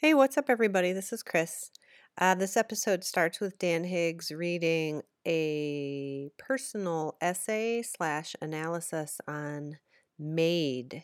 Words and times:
Hey, 0.00 0.14
what's 0.14 0.38
up, 0.38 0.48
everybody? 0.48 0.92
This 0.92 1.12
is 1.12 1.24
Chris. 1.24 1.72
Uh, 2.16 2.36
this 2.36 2.56
episode 2.56 3.02
starts 3.02 3.40
with 3.40 3.58
Dan 3.58 3.82
Higgs 3.82 4.30
reading 4.30 5.02
a 5.26 6.30
personal 6.38 7.16
essay 7.20 7.82
slash 7.82 8.36
analysis 8.40 9.20
on 9.26 9.78
Maid, 10.16 11.02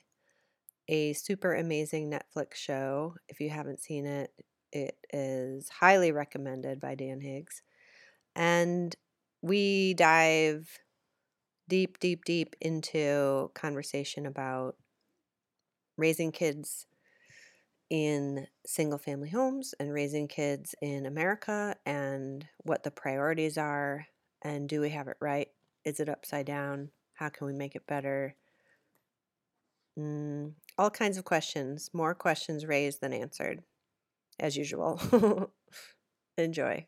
a 0.87 1.13
super 1.13 1.57
amazing 1.57 2.09
Netflix 2.09 2.55
show. 2.55 3.17
If 3.29 3.41
you 3.41 3.51
haven't 3.51 3.81
seen 3.81 4.07
it, 4.07 4.31
it 4.71 4.97
is 5.13 5.69
highly 5.69 6.13
recommended 6.13 6.79
by 6.79 6.95
Dan 6.95 7.21
Higgs. 7.21 7.63
And 8.37 8.95
we 9.43 9.95
dive 9.95 10.69
deep, 11.69 11.99
deep, 11.99 12.25
deep 12.25 12.55
into 12.61 13.51
conversation 13.55 14.25
about 14.25 14.77
raising 15.97 16.31
kids 16.31 16.87
in 17.91 18.47
single 18.67 18.99
family 18.99 19.31
homes 19.31 19.75
and 19.79 19.93
raising 19.93 20.27
kids 20.27 20.75
in 20.81 21.07
America 21.07 21.77
and 21.85 22.47
what 22.63 22.83
the 22.83 22.91
priorities 22.91 23.59
are 23.59 24.07
and 24.45 24.69
do 24.69 24.81
we 24.81 24.91
have 24.91 25.09
it 25.09 25.17
right? 25.21 25.49
Is 25.85 26.01
it 26.01 26.09
upside 26.09 26.47
down? 26.47 26.91
How 27.15 27.31
can 27.31 27.47
we 27.47 27.55
make 27.55 27.75
it 27.75 27.87
better? 27.87 28.37
Mm, 29.99 30.53
all 30.77 30.91
kinds 30.91 31.17
of 31.17 31.25
questions, 31.25 31.91
more 31.93 32.15
questions 32.15 32.67
raised 32.67 33.01
than 33.01 33.13
answered, 33.13 33.63
as 34.39 34.57
usual. 34.57 35.01
Enjoy. 36.39 36.87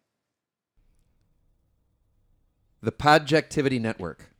The 2.82 2.92
Podjectivity 2.92 3.80
Network. 3.80 4.35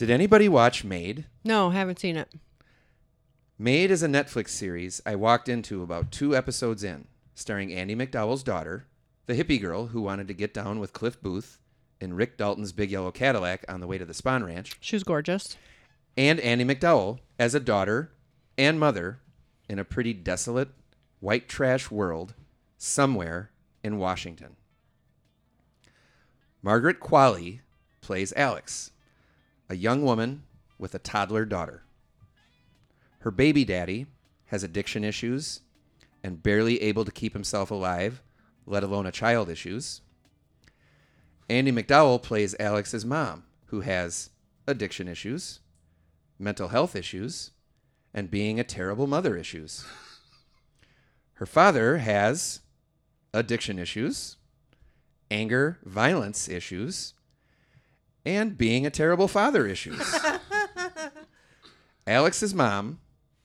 Did 0.00 0.08
anybody 0.08 0.48
watch 0.48 0.82
Maid? 0.82 1.26
No, 1.44 1.68
haven't 1.68 1.98
seen 1.98 2.16
it. 2.16 2.32
Maid 3.58 3.90
is 3.90 4.02
a 4.02 4.08
Netflix 4.08 4.48
series 4.48 5.02
I 5.04 5.14
walked 5.14 5.46
into 5.46 5.82
about 5.82 6.10
two 6.10 6.34
episodes 6.34 6.82
in, 6.82 7.06
starring 7.34 7.70
Andie 7.74 7.94
MacDowell's 7.94 8.42
daughter, 8.42 8.86
the 9.26 9.34
hippie 9.34 9.60
girl 9.60 9.88
who 9.88 10.00
wanted 10.00 10.26
to 10.28 10.32
get 10.32 10.54
down 10.54 10.80
with 10.80 10.94
Cliff 10.94 11.20
Booth 11.20 11.58
in 12.00 12.14
Rick 12.14 12.38
Dalton's 12.38 12.72
Big 12.72 12.90
Yellow 12.90 13.10
Cadillac 13.10 13.66
on 13.68 13.80
the 13.80 13.86
way 13.86 13.98
to 13.98 14.06
the 14.06 14.14
Spahn 14.14 14.42
Ranch, 14.42 14.72
She 14.80 14.96
was 14.96 15.04
gorgeous. 15.04 15.58
and 16.16 16.40
Andy 16.40 16.64
McDowell 16.64 17.18
as 17.38 17.54
a 17.54 17.60
daughter 17.60 18.10
and 18.56 18.80
mother 18.80 19.20
in 19.68 19.78
a 19.78 19.84
pretty 19.84 20.14
desolate, 20.14 20.70
white 21.18 21.46
trash 21.46 21.90
world 21.90 22.32
somewhere 22.78 23.50
in 23.84 23.98
Washington. 23.98 24.56
Margaret 26.62 27.00
Qualley 27.00 27.60
plays 28.00 28.32
Alex, 28.34 28.92
a 29.70 29.76
young 29.76 30.02
woman 30.02 30.42
with 30.78 30.96
a 30.96 30.98
toddler 30.98 31.44
daughter. 31.44 31.84
Her 33.20 33.30
baby 33.30 33.64
daddy 33.64 34.06
has 34.46 34.64
addiction 34.64 35.04
issues 35.04 35.60
and 36.24 36.42
barely 36.42 36.82
able 36.82 37.04
to 37.04 37.12
keep 37.12 37.32
himself 37.34 37.70
alive, 37.70 38.20
let 38.66 38.82
alone 38.82 39.06
a 39.06 39.12
child 39.12 39.48
issues. 39.48 40.00
Andie 41.48 41.70
MacDowell 41.70 42.20
plays 42.20 42.56
Alex's 42.58 43.06
mom, 43.06 43.44
who 43.66 43.82
has 43.82 44.30
addiction 44.66 45.06
issues, 45.06 45.60
mental 46.36 46.68
health 46.68 46.96
issues, 46.96 47.52
and 48.12 48.28
being 48.28 48.58
a 48.58 48.64
terrible 48.64 49.06
mother 49.06 49.36
issues. 49.36 49.86
Her 51.34 51.46
father 51.46 51.98
has 51.98 52.60
addiction 53.32 53.78
issues, 53.78 54.36
anger, 55.30 55.78
violence 55.84 56.48
issues, 56.48 57.14
and 58.24 58.56
being 58.56 58.86
a 58.86 58.90
terrible 58.90 59.28
father 59.28 59.66
issues. 59.66 60.00
Alex's 62.06 62.54
mom 62.54 63.00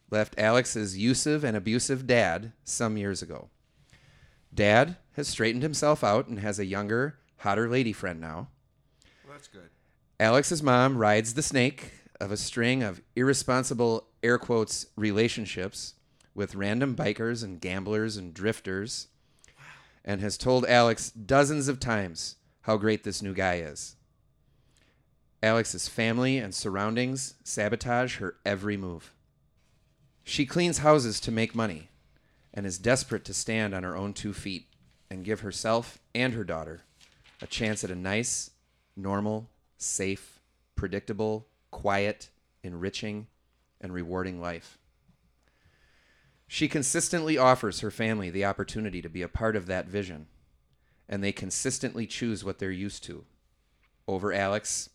left 0.10 0.36
Alex's 0.38 0.96
abusive 0.96 1.44
and 1.44 1.58
abusive 1.58 2.08
dad 2.08 2.54
some 2.64 2.98
years 2.98 3.22
ago. 3.22 3.50
Dad 4.54 4.98
has 5.14 5.28
straightened 5.28 5.64
himself 5.64 6.04
out 6.04 6.28
and 6.28 6.40
has 6.40 6.60
a 6.60 6.66
younger, 6.66 7.20
hotter 7.38 7.70
lady 7.70 7.94
friend 7.94 8.20
now. 8.20 8.50
Well, 9.24 9.34
that's 9.34 9.48
good. 9.48 9.70
Alex's 10.20 10.64
mom 10.64 10.98
rides 10.98 11.34
the 11.34 11.42
snake 11.42 11.92
of 12.22 12.32
a 12.32 12.38
string 12.38 12.82
of 12.82 13.02
irresponsible 13.16 14.08
air 14.24 14.38
quotes 14.38 14.88
relationships 14.96 15.96
with 16.34 16.56
random 16.56 16.96
bikers 16.96 17.44
and 17.44 17.60
gamblers 17.60 18.18
and 18.18 18.34
drifters 18.34 19.08
and 20.04 20.22
has 20.22 20.38
told 20.38 20.66
Alex 20.66 21.10
dozens 21.10 21.68
of 21.68 21.80
times 21.80 22.36
how 22.62 22.78
great 22.78 23.04
this 23.04 23.22
new 23.22 23.34
guy 23.34 23.56
is. 23.56 23.96
Alex's 25.46 25.88
family 25.88 26.40
and 26.40 26.56
surroundings 26.56 27.36
sabotage 27.44 28.18
her 28.18 28.38
every 28.44 28.76
move. 28.76 29.14
She 30.24 30.44
cleans 30.44 30.80
houses 30.80 31.20
to 31.20 31.32
make 31.32 31.54
money 31.54 31.90
and 32.52 32.66
is 32.66 32.80
desperate 32.80 33.24
to 33.26 33.34
stand 33.34 33.76
on 33.76 33.84
her 33.84 33.96
own 33.96 34.14
two 34.14 34.34
feet 34.34 34.66
and 35.08 35.24
give 35.24 35.42
herself 35.42 36.00
and 36.16 36.34
her 36.34 36.44
daughter 36.44 36.82
a 37.44 37.46
chance 37.46 37.84
at 37.84 37.92
a 37.92 37.96
nice, 37.96 38.50
normal, 38.98 39.48
safe, 39.78 40.40
predictable, 40.76 41.46
quiet, 41.70 42.32
enriching, 42.64 43.28
and 43.80 43.94
rewarding 43.94 44.42
life. 44.42 44.80
She 46.48 46.68
consistently 46.68 47.38
offers 47.38 47.82
her 47.82 47.92
family 47.92 48.32
the 48.32 48.46
opportunity 48.46 49.00
to 49.00 49.10
be 49.10 49.22
a 49.22 49.28
part 49.28 49.56
of 49.56 49.68
that 49.68 49.86
vision, 49.86 50.26
and 51.08 51.24
they 51.24 51.32
consistently 51.32 52.08
choose 52.08 52.44
what 52.44 52.58
they're 52.58 52.72
used 52.72 53.04
to 53.04 53.26
over 54.08 54.34
Alex 54.34 54.90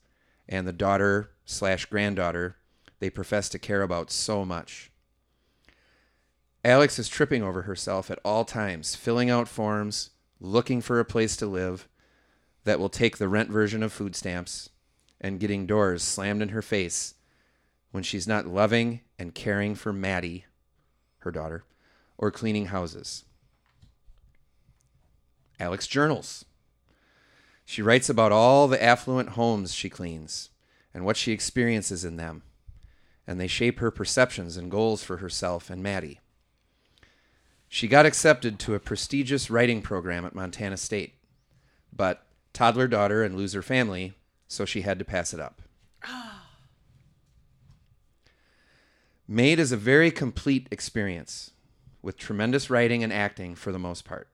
and 0.50 0.66
the 0.66 0.72
daughter 0.72 1.30
slash 1.46 1.86
granddaughter 1.86 2.56
they 2.98 3.08
profess 3.08 3.48
to 3.48 3.58
care 3.58 3.80
about 3.80 4.10
so 4.10 4.44
much. 4.44 4.90
Alex 6.62 6.98
is 6.98 7.08
tripping 7.08 7.42
over 7.42 7.62
herself 7.62 8.10
at 8.10 8.18
all 8.22 8.44
times, 8.44 8.94
filling 8.94 9.30
out 9.30 9.48
forms, 9.48 10.10
looking 10.38 10.82
for 10.82 11.00
a 11.00 11.04
place 11.04 11.34
to 11.36 11.46
live 11.46 11.88
that 12.64 12.78
will 12.78 12.90
take 12.90 13.16
the 13.16 13.28
rent 13.28 13.48
version 13.48 13.82
of 13.82 13.92
food 13.92 14.14
stamps, 14.14 14.68
and 15.18 15.40
getting 15.40 15.66
doors 15.66 16.02
slammed 16.02 16.42
in 16.42 16.50
her 16.50 16.60
face 16.60 17.14
when 17.90 18.02
she's 18.02 18.28
not 18.28 18.46
loving 18.46 19.00
and 19.18 19.34
caring 19.34 19.74
for 19.74 19.92
Maddie, 19.92 20.44
her 21.18 21.30
daughter, 21.30 21.64
or 22.18 22.30
cleaning 22.30 22.66
houses. 22.66 23.24
Alex 25.58 25.86
journals. 25.86 26.44
She 27.70 27.82
writes 27.82 28.08
about 28.08 28.32
all 28.32 28.66
the 28.66 28.82
affluent 28.82 29.28
homes 29.28 29.72
she 29.72 29.88
cleans 29.88 30.50
and 30.92 31.04
what 31.04 31.16
she 31.16 31.30
experiences 31.30 32.04
in 32.04 32.16
them, 32.16 32.42
and 33.28 33.38
they 33.38 33.46
shape 33.46 33.78
her 33.78 33.92
perceptions 33.92 34.56
and 34.56 34.72
goals 34.72 35.04
for 35.04 35.18
herself 35.18 35.70
and 35.70 35.80
Maddie. 35.80 36.18
She 37.68 37.86
got 37.86 38.06
accepted 38.06 38.58
to 38.58 38.74
a 38.74 38.80
prestigious 38.80 39.50
writing 39.50 39.82
program 39.82 40.24
at 40.24 40.34
Montana 40.34 40.76
State, 40.76 41.14
but 41.92 42.26
toddler 42.52 42.88
daughter 42.88 43.22
and 43.22 43.36
loser 43.36 43.62
family, 43.62 44.14
so 44.48 44.64
she 44.64 44.80
had 44.80 44.98
to 44.98 45.04
pass 45.04 45.32
it 45.32 45.38
up. 45.38 45.62
Maid 49.28 49.60
is 49.60 49.70
a 49.70 49.76
very 49.76 50.10
complete 50.10 50.66
experience 50.72 51.52
with 52.02 52.18
tremendous 52.18 52.68
writing 52.68 53.04
and 53.04 53.12
acting 53.12 53.54
for 53.54 53.70
the 53.70 53.78
most 53.78 54.04
part. 54.04 54.26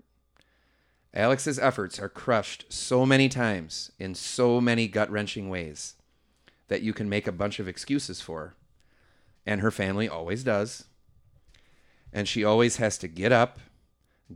Alex's 1.17 1.59
efforts 1.59 1.99
are 1.99 2.11
crushed 2.11 2.67
so 2.69 3.07
many 3.07 3.27
times 3.31 3.91
in 3.99 4.15
so 4.15 4.61
many 4.61 4.87
gut 4.87 5.11
wrenching 5.11 5.49
ways 5.49 5.95
that 6.69 6.83
you 6.83 6.93
can 6.93 7.09
make 7.09 7.27
a 7.27 7.33
bunch 7.33 7.59
of 7.59 7.67
excuses 7.67 8.21
for. 8.21 8.55
And 9.47 9.63
her 9.63 9.71
family 9.71 10.11
always 10.11 10.45
does. 10.45 10.85
And 12.13 12.29
she 12.29 12.45
always 12.45 12.77
has 12.77 12.99
to 12.99 13.09
get 13.09 13.33
up, 13.33 13.59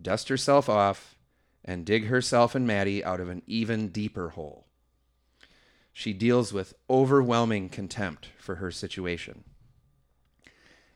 dust 0.01 0.31
herself 0.31 0.71
off, 0.71 1.17
and 1.63 1.85
dig 1.85 2.07
herself 2.07 2.55
and 2.55 2.67
Maddie 2.67 3.05
out 3.05 3.21
of 3.21 3.29
an 3.29 3.43
even 3.47 3.89
deeper 3.89 4.31
hole. 4.31 4.67
She 5.93 6.15
deals 6.15 6.51
with 6.51 6.72
overwhelming 6.89 7.69
contempt 7.69 8.28
for 8.39 8.54
her 8.54 8.71
situation. 8.71 9.45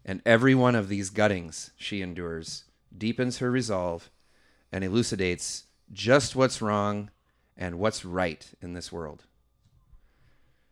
And 0.03 0.23
every 0.25 0.55
one 0.55 0.75
of 0.75 0.89
these 0.89 1.11
guttings 1.11 1.73
she 1.77 2.01
endures 2.01 2.65
deepens 2.97 3.39
her 3.39 3.51
resolve 3.51 4.11
and 4.73 4.83
elucidates 4.83 5.65
just 5.93 6.35
what's 6.37 6.63
wrong 6.63 7.11
and 7.57 7.79
what's 7.79 8.05
right 8.05 8.53
in 8.61 8.73
this 8.73 8.91
world. 8.91 9.25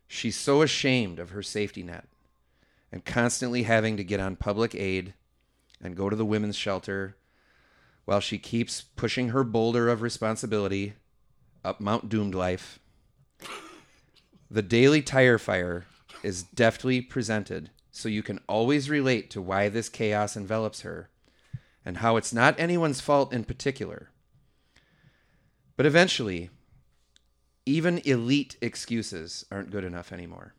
She's 0.06 0.36
so 0.36 0.62
ashamed 0.62 1.18
of 1.18 1.30
her 1.30 1.42
safety 1.42 1.82
net 1.82 2.06
and 2.90 3.04
constantly 3.04 3.62
having 3.62 3.96
to 3.96 4.04
get 4.04 4.20
on 4.20 4.36
public 4.36 4.74
aid 4.74 5.14
and 5.80 5.96
go 5.96 6.10
to 6.10 6.16
the 6.16 6.24
women's 6.24 6.56
shelter 6.56 7.16
while 8.04 8.20
she 8.20 8.38
keeps 8.38 8.82
pushing 8.82 9.30
her 9.30 9.44
boulder 9.44 9.88
of 9.88 10.02
responsibility 10.02 10.94
up 11.64 11.80
Mount 11.80 12.08
Doomed 12.08 12.34
Life. 12.34 12.78
The 14.50 14.62
daily 14.62 15.00
tire 15.00 15.38
fire 15.38 15.86
is 16.22 16.42
deftly 16.42 17.00
presented 17.00 17.70
so 17.90 18.08
you 18.08 18.22
can 18.22 18.40
always 18.48 18.90
relate 18.90 19.30
to 19.30 19.42
why 19.42 19.68
this 19.68 19.88
chaos 19.88 20.36
envelops 20.36 20.82
her 20.82 21.08
and 21.84 21.98
how 21.98 22.16
it's 22.16 22.32
not 22.32 22.58
anyone's 22.58 23.00
fault 23.00 23.32
in 23.32 23.44
particular. 23.44 24.10
But 25.76 25.86
eventually, 25.86 26.50
Even 27.64 27.98
elite 27.98 28.56
excuses 28.60 29.46
aren't 29.50 29.70
good 29.70 29.84
enough 29.84 30.12
anymore. 30.12 30.54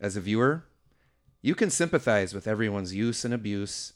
As 0.00 0.16
a 0.16 0.20
viewer, 0.20 0.64
you 1.40 1.54
can 1.54 1.70
sympathize 1.70 2.34
with 2.34 2.48
everyone's 2.48 2.94
use 2.94 3.24
and 3.24 3.32
abuse 3.32 3.92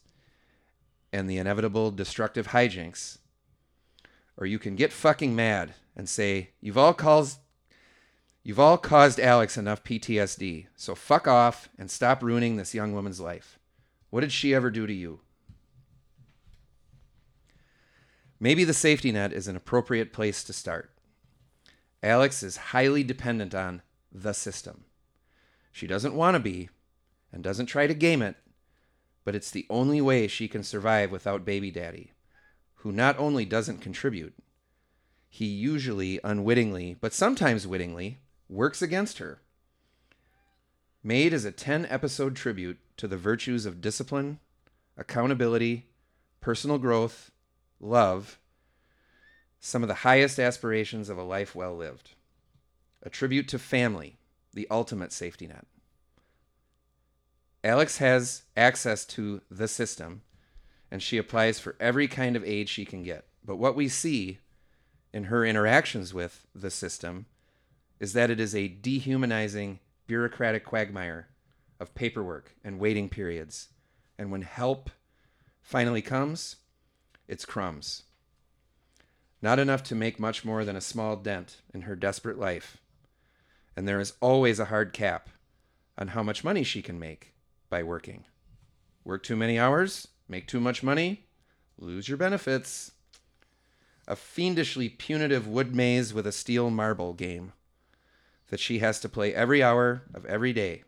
and 1.13 1.29
the 1.29 1.39
inevitable 1.39 1.91
destructive 1.91 2.49
hijinks. 2.49 3.19
Or 4.37 4.47
you 4.47 4.59
can 4.59 4.77
get 4.77 4.93
fucking 4.93 5.35
mad 5.35 5.75
and 5.97 6.09
say, 6.09 6.51
You've 6.61 6.79
all 6.79 6.95
caused 6.95 7.39
You've 8.45 8.61
all 8.61 8.79
caused 8.79 9.19
Alex 9.19 9.57
enough 9.57 9.83
PTSD, 9.83 10.67
so 10.77 10.95
fuck 10.95 11.27
off 11.27 11.69
and 11.77 11.91
stop 11.91 12.23
ruining 12.23 12.55
this 12.55 12.77
young 12.77 12.93
woman's 12.93 13.19
life. 13.19 13.59
What 14.11 14.21
did 14.21 14.31
she 14.31 14.55
ever 14.55 14.71
do 14.71 14.87
to 14.87 14.93
you? 14.93 15.19
Maybe 18.39 18.65
the 18.65 18.75
safety 18.75 19.13
net 19.13 19.33
is 19.33 19.49
an 19.49 19.57
appropriate 19.57 20.13
place 20.13 20.45
to 20.45 20.53
start. 20.53 20.91
Alex 22.03 22.43
is 22.43 22.57
highly 22.57 23.03
dependent 23.03 23.55
on 23.55 23.83
the 24.13 24.35
system. 24.35 24.85
She 25.73 25.87
doesn't 25.87 26.15
want 26.15 26.35
to 26.35 26.41
be 26.41 26.69
and 27.33 27.43
doesn't 27.43 27.67
try 27.67 27.87
to 27.87 27.95
game 27.95 28.23
it, 28.23 28.37
but 29.25 29.35
it's 29.35 29.51
the 29.51 29.67
only 29.71 30.01
way 30.01 30.29
she 30.29 30.49
can 30.49 30.63
survive 30.63 31.11
without 31.11 31.45
baby 31.45 31.71
daddy, 31.71 32.13
who 32.77 32.93
not 32.93 33.19
only 33.19 33.45
doesn't 33.45 33.81
contribute, 33.81 34.35
he 35.29 35.47
usually 35.47 36.21
unwittingly, 36.23 36.97
but 37.01 37.13
sometimes 37.13 37.67
wittingly, 37.67 38.21
works 38.49 38.81
against 38.81 39.19
her. 39.19 39.41
Maid 41.03 41.33
is 41.33 41.45
a 41.45 41.53
10 41.53 41.87
episode 41.87 42.37
tribute 42.37 42.79
to 42.97 43.09
the 43.09 43.17
virtues 43.17 43.67
of 43.67 43.81
discipline, 43.81 44.39
accountability, 44.97 45.89
personal 46.41 46.79
growth, 46.79 47.31
love, 47.81 48.39
some 49.61 49.83
of 49.83 49.89
the 49.89 49.95
highest 49.95 50.39
aspirations 50.39 51.09
of 51.09 51.19
a 51.19 51.23
life 51.23 51.55
well 51.55 51.77
lived. 51.77 52.11
A 53.03 53.11
tribute 53.11 53.49
to 53.49 53.59
family, 53.59 54.19
the 54.53 54.67
ultimate 54.71 55.13
safety 55.13 55.47
net. 55.47 55.67
Alex 57.63 57.99
has 57.99 58.43
access 58.57 59.05
to 59.05 59.41
the 59.51 59.67
system, 59.67 60.23
and 60.91 61.03
she 61.03 61.19
applies 61.19 61.59
for 61.59 61.77
every 61.81 62.07
kind 62.07 62.37
of 62.37 62.45
aid 62.45 62.69
she 62.69 62.85
can 62.85 63.03
get. 63.03 63.25
But 63.45 63.57
what 63.57 63.75
we 63.75 63.89
see 63.89 64.39
in 65.13 65.25
her 65.25 65.45
interactions 65.45 66.15
with 66.15 66.47
the 66.55 66.71
system 66.71 67.27
is 67.99 68.13
that 68.13 68.31
it 68.31 68.39
is 68.39 68.55
a 68.55 68.69
dehumanizing, 68.69 69.81
bureaucratic 70.07 70.65
quagmire 70.65 71.29
of 71.81 71.95
paperwork 71.95 72.55
and 72.63 72.79
waiting 72.79 73.09
periods. 73.09 73.69
And 74.19 74.31
when 74.31 74.43
help 74.43 74.91
finally 75.61 76.03
comes, 76.03 76.57
it's 77.29 77.45
crumbs. 77.45 78.05
Not 79.43 79.59
enough 79.59 79.83
to 79.85 79.95
make 79.95 80.19
much 80.19 80.45
more 80.45 80.65
than 80.65 80.77
a 80.77 80.81
small 80.81 81.17
dent 81.17 81.59
in 81.73 81.83
her 81.83 81.95
desperate 81.95 82.39
life. 82.39 82.79
And 83.77 83.87
there 83.87 84.01
is 84.01 84.15
always 84.21 84.59
a 84.59 84.67
hard 84.67 84.93
cap 84.93 85.29
on 85.99 86.09
how 86.09 86.23
much 86.23 86.45
money 86.45 86.65
she 86.65 86.83
can 86.83 86.99
make 86.99 87.35
by 87.69 87.83
working. 87.83 88.25
Work 89.05 89.23
too 89.23 89.37
many 89.37 89.59
hours, 89.59 90.09
make 90.29 90.47
too 90.47 90.61
much 90.61 90.83
money, 90.83 91.27
lose 91.79 92.09
your 92.09 92.19
benefits. 92.19 92.93
A 94.09 94.17
fiendishly 94.17 94.89
punitive 94.89 95.47
wood 95.47 95.75
maze 95.75 96.15
with 96.15 96.27
a 96.27 96.33
steel 96.33 96.71
marble 96.71 97.13
game 97.13 97.53
that 98.49 98.61
she 98.61 98.79
has 98.79 99.01
to 99.01 99.09
play 99.09 99.35
every 99.35 99.63
hour 99.63 100.03
of 100.15 100.25
every 100.27 100.53
day 100.53 100.85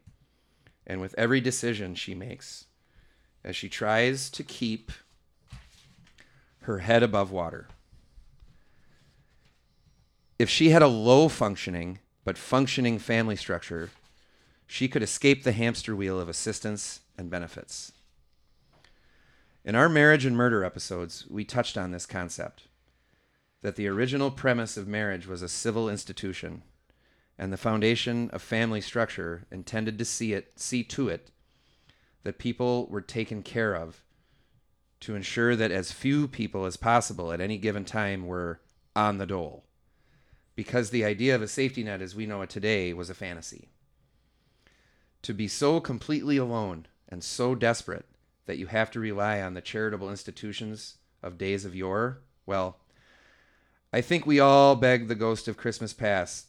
and 0.86 1.00
with 1.00 1.14
every 1.18 1.40
decision 1.40 1.94
she 1.94 2.14
makes 2.14 2.66
as 3.44 3.56
she 3.56 3.68
tries 3.68 4.30
to 4.30 4.42
keep 4.42 4.90
her 6.68 6.80
head 6.80 7.02
above 7.02 7.32
water. 7.32 7.66
If 10.38 10.50
she 10.50 10.68
had 10.68 10.82
a 10.82 10.86
low 10.86 11.28
functioning 11.28 11.98
but 12.24 12.36
functioning 12.36 12.98
family 12.98 13.36
structure, 13.36 13.88
she 14.66 14.86
could 14.86 15.02
escape 15.02 15.42
the 15.42 15.52
hamster 15.52 15.96
wheel 15.96 16.20
of 16.20 16.28
assistance 16.28 17.00
and 17.16 17.30
benefits. 17.30 17.92
In 19.64 19.74
our 19.74 19.88
marriage 19.88 20.26
and 20.26 20.36
murder 20.36 20.62
episodes, 20.62 21.24
we 21.30 21.42
touched 21.42 21.78
on 21.78 21.90
this 21.90 22.04
concept 22.04 22.64
that 23.62 23.76
the 23.76 23.88
original 23.88 24.30
premise 24.30 24.76
of 24.76 24.86
marriage 24.86 25.26
was 25.26 25.40
a 25.40 25.48
civil 25.48 25.88
institution 25.88 26.62
and 27.38 27.50
the 27.50 27.56
foundation 27.56 28.28
of 28.28 28.42
family 28.42 28.82
structure 28.82 29.46
intended 29.50 29.96
to 29.98 30.04
see 30.04 30.34
it 30.34 30.52
see 30.60 30.84
to 30.84 31.08
it 31.08 31.30
that 32.24 32.38
people 32.38 32.86
were 32.88 33.00
taken 33.00 33.42
care 33.42 33.74
of 33.74 34.02
to 35.00 35.14
ensure 35.14 35.54
that 35.56 35.70
as 35.70 35.92
few 35.92 36.26
people 36.26 36.64
as 36.64 36.76
possible 36.76 37.32
at 37.32 37.40
any 37.40 37.58
given 37.58 37.84
time 37.84 38.26
were 38.26 38.60
on 38.96 39.18
the 39.18 39.26
dole 39.26 39.64
because 40.54 40.90
the 40.90 41.04
idea 41.04 41.34
of 41.34 41.42
a 41.42 41.48
safety 41.48 41.84
net 41.84 42.02
as 42.02 42.16
we 42.16 42.26
know 42.26 42.42
it 42.42 42.50
today 42.50 42.92
was 42.92 43.08
a 43.08 43.14
fantasy 43.14 43.68
to 45.22 45.32
be 45.32 45.46
so 45.46 45.80
completely 45.80 46.36
alone 46.36 46.86
and 47.08 47.22
so 47.22 47.54
desperate 47.54 48.06
that 48.46 48.58
you 48.58 48.66
have 48.66 48.90
to 48.90 49.00
rely 49.00 49.40
on 49.40 49.54
the 49.54 49.60
charitable 49.60 50.10
institutions 50.10 50.96
of 51.22 51.38
days 51.38 51.64
of 51.64 51.76
yore 51.76 52.18
well 52.44 52.78
i 53.92 54.00
think 54.00 54.26
we 54.26 54.40
all 54.40 54.74
beg 54.74 55.06
the 55.06 55.14
ghost 55.14 55.46
of 55.46 55.56
christmas 55.56 55.92
past 55.92 56.48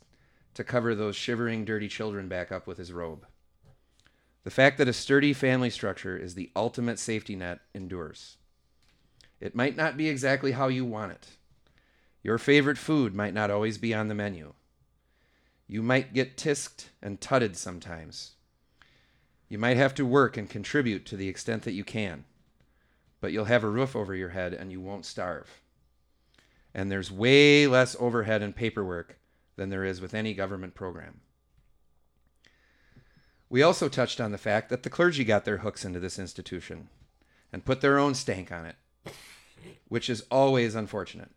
to 0.60 0.63
cover 0.66 0.94
those 0.94 1.16
shivering, 1.16 1.63
dirty 1.63 1.88
children 1.88 2.28
back 2.28 2.52
up 2.52 2.68
with 2.68 2.78
his 2.78 2.92
robe. 2.92 3.25
The 4.44 4.52
fact 4.52 4.78
that 4.78 4.88
a 4.88 4.94
sturdy 4.94 5.31
family 5.31 5.69
structure 5.69 6.18
is 6.18 6.36
the 6.36 6.52
ultimate 6.54 7.00
safety 7.00 7.36
net 7.36 7.60
endures. 7.74 8.36
It 9.40 9.56
might 9.56 9.76
not 9.76 9.98
be 9.98 10.10
exactly 10.10 10.52
how 10.52 10.68
you 10.68 10.86
want 10.86 11.14
it. 11.14 11.28
Your 12.24 12.38
favorite 12.38 12.78
food 12.78 13.16
might 13.16 13.34
not 13.34 13.50
always 13.50 13.78
be 13.78 13.94
on 13.94 14.08
the 14.08 14.16
menu. 14.16 14.54
You 15.68 15.82
might 15.82 16.14
get 16.14 16.36
tisked 16.36 16.90
and 17.02 17.22
tutted 17.22 17.56
sometimes. 17.56 18.32
You 19.48 19.58
might 19.58 19.78
have 19.78 19.96
to 19.96 20.06
work 20.06 20.36
and 20.36 20.50
contribute 20.50 21.06
to 21.06 21.16
the 21.16 21.28
extent 21.28 21.64
that 21.64 21.74
you 21.74 21.84
can, 21.84 22.26
but 23.22 23.32
you'll 23.32 23.46
have 23.46 23.64
a 23.64 23.70
roof 23.70 23.96
over 23.96 24.14
your 24.14 24.30
head 24.30 24.54
and 24.54 24.72
you 24.72 24.82
won't 24.82 25.06
starve. 25.06 25.62
And 26.74 26.92
there's 26.92 27.12
way 27.12 27.66
less 27.66 27.96
overhead 28.00 28.42
and 28.42 28.56
paperwork 28.56 29.20
than 29.56 29.70
there 29.70 29.84
is 29.84 30.02
with 30.02 30.14
any 30.14 30.34
government 30.34 30.76
program. 30.76 31.22
We 33.50 33.64
also 33.64 33.90
touched 33.90 34.22
on 34.22 34.32
the 34.32 34.38
fact 34.38 34.70
that 34.70 34.84
the 34.84 34.90
clergy 34.90 35.24
got 35.24 35.46
their 35.46 35.58
hooks 35.58 35.84
into 35.84 36.00
this 36.00 36.20
institution 36.20 36.90
and 37.52 37.66
put 37.66 37.82
their 37.82 37.98
own 37.98 38.14
stank 38.14 38.52
on 38.52 38.66
it, 38.66 38.76
which 39.88 40.10
is 40.10 40.24
always 40.31 40.75
unfortunate. 40.75 41.31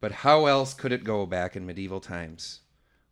But 0.00 0.12
how 0.12 0.46
else 0.46 0.74
could 0.74 0.92
it 0.92 1.04
go 1.04 1.26
back 1.26 1.56
in 1.56 1.66
medieval 1.66 2.00
times 2.00 2.60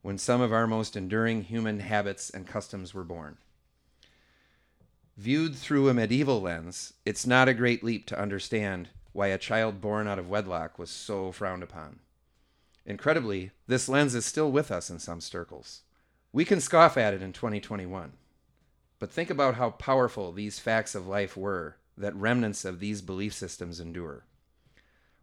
when 0.02 0.18
some 0.18 0.40
of 0.40 0.52
our 0.52 0.66
most 0.66 0.96
enduring 0.96 1.44
human 1.44 1.80
habits 1.80 2.30
and 2.30 2.46
customs 2.46 2.94
were 2.94 3.04
born? 3.04 3.38
Viewed 5.16 5.54
through 5.54 5.88
a 5.88 5.94
medieval 5.94 6.40
lens, 6.40 6.92
it's 7.04 7.26
not 7.26 7.48
a 7.48 7.54
great 7.54 7.82
leap 7.82 8.06
to 8.06 8.20
understand 8.20 8.90
why 9.12 9.28
a 9.28 9.38
child 9.38 9.80
born 9.80 10.08
out 10.08 10.18
of 10.18 10.28
wedlock 10.28 10.78
was 10.78 10.90
so 10.90 11.30
frowned 11.30 11.62
upon. 11.62 12.00
Incredibly, 12.84 13.52
this 13.66 13.88
lens 13.88 14.14
is 14.14 14.26
still 14.26 14.50
with 14.50 14.70
us 14.70 14.90
in 14.90 14.98
some 14.98 15.20
circles. 15.20 15.82
We 16.32 16.44
can 16.44 16.60
scoff 16.60 16.98
at 16.98 17.14
it 17.14 17.22
in 17.22 17.32
2021. 17.32 18.12
But 18.98 19.12
think 19.12 19.30
about 19.30 19.54
how 19.54 19.70
powerful 19.70 20.32
these 20.32 20.58
facts 20.58 20.94
of 20.94 21.06
life 21.06 21.36
were 21.36 21.76
that 21.96 22.14
remnants 22.14 22.64
of 22.64 22.80
these 22.80 23.02
belief 23.02 23.32
systems 23.32 23.80
endure. 23.80 24.24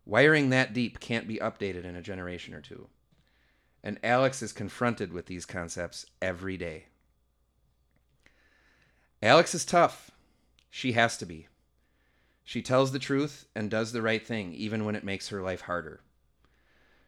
Wiring 0.05 0.49
that 0.49 0.73
deep 0.73 0.99
can't 0.99 1.27
be 1.27 1.37
updated 1.37 1.85
in 1.85 1.95
a 1.95 2.01
generation 2.01 2.53
or 2.53 2.61
two. 2.61 2.87
And 3.83 3.99
Alex 4.03 4.41
is 4.41 4.53
confronted 4.53 5.11
with 5.11 5.25
these 5.25 5.45
concepts 5.45 6.05
every 6.21 6.57
day. 6.57 6.85
Alex 9.21 9.53
is 9.53 9.65
tough. 9.65 10.11
She 10.69 10.93
has 10.93 11.17
to 11.17 11.25
be. 11.25 11.47
She 12.43 12.61
tells 12.61 12.91
the 12.91 12.99
truth 12.99 13.45
and 13.55 13.69
does 13.69 13.91
the 13.91 14.01
right 14.01 14.25
thing, 14.25 14.53
even 14.53 14.83
when 14.83 14.95
it 14.95 15.03
makes 15.03 15.29
her 15.29 15.41
life 15.41 15.61
harder. 15.61 16.01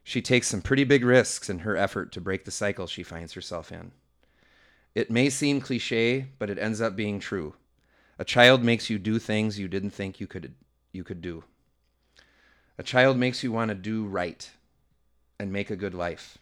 She 0.03 0.21
takes 0.21 0.47
some 0.47 0.61
pretty 0.61 0.83
big 0.83 1.03
risks 1.03 1.49
in 1.49 1.59
her 1.59 1.77
effort 1.77 2.11
to 2.11 2.21
break 2.21 2.45
the 2.45 2.51
cycle 2.51 2.87
she 2.87 3.03
finds 3.03 3.33
herself 3.33 3.71
in. 3.71 3.91
It 4.93 5.09
may 5.09 5.29
seem 5.29 5.61
cliche, 5.61 6.27
but 6.37 6.49
it 6.49 6.59
ends 6.59 6.81
up 6.81 6.95
being 6.95 7.19
true. 7.19 7.55
A 8.19 8.25
child 8.25 8.63
makes 8.63 8.89
you 8.89 8.99
do 8.99 9.19
things 9.19 9.59
you 9.59 9.67
didn't 9.67 9.91
think 9.91 10.19
you 10.19 10.27
could 10.27 10.53
you 10.91 11.03
could 11.03 11.21
do. 11.21 11.43
A 12.77 12.83
child 12.83 13.17
makes 13.17 13.43
you 13.43 13.51
want 13.51 13.69
to 13.69 13.75
do 13.75 14.05
right 14.05 14.49
and 15.39 15.51
make 15.51 15.69
a 15.69 15.75
good 15.75 15.93
life. 15.93 16.37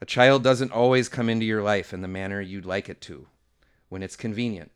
A 0.00 0.06
child 0.06 0.42
doesn't 0.42 0.72
always 0.72 1.08
come 1.08 1.28
into 1.28 1.46
your 1.46 1.62
life 1.62 1.92
in 1.92 2.02
the 2.02 2.08
manner 2.08 2.40
you'd 2.40 2.66
like 2.66 2.88
it 2.88 3.00
to, 3.02 3.26
when 3.88 4.02
it's 4.02 4.16
convenient 4.16 4.70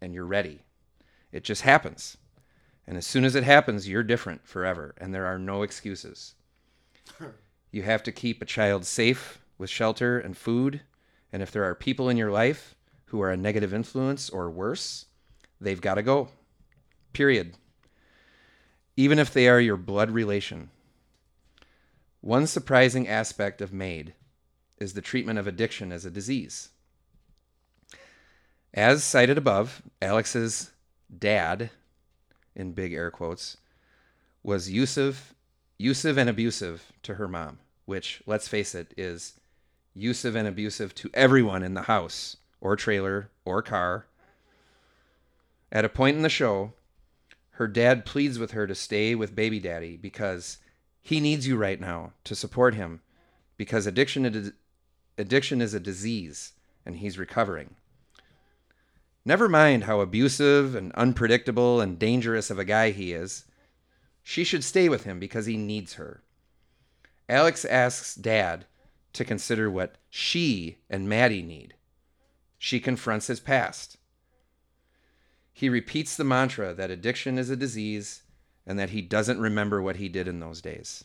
and 0.00 0.14
you're 0.14 0.24
ready. 0.24 0.60
It 1.32 1.44
just 1.44 1.62
happens. 1.62 2.16
And 2.86 2.96
as 2.96 3.06
soon 3.06 3.24
as 3.24 3.34
it 3.34 3.44
happens, 3.44 3.88
you're 3.88 4.02
different 4.02 4.46
forever, 4.46 4.94
and 4.98 5.14
there 5.14 5.26
are 5.26 5.38
no 5.38 5.62
excuses. 5.62 6.34
You 7.70 7.82
have 7.82 8.02
to 8.04 8.12
keep 8.12 8.40
a 8.40 8.46
child 8.46 8.86
safe 8.86 9.40
with 9.58 9.68
shelter 9.68 10.18
and 10.18 10.34
food. 10.34 10.80
And 11.30 11.42
if 11.42 11.50
there 11.50 11.64
are 11.64 11.74
people 11.74 12.08
in 12.08 12.16
your 12.16 12.30
life 12.30 12.74
who 13.06 13.20
are 13.20 13.30
a 13.30 13.36
negative 13.36 13.74
influence 13.74 14.30
or 14.30 14.48
worse, 14.48 15.04
they've 15.60 15.80
got 15.80 15.94
to 15.94 16.02
go. 16.02 16.28
Period. 17.12 17.54
Even 18.96 19.18
if 19.18 19.32
they 19.32 19.48
are 19.48 19.60
your 19.60 19.76
blood 19.76 20.10
relation. 20.10 20.70
One 22.20 22.46
surprising 22.46 23.06
aspect 23.08 23.60
of 23.60 23.72
MAID 23.72 24.14
is 24.78 24.94
the 24.94 25.00
treatment 25.00 25.38
of 25.38 25.46
addiction 25.46 25.92
as 25.92 26.04
a 26.04 26.10
disease. 26.10 26.70
As 28.74 29.02
cited 29.02 29.38
above, 29.38 29.82
Alex's 30.02 30.70
dad, 31.16 31.70
in 32.54 32.72
big 32.72 32.92
air 32.92 33.10
quotes, 33.10 33.56
was 34.42 34.68
abusive, 34.68 35.34
abusive 35.78 36.18
and 36.18 36.28
abusive 36.28 36.92
to 37.02 37.14
her 37.14 37.28
mom, 37.28 37.58
which, 37.86 38.22
let's 38.26 38.48
face 38.48 38.74
it, 38.74 38.92
is 38.96 39.40
abusive 39.96 40.36
and 40.36 40.46
abusive 40.46 40.94
to 40.96 41.10
everyone 41.14 41.62
in 41.62 41.74
the 41.74 41.82
house 41.82 42.36
or 42.60 42.76
trailer 42.76 43.30
or 43.44 43.62
car. 43.62 44.06
At 45.70 45.84
a 45.84 45.88
point 45.88 46.16
in 46.16 46.22
the 46.22 46.28
show, 46.28 46.72
her 47.52 47.68
dad 47.68 48.06
pleads 48.06 48.38
with 48.38 48.52
her 48.52 48.66
to 48.66 48.74
stay 48.74 49.14
with 49.14 49.34
baby 49.34 49.60
daddy 49.60 49.96
because 49.96 50.58
he 51.00 51.20
needs 51.20 51.46
you 51.46 51.56
right 51.56 51.80
now 51.80 52.12
to 52.24 52.34
support 52.34 52.74
him 52.74 53.00
because 53.56 53.86
addiction 53.86 54.24
is, 54.24 54.52
addiction 55.18 55.60
is 55.60 55.74
a 55.74 55.80
disease 55.80 56.52
and 56.86 56.96
he's 56.96 57.18
recovering. 57.18 57.74
Never 59.24 59.48
mind 59.48 59.84
how 59.84 60.00
abusive 60.00 60.74
and 60.74 60.90
unpredictable 60.92 61.82
and 61.82 61.98
dangerous 61.98 62.50
of 62.50 62.58
a 62.58 62.64
guy 62.64 62.92
he 62.92 63.12
is. 63.12 63.44
She 64.22 64.42
should 64.42 64.64
stay 64.64 64.88
with 64.88 65.04
him 65.04 65.20
because 65.20 65.44
he 65.44 65.58
needs 65.58 65.94
her. 65.94 66.22
Alex 67.28 67.66
asks 67.66 68.14
Dad 68.14 68.64
to 69.12 69.24
consider 69.26 69.70
what 69.70 69.96
she 70.08 70.78
and 70.88 71.08
Maddie 71.08 71.42
need. 71.42 71.74
She 72.56 72.80
confronts 72.80 73.26
his 73.26 73.40
past. 73.40 73.97
He 75.58 75.68
repeats 75.68 76.16
the 76.16 76.22
mantra 76.22 76.72
that 76.72 76.92
addiction 76.92 77.36
is 77.36 77.50
a 77.50 77.56
disease 77.56 78.22
and 78.64 78.78
that 78.78 78.90
he 78.90 79.02
doesn't 79.02 79.40
remember 79.40 79.82
what 79.82 79.96
he 79.96 80.08
did 80.08 80.28
in 80.28 80.38
those 80.38 80.62
days. 80.62 81.02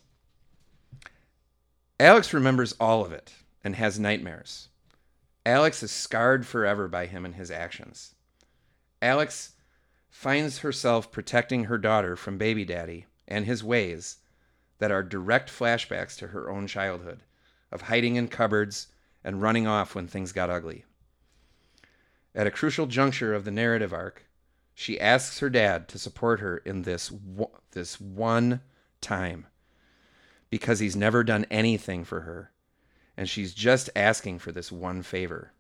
Alex 2.00 2.36
remembers 2.36 2.76
all 2.80 3.04
of 3.04 3.12
it 3.12 3.34
and 3.64 3.76
has 3.76 4.00
nightmares. 4.00 4.68
Alex 5.44 5.82
is 5.82 5.90
scarred 5.90 6.46
forever 6.46 6.88
by 6.88 7.08
him 7.08 7.26
and 7.26 7.34
his 7.34 7.50
actions. 7.50 8.14
Alex 9.02 9.54
finds 10.12 10.60
herself 10.60 11.12
protecting 11.12 11.64
her 11.64 11.80
daughter 11.80 12.16
from 12.16 12.38
baby 12.38 12.64
daddy 12.64 13.08
and 13.28 13.48
his 13.48 13.64
ways 13.64 14.18
that 14.78 14.92
are 14.92 15.02
direct 15.02 15.50
flashbacks 15.50 16.16
to 16.18 16.28
her 16.28 16.52
own 16.52 16.68
childhood 16.68 17.22
of 17.72 17.82
hiding 17.82 18.18
in 18.18 18.28
cupboards 18.28 18.90
and 19.24 19.42
running 19.42 19.66
off 19.66 19.96
when 19.96 20.06
things 20.06 20.32
got 20.32 20.52
ugly. 20.52 20.86
At 22.36 22.46
a 22.46 22.52
crucial 22.52 22.86
juncture 22.86 23.34
of 23.34 23.46
the 23.46 23.52
narrative 23.52 23.92
arc, 23.92 24.28
she 24.74 25.00
asks 25.00 25.40
her 25.40 25.50
dad 25.50 25.88
to 25.90 26.00
support 26.00 26.40
her 26.40 26.58
in 26.58 26.84
this 26.84 27.12
this 27.72 28.00
one 28.00 28.62
time 29.02 29.48
because 30.50 30.80
he's 30.80 30.96
never 30.96 31.24
done 31.24 31.46
anything 31.50 32.04
for 32.04 32.22
her 32.22 32.52
and 33.16 33.30
she's 33.30 33.54
just 33.54 33.90
asking 33.96 34.40
for 34.40 34.52
this 34.52 34.72
one 34.72 35.02
favor 35.02 35.52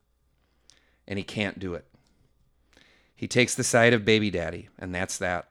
and 1.07 1.19
he 1.19 1.23
can't 1.23 1.59
do 1.59 1.73
it. 1.73 1.85
He 3.15 3.27
takes 3.27 3.55
the 3.55 3.63
side 3.63 3.93
of 3.93 4.05
baby 4.05 4.31
daddy 4.31 4.69
and 4.79 4.93
that's 4.93 5.17
that. 5.17 5.49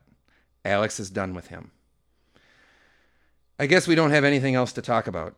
Alex 0.64 0.98
is 1.00 1.10
done 1.10 1.34
with 1.34 1.48
him. 1.48 1.70
I 3.58 3.66
guess 3.66 3.86
we 3.86 3.94
don't 3.94 4.10
have 4.10 4.24
anything 4.24 4.54
else 4.54 4.72
to 4.72 4.82
talk 4.82 5.06
about 5.06 5.36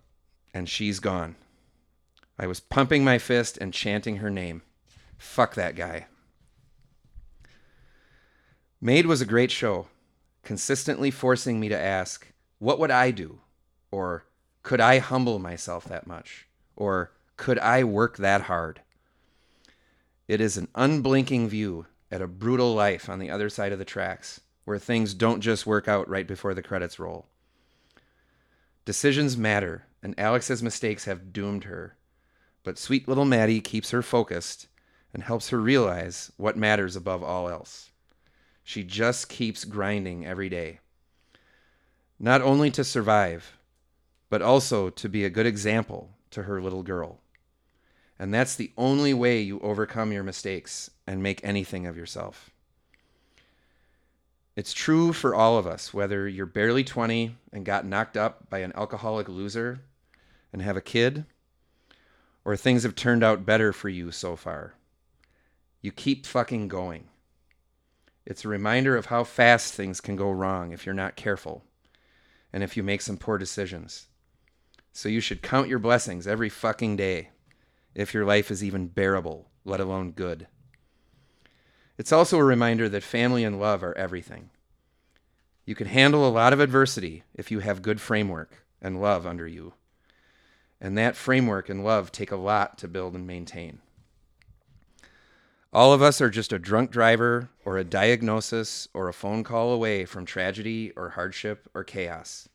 and 0.52 0.68
she's 0.68 1.00
gone. 1.00 1.36
I 2.38 2.46
was 2.46 2.60
pumping 2.60 3.04
my 3.04 3.18
fist 3.18 3.58
and 3.58 3.72
chanting 3.72 4.16
her 4.16 4.30
name. 4.30 4.62
Fuck 5.18 5.54
that 5.54 5.76
guy. 5.76 6.06
Maid 8.84 9.06
was 9.06 9.22
a 9.22 9.24
great 9.24 9.50
show, 9.50 9.86
consistently 10.42 11.10
forcing 11.10 11.58
me 11.58 11.70
to 11.70 11.80
ask, 11.80 12.30
what 12.58 12.78
would 12.78 12.90
I 12.90 13.12
do? 13.12 13.40
Or 13.90 14.26
could 14.62 14.78
I 14.78 14.98
humble 14.98 15.38
myself 15.38 15.86
that 15.86 16.06
much? 16.06 16.46
Or 16.76 17.10
could 17.38 17.58
I 17.60 17.82
work 17.84 18.18
that 18.18 18.42
hard? 18.42 18.82
It 20.28 20.38
is 20.38 20.58
an 20.58 20.68
unblinking 20.74 21.48
view 21.48 21.86
at 22.12 22.20
a 22.20 22.26
brutal 22.26 22.74
life 22.74 23.08
on 23.08 23.20
the 23.20 23.30
other 23.30 23.48
side 23.48 23.72
of 23.72 23.78
the 23.78 23.86
tracks, 23.86 24.42
where 24.66 24.78
things 24.78 25.14
don't 25.14 25.40
just 25.40 25.64
work 25.64 25.88
out 25.88 26.06
right 26.06 26.28
before 26.28 26.52
the 26.52 26.62
credits 26.62 26.98
roll. 26.98 27.24
Decisions 28.84 29.34
matter, 29.34 29.86
and 30.02 30.14
Alex's 30.18 30.62
mistakes 30.62 31.06
have 31.06 31.32
doomed 31.32 31.64
her. 31.64 31.96
But 32.62 32.76
sweet 32.76 33.08
little 33.08 33.24
Maddie 33.24 33.62
keeps 33.62 33.92
her 33.92 34.02
focused 34.02 34.66
and 35.14 35.22
helps 35.22 35.48
her 35.48 35.58
realize 35.58 36.30
what 36.36 36.58
matters 36.58 36.96
above 36.96 37.22
all 37.22 37.48
else. 37.48 37.90
She 38.64 38.82
just 38.82 39.28
keeps 39.28 39.64
grinding 39.64 40.26
every 40.26 40.48
day. 40.48 40.80
Not 42.18 42.40
only 42.40 42.70
to 42.72 42.82
survive, 42.82 43.58
but 44.30 44.42
also 44.42 44.88
to 44.88 45.08
be 45.08 45.24
a 45.24 45.30
good 45.30 45.46
example 45.46 46.10
to 46.30 46.44
her 46.44 46.60
little 46.60 46.82
girl. 46.82 47.20
And 48.18 48.32
that's 48.32 48.56
the 48.56 48.72
only 48.78 49.12
way 49.12 49.40
you 49.40 49.60
overcome 49.60 50.12
your 50.12 50.22
mistakes 50.22 50.90
and 51.06 51.22
make 51.22 51.44
anything 51.44 51.86
of 51.86 51.96
yourself. 51.96 52.50
It's 54.56 54.72
true 54.72 55.12
for 55.12 55.34
all 55.34 55.58
of 55.58 55.66
us, 55.66 55.92
whether 55.92 56.26
you're 56.26 56.46
barely 56.46 56.84
20 56.84 57.36
and 57.52 57.64
got 57.64 57.84
knocked 57.84 58.16
up 58.16 58.48
by 58.48 58.60
an 58.60 58.72
alcoholic 58.74 59.28
loser 59.28 59.80
and 60.52 60.62
have 60.62 60.76
a 60.76 60.80
kid, 60.80 61.26
or 62.44 62.56
things 62.56 62.84
have 62.84 62.94
turned 62.94 63.24
out 63.24 63.44
better 63.44 63.72
for 63.72 63.88
you 63.88 64.10
so 64.10 64.36
far. 64.36 64.74
You 65.82 65.92
keep 65.92 66.24
fucking 66.24 66.68
going. 66.68 67.08
It's 68.26 68.44
a 68.44 68.48
reminder 68.48 68.96
of 68.96 69.06
how 69.06 69.24
fast 69.24 69.74
things 69.74 70.00
can 70.00 70.16
go 70.16 70.30
wrong 70.30 70.72
if 70.72 70.86
you're 70.86 70.94
not 70.94 71.16
careful 71.16 71.64
and 72.52 72.62
if 72.62 72.76
you 72.76 72.82
make 72.82 73.02
some 73.02 73.18
poor 73.18 73.36
decisions. 73.36 74.06
So 74.92 75.08
you 75.08 75.20
should 75.20 75.42
count 75.42 75.68
your 75.68 75.78
blessings 75.78 76.26
every 76.26 76.48
fucking 76.48 76.96
day 76.96 77.30
if 77.94 78.14
your 78.14 78.24
life 78.24 78.50
is 78.50 78.64
even 78.64 78.86
bearable, 78.86 79.50
let 79.64 79.80
alone 79.80 80.12
good. 80.12 80.46
It's 81.98 82.12
also 82.12 82.38
a 82.38 82.44
reminder 82.44 82.88
that 82.88 83.02
family 83.02 83.44
and 83.44 83.60
love 83.60 83.82
are 83.82 83.96
everything. 83.96 84.50
You 85.64 85.74
can 85.74 85.86
handle 85.86 86.26
a 86.26 86.30
lot 86.30 86.52
of 86.52 86.60
adversity 86.60 87.24
if 87.34 87.50
you 87.50 87.60
have 87.60 87.82
good 87.82 88.00
framework 88.00 88.64
and 88.80 89.00
love 89.00 89.26
under 89.26 89.46
you. 89.46 89.74
And 90.80 90.98
that 90.98 91.16
framework 91.16 91.68
and 91.68 91.84
love 91.84 92.12
take 92.12 92.32
a 92.32 92.36
lot 92.36 92.78
to 92.78 92.88
build 92.88 93.14
and 93.14 93.26
maintain. 93.26 93.80
All 95.74 95.92
of 95.92 96.02
us 96.02 96.20
are 96.20 96.30
just 96.30 96.52
a 96.52 96.58
drunk 96.60 96.92
driver 96.92 97.50
or 97.64 97.78
a 97.78 97.84
diagnosis 97.84 98.86
or 98.94 99.08
a 99.08 99.12
phone 99.12 99.42
call 99.42 99.72
away 99.72 100.04
from 100.04 100.24
tragedy 100.24 100.92
or 100.94 101.10
hardship 101.10 101.68
or 101.74 101.82
chaos. 101.82 102.48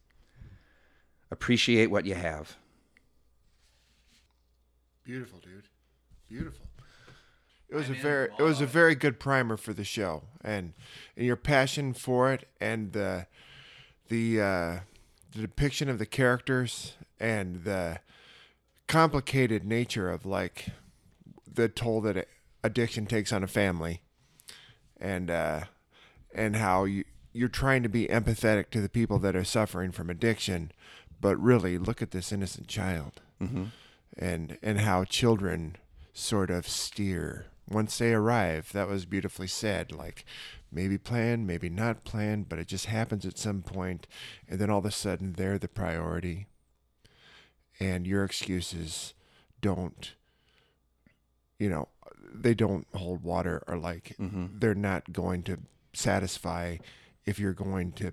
Appreciate 1.30 1.92
what 1.92 2.06
you 2.06 2.16
have. 2.16 2.56
Beautiful, 5.04 5.40
dude. 5.40 5.68
Beautiful. 6.30 6.66
It 7.68 7.76
was 7.76 7.90
a 7.90 7.94
very 7.94 8.30
it 8.40 8.42
was 8.42 8.62
a 8.62 8.66
very 8.66 8.96
good 8.96 9.20
primer 9.20 9.58
for 9.58 9.74
the 9.74 9.84
show, 9.84 10.24
and, 10.42 10.74
and 11.16 11.26
your 11.26 11.36
passion 11.36 11.94
for 11.94 12.32
it, 12.32 12.48
and 12.60 12.94
the 12.94 13.28
the 14.08 14.42
uh, 14.42 14.80
the 15.34 15.42
depiction 15.42 15.88
of 15.88 16.00
the 16.00 16.08
characters, 16.08 16.94
and 17.20 17.64
the 17.66 18.00
complicated 18.88 19.66
nature 19.66 20.10
of 20.10 20.26
like 20.26 20.70
the 21.52 21.68
toll 21.68 22.02
that 22.02 22.28
addiction 22.64 23.06
takes 23.06 23.32
on 23.34 23.44
a 23.44 23.48
family, 23.48 24.02
and 25.00 25.30
uh, 25.32 25.62
and 26.34 26.56
how 26.56 26.86
you 26.86 27.04
you're 27.32 27.48
trying 27.48 27.84
to 27.84 27.90
be 27.90 28.08
empathetic 28.08 28.70
to 28.72 28.82
the 28.82 28.90
people 28.90 29.20
that 29.20 29.36
are 29.36 29.44
suffering 29.44 29.92
from 29.92 30.10
addiction, 30.10 30.72
but 31.22 31.38
really 31.38 31.78
look 31.78 32.02
at 32.02 32.12
this 32.12 32.32
innocent 32.32 32.68
child, 32.68 33.22
Mm-hmm. 33.42 33.66
and 34.18 34.58
and 34.62 34.80
how 34.82 35.04
children 35.04 35.78
sort 36.14 36.50
of 36.50 36.68
steer 36.68 37.46
once 37.70 37.98
they 37.98 38.14
arrive. 38.14 38.72
That 38.74 38.88
was 38.88 39.06
beautifully 39.06 39.48
said. 39.48 39.92
Like 39.92 40.26
maybe 40.72 40.98
planned, 40.98 41.48
maybe 41.48 41.70
not 41.70 42.04
planned, 42.04 42.50
but 42.50 42.60
it 42.60 42.68
just 42.68 42.86
happens 42.88 43.26
at 43.26 43.38
some 43.38 43.62
point, 43.62 44.06
and 44.48 44.60
then 44.60 44.70
all 44.70 44.80
of 44.80 44.86
a 44.86 44.92
sudden 44.92 45.34
they're 45.34 45.58
the 45.60 45.68
priority 45.68 46.48
and 47.80 48.06
your 48.06 48.26
excuses 48.26 49.14
don't 49.62 50.14
you 51.58 51.70
know 51.70 51.88
they 52.34 52.54
don't 52.54 52.88
hold 52.94 53.24
water 53.24 53.64
or 53.68 53.78
like 53.78 54.16
Mm-hmm. 54.20 54.46
they're 54.60 54.76
not 54.76 55.12
going 55.14 55.44
to 55.44 55.58
satisfy 55.94 56.78
if 57.26 57.40
you're 57.40 57.54
going 57.54 57.92
to 57.94 58.12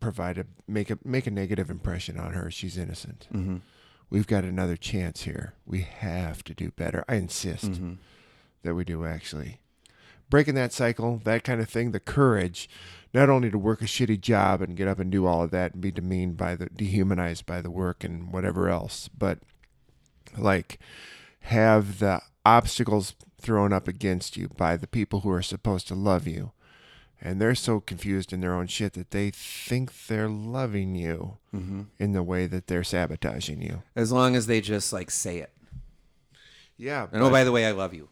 provide 0.00 0.36
a 0.38 0.46
make 0.68 0.90
a 0.90 0.98
make 1.04 1.26
a 1.26 1.30
negative 1.30 1.70
impression 1.70 2.18
on 2.18 2.32
her 2.34 2.50
she's 2.50 2.76
innocent 2.76 3.26
Mm-hmm. 3.32 3.56
we've 4.10 4.26
got 4.26 4.44
another 4.44 4.76
chance 4.76 5.22
here 5.22 5.54
we 5.64 5.80
have 5.82 6.42
to 6.44 6.54
do 6.54 6.70
better 6.72 7.04
i 7.08 7.14
insist 7.14 7.64
Mm-hmm. 7.72 7.92
that 8.62 8.74
we 8.74 8.84
do 8.84 9.04
actually 9.06 9.60
breaking 10.28 10.54
that 10.56 10.72
cycle 10.72 11.20
that 11.24 11.44
kind 11.44 11.60
of 11.60 11.68
thing 11.68 11.92
the 11.92 12.00
courage 12.00 12.68
not 13.14 13.28
only 13.30 13.48
to 13.50 13.56
work 13.58 13.80
a 13.80 13.84
shitty 13.84 14.20
job 14.20 14.60
and 14.60 14.76
get 14.76 14.88
up 14.88 14.98
and 14.98 15.10
do 15.12 15.24
all 15.26 15.42
of 15.42 15.50
that 15.52 15.72
and 15.74 15.80
be 15.80 15.92
demeaned 15.92 16.36
by 16.36 16.54
the 16.56 16.66
dehumanized 16.66 17.46
by 17.46 17.60
the 17.62 17.70
work 17.70 18.02
and 18.04 18.32
whatever 18.32 18.68
else 18.68 19.08
but 19.16 19.38
like 20.36 20.78
have 21.40 21.98
the 21.98 22.20
obstacles 22.44 23.14
thrown 23.44 23.72
up 23.72 23.86
against 23.86 24.36
you 24.36 24.48
by 24.56 24.76
the 24.76 24.88
people 24.88 25.20
who 25.20 25.30
are 25.30 25.42
supposed 25.42 25.86
to 25.88 25.94
love 25.94 26.26
you 26.26 26.50
and 27.24 27.40
they're 27.40 27.54
so 27.54 27.80
confused 27.80 28.32
in 28.32 28.40
their 28.40 28.54
own 28.54 28.66
shit 28.66 28.92
that 28.92 29.10
they 29.10 29.30
think 29.30 30.06
they're 30.06 30.28
loving 30.28 30.94
you 30.94 31.38
in 31.98 32.12
the 32.12 32.22
way 32.22 32.46
that 32.46 32.66
they're 32.66 32.84
sabotaging 32.84 33.62
you. 33.62 33.82
As 33.96 34.12
long 34.12 34.36
as 34.36 34.46
they 34.46 34.60
just 34.60 34.92
like 34.92 35.10
say 35.10 35.38
it. 35.38 35.50
Yeah. 36.76 37.06
And 37.12 37.22
oh, 37.22 37.30
by 37.30 37.44
the 37.44 37.52
way, 37.52 37.64
I 37.64 37.70
love 37.70 37.94
you. 37.94 38.08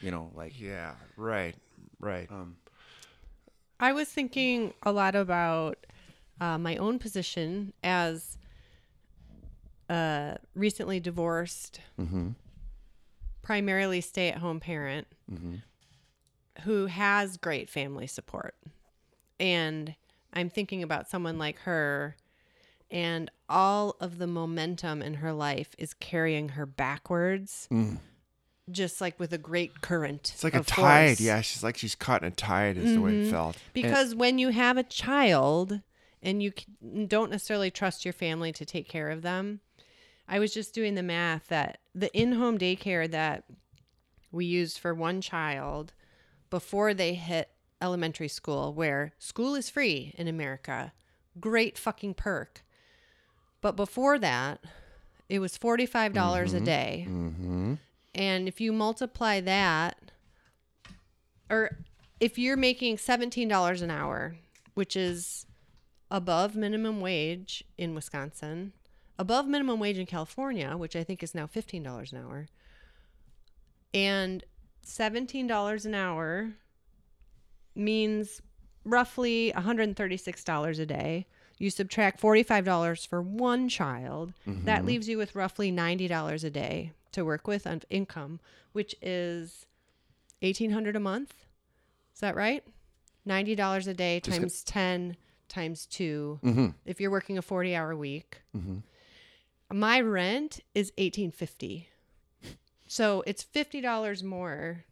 You 0.00 0.10
know, 0.10 0.30
like 0.34 0.58
yeah, 0.60 0.92
right, 1.16 1.54
right. 2.00 2.30
um, 2.30 2.56
I 3.80 3.92
was 3.92 4.08
thinking 4.08 4.74
a 4.82 4.92
lot 4.92 5.14
about 5.14 5.78
uh, 6.40 6.58
my 6.58 6.76
own 6.76 6.98
position 6.98 7.72
as 7.82 8.36
a 9.88 10.36
recently 10.54 11.00
divorced, 11.00 11.80
primarily 13.46 14.00
stay 14.00 14.28
at 14.28 14.38
home 14.38 14.58
parent 14.58 15.06
mm-hmm. 15.32 15.54
who 16.62 16.86
has 16.86 17.36
great 17.36 17.70
family 17.70 18.08
support. 18.08 18.56
And 19.38 19.94
I'm 20.32 20.50
thinking 20.50 20.82
about 20.82 21.08
someone 21.08 21.38
like 21.38 21.60
her, 21.60 22.16
and 22.90 23.30
all 23.48 23.94
of 24.00 24.18
the 24.18 24.26
momentum 24.26 25.00
in 25.00 25.14
her 25.14 25.32
life 25.32 25.76
is 25.78 25.94
carrying 25.94 26.50
her 26.50 26.66
backwards. 26.66 27.68
Mm. 27.70 27.98
Just 28.68 29.00
like 29.00 29.20
with 29.20 29.32
a 29.32 29.38
great 29.38 29.80
current. 29.80 30.32
It's 30.34 30.42
like 30.42 30.56
a 30.56 30.64
tide. 30.64 31.18
force. 31.18 31.20
Yeah, 31.20 31.40
she's 31.40 31.62
like 31.62 31.76
she's 31.76 31.94
caught 31.94 32.22
in 32.22 32.28
a 32.28 32.30
tide. 32.32 32.76
Is 32.76 32.94
the 32.94 33.00
way 33.00 33.10
it 33.10 33.22
mm-hmm. 33.22 33.30
felt. 33.30 33.56
Because 33.72 34.12
when 34.12 34.40
you 34.40 34.48
have 34.48 34.76
a 34.76 34.82
child 34.82 35.82
and 36.20 36.42
you 36.42 36.52
don't 37.06 37.30
necessarily 37.30 37.70
trust 37.70 38.04
your 38.04 38.12
family 38.12 38.50
to 38.54 38.64
take 38.64 38.88
care 38.88 39.08
of 39.08 39.22
them, 39.22 39.60
I 40.28 40.38
was 40.38 40.52
just 40.52 40.74
doing 40.74 40.94
the 40.94 41.02
math 41.02 41.48
that 41.48 41.78
the 41.94 42.12
in 42.16 42.32
home 42.32 42.58
daycare 42.58 43.10
that 43.10 43.44
we 44.32 44.44
used 44.44 44.78
for 44.78 44.94
one 44.94 45.20
child 45.20 45.92
before 46.50 46.94
they 46.94 47.14
hit 47.14 47.50
elementary 47.80 48.28
school, 48.28 48.72
where 48.72 49.12
school 49.18 49.54
is 49.54 49.70
free 49.70 50.14
in 50.16 50.28
America, 50.28 50.92
great 51.38 51.78
fucking 51.78 52.14
perk. 52.14 52.64
But 53.60 53.76
before 53.76 54.18
that, 54.18 54.64
it 55.28 55.38
was 55.38 55.58
$45 55.58 55.86
a 55.86 56.10
mm-hmm. 56.16 56.64
day. 56.64 57.06
Mm-hmm. 57.08 57.74
And 58.14 58.48
if 58.48 58.60
you 58.60 58.72
multiply 58.72 59.40
that, 59.40 60.12
or 61.50 61.78
if 62.20 62.38
you're 62.38 62.56
making 62.56 62.96
$17 62.96 63.82
an 63.82 63.90
hour, 63.90 64.36
which 64.74 64.96
is 64.96 65.46
above 66.10 66.56
minimum 66.56 67.00
wage 67.00 67.64
in 67.76 67.94
Wisconsin, 67.94 68.72
above 69.18 69.46
minimum 69.46 69.80
wage 69.80 69.98
in 69.98 70.06
California, 70.06 70.76
which 70.76 70.96
I 70.96 71.04
think 71.04 71.22
is 71.22 71.34
now 71.34 71.46
$15 71.46 72.12
an 72.12 72.18
hour, 72.18 72.48
and 73.94 74.44
$17 74.86 75.84
an 75.84 75.94
hour 75.94 76.52
means 77.74 78.42
roughly 78.84 79.52
$136 79.56 80.78
a 80.78 80.86
day. 80.86 81.26
You 81.58 81.70
subtract 81.70 82.20
$45 82.20 83.06
for 83.06 83.22
one 83.22 83.68
child, 83.68 84.34
that 84.46 84.78
mm-hmm. 84.78 84.86
leaves 84.86 85.08
you 85.08 85.16
with 85.16 85.34
roughly 85.34 85.72
$90 85.72 86.44
a 86.44 86.50
day 86.50 86.92
to 87.12 87.24
work 87.24 87.46
with 87.46 87.66
on 87.66 87.80
income, 87.88 88.40
which 88.72 88.94
is 89.00 89.64
1800 90.40 90.96
a 90.96 91.00
month. 91.00 91.34
Is 92.14 92.20
that 92.20 92.36
right? 92.36 92.62
$90 93.26 93.88
a 93.88 93.94
day 93.94 94.20
Just 94.20 94.38
times 94.38 94.62
10 94.62 95.16
times 95.48 95.86
2 95.86 96.40
mm-hmm. 96.44 96.66
if 96.84 97.00
you're 97.00 97.10
working 97.10 97.38
a 97.38 97.42
40 97.42 97.74
hour 97.74 97.96
week. 97.96 98.42
Mm-hmm. 98.56 98.78
My 99.72 100.00
rent 100.00 100.60
is 100.74 100.92
1850. 100.96 101.88
So 102.86 103.22
it's 103.26 103.44
$50 103.44 104.22
more 104.22 104.84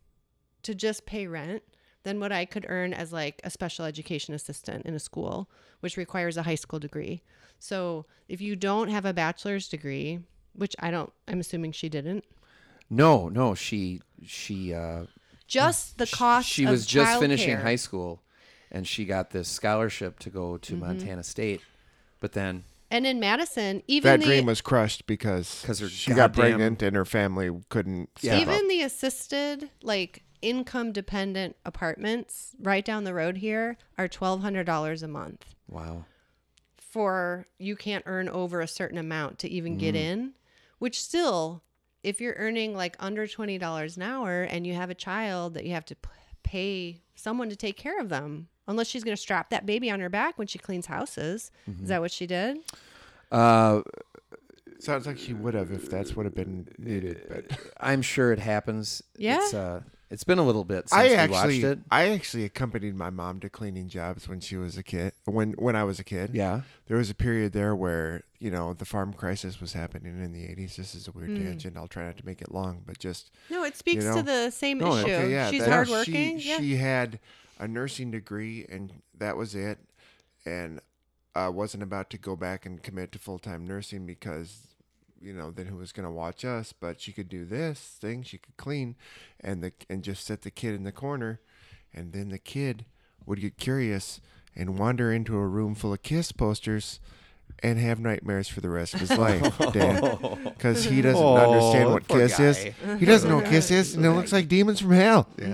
to 0.63 0.75
just 0.75 1.07
pay 1.07 1.27
rent 1.27 1.63
than 2.03 2.19
what 2.21 2.33
I 2.33 2.45
could 2.45 2.67
earn 2.69 2.93
as 2.93 3.13
like 3.13 3.41
a 3.45 3.51
special 3.51 3.85
education 3.85 4.35
assistant 4.35 4.85
in 4.85 4.95
a 4.95 4.99
school, 4.99 5.49
which 5.81 5.97
requires 5.97 6.37
a 6.37 6.43
high 6.43 6.57
school 6.57 6.79
degree. 6.81 7.23
So 7.61 8.05
if 8.29 8.41
you 8.41 8.57
don't 8.57 8.89
have 8.89 9.05
a 9.05 9.15
bachelor's 9.15 9.69
degree, 9.69 10.19
which 10.55 10.75
I 10.81 10.91
don't, 10.91 11.13
I'm 11.29 11.41
assuming 11.41 11.73
she 11.73 11.89
didn't, 11.89 12.25
no, 12.91 13.29
no, 13.31 13.55
she 13.55 14.03
she 14.27 14.75
uh 14.75 15.07
just 15.47 15.97
the 15.99 16.07
cost. 16.07 16.47
she 16.49 16.65
of 16.65 16.71
was 16.71 16.85
just 16.87 17.19
finishing 17.21 17.57
childcare. 17.57 17.63
high 17.63 17.77
school 17.77 18.23
and 18.71 18.87
she 18.87 19.05
got 19.07 19.31
this 19.31 19.49
scholarship 19.49 20.19
to 20.21 20.31
go 20.31 20.59
to 20.59 20.73
Mm-hmm. 20.75 20.81
Montana 20.85 21.23
State. 21.23 21.63
But 22.21 22.33
then 22.33 22.65
And 22.95 23.07
in 23.07 23.19
Madison, 23.19 23.83
even 23.89 24.09
That 24.09 24.21
the 24.21 24.27
dream 24.27 24.47
was 24.47 24.61
crushed 24.61 25.07
because 25.07 25.63
'Cause 25.67 25.81
her 25.81 25.89
she 25.89 26.11
got 26.13 26.33
goddamn- 26.33 26.41
pregnant 26.59 26.83
and 26.83 26.95
her 26.95 27.05
family 27.05 27.51
couldn't. 27.69 28.09
Yeah. 28.21 28.37
step 28.37 28.49
up. 28.49 28.55
even 28.55 28.69
the 28.69 28.83
assisted 28.83 29.71
like 29.83 30.23
income 30.43 30.93
dependent 30.93 31.57
apartments 31.65 32.55
right 32.61 32.85
down 32.85 33.03
the 33.05 33.13
road 33.15 33.39
here 33.39 33.77
are 33.99 34.07
twelve 34.07 34.43
hundred 34.43 34.65
dollars 34.65 35.03
a 35.03 35.09
month. 35.09 35.55
wow. 35.69 36.05
for 36.77 37.49
you 37.59 37.75
can't 37.75 38.05
earn 38.07 38.29
over 38.29 38.61
a 38.61 38.69
certain 38.69 38.99
amount 38.99 39.41
to 39.41 39.49
even 39.49 39.77
get 39.77 39.97
mm-hmm. 39.97 40.05
in, 40.13 40.35
which 40.79 41.03
still, 41.03 41.65
if 42.05 42.21
you're 42.21 42.37
earning 42.37 42.77
like 42.77 42.95
under 43.01 43.27
$20 43.27 43.97
an 43.97 44.03
hour 44.05 44.43
and 44.43 44.65
you 44.65 44.75
have 44.75 44.91
a 44.91 44.95
child 44.95 45.55
that 45.55 45.65
you 45.65 45.73
have 45.73 45.85
to 45.87 45.97
p- 45.97 46.09
pay 46.45 47.01
someone 47.17 47.49
to 47.51 47.57
take 47.57 47.77
care 47.77 47.99
of 47.99 48.09
them, 48.11 48.47
unless 48.67 48.87
she's 48.89 49.05
going 49.05 49.17
to 49.17 49.21
strap 49.21 49.51
that 49.51 49.67
baby 49.67 49.91
on 49.91 50.01
her 50.01 50.09
back 50.09 50.39
when 50.39 50.47
she 50.47 50.59
cleans 50.59 50.87
houses. 50.87 51.51
Is 51.83 51.89
that 51.89 52.01
what 52.01 52.11
she 52.11 52.27
did? 52.27 52.59
Uh 53.31 53.83
Sounds 54.81 55.07
like 55.07 55.19
she 55.19 55.33
would 55.33 55.55
have 55.55 55.71
if 55.71 55.89
that's 55.89 56.15
would 56.15 56.27
have 56.27 56.35
been 56.35 56.69
needed. 56.79 57.23
But 57.29 57.59
I'm 57.81 58.03
sure 58.03 58.33
it 58.33 58.39
happens. 58.39 59.03
Yeah? 59.17 59.39
It's 59.43 59.55
uh 59.55 59.81
it's 60.11 60.25
been 60.25 60.39
a 60.39 60.45
little 60.45 60.65
bit 60.65 60.89
since 60.91 60.93
I 61.01 61.09
we 61.09 61.15
actually, 61.15 61.63
watched 61.63 61.65
it. 61.65 61.79
I 61.91 62.11
actually 62.11 62.45
accompanied 62.45 62.95
my 62.95 63.11
mom 63.11 63.41
to 63.41 63.49
cleaning 63.49 63.89
jobs 63.89 64.29
when 64.29 64.39
she 64.41 64.57
was 64.57 64.77
a 64.77 64.83
kid. 64.83 65.13
When 65.25 65.53
when 65.53 65.75
I 65.75 65.85
was 65.85 65.99
a 65.99 66.05
kid, 66.05 66.31
Yeah. 66.35 66.61
there 66.87 66.99
was 66.99 67.09
a 67.09 67.15
period 67.15 67.53
there 67.53 67.75
where 67.75 68.23
you 68.39 68.51
know 68.51 68.75
the 68.75 68.85
farm 68.85 69.13
crisis 69.15 69.61
was 69.61 69.73
happening 69.73 70.23
in 70.23 70.33
the 70.33 70.43
'80s. 70.43 70.77
This 70.77 70.95
is 70.95 71.09
a 71.09 71.13
weird 71.13 71.35
tangent. 71.35 71.77
I'll 71.77 71.89
try 71.89 72.05
not 72.05 72.19
to 72.19 72.27
make 72.27 72.43
it 72.43 72.53
long, 72.53 72.83
but 72.87 72.99
just 72.99 73.31
No, 73.51 73.65
it 73.65 73.77
speaks 73.77 74.05
know? 74.05 74.17
to 74.17 74.23
the 74.23 74.51
same 74.51 74.79
No, 74.79 74.95
issue. 74.97 75.05
okay, 75.05 75.31
yeah, 75.31 75.51
She's 75.51 75.65
hardworking. 75.65 76.39
She, 76.39 76.49
yeah. 76.51 76.59
she 76.59 76.77
had 76.77 77.19
a 77.59 77.69
nursing 77.69 78.11
degree, 78.11 78.67
and 78.69 78.93
that 79.17 79.37
was 79.37 79.55
it. 79.55 79.79
And 80.47 80.81
I 81.35 81.49
wasn't 81.49 81.83
about 81.83 82.11
to 82.11 82.19
go 82.19 82.37
back 82.37 82.65
and 82.67 82.83
commit 82.83 83.13
to 83.13 83.19
full 83.19 83.39
time 83.39 83.67
nursing 83.67 84.07
because, 84.07 84.69
you 85.21 85.33
know, 85.33 85.51
then 85.51 85.67
who 85.67 85.77
was 85.77 85.93
going 85.93 86.05
to 86.07 86.13
watch 86.13 86.45
us? 86.45 86.73
But 86.73 87.01
she 87.01 87.13
could 87.13 87.29
do 87.29 87.45
this 87.45 87.79
thing. 88.01 88.23
She 88.23 88.39
could 88.39 88.57
clean, 88.57 88.97
and 89.41 89.63
the 89.63 89.73
and 89.89 90.03
just 90.03 90.25
set 90.27 90.43
the 90.43 90.51
kid 90.51 90.75
in 90.75 90.85
the 90.85 90.93
corner, 90.93 91.41
and 91.93 92.13
then 92.13 92.29
the 92.29 92.39
kid 92.39 92.85
would 93.27 93.41
get 93.41 93.57
curious 93.57 94.21
and 94.55 94.79
wander 94.79 95.13
into 95.13 95.37
a 95.37 95.47
room 95.47 95.75
full 95.75 95.93
of 95.93 96.03
KISS 96.03 96.33
posters. 96.33 97.01
And 97.63 97.79
have 97.79 98.01
nightmares 98.01 98.49
for 98.49 98.61
the 98.61 98.69
rest 98.69 98.95
of 98.95 99.01
his 99.01 99.11
life, 99.19 99.57
Dad, 99.73 100.39
because 100.45 100.85
he 100.91 101.01
doesn't 101.01 101.23
Oh, 101.23 101.37
understand 101.37 101.91
what 101.93 102.07
poor 102.09 102.19
KISS 102.27 102.41
is. 102.41 102.75
He 102.99 103.07
doesn't 103.07 103.29
know 103.31 103.37
what 103.37 103.45
KISS 103.51 103.71
is, 103.71 103.95
and 103.95 104.05
it 104.05 104.11
looks 104.11 104.33
like 104.33 104.49
demons 104.49 104.81
from 104.81 104.91
hell. 104.91 105.29
Yeah. 105.39 105.47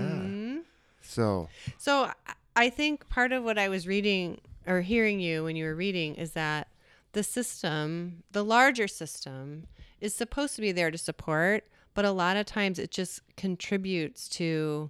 Mm-hmm. 1.15 1.71
So 1.77 1.77
So 1.77 2.11
I- 2.55 2.69
think 2.69 3.07
part 3.09 3.31
of 3.31 3.43
what 3.43 3.57
I 3.57 3.69
was 3.69 3.87
reading 3.87 4.39
or 4.67 4.81
hearing 4.81 5.19
you 5.19 5.43
when 5.45 5.55
you 5.55 5.65
were 5.65 5.75
reading 5.75 6.15
is 6.15 6.31
that 6.31 6.67
the 7.13 7.23
system, 7.23 8.23
the 8.31 8.43
larger 8.43 8.87
system, 8.87 9.67
is 9.99 10.13
supposed 10.13 10.55
to 10.55 10.61
be 10.61 10.71
there 10.71 10.91
to 10.91 10.97
support, 10.97 11.65
but 11.93 12.05
a 12.05 12.11
lot 12.11 12.37
of 12.37 12.45
times 12.45 12.77
it 12.79 12.91
just 12.91 13.21
contributes 13.37 14.27
to 14.29 14.89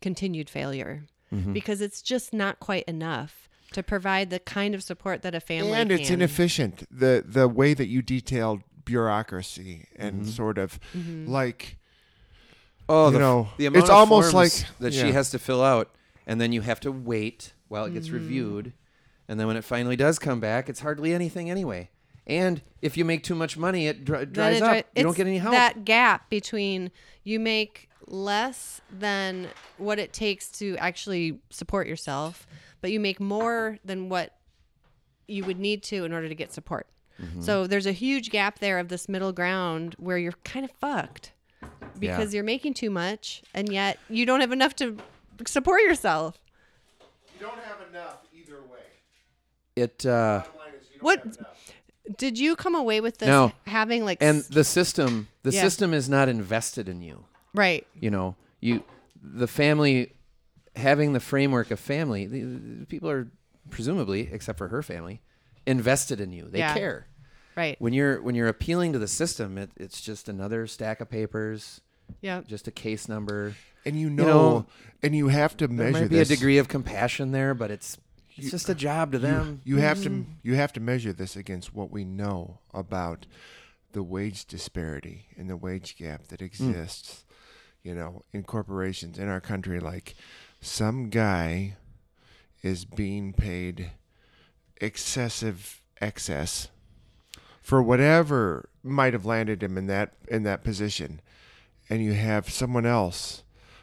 continued 0.00 0.48
failure 0.50 1.04
because 1.52 1.80
it's 1.82 2.00
just 2.02 2.32
not 2.32 2.58
quite 2.58 2.84
enough 2.88 3.48
to 3.72 3.82
provide 3.82 4.30
the 4.30 4.38
kind 4.38 4.74
of 4.74 4.82
support 4.82 5.20
that 5.22 5.34
a 5.34 5.40
family 5.40 5.72
and 5.74 5.92
it's 5.92 6.08
can. 6.08 6.14
inefficient. 6.20 6.86
The 6.90 7.22
the 7.26 7.46
way 7.48 7.74
that 7.74 7.86
you 7.88 8.00
detailed 8.00 8.62
bureaucracy 8.84 9.86
and 9.96 10.26
sort 10.26 10.56
of 10.58 10.78
Mm-hmm. 10.96 11.26
like 11.30 11.77
Oh, 12.88 13.06
You 13.06 13.12
the, 13.14 13.18
know, 13.18 13.48
the 13.58 13.66
amount 13.66 13.82
it's 13.84 13.90
of 13.90 13.96
almost 13.96 14.32
forms 14.32 14.60
like- 14.62 14.78
that 14.80 14.92
yeah. 14.92 15.02
she 15.04 15.12
has 15.12 15.30
to 15.30 15.38
fill 15.38 15.62
out, 15.62 15.90
and 16.26 16.40
then 16.40 16.52
you 16.52 16.62
have 16.62 16.80
to 16.80 16.92
wait 16.92 17.52
while 17.68 17.84
it 17.84 17.92
gets 17.92 18.08
reviewed, 18.10 18.72
and 19.28 19.38
then 19.38 19.46
when 19.46 19.56
it 19.56 19.64
finally 19.64 19.96
does 19.96 20.18
come 20.18 20.40
back, 20.40 20.68
it's 20.68 20.80
hardly 20.80 21.12
anything 21.12 21.50
anyway. 21.50 21.90
And 22.26 22.62
if 22.82 22.96
you 22.96 23.04
make 23.04 23.22
too 23.24 23.34
much 23.34 23.56
money, 23.56 23.86
it 23.86 24.04
dri- 24.04 24.18
Then 24.20 24.32
dries 24.32 24.56
it 24.58 24.62
up. 24.62 24.76
you 24.94 25.02
don't 25.02 25.10
it's 25.10 25.16
get 25.18 25.26
any 25.26 25.38
help. 25.38 25.52
That 25.54 25.84
gap 25.84 26.28
between 26.30 26.90
you 27.24 27.38
make 27.40 27.88
less 28.06 28.80
than 28.90 29.48
what 29.76 29.98
it 29.98 30.12
takes 30.12 30.50
to 30.52 30.76
actually 30.78 31.40
support 31.50 31.86
yourself, 31.86 32.46
but 32.80 32.90
you 32.90 33.00
make 33.00 33.20
more 33.20 33.78
than 33.84 34.08
what 34.08 34.34
you 35.26 35.44
would 35.44 35.58
need 35.58 35.82
to 35.84 36.04
in 36.04 36.12
order 36.12 36.28
to 36.28 36.34
get 36.34 36.52
support. 36.52 36.86
Mm-hmm. 37.20 37.40
So 37.42 37.66
there's 37.66 37.86
a 37.86 37.92
huge 37.92 38.30
gap 38.30 38.60
there 38.60 38.78
of 38.78 38.88
this 38.88 39.08
middle 39.08 39.32
ground 39.32 39.94
where 39.98 40.16
you're 40.16 40.32
kind 40.44 40.64
of 40.64 40.70
fucked 40.70 41.32
because 41.98 42.32
you're 42.34 42.44
making 42.44 42.74
too 42.74 42.90
much 42.90 43.42
and 43.54 43.72
yet 43.72 43.98
you 44.08 44.24
don't 44.26 44.40
have 44.40 44.52
enough 44.52 44.74
to 44.76 44.96
support 45.46 45.80
yourself. 45.82 46.38
you 47.34 47.46
don't 47.46 47.58
have 47.60 47.88
enough 47.88 48.18
either 48.34 48.60
way. 48.70 48.78
it 49.76 50.04
uh, 50.06 50.42
What 51.00 51.24
did 52.16 52.38
you 52.38 52.56
come 52.56 52.74
away 52.74 53.00
with 53.00 53.18
this 53.18 53.26
No. 53.26 53.52
having 53.66 54.04
like 54.04 54.18
and 54.22 54.42
the 54.44 54.64
system, 54.64 55.28
the 55.42 55.50
Yeah. 55.50 55.60
system 55.62 55.92
is 55.92 56.08
not 56.08 56.28
invested 56.28 56.88
in 56.88 57.02
you. 57.02 57.24
right? 57.54 57.86
You 57.98 58.10
know, 58.10 58.36
you, 58.60 58.84
the 59.22 59.46
family 59.48 60.14
having 60.76 61.12
the 61.12 61.20
framework 61.20 61.70
of 61.72 61.80
family, 61.80 62.26
the, 62.26 62.42
the 62.42 62.86
people 62.86 63.10
are 63.10 63.28
presumably, 63.70 64.28
except 64.32 64.56
for 64.58 64.68
her 64.68 64.82
family, 64.82 65.20
invested 65.66 66.20
in 66.20 66.30
you. 66.32 66.48
They 66.48 66.60
Yeah. 66.60 66.74
care. 66.74 67.07
Right. 67.58 67.74
When 67.80 67.92
you're 67.92 68.22
when 68.22 68.36
you're 68.36 68.46
appealing 68.46 68.92
to 68.92 69.00
the 69.00 69.08
system, 69.08 69.58
it, 69.58 69.70
it's 69.76 70.00
just 70.00 70.28
another 70.28 70.68
stack 70.68 71.00
of 71.00 71.10
papers, 71.10 71.80
Yeah. 72.20 72.42
just 72.46 72.68
a 72.68 72.70
case 72.70 73.08
number. 73.08 73.56
And 73.84 73.98
you 73.98 74.08
know, 74.10 74.24
know, 74.26 74.66
and 75.02 75.12
you 75.12 75.26
have 75.26 75.56
to 75.56 75.66
measure. 75.66 75.90
There 75.92 76.02
might 76.02 76.08
be 76.10 76.16
this. 76.18 76.30
a 76.30 76.36
degree 76.36 76.58
of 76.58 76.68
compassion 76.68 77.32
there, 77.32 77.54
but 77.54 77.72
it's 77.72 77.98
it's 78.36 78.52
just 78.52 78.68
a 78.68 78.76
job 78.76 79.10
to 79.10 79.18
them. 79.18 79.60
You 79.64 79.78
have 79.78 79.98
Mm-hmm. 79.98 80.22
to 80.22 80.26
you 80.44 80.54
have 80.54 80.72
to 80.74 80.80
measure 80.80 81.12
this 81.12 81.34
against 81.34 81.74
what 81.74 81.90
we 81.90 82.04
know 82.04 82.60
about 82.72 83.26
the 83.90 84.04
wage 84.04 84.44
disparity 84.44 85.26
and 85.36 85.50
the 85.50 85.56
wage 85.56 85.96
gap 85.96 86.28
that 86.28 86.40
exists, 86.40 87.24
you 87.82 87.92
know, 87.92 88.22
in 88.32 88.44
corporations 88.44 89.18
in 89.18 89.26
our 89.28 89.40
country. 89.40 89.80
Like 89.80 90.14
some 90.60 91.08
guy 91.10 91.74
is 92.62 92.84
being 92.84 93.32
paid 93.32 93.90
excessive 94.80 95.82
excess 96.00 96.68
for 97.68 97.82
whatever 97.82 98.66
might 98.82 99.12
have 99.12 99.26
landed 99.26 99.62
him 99.62 99.76
in 99.76 99.88
that 99.88 100.14
in 100.26 100.42
that 100.42 100.64
position, 100.64 101.20
and 101.90 102.02
you 102.02 102.14
have 102.14 102.48
someone 102.48 102.86
else 102.86 103.42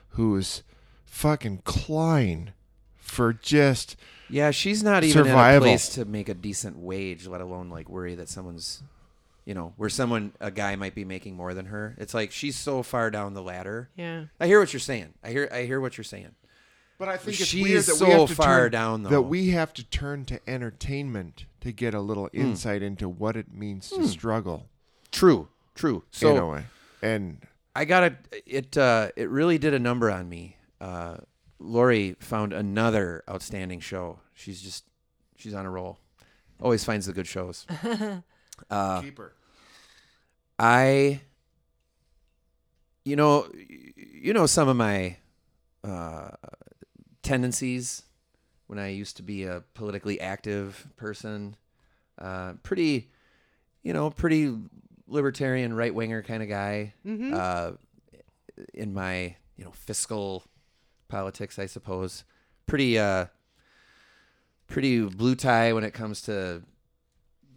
who's 0.10 0.64
fucking 1.06 1.62
clawing 1.66 2.50
for 2.98 3.32
just 3.32 3.96
Yeah, 4.28 4.50
she's 4.50 4.82
not 4.82 5.04
even 5.04 5.28
in 5.28 5.32
a 5.32 5.60
place 5.60 5.90
to 5.90 6.06
make 6.06 6.30
a 6.30 6.34
decent 6.34 6.80
wage, 6.80 7.28
let 7.28 7.42
alone 7.42 7.70
like 7.70 7.88
worry 7.88 8.16
that 8.16 8.28
someone's, 8.28 8.82
you 9.46 9.54
know, 9.54 9.74
where 9.78 9.90
someone 9.90 10.34
a 10.40 10.50
guy 10.50 10.76
might 10.76 10.96
be 10.96 11.06
making 11.06 11.36
more 11.36 11.54
than 11.54 11.68
her. 11.68 11.96
It's 12.00 12.16
like 12.16 12.32
she's 12.32 12.56
so 12.58 12.82
far 12.82 13.12
down 13.12 13.36
the 13.36 13.44
ladder. 13.44 13.92
Yeah. 13.96 14.26
I 14.40 14.48
hear 14.48 14.60
what 14.60 14.74
you're 14.74 14.80
saying. 14.80 15.14
I 15.24 15.30
hear 15.30 15.48
I 15.52 15.62
hear 15.66 15.80
what 15.80 15.96
you're 15.96 16.06
saying. 16.06 16.34
But 16.98 17.10
I 17.10 17.18
think 17.18 17.40
it's 17.40 17.50
She's 17.50 17.64
weird 17.64 17.84
that 17.86 17.96
so 17.96 18.06
we 18.06 18.12
have 18.12 18.30
to 18.30 18.36
far 18.36 18.60
turn, 18.64 18.72
down, 18.72 19.04
though. 19.04 19.10
that 19.10 19.22
we 19.24 19.50
have 19.50 19.74
to 19.74 19.84
turn 19.84 20.24
to 20.26 20.40
entertainment 20.50 21.46
to 21.62 21.72
get 21.74 21.94
a 21.94 22.00
little 22.00 22.28
Hmm. 22.34 22.40
insight 22.42 22.82
into 22.82 23.10
what 23.10 23.36
it 23.36 23.52
means 23.54 23.90
to 23.90 24.08
struggle 24.08 24.70
True, 25.12 25.50
true. 25.76 26.04
So 26.12 26.32
in 26.32 26.38
a 26.42 26.48
way. 26.48 26.64
And 27.02 27.46
I 27.76 27.86
got 27.86 28.04
it. 28.04 28.44
It 28.46 28.78
uh, 28.78 29.10
it 29.16 29.30
really 29.30 29.58
did 29.58 29.74
a 29.74 29.80
number 29.80 30.10
on 30.12 30.28
me. 30.30 30.58
Uh, 30.82 31.18
Lori 31.60 32.16
found 32.20 32.54
another 32.54 33.24
outstanding 33.30 33.80
show. 33.80 34.20
She's 34.34 34.62
just 34.62 34.86
she's 35.38 35.54
on 35.54 35.66
a 35.66 35.70
roll. 35.70 36.00
Always 36.62 36.84
finds 36.86 37.06
the 37.06 37.14
good 37.14 37.28
shows. 37.28 37.66
Uh, 38.70 39.02
keeper. 39.02 39.34
I, 40.58 41.20
you 43.04 43.18
know, 43.18 43.50
you 43.98 44.34
know 44.34 44.46
some 44.46 44.70
of 44.70 44.78
my 44.78 45.18
uh, 45.84 46.30
tendencies 47.26 48.04
when 48.68 48.80
I 48.80 48.90
used 48.90 49.18
to 49.18 49.24
be 49.24 49.44
a 49.44 49.64
politically 49.74 50.20
active 50.22 50.88
person. 50.96 51.56
Uh, 52.18 52.54
pretty, 52.64 53.10
you 53.84 53.94
know, 53.94 54.10
pretty 54.10 54.56
libertarian, 55.08 55.74
right 55.74 55.94
winger 55.94 56.22
kind 56.22 56.42
of 56.42 56.50
guy. 56.50 56.94
Uh, 57.34 57.72
in 58.74 58.94
my, 58.94 59.36
you 59.58 59.66
know, 59.66 59.72
fiscal 59.72 60.44
politics, 61.10 61.60
I 61.60 61.66
suppose. 61.66 62.24
Pretty, 62.68 62.98
uh, 62.98 63.26
pretty 64.68 65.02
blue 65.02 65.36
tie 65.36 65.74
when 65.74 65.84
it 65.84 65.94
comes 65.94 66.22
to 66.24 66.64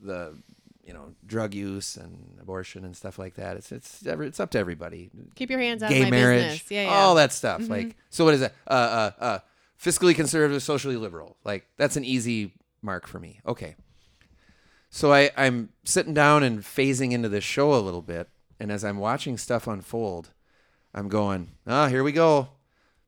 the 0.03 0.37
you 0.85 0.95
know 0.95 1.15
drug 1.27 1.53
use 1.53 1.97
and 1.97 2.39
abortion 2.41 2.85
and 2.85 2.97
stuff 2.97 3.19
like 3.19 3.35
that. 3.35 3.57
It's 3.59 3.71
it's 3.71 4.03
it's 4.03 4.41
up 4.41 4.51
to 4.53 4.59
everybody. 4.59 5.11
Keep 5.35 5.51
your 5.51 5.61
hands 5.61 5.83
out 5.83 5.91
Gay 5.91 5.99
of 5.99 6.05
my 6.05 6.11
marriage, 6.11 6.45
business. 6.45 6.71
Yeah, 6.71 6.83
yeah. 6.85 6.95
all 6.95 7.15
that 7.17 7.33
stuff. 7.33 7.69
Like 7.69 7.95
so, 8.09 8.25
what 8.25 8.35
is 8.35 8.41
that? 8.41 8.55
Uh, 8.67 8.71
uh, 8.71 9.11
uh, 9.23 9.39
fiscally 9.83 10.15
conservative, 10.15 10.63
socially 10.63 10.97
liberal. 10.97 11.37
Like 11.45 11.67
that's 11.77 11.97
an 11.97 12.05
easy 12.05 12.55
mark 12.83 13.07
for 13.07 13.19
me. 13.19 13.41
Okay. 13.47 13.77
So 14.91 15.13
I 15.13 15.31
I'm 15.37 15.71
sitting 15.85 16.15
down 16.15 16.43
and 16.43 16.61
phasing 16.61 17.13
into 17.13 17.29
this 17.29 17.45
show 17.45 17.75
a 17.75 17.81
little 17.81 18.03
bit, 18.03 18.29
and 18.59 18.73
as 18.73 18.85
I'm 18.85 18.99
watching 18.99 19.37
stuff 19.37 19.67
unfold, 19.67 20.31
I'm 20.95 21.09
going, 21.09 21.51
ah, 21.67 21.89
here 21.89 22.03
we 22.03 22.13
go, 22.13 22.49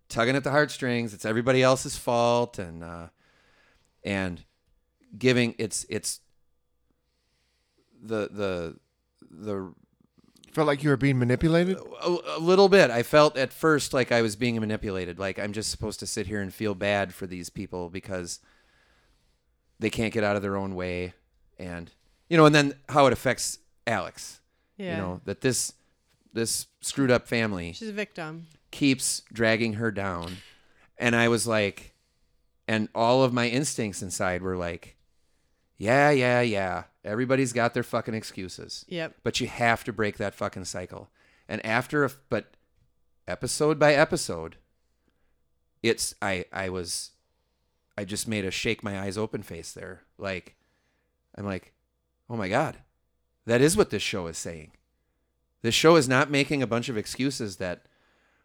tugging 0.08 0.36
at 0.36 0.44
the 0.44 0.50
heartstrings. 0.50 1.14
It's 1.14 1.24
everybody 1.24 1.62
else's 1.62 1.96
fault, 1.96 2.58
and 2.58 2.84
uh, 2.84 3.08
and 4.04 4.44
giving 5.16 5.54
it's 5.58 5.86
it's 5.88 6.20
the 8.02 8.28
the 8.30 8.76
the 9.30 9.72
Felt 10.52 10.66
like 10.66 10.82
you 10.82 10.90
were 10.90 10.96
being 10.96 11.18
manipulated? 11.18 11.76
a, 11.78 12.16
a 12.36 12.38
little 12.40 12.68
bit. 12.68 12.90
I 12.90 13.02
felt 13.04 13.36
at 13.36 13.52
first 13.52 13.92
like 13.92 14.10
I 14.10 14.20
was 14.22 14.34
being 14.36 14.58
manipulated. 14.58 15.18
Like 15.18 15.38
I'm 15.38 15.52
just 15.52 15.70
supposed 15.70 16.00
to 16.00 16.06
sit 16.06 16.26
here 16.26 16.40
and 16.40 16.52
feel 16.52 16.74
bad 16.74 17.14
for 17.14 17.26
these 17.26 17.50
people 17.50 17.88
because 17.88 18.40
they 19.78 19.90
can't 19.90 20.12
get 20.12 20.24
out 20.24 20.36
of 20.36 20.42
their 20.42 20.56
own 20.56 20.74
way, 20.74 21.14
and 21.58 21.90
you 22.28 22.36
know, 22.36 22.46
and 22.46 22.54
then 22.54 22.74
how 22.88 23.06
it 23.06 23.12
affects 23.12 23.58
Alex. 23.86 24.40
Yeah. 24.76 24.96
You 24.96 25.02
know 25.02 25.20
that 25.24 25.40
this 25.40 25.72
this 26.32 26.66
screwed 26.80 27.10
up 27.10 27.26
family 27.28 27.72
She's 27.72 27.88
a 27.88 27.92
victim. 27.92 28.46
keeps 28.70 29.22
dragging 29.32 29.74
her 29.74 29.90
down, 29.90 30.38
and 30.98 31.14
I 31.14 31.28
was 31.28 31.46
like, 31.46 31.94
and 32.66 32.88
all 32.94 33.22
of 33.22 33.32
my 33.32 33.48
instincts 33.48 34.02
inside 34.02 34.42
were 34.42 34.56
like, 34.56 34.96
yeah, 35.76 36.10
yeah, 36.10 36.40
yeah. 36.40 36.84
Everybody's 37.04 37.52
got 37.52 37.72
their 37.74 37.82
fucking 37.82 38.14
excuses 38.14 38.84
Yep. 38.88 39.16
but 39.22 39.40
you 39.40 39.46
have 39.46 39.84
to 39.84 39.92
break 39.92 40.18
that 40.18 40.34
fucking 40.34 40.66
cycle. 40.66 41.08
And 41.48 41.64
after 41.64 42.04
a 42.04 42.10
but 42.28 42.52
episode 43.26 43.78
by 43.78 43.94
episode, 43.94 44.56
it's 45.82 46.14
I 46.20 46.44
I 46.52 46.68
was 46.68 47.10
I 47.96 48.04
just 48.04 48.28
made 48.28 48.44
a 48.44 48.50
shake 48.50 48.82
my 48.84 49.00
eyes 49.00 49.16
open 49.18 49.42
face 49.42 49.72
there. 49.72 50.02
Like 50.18 50.56
I'm 51.36 51.44
like, 51.44 51.72
"Oh 52.28 52.36
my 52.36 52.48
god. 52.48 52.78
That 53.46 53.60
is 53.60 53.76
what 53.76 53.90
this 53.90 54.02
show 54.02 54.26
is 54.26 54.36
saying." 54.38 54.72
This 55.62 55.74
show 55.74 55.96
is 55.96 56.08
not 56.08 56.30
making 56.30 56.62
a 56.62 56.66
bunch 56.66 56.88
of 56.88 56.96
excuses 56.96 57.56
that 57.56 57.86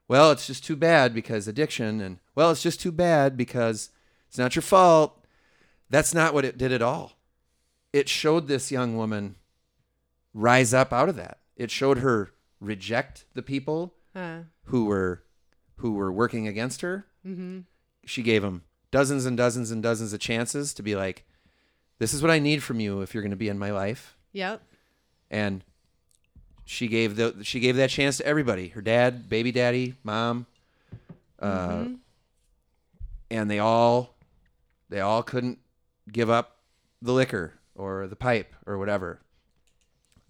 well, 0.07 0.31
it's 0.31 0.45
just 0.47 0.63
too 0.63 0.75
bad 0.75 1.13
because 1.13 1.47
addiction 1.47 1.99
and 1.99 2.19
well, 2.35 2.51
it's 2.51 2.61
just 2.63 2.79
too 2.79 2.91
bad 2.91 3.35
because 3.35 3.89
it's 4.27 4.37
not 4.37 4.55
your 4.55 4.61
fault. 4.61 5.25
That's 5.89 6.13
not 6.13 6.33
what 6.33 6.45
it 6.45 6.57
did 6.57 6.71
at 6.71 6.81
all. 6.81 7.14
It 7.95 8.09
showed 8.09 8.47
this 8.49 8.71
young 8.71 8.97
woman 8.97 9.35
rise 10.33 10.73
up 10.73 10.91
out 10.91 11.07
of 11.07 11.15
that. 11.15 11.37
It 11.55 11.71
showed 11.71 11.99
her 11.99 12.31
reject 12.59 13.23
the 13.33 13.41
people 13.41 13.93
Uh, 14.13 14.39
who 14.65 14.83
were 14.85 15.23
who 15.77 15.93
were 15.93 16.11
working 16.11 16.45
against 16.47 16.81
her. 16.81 17.05
mm-hmm. 17.25 17.59
She 18.05 18.21
gave 18.21 18.41
them 18.41 18.63
dozens 18.91 19.25
and 19.25 19.37
dozens 19.37 19.71
and 19.71 19.81
dozens 19.81 20.11
of 20.13 20.19
chances 20.19 20.73
to 20.73 20.83
be 20.83 20.93
like, 20.95 21.23
"This 21.99 22.13
is 22.13 22.21
what 22.21 22.31
I 22.31 22.39
need 22.39 22.61
from 22.63 22.81
you 22.81 23.01
if 23.01 23.13
you're 23.13 23.23
going 23.23 23.31
to 23.31 23.37
be 23.45 23.49
in 23.49 23.57
my 23.57 23.71
life." 23.71 24.17
Yep. 24.33 24.61
And 25.31 25.63
she 26.65 26.87
gave 26.89 27.15
the 27.15 27.43
she 27.43 27.61
gave 27.61 27.77
that 27.77 27.89
chance 27.89 28.17
to 28.17 28.25
everybody: 28.25 28.69
her 28.69 28.81
dad, 28.81 29.29
baby 29.29 29.51
daddy, 29.53 29.95
mom, 30.03 30.47
uh, 31.39 31.85
and 33.31 33.49
they 33.49 33.59
all 33.59 34.15
they 34.89 34.99
all 34.99 35.23
couldn't 35.23 35.59
give 36.11 36.29
up 36.29 36.57
the 37.01 37.13
liquor 37.13 37.53
or 37.75 38.07
the 38.07 38.15
pipe 38.15 38.53
or 38.65 38.77
whatever 38.77 39.19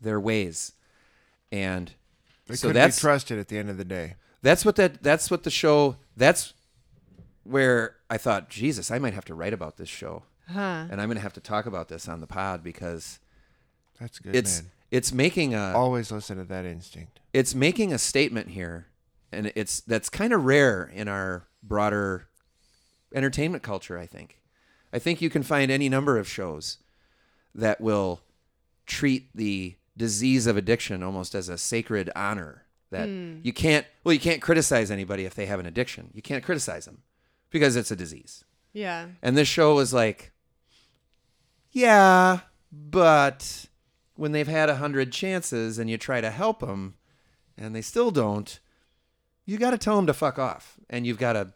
their 0.01 0.19
ways, 0.19 0.73
and 1.51 1.93
They 2.47 2.55
so 2.55 2.71
that's 2.71 2.97
be 2.97 3.01
trusted 3.01 3.39
at 3.39 3.47
the 3.47 3.57
end 3.57 3.69
of 3.69 3.77
the 3.77 3.85
day. 3.85 4.15
that's 4.41 4.65
what 4.65 4.75
that 4.75 5.01
that's 5.01 5.31
what 5.31 5.43
the 5.43 5.49
show 5.51 5.95
that's 6.17 6.53
where 7.43 7.95
I 8.09 8.17
thought 8.17 8.49
Jesus 8.49 8.91
I 8.91 8.99
might 8.99 9.13
have 9.13 9.25
to 9.25 9.35
write 9.35 9.53
about 9.53 9.77
this 9.77 9.89
show 9.89 10.23
Huh. 10.51 10.85
and 10.91 11.01
I'm 11.01 11.07
going 11.07 11.15
to 11.17 11.21
have 11.21 11.33
to 11.33 11.39
talk 11.39 11.65
about 11.65 11.87
this 11.89 12.07
on 12.07 12.19
the 12.21 12.27
pod 12.27 12.63
because 12.63 13.19
That's 13.99 14.19
good, 14.19 14.35
it's 14.35 14.61
man. 14.61 14.71
it's 14.91 15.11
making 15.13 15.53
a 15.55 15.73
Always 15.75 16.11
listen 16.11 16.37
to 16.37 16.43
that 16.45 16.65
instinct. 16.65 17.19
it's 17.33 17.55
making 17.55 17.91
a 17.93 17.97
statement 17.97 18.49
here 18.49 18.87
and 19.31 19.51
it's 19.55 19.79
that's 19.81 20.09
kind 20.09 20.33
of 20.33 20.45
rare 20.45 20.91
in 20.93 21.07
our 21.07 21.47
broader 21.63 22.27
entertainment 23.13 23.63
culture 23.63 23.97
i 23.97 24.05
think 24.05 24.39
i 24.93 24.99
think 24.99 25.21
you 25.21 25.29
can 25.29 25.41
find 25.41 25.71
any 25.71 25.89
number 25.89 26.17
of 26.17 26.27
shows 26.27 26.77
that 27.55 27.81
will 27.81 28.21
treat 28.85 29.29
the 29.33 29.75
disease 29.97 30.45
of 30.45 30.57
addiction 30.57 31.01
almost 31.01 31.33
as 31.33 31.49
a 31.49 31.57
sacred 31.57 32.11
honor 32.15 32.63
that 32.91 33.07
hmm. 33.07 33.37
you 33.41 33.51
can't 33.53 33.85
well 34.03 34.13
you 34.13 34.19
can't 34.19 34.41
criticize 34.41 34.91
anybody 34.91 35.25
if 35.25 35.33
they 35.33 35.47
have 35.47 35.59
an 35.59 35.65
addiction 35.65 36.11
you 36.13 36.21
can't 36.21 36.43
criticize 36.43 36.85
them 36.85 37.01
because 37.49 37.75
it's 37.75 37.89
a 37.91 37.95
disease 37.95 38.43
Yeah. 38.73 39.07
and 39.21 39.37
this 39.37 39.47
show 39.47 39.75
was 39.75 39.93
like, 39.93 40.33
yeah, 41.71 42.39
but 42.71 43.67
when 44.15 44.31
they've 44.31 44.47
had 44.47 44.69
a 44.69 44.75
hundred 44.75 45.11
chances 45.11 45.77
and 45.77 45.89
you 45.89 45.97
try 45.97 46.21
to 46.21 46.31
help 46.31 46.59
them 46.59 46.95
and 47.57 47.75
they 47.75 47.81
still 47.81 48.11
don't, 48.11 48.59
you 49.45 49.57
got 49.57 49.71
to 49.71 49.77
tell 49.77 49.95
them 49.95 50.07
to 50.07 50.13
fuck 50.13 50.39
off 50.39 50.79
and 50.89 51.05
you've 51.05 51.17
got 51.17 51.33
to 51.33 51.53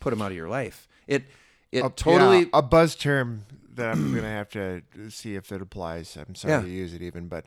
put 0.00 0.10
them 0.10 0.22
out 0.22 0.30
of 0.30 0.36
your 0.36 0.48
life. 0.48 0.88
It 1.06 1.24
it 1.72 1.84
A- 1.84 1.90
totally 1.90 2.40
yeah, 2.40 2.46
a 2.54 2.62
buzz 2.62 2.94
term 2.94 3.44
that 3.78 3.92
I'm 3.92 4.14
gonna 4.14 4.28
have 4.40 4.50
to 4.50 4.82
see 5.08 5.34
if 5.34 5.50
it 5.50 5.62
applies. 5.62 6.16
I'm 6.16 6.34
sorry 6.34 6.52
Yeah. 6.54 6.60
to 6.62 6.68
use 6.68 6.92
it 6.94 7.02
even, 7.02 7.28
but 7.28 7.46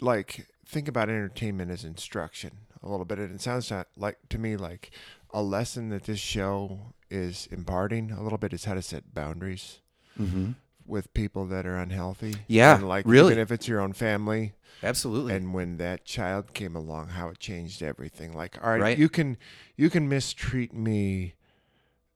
like 0.00 0.46
think 0.64 0.88
about 0.88 1.08
entertainment 1.08 1.70
as 1.70 1.84
instruction 1.84 2.52
a 2.82 2.88
little 2.88 3.04
bit. 3.04 3.18
And 3.18 3.34
it 3.34 3.40
sounds 3.40 3.70
not 3.70 3.88
like 3.96 4.18
to 4.30 4.38
me 4.38 4.56
like 4.56 4.90
a 5.30 5.42
lesson 5.42 5.90
that 5.90 6.04
this 6.04 6.18
show 6.18 6.92
is 7.10 7.48
imparting 7.50 8.10
a 8.10 8.22
little 8.22 8.38
bit 8.38 8.52
is 8.52 8.64
how 8.64 8.74
to 8.74 8.82
set 8.82 9.14
boundaries 9.14 9.80
mm-hmm. 10.18 10.52
with 10.86 11.12
people 11.14 11.46
that 11.46 11.66
are 11.66 11.76
unhealthy. 11.76 12.34
Yeah, 12.46 12.76
and 12.76 12.88
like 12.88 13.04
really. 13.06 13.32
even 13.32 13.42
if 13.42 13.50
it's 13.50 13.68
your 13.68 13.80
own 13.80 13.92
family. 13.92 14.52
Absolutely. 14.82 15.34
And 15.34 15.52
when 15.52 15.78
that 15.78 16.04
child 16.04 16.54
came 16.54 16.76
along, 16.76 17.08
how 17.08 17.28
it 17.30 17.40
changed 17.40 17.82
everything. 17.82 18.32
Like, 18.32 18.62
all 18.62 18.70
right, 18.70 18.80
Right. 18.80 18.98
you 18.98 19.08
can 19.08 19.36
you 19.76 19.90
can 19.90 20.08
mistreat 20.08 20.72
me 20.72 21.34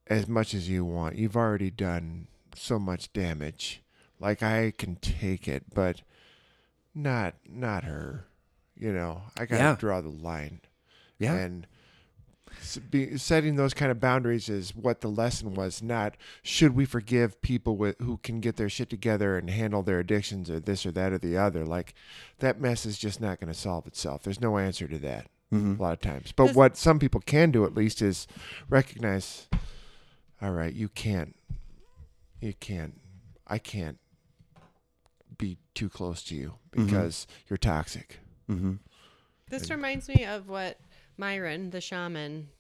as 0.07 0.29
much 0.29 0.55
as 0.55 0.69
you 0.69 0.85
want. 0.85 1.17
You've 1.17 1.37
already 1.37 1.71
done 1.71 2.29
so 2.55 2.79
much 2.79 3.13
damage. 3.13 3.83
Like 4.21 4.43
I 4.43 4.73
can 4.77 4.97
take 4.97 5.49
it, 5.49 5.65
but 5.75 6.03
not 6.95 7.35
not 7.49 7.85
her. 7.85 8.27
You 8.77 8.93
know, 8.93 9.23
I 9.37 9.47
gotta 9.47 9.63
Yeah. 9.63 9.77
draw 9.79 10.01
the 10.01 10.09
line. 10.09 10.61
yeah. 11.19 11.35
And 11.35 11.67
be, 12.91 13.17
setting 13.17 13.57
those 13.57 13.73
kind 13.73 13.91
of 13.91 13.99
boundaries 13.99 14.49
is 14.51 14.75
what 14.77 15.01
the 15.01 15.09
lesson 15.09 15.55
was. 15.55 15.83
Not 15.83 16.17
should 16.43 16.75
we 16.77 16.85
forgive 16.85 17.41
people 17.41 17.77
with 17.77 17.99
who 18.01 18.19
can 18.19 18.41
get 18.41 18.57
their 18.57 18.69
shit 18.69 18.91
together 18.91 19.39
and 19.39 19.49
handle 19.49 19.83
their 19.83 20.01
addictions 20.01 20.51
or 20.51 20.61
this 20.61 20.85
or 20.85 20.93
that 20.93 21.13
or 21.13 21.19
the 21.19 21.37
other. 21.37 21.65
Like 21.65 21.95
that 22.41 22.61
mess 22.61 22.85
is 22.85 22.99
just 22.99 23.21
not 23.21 23.41
going 23.41 23.53
to 23.53 23.59
solve 23.59 23.87
itself. 23.87 24.23
There's 24.25 24.41
no 24.41 24.59
answer 24.59 24.87
to 24.87 24.99
that 24.99 25.29
Mhm. 25.53 25.79
a 25.79 25.83
lot 25.83 25.93
of 25.95 26.01
times. 26.01 26.33
But 26.33 26.55
what 26.55 26.77
some 26.77 26.99
people 26.99 27.21
can 27.21 27.51
do 27.53 27.65
at 27.65 27.75
least 27.75 28.03
is 28.03 28.27
recognize. 28.69 29.49
All 30.43 30.53
right, 30.53 30.75
you 30.75 30.89
can't. 30.89 31.37
You 32.43 32.53
can't. 32.55 33.01
I 33.47 33.59
can't 33.59 33.99
be 35.39 35.59
too 35.75 35.89
close 35.89 36.23
to 36.25 36.35
you 36.35 36.59
Mhm. 36.73 36.87
because 36.87 37.27
you're 37.49 37.57
toxic. 37.57 38.19
Mhm. 38.49 38.81
This 39.49 39.71
reminds 39.71 40.09
me 40.09 40.25
of 40.25 40.49
what 40.49 40.81
Myron, 41.17 41.71
the 41.71 41.81
shaman, 41.81 42.51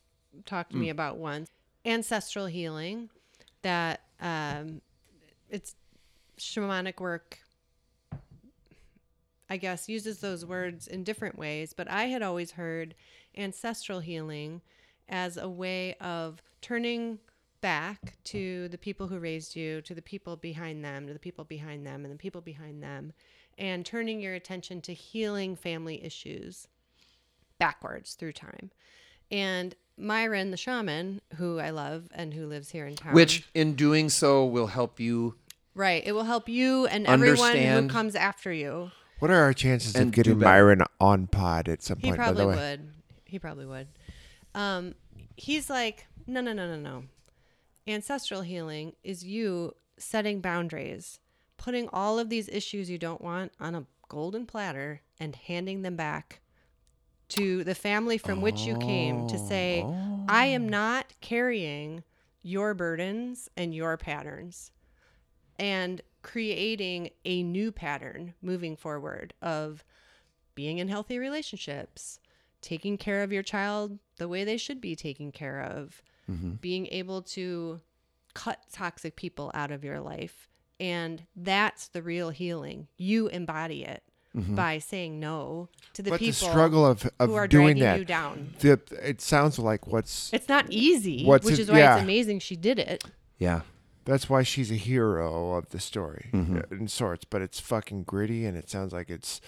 talked 0.46 0.70
to 0.70 0.76
me 0.76 0.88
about 0.88 1.16
once 1.18 1.50
ancestral 1.84 2.46
healing, 2.46 3.10
that 3.62 4.02
um, 4.20 4.80
it's 5.50 5.74
shamanic 6.38 7.00
work, 7.00 7.40
I 9.50 9.56
guess, 9.56 9.88
uses 9.88 10.20
those 10.20 10.46
words 10.46 10.86
in 10.86 11.02
different 11.02 11.36
ways, 11.36 11.72
but 11.72 11.90
I 11.90 12.04
had 12.04 12.22
always 12.22 12.52
heard 12.52 12.94
ancestral 13.36 13.98
healing 13.98 14.62
as 15.08 15.36
a 15.36 15.48
way 15.48 15.94
of 15.94 16.40
turning 16.60 17.18
back 17.62 18.18
to 18.24 18.68
the 18.68 18.76
people 18.76 19.08
who 19.08 19.18
raised 19.18 19.56
you, 19.56 19.80
to 19.82 19.94
the 19.94 20.02
people 20.02 20.36
behind 20.36 20.84
them, 20.84 21.06
to 21.06 21.12
the 21.14 21.18
people 21.18 21.44
behind 21.44 21.86
them, 21.86 22.04
and 22.04 22.12
the 22.12 22.18
people 22.18 22.42
behind 22.42 22.82
them, 22.82 23.12
and 23.56 23.86
turning 23.86 24.20
your 24.20 24.34
attention 24.34 24.80
to 24.82 24.92
healing 24.92 25.56
family 25.56 26.04
issues 26.04 26.68
backwards 27.58 28.14
through 28.14 28.32
time. 28.32 28.70
And 29.30 29.74
Myron, 29.96 30.50
the 30.50 30.56
shaman, 30.56 31.20
who 31.36 31.58
I 31.58 31.70
love 31.70 32.08
and 32.14 32.34
who 32.34 32.46
lives 32.46 32.70
here 32.70 32.86
in 32.86 32.96
town, 32.96 33.14
Which, 33.14 33.48
in 33.54 33.74
doing 33.74 34.10
so, 34.10 34.44
will 34.44 34.66
help 34.66 35.00
you. 35.00 35.36
right, 35.74 36.02
it 36.04 36.12
will 36.12 36.24
help 36.24 36.48
you 36.48 36.86
and 36.86 37.06
everyone 37.06 37.36
who 37.38 37.42
Understand. 37.44 37.90
comes 37.90 38.14
after 38.14 38.52
you. 38.52 38.90
What 39.20 39.30
are 39.30 39.40
our 39.40 39.52
chances 39.52 39.94
And 39.94 40.06
of 40.08 40.12
do 40.12 40.16
getting 40.22 40.38
better. 40.40 40.50
Myron 40.52 40.82
on 41.00 41.28
pod 41.28 41.68
at 41.68 41.82
some 41.82 41.98
He 41.98 42.08
point? 42.08 42.18
by 42.18 42.24
probably 42.24 42.42
the 42.42 42.48
way, 42.48 42.56
would. 42.56 42.90
He 43.24 43.38
probably 43.38 43.66
would. 43.66 43.86
Um, 44.54 44.94
he's 45.36 45.70
like, 45.70 46.06
no, 46.26 46.40
no, 46.40 46.52
no, 46.52 46.66
no, 46.66 46.76
no. 46.76 47.04
Ancestral 47.86 48.42
healing 48.42 48.94
is 49.02 49.24
you 49.24 49.74
setting 49.96 50.40
boundaries, 50.40 51.18
putting 51.56 51.88
all 51.92 52.18
of 52.18 52.28
these 52.28 52.48
issues 52.48 52.90
you 52.90 52.98
don't 52.98 53.20
want 53.20 53.52
on 53.58 53.74
a 53.74 53.86
golden 54.08 54.46
platter 54.46 55.00
and 55.18 55.34
handing 55.34 55.82
them 55.82 55.96
back 55.96 56.40
to 57.28 57.64
the 57.64 57.74
family 57.74 58.18
from 58.18 58.40
which 58.40 58.60
you 58.60 58.76
came 58.76 59.26
to 59.26 59.36
oh, 59.36 59.48
say, 59.48 59.82
I 60.28 60.48
oh. 60.48 60.52
am 60.52 60.68
not 60.68 61.14
carrying 61.20 62.04
your 62.42 62.74
burdens 62.74 63.48
and 63.56 63.74
your 63.74 63.96
patterns 63.96 64.70
and 65.58 66.00
creating 66.22 67.10
a 67.24 67.42
new 67.42 67.72
pattern 67.72 68.34
moving 68.42 68.76
forward 68.76 69.34
of 69.40 69.84
being 70.54 70.78
in 70.78 70.88
healthy 70.88 71.18
relationships, 71.18 72.20
taking 72.60 72.98
care 72.98 73.22
of 73.22 73.32
your 73.32 73.42
child 73.42 73.98
the 74.18 74.28
way 74.28 74.44
they 74.44 74.56
should 74.56 74.80
be 74.80 74.94
taken 74.94 75.32
care 75.32 75.62
of, 75.62 76.02
being 76.60 76.86
able 76.88 77.22
to 77.22 77.80
cut 78.34 78.58
toxic 78.72 79.16
people 79.16 79.50
out 79.54 79.70
of 79.70 79.84
your 79.84 80.00
life. 80.00 80.48
And 80.80 81.22
that's 81.36 81.88
the 81.88 82.02
real 82.02 82.30
healing. 82.30 82.88
You 82.96 83.28
embody 83.28 83.84
it 83.84 84.02
by 84.34 84.78
saying 84.78 85.20
no 85.20 85.68
to 85.92 86.02
the 86.02 86.08
but 86.10 86.18
the 86.20 86.26
people 86.32 86.48
struggle 86.48 86.86
of 86.86 87.02
who 87.20 87.34
are 87.34 87.46
doing 87.46 87.76
dragging 87.76 87.82
that, 87.82 87.98
you 87.98 88.04
down. 88.06 88.54
the, 88.60 88.80
it 89.02 89.20
sounds 89.20 89.58
like 89.58 89.86
what's 89.86 90.32
It's 90.32 90.48
not 90.48 90.70
easy, 90.70 91.24
What's 91.26 91.44
which 91.44 91.58
it- 91.58 91.62
is 91.62 91.70
why 91.70 91.78
yeah. 91.80 91.96
it's 91.96 92.02
amazing 92.02 92.38
she 92.40 92.56
did 92.56 92.78
it. 92.78 93.04
Yeah. 93.38 93.60
that's 94.06 94.30
why 94.30 94.42
she's 94.42 94.70
a 94.72 94.76
hero 94.76 95.52
of 95.52 95.68
the 95.68 95.78
story 95.78 96.30
Mm-hmm. 96.32 96.56
uh, 96.56 96.62
in 96.70 96.88
sorts. 96.88 97.26
But 97.26 97.42
it's 97.42 97.60
fucking 97.60 98.04
gritty, 98.04 98.46
and 98.46 98.56
it 98.56 98.70
sounds 98.70 98.92
like 98.94 99.10
it's 99.10 99.40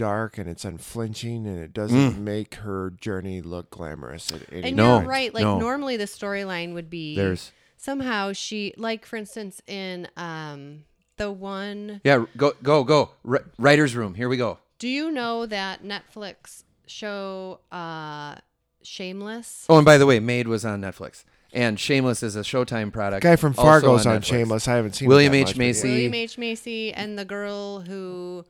dark 0.00 0.38
and 0.38 0.48
it's 0.48 0.64
unflinching, 0.64 1.46
and 1.46 1.58
it 1.58 1.72
doesn't 1.72 2.14
Mm. 2.14 2.18
make 2.18 2.54
her 2.56 2.90
journey 3.00 3.40
look 3.42 3.70
glamorous 3.70 4.32
at 4.32 4.42
any 4.52 4.68
And 4.68 4.76
No, 4.76 5.00
you're 5.00 5.08
right. 5.08 5.32
Like 5.34 5.42
no. 5.44 5.58
normally 5.58 5.96
the 5.96 6.04
storyline 6.06 6.74
would 6.74 6.88
be 6.90 7.14
There's. 7.16 7.52
somehow 7.76 8.32
she 8.32 8.72
like 8.76 9.04
for 9.06 9.16
instance 9.16 9.60
in 9.66 10.08
um 10.16 10.84
the 11.16 11.30
one 11.30 12.00
Yeah. 12.04 12.24
Go, 12.36 12.52
go, 12.62 12.82
go. 12.84 13.10
Ri 13.24 13.40
writer's 13.58 13.94
room. 13.94 14.14
Here 14.14 14.28
we 14.28 14.36
go. 14.36 14.58
do 14.78 14.88
you 14.88 15.10
know 15.10 15.44
that 15.46 15.84
Netflix 15.84 16.64
show 16.86 17.60
uh 17.70 18.36
Shameless? 18.82 19.66
Oh, 19.68 19.76
and 19.76 19.84
by 19.84 19.98
the 19.98 20.06
way, 20.06 20.20
Maid 20.20 20.48
was 20.48 20.64
on 20.64 20.80
Netflix. 20.80 21.24
And 21.52 21.78
Shameless 21.78 22.22
is 22.22 22.34
a 22.36 22.40
Showtime 22.40 22.92
product. 22.92 23.22
Guy 23.22 23.36
from 23.36 23.50
also 23.58 23.62
Fargo's 23.62 24.06
on, 24.06 24.20
Netflix. 24.20 24.24
Shameless. 24.24 24.68
I 24.68 24.76
haven't 24.76 24.94
seen 24.94 25.08
William 25.08 25.32
that 25.32 25.38
H. 25.38 25.46
much, 25.48 25.56
Macy. 25.58 25.88
William 25.88 26.14
H. 26.14 26.38
Macy 26.38 26.92
and 26.94 27.18
the 27.18 27.24
girl 27.26 27.80
who 27.80 28.46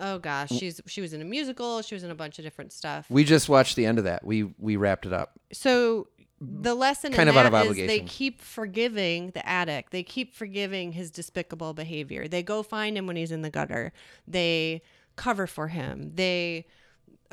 oh 0.00 0.18
gosh, 0.18 0.50
mm. 0.50 0.58
she's 0.58 0.80
she 0.86 1.00
was 1.00 1.12
in 1.12 1.20
a 1.20 1.24
musical, 1.24 1.82
she 1.82 1.94
was 1.94 2.04
in 2.04 2.10
a 2.10 2.14
bunch 2.14 2.38
of 2.38 2.44
different 2.44 2.72
stuff. 2.72 3.06
We 3.10 3.24
just 3.24 3.48
watched 3.48 3.76
the 3.76 3.86
end 3.86 3.98
of 3.98 4.04
that. 4.04 4.24
We 4.24 4.44
we 4.58 4.76
wrapped 4.76 5.06
it 5.06 5.12
up. 5.12 5.38
So 5.52 6.08
the 6.40 6.74
lesson 6.74 7.12
Kind 7.12 7.28
in 7.28 7.36
of 7.36 7.46
out 7.46 7.50
that 7.50 7.66
of 7.66 7.78
is 7.78 7.86
they 7.86 8.00
keep 8.00 8.42
forgiving 8.42 9.30
the 9.30 9.46
addict. 9.46 9.90
They 9.90 10.02
keep 10.02 10.34
forgiving 10.34 10.92
his 10.92 11.10
despicable 11.10 11.72
behavior. 11.72 12.28
They 12.28 12.42
go 12.42 12.62
find 12.62 12.96
him 12.96 13.06
when 13.06 13.16
he's 13.16 13.32
in 13.32 13.42
the 13.42 13.50
gutter. 13.50 13.92
They 14.28 14.82
cover 15.16 15.46
for 15.46 15.68
him. 15.68 16.12
They 16.14 16.66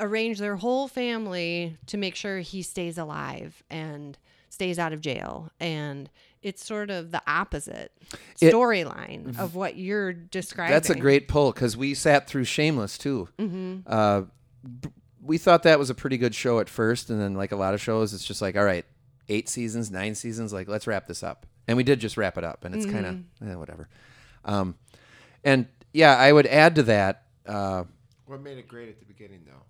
arrange 0.00 0.38
their 0.38 0.56
whole 0.56 0.88
family 0.88 1.76
to 1.86 1.96
make 1.98 2.16
sure 2.16 2.38
he 2.38 2.62
stays 2.62 2.96
alive 2.96 3.62
and 3.68 4.18
stays 4.48 4.78
out 4.78 4.92
of 4.92 5.00
jail. 5.02 5.50
And 5.60 6.08
it's 6.44 6.64
sort 6.64 6.90
of 6.90 7.10
the 7.10 7.22
opposite 7.26 7.90
storyline 8.40 9.38
of 9.38 9.54
what 9.54 9.76
you're 9.76 10.12
describing. 10.12 10.72
That's 10.72 10.90
a 10.90 10.94
great 10.94 11.26
pull 11.28 11.52
because 11.52 11.76
we 11.76 11.94
sat 11.94 12.28
through 12.28 12.44
Shameless 12.44 12.98
too. 12.98 13.28
Mm-hmm. 13.38 13.80
Uh, 13.86 14.22
b- 14.80 14.90
we 15.22 15.38
thought 15.38 15.62
that 15.62 15.78
was 15.78 15.90
a 15.90 15.94
pretty 15.94 16.18
good 16.18 16.34
show 16.34 16.60
at 16.60 16.68
first, 16.68 17.08
and 17.10 17.20
then 17.20 17.34
like 17.34 17.50
a 17.52 17.56
lot 17.56 17.72
of 17.74 17.80
shows, 17.80 18.12
it's 18.12 18.24
just 18.24 18.42
like, 18.42 18.56
all 18.56 18.64
right, 18.64 18.84
eight 19.28 19.48
seasons, 19.48 19.90
nine 19.90 20.14
seasons, 20.14 20.52
like 20.52 20.68
let's 20.68 20.86
wrap 20.86 21.06
this 21.06 21.22
up, 21.22 21.46
and 21.66 21.76
we 21.76 21.82
did 21.82 21.98
just 21.98 22.16
wrap 22.16 22.36
it 22.36 22.44
up, 22.44 22.64
and 22.64 22.74
it's 22.74 22.84
kind 22.86 23.06
of 23.06 23.14
Mm-hmm. 23.14 23.50
eh, 23.50 23.54
whatever. 23.54 23.88
Um, 24.44 24.74
and 25.42 25.66
yeah, 25.92 26.16
I 26.16 26.30
would 26.32 26.46
add 26.46 26.74
to 26.76 26.82
that. 26.84 27.22
Uh, 27.46 27.84
What 28.26 28.42
made 28.42 28.58
it 28.58 28.68
great 28.68 28.88
at 28.90 28.98
the 29.00 29.06
beginning, 29.06 29.40
though? 29.46 29.62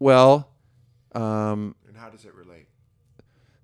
well, 0.00 0.48
um, 1.14 1.74
And 1.86 1.96
how 1.96 2.08
does 2.10 2.24
it 2.24 2.34
relate? 2.34 2.66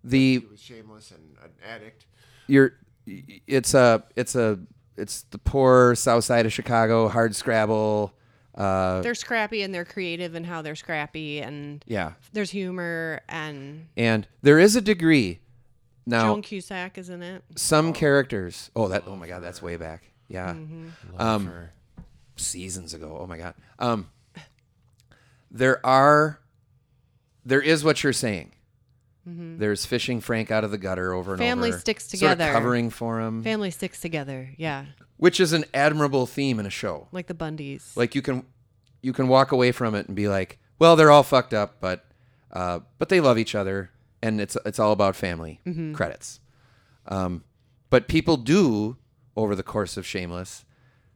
the 0.05 0.35
He 0.35 0.39
was 0.39 0.61
shameless 0.61 1.11
and 1.11 1.37
an 1.43 1.51
addict. 1.69 2.07
You're 2.47 2.73
it's 3.07 3.75
a 3.75 4.03
it's 4.17 4.35
a 4.35 4.59
it's 4.97 5.23
the 5.31 5.39
poor 5.39 5.95
south 5.95 6.25
side 6.25 6.47
of 6.47 6.53
Chicago 6.53 7.09
hard 7.09 7.35
scrabble. 7.37 8.13
Uh, 8.55 9.03
They're 9.03 9.15
scrappy 9.15 9.61
and 9.63 9.75
they're 9.75 9.85
creative 9.85 10.35
in 10.35 10.45
how 10.45 10.63
they're 10.63 10.75
scrappy 10.77 11.41
and 11.41 11.85
yeah, 11.87 12.13
there's 12.33 12.51
humor 12.51 13.21
and 13.29 13.89
and 13.97 14.27
there 14.41 14.59
is 14.59 14.77
a 14.77 14.81
degree 14.81 15.41
now. 16.07 16.23
Joan 16.33 16.41
Cusack 16.43 16.97
is 16.97 17.11
in 17.11 17.23
it. 17.23 17.43
some 17.55 17.93
characters. 17.93 18.71
Oh, 18.75 18.89
that. 18.89 19.03
Oh 19.07 19.15
my 19.15 19.27
God, 19.29 19.43
that's 19.43 19.61
way 19.61 19.77
back. 19.77 20.05
Yeah, 20.29 20.55
Mm-hmm. 20.55 20.89
Um, 21.21 21.47
her. 21.47 21.73
seasons 22.37 22.95
ago. 22.95 23.19
Oh 23.21 23.27
my 23.27 23.37
God. 23.37 23.55
Um, 23.79 24.09
there 25.51 25.85
are, 25.87 26.41
there 27.45 27.61
is 27.63 27.85
what 27.85 28.03
you're 28.03 28.13
saying. 28.13 28.53
There's 29.29 29.85
fishing 29.85 30.21
Frank 30.21 30.51
out 30.53 30.63
of 30.63 30.71
the 30.71 30.79
gutter 30.79 31.13
over 31.13 31.33
and 31.33 31.41
Mm-hmm. 31.41 31.49
Family 31.51 31.69
over. 31.71 31.79
sticks 31.79 32.05
sort 32.05 32.15
of 32.15 32.39
together. 32.39 32.53
covering 32.53 32.91
for 32.91 33.21
him, 33.21 33.43
Family 33.43 33.71
sticks 33.73 34.01
together. 34.01 34.51
Yeah. 34.57 34.87
which 35.17 35.41
is 35.41 35.53
an 35.53 35.65
admirable 35.75 36.27
theme 36.27 36.61
in 36.61 36.67
a 36.67 36.71
show. 36.71 37.09
Like 37.11 37.27
the 37.27 37.35
Bundys. 37.35 37.97
Like 37.97 38.15
you 38.15 38.23
can, 38.23 38.45
you 39.03 39.13
can 39.13 39.27
walk 39.29 39.51
away 39.51 39.73
from 39.73 39.95
it 39.97 40.07
and 40.07 40.15
be 40.15 40.29
like, 40.29 40.59
well, 40.79 40.95
they're 40.95 41.11
all 41.11 41.23
fucked 41.25 41.53
up, 41.55 41.77
but, 41.81 42.05
uh, 42.53 42.81
but 42.99 43.09
they 43.09 43.21
love 43.21 43.37
each 43.39 43.55
other, 43.55 43.91
and 44.23 44.41
it's 44.41 44.57
it's 44.65 44.79
all 44.79 44.93
about 44.93 45.17
family. 45.17 45.61
Mm-hmm. 45.67 45.95
Credits. 45.95 46.39
Um, 47.09 47.43
but 47.91 48.07
people 48.09 48.37
do 48.37 48.97
over 49.37 49.55
the 49.57 49.63
course 49.65 49.97
of 49.97 50.07
Shameless. 50.07 50.65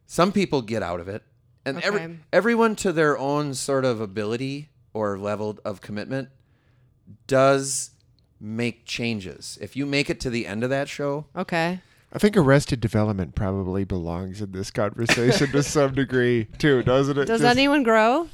Some 0.05 0.31
people 0.33 0.61
get 0.61 0.83
out 0.83 0.99
of 0.99 1.07
it, 1.07 1.23
and 1.65 1.77
Okay. 1.77 1.87
every 1.87 2.19
everyone 2.33 2.75
to 2.77 2.91
their 2.91 3.17
own 3.17 3.53
sort 3.53 3.85
of 3.85 4.01
ability 4.01 4.69
or 4.93 5.17
level 5.17 5.57
of 5.63 5.79
commitment 5.81 6.29
does 7.27 7.91
make 8.41 8.85
changes. 8.85 9.57
If 9.61 9.75
you 9.75 9.85
make 9.85 10.09
it 10.09 10.19
to 10.21 10.29
the 10.29 10.47
end 10.47 10.63
of 10.63 10.69
that 10.71 10.89
show, 10.89 11.25
Okay. 11.35 11.79
I 12.13 12.19
think 12.19 12.35
Arrested 12.35 12.81
Development 12.81 13.35
probably 13.35 13.85
belongs 13.85 14.41
in 14.41 14.51
this 14.51 14.69
conversation 14.71 15.51
to 15.51 15.63
some 15.63 15.93
degree 15.93 16.47
too, 16.57 16.83
doesn't 16.83 17.17
it? 17.17 17.25
Does 17.25 17.41
Just- 17.41 17.49
anyone 17.57 17.83
grow 17.83 18.27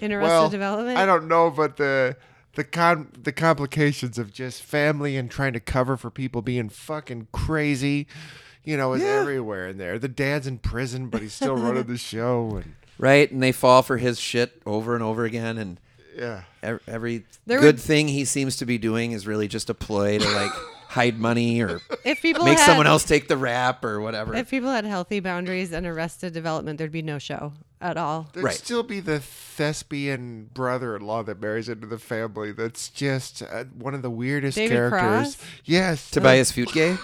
in 0.00 0.12
Arrested 0.12 0.28
well, 0.28 0.48
Development? 0.48 0.96
I 0.96 1.04
don't 1.04 1.28
know, 1.28 1.50
but 1.50 1.76
the 1.76 2.16
the 2.54 2.64
con 2.64 3.08
the 3.22 3.32
complications 3.32 4.18
of 4.18 4.32
just 4.32 4.62
family 4.62 5.16
and 5.16 5.30
trying 5.30 5.52
to 5.52 5.60
cover 5.60 5.96
for 5.96 6.10
people 6.10 6.40
being 6.40 6.68
fucking 6.70 7.28
crazy, 7.32 8.06
you 8.64 8.76
know, 8.76 8.94
is 8.94 9.02
Yeah. 9.02 9.20
everywhere 9.20 9.68
in 9.68 9.76
there. 9.78 9.98
The 9.98 10.08
dad's 10.08 10.46
in 10.46 10.58
prison, 10.58 11.08
but 11.08 11.20
he's 11.20 11.34
still 11.34 11.56
running 11.56 11.84
the 11.84 11.98
show, 11.98 12.56
and 12.62 12.74
right? 12.98 13.30
And 13.30 13.42
they 13.42 13.52
fall 13.52 13.82
for 13.82 13.98
his 13.98 14.18
shit 14.18 14.62
over 14.64 14.94
and 14.94 15.02
over 15.04 15.24
again 15.24 15.58
and 15.58 15.78
yeah. 16.18 16.42
ev- 16.62 16.80
every 16.86 17.24
There 17.46 17.60
good 17.60 17.76
would- 17.76 17.80
thing 17.80 18.08
he 18.08 18.24
seems 18.24 18.56
to 18.56 18.66
be 18.66 18.76
doing 18.78 19.12
is 19.12 19.26
really 19.26 19.48
just 19.48 19.70
a 19.70 19.74
ploy 19.74 20.18
to 20.18 20.28
like 20.28 20.50
hide 20.88 21.18
money 21.18 21.60
or 21.60 21.80
If 22.04 22.22
people 22.22 22.44
make 22.44 22.58
had, 22.58 22.66
someone 22.66 22.86
else 22.86 23.04
take 23.04 23.28
the 23.28 23.36
rap 23.36 23.84
or 23.84 24.00
whatever. 24.00 24.34
If 24.34 24.50
people 24.50 24.70
had 24.70 24.84
healthy 24.86 25.20
boundaries 25.20 25.72
and 25.72 25.86
Arrested 25.86 26.32
Development, 26.32 26.78
there'd 26.78 26.90
be 26.90 27.02
no 27.02 27.18
show 27.18 27.52
at 27.80 27.96
all. 27.98 28.28
There'd 28.32 28.44
Right. 28.44 28.54
still 28.54 28.82
be 28.82 28.98
the 29.00 29.20
thespian 29.20 30.48
brother-in-law 30.54 31.24
that 31.24 31.40
marries 31.40 31.68
into 31.68 31.86
the 31.86 31.98
family. 31.98 32.52
That's 32.52 32.88
just 32.88 33.42
uh, 33.42 33.64
one 33.78 33.94
of 33.94 34.00
the 34.02 34.10
weirdest 34.10 34.56
David 34.56 34.74
characters. 34.74 35.36
Cross? 35.36 35.38
Yes, 35.66 36.10
Tobias 36.10 36.50
Fünke? 36.56 36.98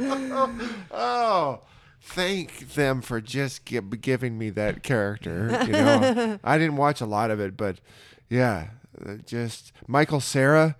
Oh, 0.90 1.60
thank 2.04 2.74
them 2.74 3.00
for 3.02 3.20
just 3.20 3.66
gi- 3.66 3.80
giving 4.00 4.38
me 4.38 4.50
that 4.50 4.82
character. 4.82 5.58
You 5.66 5.72
know, 5.72 6.38
I 6.44 6.58
didn't 6.58 6.76
watch 6.76 7.00
a 7.00 7.06
lot 7.06 7.30
of 7.30 7.40
it, 7.40 7.56
but 7.56 7.80
yeah, 8.28 8.68
uh, 9.04 9.14
just 9.26 9.72
Michael 9.86 10.20
Cera. 10.20 10.76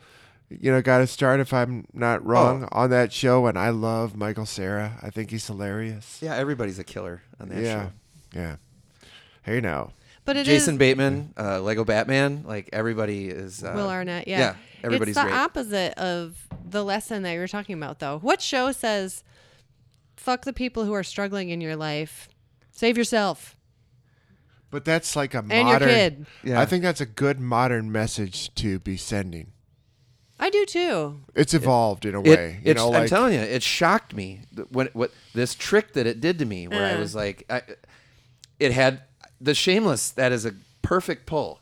You 0.51 0.71
know, 0.71 0.83
got 0.83 0.99
to 0.99 1.07
start 1.07 1.41
if 1.41 1.53
I'm 1.53 1.87
not 1.93 2.25
wrong 2.25 2.69
on 2.71 2.91
that 2.91 3.13
show, 3.13 3.47
and 3.47 3.59
I 3.59 3.71
love 3.71 4.15
Michael 4.15 4.47
Cera. 4.47 4.99
I 5.03 5.11
think 5.11 5.31
he's 5.31 5.47
hilarious. 5.47 6.21
Yeah, 6.23 6.37
everybody's 6.37 6.79
a 6.79 6.85
killer 6.85 7.23
on 7.41 7.49
that 7.49 7.63
yeah, 7.63 7.83
show. 7.85 7.93
yeah. 8.35 8.57
Hey 9.43 9.61
now, 9.61 9.93
But 10.25 10.37
it 10.37 10.41
is 10.41 10.47
Jason 10.47 10.77
Bateman, 10.79 11.35
uh, 11.37 11.61
Lego 11.61 11.85
Batman, 11.85 12.45
like 12.47 12.69
everybody 12.73 13.29
is. 13.29 13.65
Uh, 13.65 13.73
Will 13.75 13.89
Arnett. 13.91 14.29
Yeah. 14.29 14.39
yeah, 14.39 14.55
everybody's 14.85 15.17
It's 15.17 15.23
the 15.25 15.29
great. 15.31 15.39
opposite 15.39 15.99
of 15.99 16.37
the 16.69 16.85
lesson 16.85 17.23
that 17.25 17.33
you're 17.33 17.49
talking 17.49 17.75
about, 17.75 17.99
though. 17.99 18.19
What 18.21 18.41
show 18.41 18.71
says, 18.73 19.25
fuck 20.25 20.45
the 20.45 20.53
people 20.53 20.85
who 20.85 20.93
are 20.95 21.03
struggling 21.05 21.51
in 21.51 21.61
your 21.61 21.77
life, 21.77 22.29
save 22.73 22.97
yourself 22.99 23.57
but 24.71 24.85
that's 24.85 25.15
like 25.15 25.35
a 25.35 25.39
and 25.39 25.53
your 25.53 25.65
modern. 25.65 25.89
kid? 25.89 26.27
Yeah. 26.43 26.61
I 26.61 26.67
think 26.67 26.83
that's 26.83 27.01
a 27.01 27.07
good 27.07 27.39
modern 27.39 27.93
message 27.93 28.53
to 28.57 28.81
be 28.81 28.97
sending. 28.97 29.53
I 30.41 30.51
do 30.51 30.67
too. 30.67 31.21
It's 31.37 31.55
evolved 31.55 32.05
in 32.05 32.17
a 32.17 32.21
It, 32.23 32.27
way. 32.27 32.61
you 32.65 32.73
it's, 32.73 32.81
know, 32.81 32.89
I'm 32.89 33.03
like 33.03 33.09
telling 33.09 33.35
you, 33.35 33.39
it 33.39 33.63
shocked 33.63 34.17
me 34.17 34.41
th- 34.57 34.67
when 34.73 34.89
what 34.93 35.13
this 35.33 35.55
trick 35.55 35.93
that 35.93 36.09
it 36.09 36.21
did 36.21 36.41
to 36.41 36.45
me, 36.45 36.67
where 36.67 36.85
I 36.85 36.95
Uh. 36.95 36.99
was 36.99 37.15
like, 37.15 37.45
I, 37.49 37.63
it 38.59 38.73
had 38.73 39.03
the 39.41 39.55
shameless. 39.55 40.11
That 40.11 40.33
is 40.33 40.45
a 40.45 40.57
perfect 40.83 41.25
pull. 41.27 41.61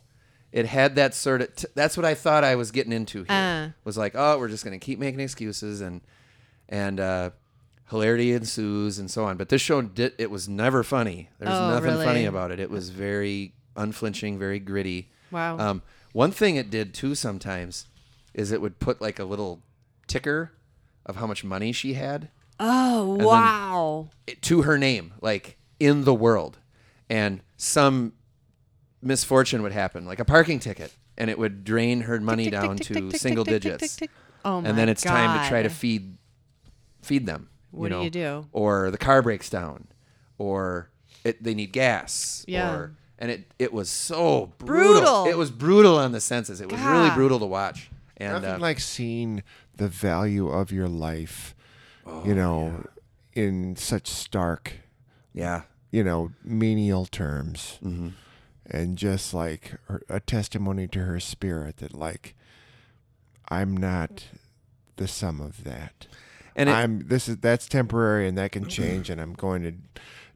It 0.50 0.64
had 0.64 0.96
that 0.96 1.12
sort 1.14 1.42
of. 1.42 1.54
T- 1.54 1.66
that's 1.74 1.98
what 1.98 2.06
I 2.06 2.14
thought 2.14 2.44
I 2.44 2.54
was 2.54 2.70
getting 2.70 2.94
into 2.94 3.24
here. 3.24 3.26
Uh. 3.28 3.68
Was 3.84 3.98
like, 3.98 4.12
oh, 4.14 4.38
we're 4.38 4.48
just 4.48 4.64
gonna 4.64 4.78
keep 4.78 4.98
making 4.98 5.20
excuses 5.20 5.82
and 5.82 6.00
and 6.66 6.98
uh, 6.98 7.30
hilarity 7.90 8.32
ensues 8.32 8.98
and 8.98 9.10
so 9.10 9.24
on. 9.24 9.36
But 9.36 9.48
this 9.48 9.62
show 9.62 9.82
did. 9.82 10.14
It 10.18 10.30
was 10.30 10.48
never 10.48 10.82
funny. 10.82 11.28
There's 11.38 11.50
Oh, 11.52 11.70
nothing 11.70 11.92
really? 11.92 12.04
funny 12.04 12.24
about 12.24 12.50
it. 12.50 12.60
It 12.60 12.70
was 12.70 12.90
very 12.90 13.54
unflinching, 13.76 14.38
very 14.38 14.58
gritty. 14.58 15.10
Wow. 15.30 15.58
Um, 15.58 15.82
one 16.12 16.30
thing 16.30 16.56
it 16.56 16.70
did 16.70 16.94
too 16.94 17.14
sometimes 17.14 17.86
is 18.34 18.52
it 18.52 18.60
would 18.60 18.78
put 18.78 19.00
like 19.00 19.18
a 19.18 19.24
little 19.24 19.62
ticker 20.06 20.52
of 21.04 21.16
how 21.16 21.26
much 21.26 21.42
money 21.44 21.72
she 21.72 21.94
had 21.94 22.28
oh, 22.60 23.16
wow. 23.20 24.08
to 24.42 24.62
her 24.62 24.78
name, 24.78 25.14
like 25.20 25.56
in 25.80 26.04
the 26.04 26.14
world. 26.14 26.58
And 27.08 27.40
some 27.56 28.12
misfortune 29.02 29.62
would 29.62 29.72
happen, 29.72 30.06
like 30.06 30.20
a 30.20 30.24
parking 30.24 30.60
ticket, 30.60 30.94
and 31.18 31.28
it 31.28 31.38
would 31.38 31.64
drain 31.64 32.02
her 32.02 32.20
money 32.20 32.44
Tick, 32.44 32.52
down 32.52 32.76
tick, 32.76 32.86
to 32.88 32.94
tick, 32.94 33.10
tick, 33.10 33.20
single 33.20 33.44
digits. 33.44 33.98
Oh 34.44 34.60
my 34.60 34.68
and 34.68 34.78
then 34.78 34.88
it's 34.88 35.02
time 35.02 35.42
to 35.42 35.48
try 35.48 35.62
to 35.62 35.68
feed 35.68 36.16
feed 37.02 37.26
them. 37.26 37.48
What 37.72 37.88
do 37.88 37.96
know? 37.96 38.02
you 38.02 38.10
do? 38.10 38.46
Or 38.52 38.90
the 38.90 38.98
car 38.98 39.20
breaks 39.22 39.50
down, 39.50 39.88
or 40.38 40.90
it, 41.24 41.42
they 41.42 41.54
need 41.54 41.72
gas. 41.72 42.44
Yeah. 42.48 42.72
Or, 42.74 42.92
and 43.18 43.30
it 43.30 43.52
it 43.58 43.72
was 43.72 43.88
so 43.90 44.52
brutal. 44.58 44.92
Brutal. 45.00 45.26
It 45.26 45.36
was 45.36 45.50
brutal 45.50 45.96
on 45.98 46.12
the 46.12 46.20
senses. 46.20 46.60
It 46.60 46.70
was 46.70 46.80
really 46.80 47.10
brutal 47.10 47.38
to 47.40 47.46
watch. 47.46 47.90
And 48.16 48.32
Nothing 48.34 48.50
uh, 48.50 48.58
like 48.58 48.78
seeing 48.80 49.42
the 49.76 49.88
value 49.88 50.48
of 50.48 50.70
your 50.70 50.88
life, 50.88 51.54
Oh, 52.06 52.24
you 52.24 52.34
know, 52.34 52.86
in 53.32 53.74
such 53.76 54.06
stark, 54.08 54.74
yeah, 55.32 55.62
you 55.90 56.04
know, 56.04 56.32
menial 56.44 57.06
terms, 57.06 57.78
Mm-hmm. 57.82 58.08
and 58.66 58.98
just 58.98 59.32
like 59.34 59.74
her, 59.88 60.02
a 60.08 60.20
testimony 60.20 60.86
to 60.88 61.00
her 61.04 61.18
spirit 61.20 61.78
that, 61.78 61.94
like, 61.94 62.34
I'm 63.48 63.76
not 63.76 64.24
the 64.96 65.08
sum 65.08 65.40
of 65.40 65.64
that. 65.64 66.06
And 66.56 66.68
it, 66.68 66.72
I'm 66.72 67.06
this 67.08 67.28
is 67.28 67.38
that's 67.38 67.66
temporary 67.66 68.26
and 68.28 68.36
that 68.38 68.52
can 68.52 68.66
change, 68.68 69.10
and 69.10 69.20
I'm 69.20 69.32
going 69.34 69.62
to 69.62 69.72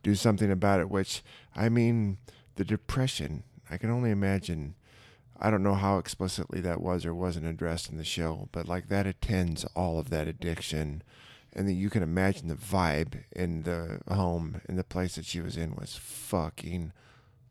do 0.02 0.14
something 0.14 0.50
about 0.50 0.80
it. 0.80 0.90
Which 0.90 1.22
I 1.54 1.68
mean, 1.68 2.18
the 2.56 2.64
depression. 2.64 3.42
I 3.70 3.76
can 3.78 3.90
only 3.90 4.10
imagine. 4.10 4.74
I 5.38 5.50
don't 5.50 5.62
know 5.62 5.74
how 5.74 5.98
explicitly 5.98 6.60
that 6.62 6.80
was 6.80 7.04
or 7.04 7.14
wasn't 7.14 7.46
addressed 7.46 7.90
in 7.90 7.98
the 7.98 8.04
show, 8.04 8.48
but 8.52 8.66
like 8.68 8.88
that 8.88 9.06
attends 9.06 9.64
all 9.74 9.98
of 9.98 10.08
that 10.10 10.26
addiction, 10.28 11.02
and 11.52 11.68
that 11.68 11.74
you 11.74 11.90
can 11.90 12.02
imagine 12.02 12.48
the 12.48 12.54
vibe 12.54 13.24
in 13.34 13.64
the 13.64 14.00
home 14.08 14.62
in 14.68 14.76
the 14.76 14.84
place 14.84 15.16
that 15.16 15.26
she 15.26 15.40
was 15.40 15.56
in 15.58 15.74
was 15.74 15.94
fucking 15.96 16.92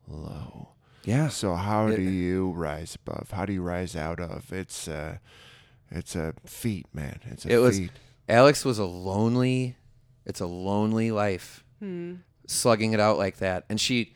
low. 0.08 0.70
yeah. 1.04 1.28
So 1.28 1.56
how 1.56 1.88
It- 1.88 1.98
do 1.98 2.02
you 2.02 2.52
rise 2.52 2.96
above? 3.06 3.32
How 3.32 3.46
do 3.46 3.54
you 3.54 3.62
rise 3.62 3.96
out 3.96 4.20
of? 4.20 4.52
It's 4.52 4.88
uh 4.88 5.18
it's 5.92 6.16
a 6.16 6.34
feat, 6.46 6.88
man. 6.94 7.20
It's 7.26 7.46
a 7.46 7.54
It 7.54 7.58
was 7.58 7.78
feat. 7.78 7.92
Alex 8.28 8.66
was 8.66 8.80
a 8.80 8.86
lonely. 8.86 9.78
It's 10.26 10.40
a 10.42 10.48
lonely 10.48 11.12
life, 11.12 11.64
Hmm. 11.80 12.16
slugging 12.48 12.94
it 12.94 13.00
out 13.00 13.18
like 13.18 13.38
that. 13.38 13.66
And 13.70 13.80
she, 13.80 14.14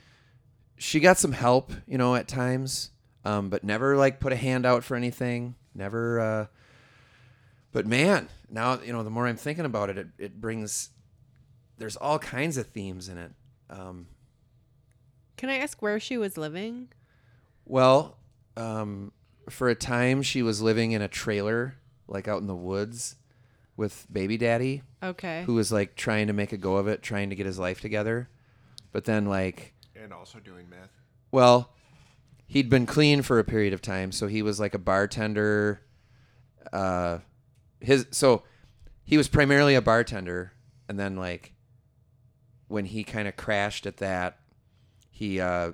she 0.78 1.00
got 1.00 1.18
some 1.18 1.34
help, 1.34 1.72
you 1.86 1.98
know, 2.00 2.16
at 2.16 2.28
times, 2.28 2.90
um, 3.26 3.50
but 3.50 3.64
never 3.64 3.96
like 3.96 4.20
put 4.20 4.34
a 4.34 4.36
hand 4.36 4.66
out 4.66 4.84
for 4.84 4.96
anything. 4.96 5.56
Never. 5.76 6.20
Uh, 6.20 6.46
but 7.72 7.86
man, 7.86 8.28
now 8.50 8.80
you 8.82 8.92
know. 8.92 9.04
The 9.04 9.12
more 9.12 9.28
I'm 9.28 9.38
thinking 9.38 9.66
about 9.66 9.90
it, 9.92 9.98
it, 10.00 10.08
it 10.18 10.42
brings. 10.42 10.90
There's 11.78 11.96
all 11.96 12.18
kinds 12.18 12.58
of 12.58 12.68
themes 12.68 13.08
in 13.08 13.18
it. 13.20 13.32
Um, 13.70 14.08
Can 15.38 15.50
I 15.50 15.58
ask 15.58 15.80
where 15.82 16.00
she 16.00 16.18
was 16.18 16.36
living? 16.38 16.90
Well, 17.66 18.18
um, 18.58 19.12
for 19.50 19.70
a 19.70 19.76
time, 19.76 20.24
she 20.24 20.42
was 20.42 20.60
living 20.62 20.92
in 20.92 21.02
a 21.04 21.08
trailer, 21.08 21.76
like 22.08 22.28
out 22.28 22.42
in 22.42 22.48
the 22.48 22.56
woods, 22.56 23.16
with 23.80 24.06
baby 24.12 24.38
daddy, 24.38 24.84
Okay. 25.02 25.44
who 25.46 25.54
was 25.54 25.72
like 25.72 25.96
trying 25.96 26.28
to 26.28 26.34
make 26.34 26.52
a 26.52 26.58
go 26.58 26.76
of 26.76 26.88
it, 26.88 27.02
trying 27.02 27.30
to 27.30 27.36
get 27.36 27.46
his 27.46 27.58
life 27.58 27.80
together. 27.80 28.28
But 28.92 29.06
then, 29.06 29.26
like, 29.26 29.74
and 29.96 30.12
also 30.14 30.40
doing 30.40 30.70
meth. 30.70 30.92
well, 31.32 31.74
he'd 32.46 32.70
been 32.70 32.86
clean 32.86 33.22
for 33.22 33.40
a 33.40 33.44
period 33.44 33.72
of 33.74 33.82
time, 33.82 34.12
so 34.12 34.28
he 34.28 34.42
was 34.42 34.60
like 34.60 34.74
a 34.74 34.80
bartender. 34.80 35.80
Uh, 36.74 37.20
his 37.80 38.06
so 38.12 38.44
he 39.04 39.16
was 39.18 39.28
primarily 39.30 39.76
a 39.76 39.82
bartender, 39.82 40.52
and 40.90 41.00
then 41.00 41.16
like 41.16 41.54
when 42.68 42.86
he 42.86 43.04
kind 43.04 43.28
of 43.28 43.36
crashed 43.38 43.86
at 43.86 43.98
that, 43.98 44.38
he 45.10 45.40
uh, 45.40 45.72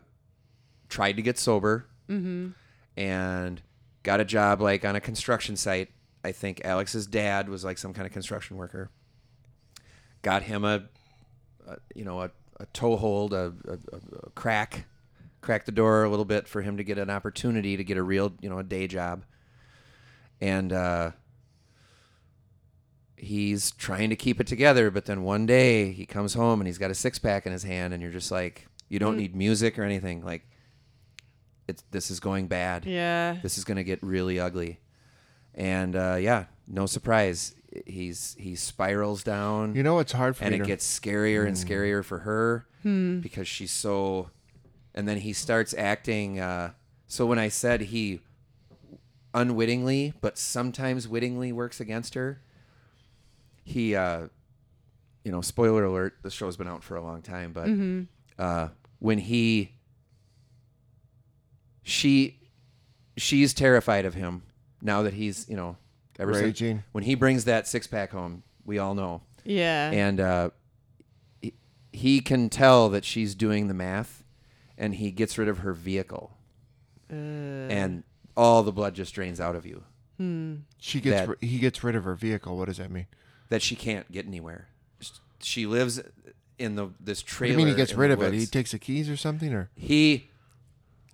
tried 0.90 1.14
to 1.14 1.22
get 1.22 1.38
sober 1.40 1.88
Mm-hmm. 2.10 2.50
and 2.96 3.62
got 4.04 4.20
a 4.20 4.26
job 4.26 4.62
like 4.62 4.86
on 4.86 4.96
a 4.96 5.02
construction 5.02 5.56
site. 5.56 5.90
I 6.26 6.32
think 6.32 6.62
Alex's 6.66 7.06
dad 7.08 7.48
was 7.50 7.64
like 7.64 7.78
some 7.78 7.94
kind 7.94 8.06
of 8.08 8.12
construction 8.14 8.58
worker. 8.58 8.90
Got 10.22 10.44
him 10.44 10.64
a, 10.66 10.84
a 11.68 11.78
you 11.96 12.04
know, 12.04 12.22
a, 12.22 12.32
a 12.60 12.66
toe 12.68 12.96
hold, 12.98 13.34
a, 13.34 13.54
a, 13.68 13.74
a- 13.96 14.26
a 14.28 14.30
crack, 14.32 14.86
cracked 15.42 15.66
the 15.68 15.72
door 15.72 16.04
a 16.04 16.10
little 16.10 16.26
bit 16.26 16.48
for 16.48 16.62
him 16.62 16.78
to 16.78 16.84
get 16.84 16.98
an 16.98 17.10
opportunity 17.10 17.78
to 17.78 17.84
get 17.84 17.98
a 17.98 18.04
real, 18.04 18.34
you 18.42 18.50
know, 18.50 18.58
a 18.60 18.64
day 18.64 18.88
job. 18.88 19.24
And 20.42 20.74
uh, 20.74 21.12
he's 23.18 23.72
trying 23.72 24.10
to 24.10 24.16
keep 24.16 24.40
it 24.42 24.48
together, 24.48 24.92
but 24.92 25.06
then 25.06 25.24
one 25.24 25.46
day 25.46 25.92
he 25.92 26.06
comes 26.06 26.34
home 26.34 26.60
and 26.60 26.68
he's 26.68 26.78
got 26.78 26.92
a 26.92 26.96
six 26.96 27.20
pack 27.20 27.46
in 27.46 27.52
his 27.52 27.64
hand, 27.64 27.94
and 27.94 28.02
you're 28.02 28.12
just 28.12 28.32
like, 28.32 28.68
you 28.90 29.00
don't 29.00 29.16
Mm. 29.16 29.20
need 29.20 29.36
music 29.36 29.80
or 29.80 29.84
anything. 29.84 30.24
Like, 30.24 30.48
it's 31.68 31.84
this 31.92 32.12
is 32.12 32.20
going 32.20 32.48
bad 32.48 32.86
Yeah. 32.86 33.38
this 33.42 33.58
is 33.58 33.64
going 33.64 33.78
to 33.78 33.84
get 33.84 34.02
really 34.04 34.40
ugly. 34.40 34.80
And 35.56 35.96
uh, 35.96 36.18
yeah, 36.20 36.46
no 36.68 36.86
surprise, 36.86 37.56
he's 37.86 38.36
he 38.38 38.56
spirals 38.56 39.24
down, 39.24 39.74
You 39.76 39.84
know, 39.84 40.00
it's 40.00 40.12
hard 40.12 40.36
for 40.36 40.44
and 40.44 40.52
me 40.52 40.58
it 40.58 40.60
to 40.64 40.66
gets 40.68 41.00
scarier 41.00 41.48
and 41.48 41.56
scarier 41.56 42.04
for 42.04 42.20
her 42.20 42.68
Hmm. 42.84 43.20
because 43.22 43.48
she's 43.48 43.72
so. 43.72 44.30
And 44.94 45.08
then 45.08 45.18
he 45.18 45.34
starts 45.34 45.74
acting. 45.74 46.40
Uh, 46.40 46.72
so 47.08 47.26
when 47.26 47.40
I 47.40 47.48
said 47.50 47.82
he, 47.82 48.20
unwittingly, 49.34 50.14
but 50.22 50.38
sometimes 50.38 51.08
wittingly 51.08 51.52
works 51.52 51.80
against 51.80 52.14
her. 52.16 52.42
He, 53.64 53.96
uh, 53.96 54.28
you 55.24 55.32
know, 55.32 55.42
spoiler 55.42 55.84
alert: 55.86 56.18
the 56.22 56.30
show's 56.30 56.56
been 56.58 56.68
out 56.68 56.84
for 56.84 56.96
a 56.96 57.02
long 57.02 57.22
time, 57.22 57.52
but 57.54 57.68
uh, 58.38 58.70
when 59.00 59.18
he, 59.20 59.72
she, 61.84 62.40
she's 63.18 63.54
terrified 63.54 64.06
of 64.06 64.14
him 64.14 64.44
now 64.82 65.02
that 65.04 65.14
he's, 65.14 65.48
you 65.50 65.56
know, 65.56 65.78
ever 66.20 66.34
since 66.34 66.44
Raging. 66.46 66.84
when 66.92 67.04
he 67.04 67.16
brings 67.16 67.46
that 67.46 67.68
six 67.68 67.88
pack 67.88 68.12
home. 68.12 68.44
We 68.66 68.80
all 68.80 68.96
know 68.96 69.22
Yeah. 69.44 69.92
and 69.92 70.20
uh, 70.20 70.50
he, 71.42 71.54
he 71.94 72.20
can 72.22 72.50
tell 72.50 72.90
that 72.90 73.06
she's 73.06 73.36
doing 73.36 73.68
the 73.68 73.74
math, 73.76 74.24
and 74.78 74.96
he 74.96 75.12
gets 75.12 75.38
rid 75.38 75.48
of 75.48 75.60
her 75.60 75.72
vehicle, 75.74 76.36
and 77.10 78.04
all 78.36 78.64
the 78.64 78.72
blood 78.72 78.96
just 78.96 79.14
drains 79.14 79.40
out 79.40 79.56
of 79.56 79.66
you. 79.66 79.84
She 80.80 81.00
gets 81.02 81.22
That- 81.22 81.30
ri- 81.42 81.48
he 81.48 81.60
gets 81.60 81.84
rid 81.84 81.96
of 81.96 82.04
her 82.06 82.16
vehicle. 82.16 82.58
What 82.58 82.66
does 82.68 82.78
that 82.78 82.90
mean? 82.92 83.08
That 83.50 83.62
she 83.62 83.76
can't 83.76 84.10
get 84.12 84.26
anywhere. 84.26 84.70
She 85.42 85.66
lives 85.66 86.02
in 86.58 86.76
the 86.76 86.88
this 87.00 87.22
What 87.22 87.28
do 87.28 87.36
trailer. 87.36 87.52
you 87.52 87.58
mean 87.58 87.68
he 87.68 87.76
gets 87.76 87.92
in 87.92 87.98
rid 88.00 88.10
the 88.10 88.14
of 88.14 88.22
it? 88.24 88.32
He 88.34 88.40
woods. 88.40 88.50
takes 88.52 88.72
the 88.72 88.80
keys 88.80 89.10
or 89.10 89.18
something, 89.18 89.54
or 89.54 89.70
He, 89.76 90.30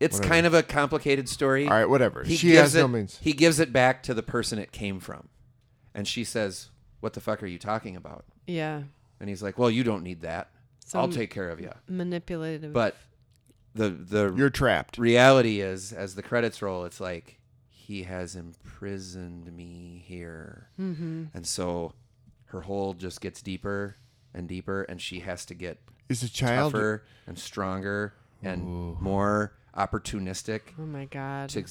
it's 0.01 0.15
Whatever. 0.17 0.33
kind 0.33 0.45
of 0.47 0.53
a 0.53 0.63
complicated 0.63 1.29
story. 1.29 1.67
all 1.67 1.73
right, 1.73 1.89
whatever. 1.89 2.23
He 2.23 2.35
she 2.35 2.47
gives 2.47 2.59
has 2.59 2.75
it, 2.75 2.79
no 2.81 2.87
means. 2.87 3.19
He 3.21 3.33
gives 3.33 3.59
it 3.59 3.71
back 3.71 4.03
to 4.03 4.13
the 4.13 4.23
person 4.23 4.59
it 4.59 4.71
came 4.71 4.99
from, 4.99 5.29
and 5.93 6.07
she 6.07 6.23
says, 6.23 6.69
"What 6.99 7.13
the 7.13 7.21
fuck 7.21 7.41
are 7.43 7.47
you 7.47 7.59
talking 7.59 7.95
about?" 7.95 8.25
yeah. 8.47 8.83
And 9.19 9.29
he's 9.29 9.43
like, 9.43 9.57
"Well, 9.59 9.69
you 9.69 9.83
don't 9.83 10.01
need 10.03 10.21
that. 10.21 10.49
I'll 10.93 11.03
Some- 11.03 11.11
take 11.11 11.29
care 11.29 11.49
of 11.49 11.59
you." 11.61 11.71
Manipulative. 11.87 12.73
But 12.73 12.95
the 13.75 13.89
the 13.89 14.33
You're 14.35 14.49
trapped. 14.49 14.97
reality 14.97 15.61
is, 15.61 15.93
as 15.93 16.15
the 16.15 16.23
credits 16.23 16.61
roll, 16.61 16.83
it's 16.85 16.99
like 16.99 17.39
he 17.69 18.03
has 18.03 18.35
imprisoned 18.35 19.55
me 19.55 20.03
here, 20.05 20.69
mm-hmm. 20.79 21.25
and 21.33 21.45
so 21.45 21.93
her 22.45 22.61
hold 22.61 22.99
just 22.99 23.21
gets 23.21 23.41
deeper 23.41 23.97
and 24.33 24.47
deeper, 24.47 24.83
and 24.83 24.99
she 25.01 25.19
has 25.19 25.45
to 25.45 25.53
get 25.53 25.77
Is 26.09 26.23
a 26.23 26.29
child 26.29 26.73
tougher 26.73 27.03
and 27.27 27.37
stronger 27.37 28.13
and 28.41 28.99
more 28.99 29.53
opportunistic 29.75 30.61
oh 30.79 30.85
my 30.85 31.05
god. 31.05 31.49
to 31.49 31.63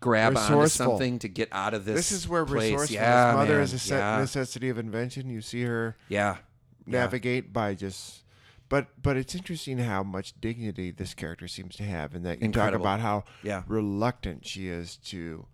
grab 0.00 0.36
onto 0.36 0.40
Resourceful. 0.54 0.86
something 0.92 1.18
to 1.20 1.28
get 1.28 1.48
out 1.52 1.74
of 1.74 1.84
this. 1.84 1.96
This 1.96 2.12
is 2.12 2.28
where 2.28 2.44
place. 2.44 2.72
resourcefulness. 2.72 2.90
Yeah, 3.02 3.32
Mother 3.36 3.54
man. 3.54 3.62
is 3.62 3.72
a 3.72 3.78
se- 3.78 3.96
yeah. 3.98 4.18
necessity 4.18 4.68
of 4.68 4.78
invention. 4.78 5.28
You 5.30 5.40
see 5.40 5.62
her 5.62 5.96
yeah, 6.08 6.38
navigate 6.86 7.52
by 7.52 7.74
just. 7.74 8.20
But 8.68 8.88
but 9.02 9.16
it's 9.16 9.34
interesting 9.34 9.78
how 9.78 10.02
much 10.02 10.40
dignity 10.40 10.90
this 10.90 11.12
character 11.14 11.46
seems 11.46 11.76
to 11.76 11.82
have, 11.84 12.14
and 12.14 12.24
that 12.24 12.38
you 12.40 12.46
Incredible. 12.46 12.84
talk 12.84 12.98
about 12.98 13.00
how 13.00 13.24
Yeah. 13.42 13.62
reluctant 13.66 14.46
she 14.46 14.68
is 14.68 14.96
to 15.08 15.46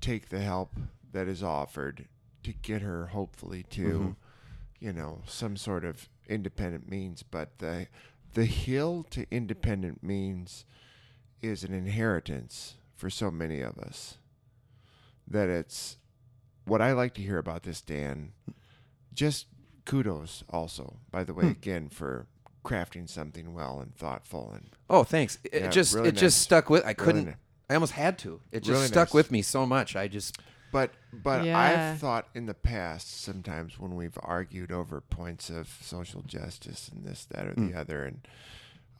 take 0.00 0.28
the 0.28 0.40
help 0.40 0.74
that 1.12 1.26
is 1.28 1.42
offered 1.42 2.06
to 2.44 2.52
get 2.52 2.80
her 2.82 3.06
hopefully 3.08 3.64
to, 3.70 3.82
Mm-hmm. 3.82 4.10
you 4.80 4.92
know, 4.92 5.22
some 5.26 5.56
sort 5.56 5.84
of 5.84 6.08
independent 6.28 6.88
means. 6.88 7.22
But 7.24 7.58
the 7.58 7.88
the 8.34 8.44
hill 8.46 9.02
to 9.10 9.26
independent 9.30 10.02
means 10.02 10.64
is 11.42 11.64
an 11.64 11.74
inheritance 11.74 12.74
for 12.96 13.10
so 13.10 13.30
many 13.30 13.60
of 13.60 13.78
us 13.78 14.16
that 15.28 15.48
it's 15.48 15.96
what 16.64 16.80
I 16.80 16.92
like 16.92 17.14
to 17.14 17.22
hear 17.22 17.38
about 17.38 17.62
this, 17.64 17.80
Dan. 17.80 18.32
Just 19.12 19.46
kudos, 19.84 20.44
also, 20.50 20.98
by 21.10 21.24
the 21.24 21.34
way, 21.34 21.44
Hmm. 21.44 21.50
again 21.50 21.88
for 21.88 22.26
crafting 22.64 23.08
something 23.08 23.54
well 23.54 23.80
and 23.80 23.94
thoughtful 23.94 24.52
and 24.54 24.70
Oh, 24.88 25.02
thanks. 25.04 25.38
It 25.44 25.62
Yeah, 25.62 25.68
just 25.70 25.94
really 25.94 26.10
it 26.10 26.12
just 26.16 26.40
stuck 26.42 26.70
with. 26.70 26.84
I 26.84 26.94
couldn't. 26.94 27.24
nice. 27.26 27.34
I 27.68 27.74
almost 27.74 27.92
had 27.92 28.18
to. 28.20 28.40
It 28.52 28.60
just 28.60 28.70
Really 28.76 28.86
stuck 28.86 29.08
nice. 29.08 29.14
with 29.14 29.30
me 29.32 29.42
so 29.42 29.66
much. 29.66 29.96
I 29.96 30.06
just 30.08 30.38
But 30.70 30.92
but 31.12 31.44
Yeah. 31.44 31.58
I've 31.58 31.98
thought 31.98 32.28
in 32.34 32.46
the 32.46 32.54
past 32.54 33.20
sometimes 33.20 33.78
when 33.78 33.94
we've 33.94 34.16
argued 34.22 34.70
over 34.72 35.00
points 35.02 35.50
of 35.50 35.68
social 35.82 36.22
justice 36.22 36.88
and 36.88 37.04
this, 37.04 37.24
that, 37.26 37.46
or 37.46 37.52
Hmm. 37.52 37.68
the 37.68 37.74
other, 37.78 38.04
and 38.04 38.26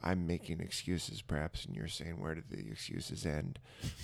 I'm 0.03 0.27
making 0.27 0.59
excuses 0.59 1.21
perhaps, 1.21 1.65
and 1.65 1.75
you're 1.75 1.87
saying 1.87 2.19
where 2.19 2.35
did 2.35 2.49
the 2.49 2.71
excuses 2.71 3.25
end, 3.25 3.59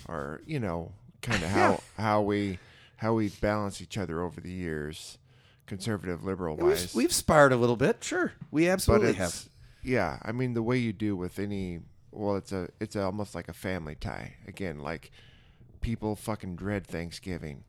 or 0.07 0.41
you 0.45 0.59
know, 0.59 0.93
kind 1.21 1.43
of 1.43 1.49
how 1.51 1.79
how 1.97 2.21
we 2.21 2.59
how 2.97 3.13
we 3.13 3.29
balance 3.29 3.81
each 3.81 3.97
other 3.97 4.21
over 4.21 4.41
the 4.41 4.51
years, 4.51 5.17
conservative 5.65 6.23
liberal 6.23 6.57
wise. 6.57 6.93
we've, 6.93 7.03
we've 7.03 7.13
sparred 7.13 7.51
a 7.51 7.57
little 7.57 7.77
bit. 7.77 8.03
Sure, 8.03 8.33
we 8.51 8.65
but 8.65 8.71
absolutely 8.71 9.13
have. 9.13 9.49
yeah. 9.83 10.19
I 10.23 10.31
mean 10.31 10.53
the 10.53 10.63
way 10.63 10.77
you 10.77 10.93
do 10.93 11.15
with 11.15 11.39
any 11.39 11.79
well, 12.11 12.35
it's 12.35 12.51
a 12.51 12.69
it's 12.79 12.95
almost 12.95 13.35
like 13.35 13.47
a 13.47 13.53
family 13.53 13.95
tie 13.95 14.35
again, 14.47 14.79
like 14.79 15.11
people 15.81 16.15
fucking 16.15 16.55
dread 16.55 16.85
Thanksgiving 16.85 17.63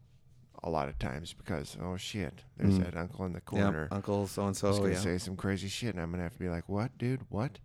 a 0.63 0.71
lot 0.71 0.89
of 0.89 0.99
times 0.99 1.33
because 1.33 1.77
oh 1.83 1.97
shit, 1.97 2.43
there's 2.57 2.79
mm. 2.79 2.85
that 2.85 2.97
uncle 2.97 3.25
in 3.25 3.33
the 3.33 3.41
corner. 3.41 3.89
Yeah, 3.91 3.97
Uncle 3.97 4.27
so 4.27 4.47
and 4.47 4.57
so. 4.57 4.77
gonna 4.77 4.91
Yeah. 4.91 4.99
say 4.99 5.19
some 5.19 5.37
crazy 5.37 5.69
shit, 5.69 5.95
and 5.95 6.03
I'm 6.03 6.11
gonna 6.11 6.23
have 6.23 6.35
to 6.35 6.39
be 6.39 6.49
like, 6.49 6.69
"What, 6.69 6.97
dude? 6.99 7.23
What?" 7.29 7.59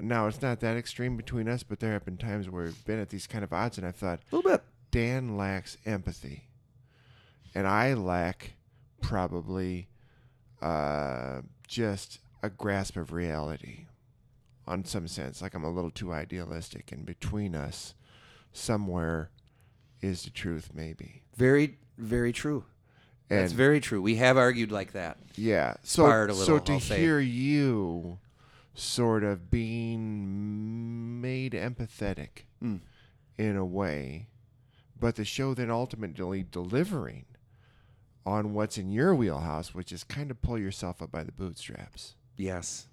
Now 0.00 0.26
it's 0.26 0.42
not 0.42 0.60
that 0.60 0.76
extreme 0.76 1.16
between 1.16 1.48
us, 1.48 1.62
but 1.62 1.80
there 1.80 1.92
have 1.92 2.04
been 2.04 2.16
times 2.16 2.48
where 2.50 2.64
we've 2.64 2.84
been 2.84 2.98
at 2.98 3.10
these 3.10 3.26
kind 3.26 3.44
of 3.44 3.52
odds, 3.52 3.78
and 3.78 3.86
I 3.86 3.92
thought 3.92 4.20
A 4.32 4.36
little 4.36 4.50
bit. 4.50 4.62
Dan 4.90 5.36
lacks 5.36 5.76
empathy, 5.86 6.48
and 7.54 7.66
I 7.66 7.94
lack 7.94 8.54
probably 9.00 9.88
uh, 10.62 11.42
just 11.68 12.18
a 12.42 12.50
grasp 12.50 12.96
of 12.96 13.12
reality, 13.12 13.86
on 14.66 14.84
some 14.84 15.06
sense. 15.08 15.40
Like 15.42 15.54
I'm 15.54 15.64
a 15.64 15.70
little 15.70 15.90
too 15.90 16.12
idealistic, 16.12 16.90
and 16.92 17.04
between 17.06 17.54
us, 17.54 17.94
somewhere 18.52 19.30
is 20.00 20.22
the 20.24 20.30
truth, 20.30 20.70
maybe. 20.74 21.22
Very, 21.36 21.78
very 21.98 22.32
true. 22.32 22.64
That's 23.28 23.52
very 23.52 23.80
true. 23.80 24.00
We 24.02 24.16
have 24.16 24.36
argued 24.36 24.70
like 24.70 24.92
that. 24.92 25.16
Yeah. 25.34 25.74
So, 25.82 26.04
Sparred 26.04 26.30
a 26.30 26.34
so 26.34 26.58
to 26.58 26.72
I'll 26.74 26.80
say. 26.80 26.98
hear 26.98 27.18
you 27.18 28.18
sort 28.74 29.22
of 29.24 29.50
being 29.50 31.20
made 31.20 31.52
empathetic 31.52 32.44
Mm. 32.62 32.80
in 33.38 33.56
a 33.56 33.64
way, 33.64 34.28
but 34.98 35.16
the 35.16 35.24
show 35.24 35.54
then 35.54 35.70
ultimately 35.70 36.42
delivering 36.42 37.24
on 38.26 38.54
what's 38.54 38.78
in 38.78 38.90
your 38.90 39.14
wheelhouse, 39.14 39.74
which 39.74 39.92
is 39.92 40.02
kind 40.02 40.30
of 40.30 40.40
pull 40.40 40.58
yourself 40.58 41.02
up 41.02 41.10
by 41.12 41.22
the 41.22 41.32
bootstraps. 41.32 42.14
Yes. 42.36 42.88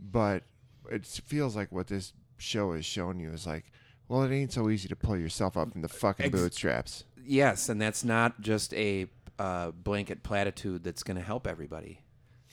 But 0.00 0.44
it 0.90 1.04
feels 1.06 1.54
like 1.54 1.70
what 1.70 1.88
this 1.88 2.12
show 2.38 2.72
has 2.74 2.84
shown 2.86 3.20
you 3.20 3.30
is 3.32 3.46
like, 3.46 3.70
well, 4.08 4.22
it 4.22 4.34
ain't 4.34 4.52
so 4.52 4.68
easy 4.70 4.88
to 4.88 4.96
pull 4.96 5.16
yourself 5.16 5.56
up 5.56 5.74
in 5.74 5.82
the 5.82 5.88
fucking 5.88 6.26
Ex- 6.26 6.34
bootstraps. 6.34 7.04
Yes, 7.24 7.68
and 7.68 7.80
that's 7.80 8.02
not 8.02 8.40
just 8.40 8.72
a 8.74 9.06
uh, 9.38 9.70
blanket 9.72 10.22
platitude 10.22 10.82
that's 10.82 11.02
going 11.02 11.16
to 11.16 11.22
help 11.22 11.46
everybody. 11.46 12.00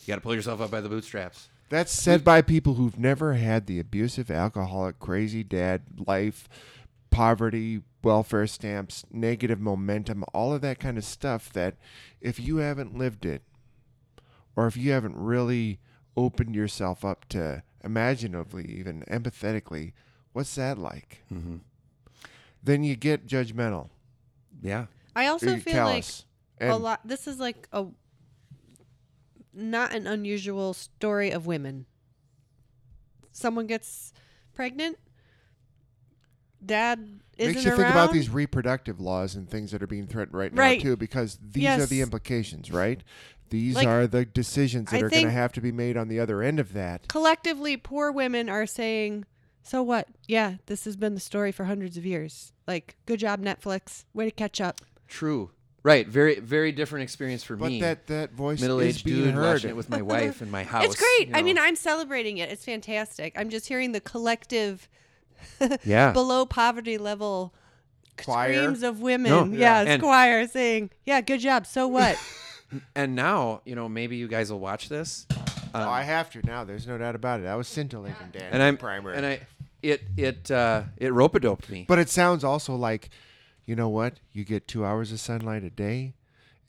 You 0.01 0.07
got 0.07 0.15
to 0.15 0.21
pull 0.21 0.35
yourself 0.35 0.61
up 0.61 0.69
by 0.71 0.81
the 0.81 0.89
bootstraps. 0.89 1.49
That's 1.69 1.91
said 1.91 2.23
by 2.23 2.41
people 2.41 2.73
who've 2.73 2.97
never 2.97 3.33
had 3.33 3.67
the 3.67 3.79
abusive, 3.79 4.31
alcoholic, 4.31 4.99
crazy 4.99 5.43
dad 5.43 5.83
life, 6.05 6.49
poverty, 7.11 7.81
welfare 8.03 8.47
stamps, 8.47 9.05
negative 9.11 9.59
momentum, 9.59 10.23
all 10.33 10.53
of 10.53 10.61
that 10.61 10.79
kind 10.79 10.97
of 10.97 11.05
stuff. 11.05 11.53
That 11.53 11.75
if 12.21 12.39
you 12.39 12.57
haven't 12.57 12.97
lived 12.97 13.25
it, 13.25 13.43
or 14.55 14.67
if 14.67 14.75
you 14.75 14.91
haven't 14.91 15.15
really 15.15 15.79
opened 16.17 16.55
yourself 16.55 17.05
up 17.05 17.29
to 17.29 17.63
imaginatively, 17.83 18.65
even 18.77 19.03
empathetically, 19.03 19.93
what's 20.33 20.55
that 20.55 20.77
like? 20.77 21.23
Mm-hmm. 21.31 21.57
Then 22.63 22.83
you 22.83 22.95
get 22.95 23.27
judgmental. 23.27 23.89
Yeah. 24.61 24.87
I 25.15 25.27
also 25.27 25.57
feel 25.57 25.73
callous. 25.73 26.25
like 26.59 26.69
a 26.71 26.75
lot. 26.75 27.01
This 27.05 27.27
is 27.27 27.39
like 27.39 27.67
a 27.71 27.85
not 29.59 29.93
an 29.93 30.07
unusual 30.07 30.73
story 30.73 31.31
of 31.31 31.45
women. 31.45 31.85
Someone 33.31 33.67
gets 33.67 34.13
pregnant. 34.53 34.97
Dad 36.65 37.21
isn't 37.37 37.53
makes 37.53 37.63
you 37.65 37.71
around. 37.71 37.77
think 37.79 37.89
about 37.91 38.11
these 38.11 38.29
reproductive 38.29 38.99
laws 38.99 39.35
and 39.35 39.49
things 39.49 39.71
that 39.71 39.81
are 39.81 39.87
being 39.87 40.07
threatened 40.07 40.37
right, 40.37 40.53
Right. 40.53 40.77
now 40.79 40.83
too 40.83 40.97
because 40.97 41.39
these 41.41 41.65
are 41.69 41.85
the 41.85 42.01
implications 42.01 42.69
right 42.69 43.01
these 43.49 43.75
Like, 43.75 43.87
are 43.87 44.07
the 44.07 44.25
decisions 44.25 44.91
that 44.91 44.97
I 44.97 45.05
are 45.05 45.09
going 45.09 45.23
to 45.23 45.31
have 45.31 45.53
to 45.53 45.61
be 45.61 45.71
made 45.71 45.95
on 45.95 46.09
the 46.09 46.19
other 46.19 46.41
end 46.43 46.59
of 46.59 46.73
that 46.73 47.07
Collectively, 47.07 47.77
poor 47.77 48.11
women 48.11 48.49
are 48.49 48.65
saying, 48.67 49.25
"So 49.63 49.81
what? 49.81 50.07
Yeah, 50.27 50.57
this 50.67 50.83
has 50.85 50.95
been 50.97 51.13
the 51.15 51.19
story 51.19 51.51
for 51.53 51.63
hundreds 51.63 51.95
of 51.97 52.05
years. 52.05 52.51
Like, 52.67 52.97
good 53.07 53.19
job, 53.21 53.41
Netflix. 53.41 54.03
Way 54.13 54.25
to 54.25 54.31
catch 54.31 54.59
up." 54.61 54.81
True. 55.07 55.49
Right. 55.83 56.07
Very, 56.07 56.39
very 56.39 56.71
different 56.71 57.03
experience 57.03 57.43
for 57.43 57.55
but 57.55 57.69
me. 57.69 57.79
But 57.79 57.85
that 57.85 58.07
that 58.07 58.31
voice 58.33 58.57
is 58.57 58.61
Middle-aged 58.63 59.05
being 59.05 59.23
dude 59.25 59.33
heard 59.33 59.53
watching 59.53 59.69
it 59.69 59.75
with 59.75 59.89
my 59.89 60.01
wife 60.01 60.41
in 60.41 60.51
my 60.51 60.63
house. 60.73 60.85
it's 60.85 60.95
great. 60.95 61.29
you 61.29 61.35
I 61.35 61.41
mean. 61.41 61.57
I'm 61.57 61.75
celebrating 61.75 62.37
it. 62.37 62.49
It's 62.49 62.65
fantastic. 62.65 63.33
I'm 63.37 63.49
just 63.49 63.67
hearing 63.67 63.91
the 63.93 64.01
collective 64.01 64.89
yeah. 65.85 66.11
below 66.11 66.45
poverty 66.45 66.97
level 66.97 67.53
Choir? 68.17 68.53
screams 68.53 68.83
of 68.83 68.99
women. 69.01 69.31
No. 69.31 69.57
Yeah, 69.57 69.81
And- 69.81 70.01
choir 70.01 70.47
saying, 70.47 70.89
"Yeah, 71.05 71.21
good 71.21 71.39
job. 71.39 71.65
So 71.65 71.87
what?" 71.87 72.17
And 72.95 73.15
now, 73.15 73.61
you 73.65 73.73
know, 73.73 73.89
maybe 73.89 74.17
you 74.17 74.27
guys 74.27 74.51
will 74.51 74.59
watch 74.59 74.89
this. 74.89 75.25
oh, 75.73 75.89
i 75.89 76.03
have 76.03 76.29
to 76.31 76.45
now 76.45 76.63
there's 76.63 76.85
no 76.85 76.97
doubt 76.99 77.15
about 77.15 77.39
it 77.39 77.45
i 77.47 77.55
was 77.55 77.67
scintillating 77.67 78.15
dan 78.31 78.49
and 78.51 78.61
I'm 78.61 78.75
primary 78.77 79.15
and 79.17 79.25
I 79.25 79.39
it 79.83 80.01
it 80.17 80.51
uh 80.51 80.83
it 80.97 81.13
rope 81.13 81.33
a 81.35 81.39
doped 81.39 81.69
me. 81.69 81.85
but 81.87 81.97
it 81.99 82.09
sounds 82.09 82.43
also 82.43 82.75
like 82.75 83.09
you 83.69 83.75
know 83.75 83.87
what? 83.87 84.15
You 84.33 84.45
get 84.45 84.67
two 84.67 84.83
hours 84.83 85.11
of 85.11 85.19
sunlight 85.19 85.63
a 85.63 85.69
day. 85.69 86.15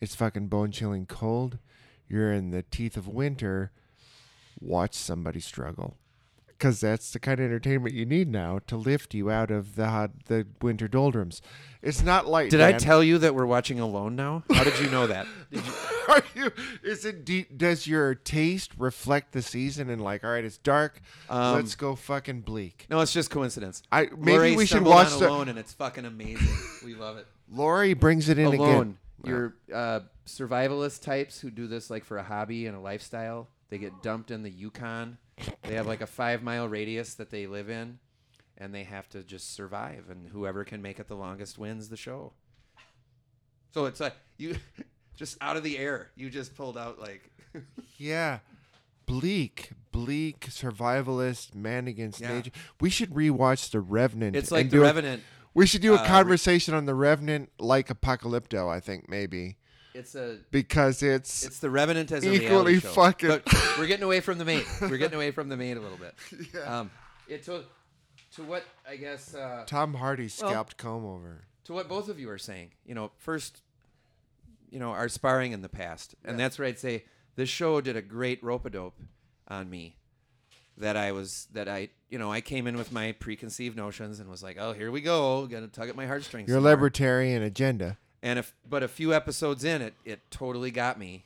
It's 0.03 0.15
fucking 0.15 0.49
bone 0.49 0.71
chilling 0.71 1.07
cold. 1.07 1.57
You're 2.11 2.31
in 2.31 2.51
the 2.51 2.63
teeth 2.63 2.95
of 2.95 3.09
winter. 3.09 3.71
Watch 4.61 4.93
somebody 4.93 5.41
struggle. 5.41 5.97
Because 6.61 6.79
that's 6.81 7.11
the 7.11 7.19
kind 7.19 7.41
of 7.41 7.47
entertainment 7.47 7.95
you 7.95 8.05
need 8.05 8.29
now 8.29 8.61
to 8.67 8.77
lift 8.77 9.15
you 9.15 9.31
out 9.31 9.51
of 9.51 9.77
the 9.77 9.89
hot, 9.89 10.11
the 10.27 10.47
winter 10.61 10.89
doldrums. 10.89 11.41
It's 11.81 12.03
not 12.03 12.27
light. 12.27 12.51
Did 12.51 12.61
I 12.61 12.73
tell 12.73 13.03
you 13.03 13.17
that 13.17 13.35
we're 13.35 13.47
watching 13.47 13.81
Alone 13.81 14.15
now? 14.15 14.45
How 14.53 14.65
did 14.65 14.79
you 14.79 14.91
know 14.91 15.07
that? 15.07 15.27
Did 15.51 15.65
you, 15.65 15.73
Are 16.11 16.23
you? 16.35 16.53
Is 16.83 17.07
it? 17.07 17.25
De- 17.25 17.47
does 17.57 17.87
your 17.87 18.15
taste 18.15 18.73
reflect 18.77 19.33
the 19.33 19.41
season 19.41 19.89
and 19.89 20.05
like, 20.05 20.23
all 20.23 20.33
right, 20.33 20.45
it's 20.45 20.59
dark. 20.59 21.01
Um, 21.31 21.55
let's 21.55 21.77
go 21.77 21.95
fucking 21.95 22.43
bleak. 22.43 22.87
no, 22.91 23.01
it's 23.01 23.15
just 23.15 23.31
coincidence. 23.31 23.83
I 23.91 24.09
maybe 24.19 24.55
we 24.55 24.67
should 24.67 24.83
watch 24.83 25.17
the. 25.17 25.31
Alone, 25.31 25.49
and 25.49 25.59
it's 25.59 25.73
fucking 25.73 26.05
amazing. 26.05 26.59
we 26.85 26.95
love 26.95 27.17
it. 27.17 27.27
Lori 27.51 27.95
brings 27.95 28.29
it 28.29 28.39
in 28.39 28.47
Alone. 28.47 28.71
again. 28.71 28.99
You're 29.25 29.57
uh, 29.75 30.01
survivalist 30.27 31.03
types 31.03 31.41
who 31.41 31.51
do 31.51 31.67
this 31.67 31.89
like 31.89 32.05
for 32.05 32.19
a 32.19 32.23
hobby 32.23 32.67
and 32.67 32.77
a 32.77 32.81
lifestyle. 32.81 33.49
They 33.71 33.79
get 33.79 34.03
dumped 34.03 34.31
in 34.31 34.43
the 34.43 34.51
Yukon. 34.51 35.17
They 35.63 35.75
have 35.75 35.87
like 35.87 36.01
a 36.01 36.07
five 36.07 36.43
mile 36.43 36.69
radius 36.69 37.15
that 37.15 37.31
they 37.31 37.47
live 37.47 37.69
in, 37.71 37.99
and 38.59 38.75
they 38.75 38.85
have 38.85 39.09
to 39.11 39.23
just 39.23 39.55
survive. 39.55 40.07
And 40.11 40.29
whoever 40.29 40.65
can 40.65 40.83
make 40.83 40.99
it 40.99 41.09
the 41.09 41.17
longest 41.17 41.59
wins 41.59 41.89
the 41.89 41.97
show. 41.97 42.33
So 43.73 43.87
it's 43.87 44.01
like 44.01 44.15
you 44.39 44.57
just 45.17 45.37
out 45.41 45.57
of 45.57 45.63
the 45.63 45.79
air. 45.79 46.11
You 46.17 46.31
just 46.31 46.55
pulled 46.57 46.77
out 46.79 46.99
like 46.99 47.31
Yeah. 47.97 48.39
Bleak, 49.07 49.71
bleak, 49.91 50.41
survivalist, 50.51 51.55
man 51.55 51.89
against 51.89 52.21
Yeah. 52.21 52.35
nature. 52.35 52.51
We 52.81 52.91
should 52.91 53.11
rewatch 53.11 53.71
The 53.71 53.81
Revenant. 53.81 54.37
it's 54.37 54.53
like 54.53 54.71
the 54.71 54.77
do 54.77 54.83
a- 54.83 54.87
Revenant. 54.87 55.23
we 55.53 55.67
should 55.67 55.83
do 55.83 55.95
a 55.95 55.97
uh, 55.97 56.03
re- 56.03 56.07
conversation 56.09 56.75
on 56.75 56.85
The 56.87 56.95
Revenant 56.95 57.51
like 57.59 57.89
Apocalypto, 57.89 58.69
I 58.69 58.79
think, 58.79 59.09
maybe. 59.09 59.57
It's 59.95 60.15
a 60.15 60.39
Because 60.51 61.03
it's, 61.03 61.45
It's 61.45 61.59
the 61.59 61.71
Revenant 61.71 62.13
as 62.13 62.25
a 62.25 62.33
Equally 62.33 62.79
show. 62.81 62.89
fucking- 62.91 63.29
But 63.29 63.43
we're 63.79 63.87
getting 63.87 64.05
away 64.05 64.21
from 64.21 64.39
the 64.39 64.45
main. 64.45 64.63
We're 64.81 64.97
getting 64.99 65.17
away 65.17 65.31
from 65.33 65.49
the 65.49 65.57
main 65.57 65.77
a 65.77 65.81
little 65.81 65.99
bit. 65.99 66.15
Yeah. 66.55 66.81
Um, 66.81 66.91
it 67.29 67.43
to 67.45 67.65
to 68.37 68.43
what 68.45 68.63
I 68.89 68.97
guess 68.97 69.35
uh, 69.35 69.65
Tom 69.67 69.95
Hardy's 69.95 70.39
Well- 70.41 70.51
scalped 70.51 70.77
comb 70.77 71.05
over. 71.05 71.45
to 71.65 71.73
what 71.73 71.89
both 71.89 72.09
of 72.09 72.19
you 72.21 72.31
are 72.31 72.39
saying. 72.39 72.71
You 72.85 72.95
know, 72.95 73.11
first, 73.19 73.63
you 74.71 74.79
know, 74.79 74.91
our 74.91 75.09
sparring 75.09 75.53
in 75.53 75.63
the 75.63 75.69
past, 75.69 76.15
and 76.25 76.39
that's 76.39 76.59
where 76.59 76.69
I'd 76.69 76.79
say 76.79 77.05
this 77.37 77.49
show 77.49 77.81
did 77.81 77.97
a 77.97 78.03
great 78.03 78.43
rope 78.45 78.65
a 78.67 78.71
dope 78.71 78.99
on 79.49 79.69
me. 79.71 79.97
That 80.77 80.97
I 80.97 81.13
was 81.13 81.47
that 81.53 81.69
I 81.69 81.91
you 82.09 82.19
know 82.19 82.33
I 82.33 82.41
came 82.41 82.67
in 82.67 82.77
with 82.79 82.91
my 82.93 83.13
preconceived 83.13 83.77
notions 83.77 84.19
and 84.21 84.31
was 84.31 84.43
like, 84.43 84.57
oh 84.59 84.73
here 84.73 84.91
we 84.91 85.01
go, 85.03 85.47
gonna 85.47 85.67
tug 85.69 85.89
at 85.89 85.97
my 85.97 86.07
heartstrings. 86.07 86.49
Your 86.49 86.61
libertarian 86.61 87.43
agenda. 87.43 87.99
And 88.23 88.39
if 88.39 88.55
but 88.69 88.83
a 88.83 88.89
few 88.89 89.15
episodes 89.15 89.65
in 89.65 89.83
it, 89.83 89.95
it 90.05 90.21
totally 90.31 90.71
got 90.71 90.99
me. 90.99 91.25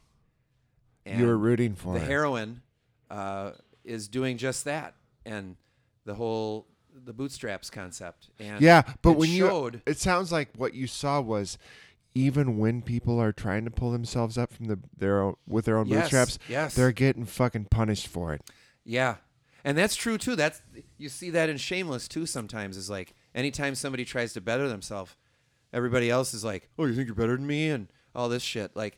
And 1.07 1.21
you 1.21 1.27
were 1.27 1.37
rooting 1.37 1.75
for 1.75 1.95
the 1.95 2.05
it. 2.05 2.09
heroine 2.09 2.63
uh, 3.11 3.53
is 3.85 4.09
doing 4.09 4.39
just 4.39 4.65
that, 4.65 4.95
and 5.27 5.57
the 6.05 6.15
whole 6.15 6.67
the 7.05 7.13
bootstraps 7.13 7.71
concept. 7.71 8.31
And 8.39 8.61
Yeah, 8.61 8.83
but 9.03 9.13
when 9.13 9.29
showed, 9.29 9.75
you, 9.75 9.83
it 9.87 9.99
sounds 9.99 10.33
like 10.33 10.51
what 10.57 10.75
you 10.75 10.87
saw 10.87 11.21
was, 11.21 11.59
even 12.15 12.59
when 12.59 12.81
people 12.81 13.21
are 13.21 13.33
trying 13.33 13.65
to 13.65 13.71
pull 13.71 13.91
themselves 13.91 14.39
up 14.39 14.53
from 14.53 14.67
the 14.67 14.79
their 14.97 15.21
own 15.23 15.35
with 15.47 15.65
their 15.65 15.77
own 15.77 15.87
yes, 15.87 16.05
bootstraps, 16.05 16.39
yes, 16.49 16.75
they're 16.75 16.93
getting 16.93 17.25
fucking 17.25 17.67
punished 17.67 18.07
for 18.07 18.33
it. 18.33 18.43
yeah, 18.85 19.17
and 19.65 19.77
that's 19.77 19.97
true 19.97 20.17
too. 20.17 20.37
That's 20.37 20.63
you 20.97 21.09
see 21.09 21.31
that 21.31 21.49
in 21.49 21.57
Shameless 21.57 22.09
too. 22.09 22.25
Sometimes 22.25 22.77
is 22.77 22.89
like 22.89 23.15
anytime 23.35 23.75
somebody 23.75 24.05
tries 24.05 24.33
to 24.35 24.41
better 24.41 24.69
themselves, 24.69 25.17
everybody 25.75 26.09
else 26.09 26.33
is 26.33 26.45
like, 26.45 26.71
"Oh, 26.79 26.87
you 26.87 26.95
think 26.95 27.07
you're 27.07 27.15
better 27.15 27.37
than 27.37 27.47
me?" 27.47 27.69
and 27.69 27.89
all 28.15 28.29
this 28.31 28.43
shit. 28.43 28.75
Like, 28.75 28.97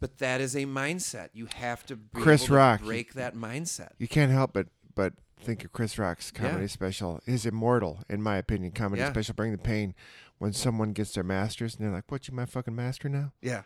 but 0.00 0.18
that 0.18 0.40
is 0.42 0.54
a 0.54 0.66
mindset. 0.66 1.28
You 1.32 1.46
have 1.54 1.86
to 1.86 1.98
Chris 2.12 2.42
able 2.42 2.48
to 2.48 2.54
Rock, 2.54 2.82
break 2.82 3.14
that 3.14 3.34
mindset. 3.34 3.92
You 3.98 4.08
can't 4.08 4.30
help 4.32 4.52
but 4.52 4.66
but 4.94 5.14
think 5.40 5.64
of 5.64 5.72
Chris 5.72 5.98
Rock's 5.98 6.30
comedy 6.30 6.62
Yeah. 6.62 6.66
special. 6.68 7.20
His 7.26 7.46
immortal, 7.46 8.00
in 8.10 8.20
my 8.22 8.36
opinion, 8.36 8.72
comedy 8.72 9.00
Yeah. 9.02 9.10
special. 9.10 9.34
Bring 9.34 9.52
the 9.52 9.58
pain. 9.58 9.94
When 10.38 10.52
someone 10.52 10.92
gets 10.92 11.14
their 11.14 11.24
masters 11.24 11.76
and 11.76 11.84
they're 11.86 11.92
like, 11.94 12.10
"What, 12.10 12.26
you 12.28 12.34
my 12.34 12.44
fucking 12.44 12.74
master 12.74 13.08
now?" 13.08 13.32
Yeah, 13.40 13.62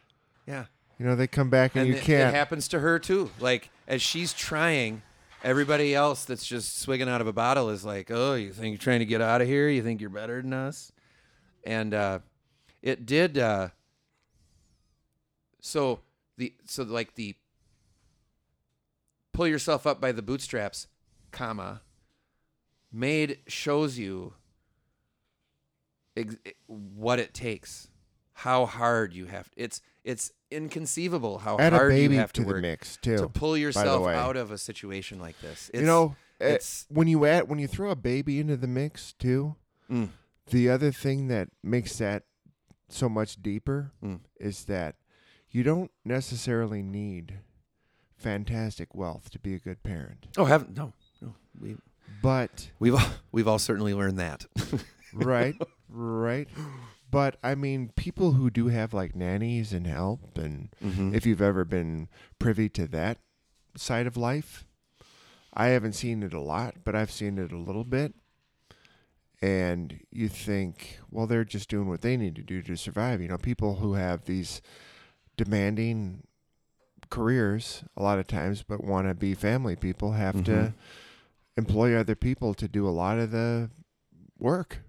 yeah. 0.47 0.66
You 0.99 1.07
know, 1.07 1.16
they 1.16 1.26
come 1.26 1.49
back 1.49 1.74
and, 1.74 1.83
and 1.83 1.89
you 1.89 1.95
it, 1.97 2.03
can't. 2.03 2.35
it 2.35 2.37
happens 2.37 2.68
to 2.68 2.81
her 2.81 2.99
too. 2.99 3.31
Like 3.41 3.70
as 3.87 4.03
she's 4.03 4.33
trying, 4.35 5.03
everybody 5.43 5.95
else 5.95 6.24
that's 6.24 6.47
just 6.47 6.79
swigging 6.81 7.09
out 7.09 7.20
of 7.20 7.26
a 7.26 7.33
bottle 7.33 7.70
is 7.70 7.85
like, 7.85 8.11
"Oh, 8.11 8.35
you 8.35 8.53
think 8.53 8.72
you're 8.74 8.79
trying 8.83 8.99
to 8.99 9.07
get 9.07 9.20
out 9.22 9.41
of 9.41 9.49
here? 9.49 9.68
You 9.68 9.83
think 9.83 10.01
you're 10.01 10.11
better 10.11 10.43
than 10.43 10.53
us?" 10.53 10.93
And 11.64 11.92
uh, 11.94 12.18
it 12.82 13.06
did. 13.06 13.36
Uh, 13.38 13.68
so 15.61 16.00
the 16.36 16.54
so 16.64 16.82
like 16.84 17.14
the 17.14 17.34
pull 19.32 19.46
yourself 19.46 19.86
up 19.86 20.00
by 20.00 20.12
the 20.12 20.22
bootstraps, 20.22 20.86
comma, 21.30 21.82
made 22.92 23.38
shows 23.46 23.98
you 23.98 24.34
ex- 26.16 26.36
what 26.66 27.18
it 27.18 27.34
takes, 27.34 27.88
how 28.34 28.66
hard 28.66 29.12
you 29.14 29.26
have. 29.26 29.50
It's 29.56 29.80
it's 30.04 30.32
inconceivable 30.50 31.38
how 31.38 31.59
Add 31.59 31.72
a 31.74 31.76
hard 31.76 31.90
baby 31.90 32.14
you 32.14 32.20
have 32.20 32.32
to 32.32 32.40
to, 32.40 32.46
the 32.46 32.52
work 32.54 32.62
mix 32.62 32.96
too. 32.96 33.18
to 33.18 33.28
pull 33.28 33.56
yourself 33.56 34.06
out 34.09 34.36
of 34.36 34.50
a 34.50 34.56
situation 34.59 35.20
like 35.20 35.38
this. 35.40 35.70
It's, 35.74 35.80
you 35.82 35.86
know, 35.86 36.16
eh, 36.40 36.54
it's 36.54 36.86
when 36.88 37.09
you 37.09 37.26
add 37.26 37.48
when 37.48 37.59
you 37.59 37.66
throw 37.68 37.90
a 37.90 37.96
baby 37.96 38.40
into 38.40 38.56
the 38.56 38.68
mix 38.68 39.12
too, 39.12 39.56
Mm. 39.90 40.09
The 40.51 40.68
other 40.68 40.92
thing 40.92 41.28
that 41.28 41.49
makes 41.62 41.96
that 41.99 42.24
so 42.88 43.09
much 43.09 43.40
deeper 43.42 43.92
Mm. 44.03 44.20
is 44.40 44.64
that 44.64 44.96
you 45.51 45.62
don't 45.62 45.90
necessarily 46.05 46.82
need 46.82 47.40
fantastic 48.16 48.94
wealth 48.94 49.30
to 49.30 49.38
be 49.38 49.55
a 49.55 49.59
good 49.59 49.82
parent, 49.82 50.26
oh, 50.36 50.44
haven't 50.44 50.76
no 50.76 50.92
no 51.20 51.34
we 51.61 51.76
but 52.22 52.70
we've 52.78 52.94
all, 52.94 53.11
we've 53.32 53.46
all 53.49 53.59
certainly 53.59 53.94
learned 53.94 54.18
that. 54.18 54.46
right, 55.12 55.55
right. 55.88 56.49
But 57.11 57.36
I 57.44 57.55
mean, 57.55 57.92
people 57.96 58.32
who 58.32 58.51
do 58.51 58.68
have 58.68 58.92
like 58.92 59.14
nannies 59.14 59.72
and 59.72 59.86
help, 59.86 60.36
and 60.38 60.70
Mhm. 60.84 61.14
if 61.14 61.24
you've 61.26 61.42
ever 61.42 61.64
been 61.64 62.09
privy 62.38 62.68
to 62.70 62.88
that 62.88 63.18
side 63.76 64.07
of 64.07 64.16
life, 64.16 64.64
I 65.55 65.68
haven't 65.68 65.92
seen 65.94 66.22
it 66.22 66.32
a 66.34 66.40
lot, 66.40 66.76
but 66.84 66.94
I've 66.94 67.11
seen 67.12 67.38
it 67.38 67.53
a 67.53 67.57
little 67.59 67.84
bit. 67.84 68.14
And 69.41 70.01
you 70.11 70.28
think, 70.28 70.99
well, 71.11 71.26
they're 71.26 71.45
just 71.45 71.68
doing 71.68 71.89
what 71.89 72.01
they 72.03 72.16
need 72.16 72.34
to 72.36 72.43
do 72.43 72.61
to 72.62 72.76
survive. 72.76 73.20
You 73.22 73.28
know, 73.28 73.39
people 73.39 73.76
who 73.76 73.95
have 73.95 74.24
these 74.24 74.61
demanding 75.36 76.24
careers 77.11 77.84
a 77.97 78.03
lot 78.03 78.18
of 78.18 78.26
times, 78.26 78.64
but 78.66 78.82
want 78.84 79.07
to 79.09 79.14
be 79.14 79.34
family 79.34 79.76
people, 79.76 80.12
have 80.12 80.43
to 80.45 80.51
Mhm. 80.51 80.74
employ 81.57 81.95
other 81.95 82.16
people 82.16 82.53
to 82.55 82.66
do 82.68 82.86
a 82.86 82.91
lot 82.91 83.18
of 83.18 83.30
the 83.30 83.70
work 84.39 84.80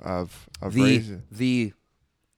of 0.00 0.48
of 0.60 0.74
the 0.74 0.82
raising. 0.82 1.22
the 1.30 1.72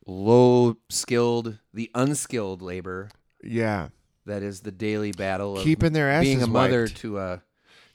low 0.07 0.77
skilled, 0.91 1.59
the 1.73 1.91
unskilled 1.95 2.61
labor 2.61 3.09
Yeah, 3.43 3.89
that 4.27 4.43
is 4.43 4.61
the 4.61 4.71
daily 4.73 5.13
battle 5.13 5.57
of 5.57 5.65
keeping 5.65 5.93
their 5.93 6.11
asses 6.11 6.29
being 6.29 6.43
a 6.43 6.47
mother 6.47 6.83
wiped, 6.83 6.97
to 6.99 7.19
a. 7.19 7.43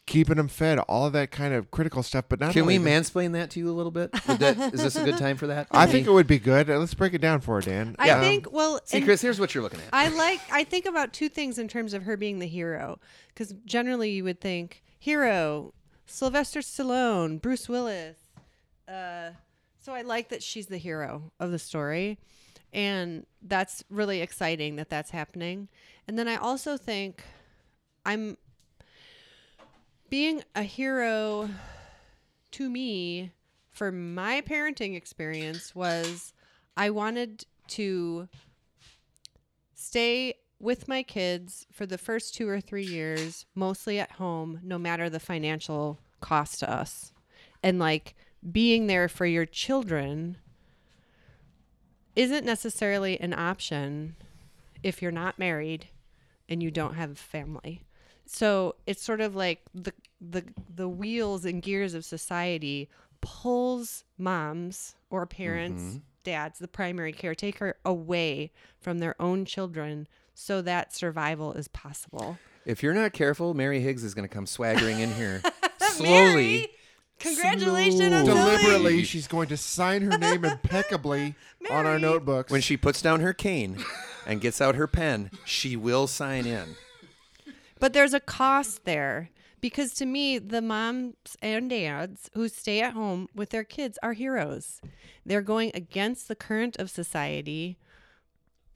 keeping 0.08 0.38
them 0.38 0.48
fed, 0.48 0.80
all 0.80 1.06
of 1.06 1.14
that 1.14 1.30
kind 1.30 1.54
of 1.54 1.70
critical 1.70 2.02
stuff. 2.02 2.26
But 2.28 2.40
not 2.40 2.54
Can 2.54 2.66
we 2.66 2.78
that- 2.80 2.90
mansplain 2.90 3.34
that 3.34 3.52
to 3.52 3.60
you 3.60 3.70
a 3.70 3.76
little 3.76 3.92
bit? 3.92 4.10
Would 4.28 4.40
that, 4.40 4.74
is 4.74 4.82
this 4.82 4.96
a 4.96 5.04
good 5.06 5.18
time 5.20 5.38
for 5.38 5.46
that? 5.48 5.68
I 5.70 5.86
think 5.86 6.08
it 6.08 6.12
would 6.12 6.26
be 6.28 6.40
good. 6.40 6.70
Uh, 6.70 6.80
Let's 6.80 6.96
break 6.96 7.14
it 7.14 7.22
down 7.22 7.42
for 7.42 7.56
her, 7.56 7.62
Dan. 7.62 7.96
I 8.00 8.10
Um, 8.10 8.22
think 8.22 8.52
well, 8.52 8.80
See, 8.86 9.02
Chris, 9.02 9.22
here's 9.22 9.40
what 9.40 9.54
you're 9.54 9.62
looking 9.64 9.82
at. 9.82 9.90
I 9.94 10.08
like 10.08 10.42
I 10.52 10.64
think 10.64 10.86
about 10.88 11.14
two 11.14 11.30
things 11.30 11.60
in 11.60 11.68
terms 11.68 11.94
of 11.94 12.04
her 12.04 12.18
being 12.18 12.40
the 12.40 12.48
hero 12.48 13.00
because 13.30 13.54
generally 13.66 14.10
you 14.12 14.24
would 14.24 14.42
think 14.42 14.82
hero, 14.98 15.74
Sylvester 16.08 16.62
Stallone, 16.62 17.40
Bruce 17.42 17.70
Willis. 17.70 18.18
Uh, 18.88 19.32
so 19.80 19.94
I 19.94 20.02
like 20.02 20.30
that 20.30 20.42
she's 20.42 20.68
the 20.68 20.78
hero 20.78 21.32
of 21.40 21.52
the 21.52 21.60
story, 21.60 22.18
and 22.74 23.26
that's 23.42 23.84
really 23.90 24.22
exciting 24.22 24.78
that 24.78 24.90
that's 24.90 25.12
happening. 25.12 25.68
And 26.08 26.18
then 26.18 26.28
I 26.28 26.36
also 26.38 26.78
think 26.78 27.24
I'm 28.06 28.38
being 30.10 30.44
a 30.56 30.64
hero 30.64 31.50
to 32.52 32.70
me 32.70 33.32
for 33.70 33.92
my 33.92 34.42
parenting 34.42 34.96
experience 34.96 35.76
was 35.76 36.34
I 36.76 36.90
wanted 36.90 37.46
to 37.70 38.28
stay 39.74 40.36
with 40.60 40.88
my 40.88 41.04
kids 41.04 41.68
for 41.72 41.86
the 41.86 41.98
first 41.98 42.34
two 42.34 42.50
or 42.50 42.60
three 42.60 42.86
years, 42.86 43.46
mostly 43.54 44.00
at 44.00 44.14
home, 44.14 44.60
no 44.64 44.80
matter 44.80 45.10
the 45.10 45.20
financial 45.20 46.00
cost 46.20 46.60
to 46.60 46.72
us. 46.72 47.14
And 47.62 47.78
like 47.78 48.16
being 48.52 48.88
there 48.88 49.08
for 49.08 49.26
your 49.26 49.46
children 49.46 50.38
isn't 52.16 52.46
necessarily 52.46 53.20
an 53.20 53.34
option 53.34 54.16
if 54.82 55.02
you're 55.02 55.12
not 55.12 55.38
married 55.38 55.90
and 56.50 56.64
you 56.64 56.72
don't 56.72 56.96
have 56.96 57.12
a 57.12 57.16
family. 57.16 57.84
So 58.28 58.76
it's 58.86 59.02
sort 59.04 59.22
of 59.22 59.36
like 59.36 59.62
the 59.74 59.94
the 60.20 60.44
the 60.74 60.90
wheels 60.90 61.46
and 61.46 61.62
gears 61.62 61.94
of 61.94 62.04
society 62.06 62.90
pulls 63.22 64.04
moms 64.18 64.96
or 65.10 65.26
parents 65.26 65.82
mm-hmm. 65.82 65.98
dads, 66.24 66.60
the 66.60 66.68
primary 66.68 67.14
caretaker, 67.14 67.78
away 67.86 68.52
from 68.80 69.00
their 69.00 69.20
own 69.22 69.46
children 69.46 70.08
so 70.34 70.62
that 70.62 70.94
survival 70.94 71.54
is 71.54 71.68
possible. 71.68 72.38
If 72.66 72.84
you're 72.84 72.94
not 72.94 73.14
careful, 73.14 73.54
Mary 73.54 73.80
Higgs 73.80 74.04
is 74.04 74.14
going 74.14 74.28
to 74.28 74.34
come 74.34 74.46
swaggering 74.46 75.00
in 75.00 75.14
here 75.14 75.42
slowly. 75.80 76.12
Mary, 76.14 76.68
congratulations 77.18 78.14
on 78.14 78.26
Deliberately, 78.26 79.04
she's 79.04 79.28
going 79.28 79.48
to 79.48 79.58
sign 79.58 80.02
her 80.04 80.18
name 80.18 80.46
impeccably 80.46 81.34
on 81.72 81.86
our 81.86 81.98
Mary. 81.98 82.02
notebooks. 82.02 82.52
When 82.52 82.62
she 82.62 82.78
puts 82.78 83.02
down 83.02 83.22
her 83.22 83.34
cane 83.34 83.84
and 84.28 84.42
gets 84.42 84.62
out 84.62 84.76
her 84.76 84.86
pen, 84.86 85.32
she 85.46 85.76
will 85.76 86.08
sign 86.08 86.46
in. 86.46 86.76
But 87.80 87.94
there's 87.94 88.14
a 88.14 88.20
cost 88.20 88.86
there 88.86 89.30
because 89.62 89.94
to 89.96 90.06
me, 90.06 90.38
the 90.38 90.62
moms 90.62 91.38
and 91.42 91.70
dads 91.70 92.30
who 92.34 92.48
stay 92.48 92.82
at 92.82 92.94
home 92.94 93.28
with 93.34 93.50
their 93.50 93.64
kids 93.64 93.98
are 94.04 94.14
heroes. 94.14 94.82
They're 95.26 95.42
going 95.42 95.72
against 95.74 96.28
the 96.28 96.36
current 96.36 96.78
of 96.78 96.90
society, 96.90 97.78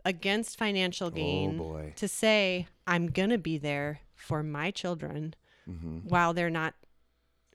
against 0.03 0.57
financial 0.57 1.07
oh, 1.07 1.11
gain, 1.11 1.57
boy. 1.57 1.93
to 1.95 2.07
say, 2.07 2.67
I'm 2.87 3.07
going 3.07 3.29
to 3.29 3.37
be 3.37 3.57
there 3.57 4.01
for 4.15 4.43
my 4.43 4.71
children 4.71 5.35
mm-hmm. 5.69 5.99
while 5.99 6.33
they're 6.33 6.49
not 6.49 6.73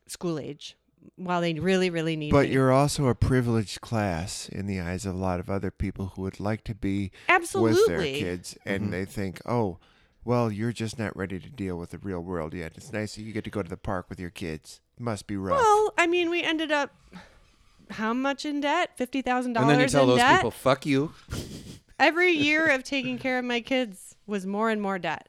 school 0.06 0.38
age, 0.38 0.76
while 1.16 1.40
they 1.40 1.54
really, 1.54 1.90
really 1.90 2.16
need 2.16 2.30
but 2.30 2.46
me. 2.46 2.52
you're 2.52 2.72
also 2.72 3.06
a 3.08 3.14
privileged 3.14 3.80
class 3.80 4.48
in 4.48 4.66
the 4.66 4.80
eyes 4.80 5.04
of 5.04 5.14
a 5.14 5.18
lot 5.18 5.40
of 5.40 5.50
other 5.50 5.70
people 5.70 6.12
who 6.14 6.22
would 6.22 6.40
like 6.40 6.62
to 6.64 6.74
be 6.74 7.10
Absolutely. 7.28 7.72
with 7.72 7.86
their 7.88 8.02
kids, 8.02 8.56
and 8.64 8.84
mm-hmm. 8.84 8.92
they 8.92 9.04
think, 9.04 9.40
oh, 9.46 9.78
well, 10.26 10.50
you're 10.52 10.72
just 10.72 10.98
not 10.98 11.16
ready 11.16 11.38
to 11.38 11.48
deal 11.48 11.78
with 11.78 11.90
the 11.90 11.98
real 11.98 12.20
world 12.20 12.52
yet. 12.52 12.72
It's 12.76 12.92
nice 12.92 13.14
that 13.14 13.22
you 13.22 13.32
get 13.32 13.44
to 13.44 13.50
go 13.50 13.62
to 13.62 13.68
the 13.70 13.76
park 13.76 14.06
with 14.10 14.18
your 14.20 14.30
kids. 14.30 14.80
Must 14.98 15.26
be 15.26 15.36
rough. 15.36 15.58
Well, 15.60 15.94
I 15.96 16.06
mean, 16.06 16.28
we 16.30 16.42
ended 16.42 16.72
up 16.72 16.94
how 17.90 18.12
much 18.12 18.44
in 18.44 18.60
debt? 18.60 18.90
Fifty 18.96 19.22
thousand 19.22 19.52
dollars. 19.54 19.70
And 19.70 19.80
then 19.80 19.88
you 19.88 19.88
dollars 19.88 19.92
tell 19.92 20.06
those 20.06 20.18
debt. 20.18 20.38
people, 20.40 20.50
fuck 20.50 20.84
you. 20.84 21.12
Every 22.00 22.32
year 22.32 22.68
of 22.70 22.82
taking 22.82 23.18
care 23.18 23.38
of 23.38 23.44
my 23.44 23.60
kids 23.60 24.16
was 24.26 24.44
more 24.44 24.68
and 24.70 24.82
more 24.82 24.98
debt, 24.98 25.28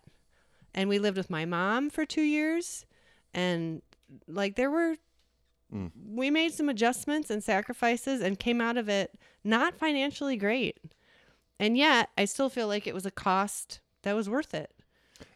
and 0.73 0.89
we 0.89 0.99
lived 0.99 1.15
with 1.17 1.29
my 1.29 1.45
mom 1.45 1.89
for 1.89 2.05
two 2.05 2.23
years, 2.23 2.85
and 3.33 3.81
like 4.27 4.55
there 4.55 4.71
were, 4.71 4.95
Mm. 5.73 5.91
we 6.15 6.29
made 6.29 6.53
some 6.53 6.69
adjustments 6.69 7.29
and 7.29 7.43
sacrifices, 7.43 8.21
and 8.21 8.39
came 8.39 8.61
out 8.61 8.77
of 8.77 8.87
it 8.87 9.19
not 9.43 9.77
financially 9.77 10.37
great, 10.37 10.77
and 11.59 11.77
yet 11.77 12.09
I 12.17 12.23
still 12.23 12.47
feel 12.49 12.67
like 12.67 12.87
it 12.87 12.93
was 12.93 13.05
a 13.05 13.11
cost 13.11 13.81
that 14.03 14.15
was 14.15 14.29
worth 14.29 14.53
it. 14.53 14.71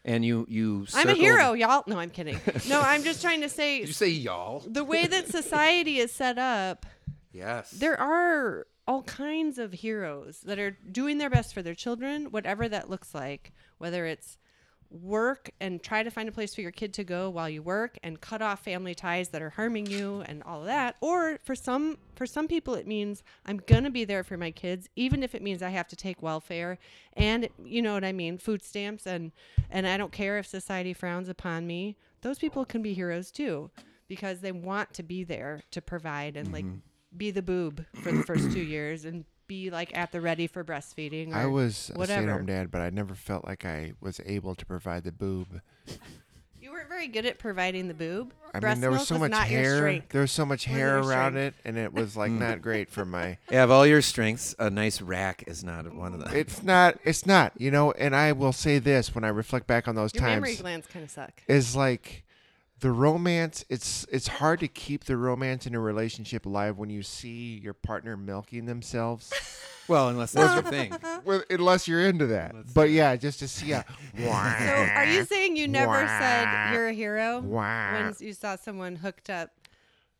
And 0.04 0.24
you, 0.24 0.46
you. 0.48 0.86
I'm 0.94 1.08
a 1.08 1.14
hero, 1.14 1.52
y'all. 1.52 1.84
No, 1.86 1.98
I'm 1.98 2.10
kidding. 2.10 2.40
No, 2.68 2.80
I'm 2.80 3.04
just 3.04 3.22
trying 3.22 3.40
to 3.42 3.48
say 3.48 3.80
Did 3.80 3.88
you 3.88 3.94
say 3.94 4.08
y'all? 4.08 4.60
the 4.66 4.84
way 4.84 5.06
that 5.06 5.28
society 5.28 5.98
is 5.98 6.10
set 6.12 6.38
up. 6.38 6.86
Yes. 7.32 7.70
there 7.70 7.98
are 7.98 8.66
all 8.86 9.02
kinds 9.04 9.58
of 9.58 9.72
heroes 9.72 10.40
that 10.40 10.58
are 10.58 10.72
doing 10.72 11.18
their 11.18 11.30
best 11.30 11.54
for 11.54 11.62
their 11.62 11.74
children, 11.74 12.26
whatever 12.26 12.68
that 12.68 12.90
looks 12.90 13.14
like, 13.14 13.52
whether 13.78 14.04
it's 14.06 14.38
work 14.92 15.50
and 15.60 15.82
try 15.82 16.02
to 16.02 16.10
find 16.10 16.28
a 16.28 16.32
place 16.32 16.54
for 16.54 16.60
your 16.60 16.70
kid 16.70 16.92
to 16.94 17.04
go 17.04 17.30
while 17.30 17.48
you 17.48 17.62
work 17.62 17.98
and 18.02 18.20
cut 18.20 18.42
off 18.42 18.64
family 18.64 18.94
ties 18.94 19.30
that 19.30 19.42
are 19.42 19.50
harming 19.50 19.86
you 19.86 20.22
and 20.26 20.42
all 20.42 20.60
of 20.60 20.66
that. 20.66 20.96
Or 21.00 21.38
for 21.44 21.54
some 21.54 21.98
for 22.14 22.26
some 22.26 22.46
people 22.46 22.74
it 22.74 22.86
means 22.86 23.22
I'm 23.46 23.56
going 23.66 23.84
to 23.84 23.90
be 23.90 24.04
there 24.04 24.22
for 24.22 24.36
my 24.36 24.50
kids 24.50 24.88
even 24.96 25.22
if 25.22 25.34
it 25.34 25.42
means 25.42 25.62
I 25.62 25.70
have 25.70 25.88
to 25.88 25.96
take 25.96 26.22
welfare 26.22 26.78
and 27.14 27.48
you 27.64 27.82
know 27.82 27.94
what 27.94 28.04
I 28.04 28.12
mean 28.12 28.38
food 28.38 28.62
stamps 28.62 29.06
and 29.06 29.32
and 29.70 29.86
I 29.86 29.96
don't 29.96 30.12
care 30.12 30.38
if 30.38 30.46
society 30.46 30.92
frowns 30.92 31.28
upon 31.28 31.66
me. 31.66 31.96
Those 32.20 32.38
people 32.38 32.64
can 32.64 32.82
be 32.82 32.94
heroes 32.94 33.30
too 33.30 33.70
because 34.08 34.40
they 34.40 34.52
want 34.52 34.92
to 34.94 35.02
be 35.02 35.24
there 35.24 35.62
to 35.70 35.80
provide 35.80 36.36
and 36.36 36.52
like 36.52 36.64
mm-hmm. 36.64 36.76
be 37.16 37.30
the 37.30 37.42
boob 37.42 37.84
for 38.02 38.12
the 38.12 38.22
first 38.22 38.52
2 38.52 38.60
years 38.60 39.04
and 39.04 39.24
be 39.52 39.70
like 39.70 39.96
at 39.96 40.12
the 40.12 40.20
ready 40.20 40.46
for 40.46 40.64
breastfeeding 40.64 41.34
I 41.34 41.42
or 41.42 41.50
was 41.50 41.90
a 41.94 41.98
whatever. 41.98 42.22
stay-at-home 42.22 42.46
dad, 42.46 42.70
but 42.70 42.80
I 42.80 42.90
never 42.90 43.14
felt 43.14 43.44
like 43.46 43.64
I 43.64 43.92
was 44.00 44.20
able 44.24 44.54
to 44.54 44.64
provide 44.64 45.04
the 45.04 45.12
boob. 45.12 45.60
You 46.60 46.70
weren't 46.70 46.88
very 46.88 47.08
good 47.08 47.26
at 47.26 47.38
providing 47.38 47.88
the 47.88 47.94
boob. 47.94 48.32
I 48.54 48.60
Breast 48.60 48.76
mean, 48.76 48.80
there 48.82 48.90
was 48.92 49.08
so 49.08 49.18
much 49.18 49.34
hair. 49.34 50.00
There 50.08 50.20
was 50.20 50.30
so 50.30 50.46
much 50.46 50.64
hair 50.64 50.98
around 50.98 51.32
strength. 51.32 51.56
it, 51.58 51.68
and 51.68 51.76
it 51.76 51.92
was 51.92 52.16
like 52.16 52.30
mm. 52.30 52.38
not 52.38 52.62
great 52.62 52.88
for 52.88 53.04
my. 53.04 53.38
Yeah, 53.50 53.64
of 53.64 53.70
all 53.70 53.86
your 53.86 54.00
strengths, 54.00 54.54
a 54.58 54.70
nice 54.70 55.02
rack 55.02 55.44
is 55.46 55.64
not 55.64 55.92
one 55.92 56.14
of 56.14 56.20
them. 56.20 56.34
It's 56.34 56.62
not. 56.62 56.98
It's 57.04 57.26
not. 57.26 57.52
You 57.58 57.70
know. 57.70 57.92
And 57.92 58.14
I 58.14 58.32
will 58.32 58.52
say 58.52 58.78
this 58.78 59.14
when 59.14 59.24
I 59.24 59.28
reflect 59.28 59.66
back 59.66 59.88
on 59.88 59.96
those 59.96 60.14
Your 60.14 60.20
times. 60.20 60.42
mammary 60.42 60.56
glands 60.56 60.86
kind 60.86 61.04
of 61.04 61.10
suck. 61.10 61.42
is 61.48 61.74
like 61.74 62.24
the 62.82 62.90
romance 62.90 63.64
it's 63.68 64.04
it's 64.10 64.26
hard 64.26 64.58
to 64.58 64.66
keep 64.66 65.04
the 65.04 65.16
romance 65.16 65.68
in 65.68 65.74
a 65.74 65.78
relationship 65.78 66.46
alive 66.46 66.76
when 66.78 66.90
you 66.90 67.00
see 67.00 67.60
your 67.62 67.72
partner 67.72 68.16
milking 68.16 68.66
themselves 68.66 69.32
well, 69.88 70.08
unless 70.08 70.32
that's 70.32 70.54
your 70.54 70.62
thing. 70.64 70.92
well, 71.24 71.42
unless 71.48 71.86
you're 71.86 72.04
into 72.04 72.26
that 72.26 72.52
but 72.74 72.90
yeah 72.90 73.14
just 73.14 73.38
to 73.38 73.46
see 73.46 73.70
a 73.70 73.84
So, 74.18 74.26
are 74.26 75.06
you 75.06 75.24
saying 75.24 75.56
you 75.56 75.68
never 75.68 76.06
said 76.08 76.72
you're 76.72 76.88
a 76.88 76.92
hero 76.92 77.40
Wah. 77.40 77.92
when 77.92 78.14
you 78.18 78.32
saw 78.32 78.56
someone 78.56 78.96
hooked 78.96 79.30
up 79.30 79.50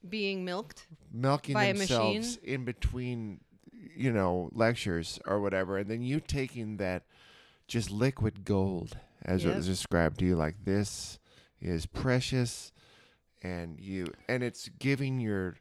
being 0.08 0.44
milked? 0.44 0.86
milking 1.12 1.54
by 1.54 1.64
a 1.64 1.74
themselves 1.74 2.38
machine? 2.38 2.54
in 2.54 2.64
between 2.64 3.40
you 3.96 4.12
know 4.12 4.50
lectures 4.52 5.18
or 5.26 5.40
whatever 5.40 5.78
and 5.78 5.90
then 5.90 6.00
you 6.00 6.20
taking 6.20 6.76
that 6.76 7.02
just 7.66 7.90
liquid 7.90 8.44
gold 8.44 8.96
as 9.24 9.44
it 9.44 9.54
was 9.54 9.66
described 9.66 10.20
to 10.20 10.24
you 10.24 10.36
like 10.36 10.64
this 10.64 11.18
is 11.62 11.86
precious 11.86 12.72
and 13.42 13.80
you 13.80 14.06
and 14.28 14.42
it's 14.42 14.68
giving 14.78 15.20
your 15.20 15.56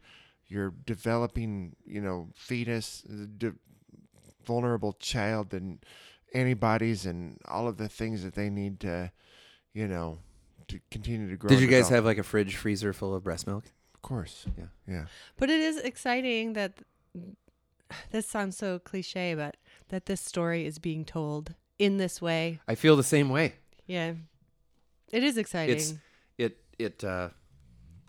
your 0.48 0.74
developing 0.86 1.76
you 1.86 2.02
know 2.02 2.30
fetus 2.36 3.04
de- 3.38 3.54
vulnerable 4.46 4.94
child 4.94 5.54
and 5.54 5.80
antibodies 6.34 7.06
and 7.06 7.38
all 7.48 7.68
of 7.68 7.78
the 7.78 7.88
things 7.90 8.24
that 8.24 8.34
they 8.36 8.50
need 8.50 8.80
to 8.80 9.12
you 9.74 9.88
know 9.88 10.18
to 10.68 10.80
continue 10.90 11.30
to 11.30 11.38
grow 11.38 11.50
Did 11.50 11.60
you 11.60 11.68
guys 11.68 11.86
develop. 11.86 11.94
have 11.96 12.06
like 12.06 12.18
a 12.18 12.24
fridge 12.24 12.56
freezer 12.56 12.94
full 12.94 13.14
of 13.16 13.24
breast 13.24 13.46
milk? 13.48 13.66
of 13.94 14.02
course 14.02 14.46
Yeah. 14.58 14.66
yeah 14.88 15.06
But 15.38 15.50
it 15.50 15.60
is 15.60 15.78
exciting 15.78 16.54
that 16.54 16.74
this 18.12 18.26
sounds 18.26 18.56
so 18.58 18.80
cliche, 18.80 19.36
but 19.36 19.58
that 19.90 20.06
this 20.06 20.22
story 20.22 20.66
is 20.66 20.80
being 20.80 21.04
told 21.04 21.56
in 21.78 21.98
this 21.98 22.22
way. 22.22 22.62
I 22.66 22.76
feel 22.76 22.96
the 22.96 23.04
same 23.04 23.28
way. 23.30 23.56
Yeah, 23.86 24.14
it 25.12 25.24
is 25.24 25.38
exciting. 25.38 25.76
It's 25.78 25.94
it 26.38 26.58
it 26.80 27.04
uh 27.04 27.30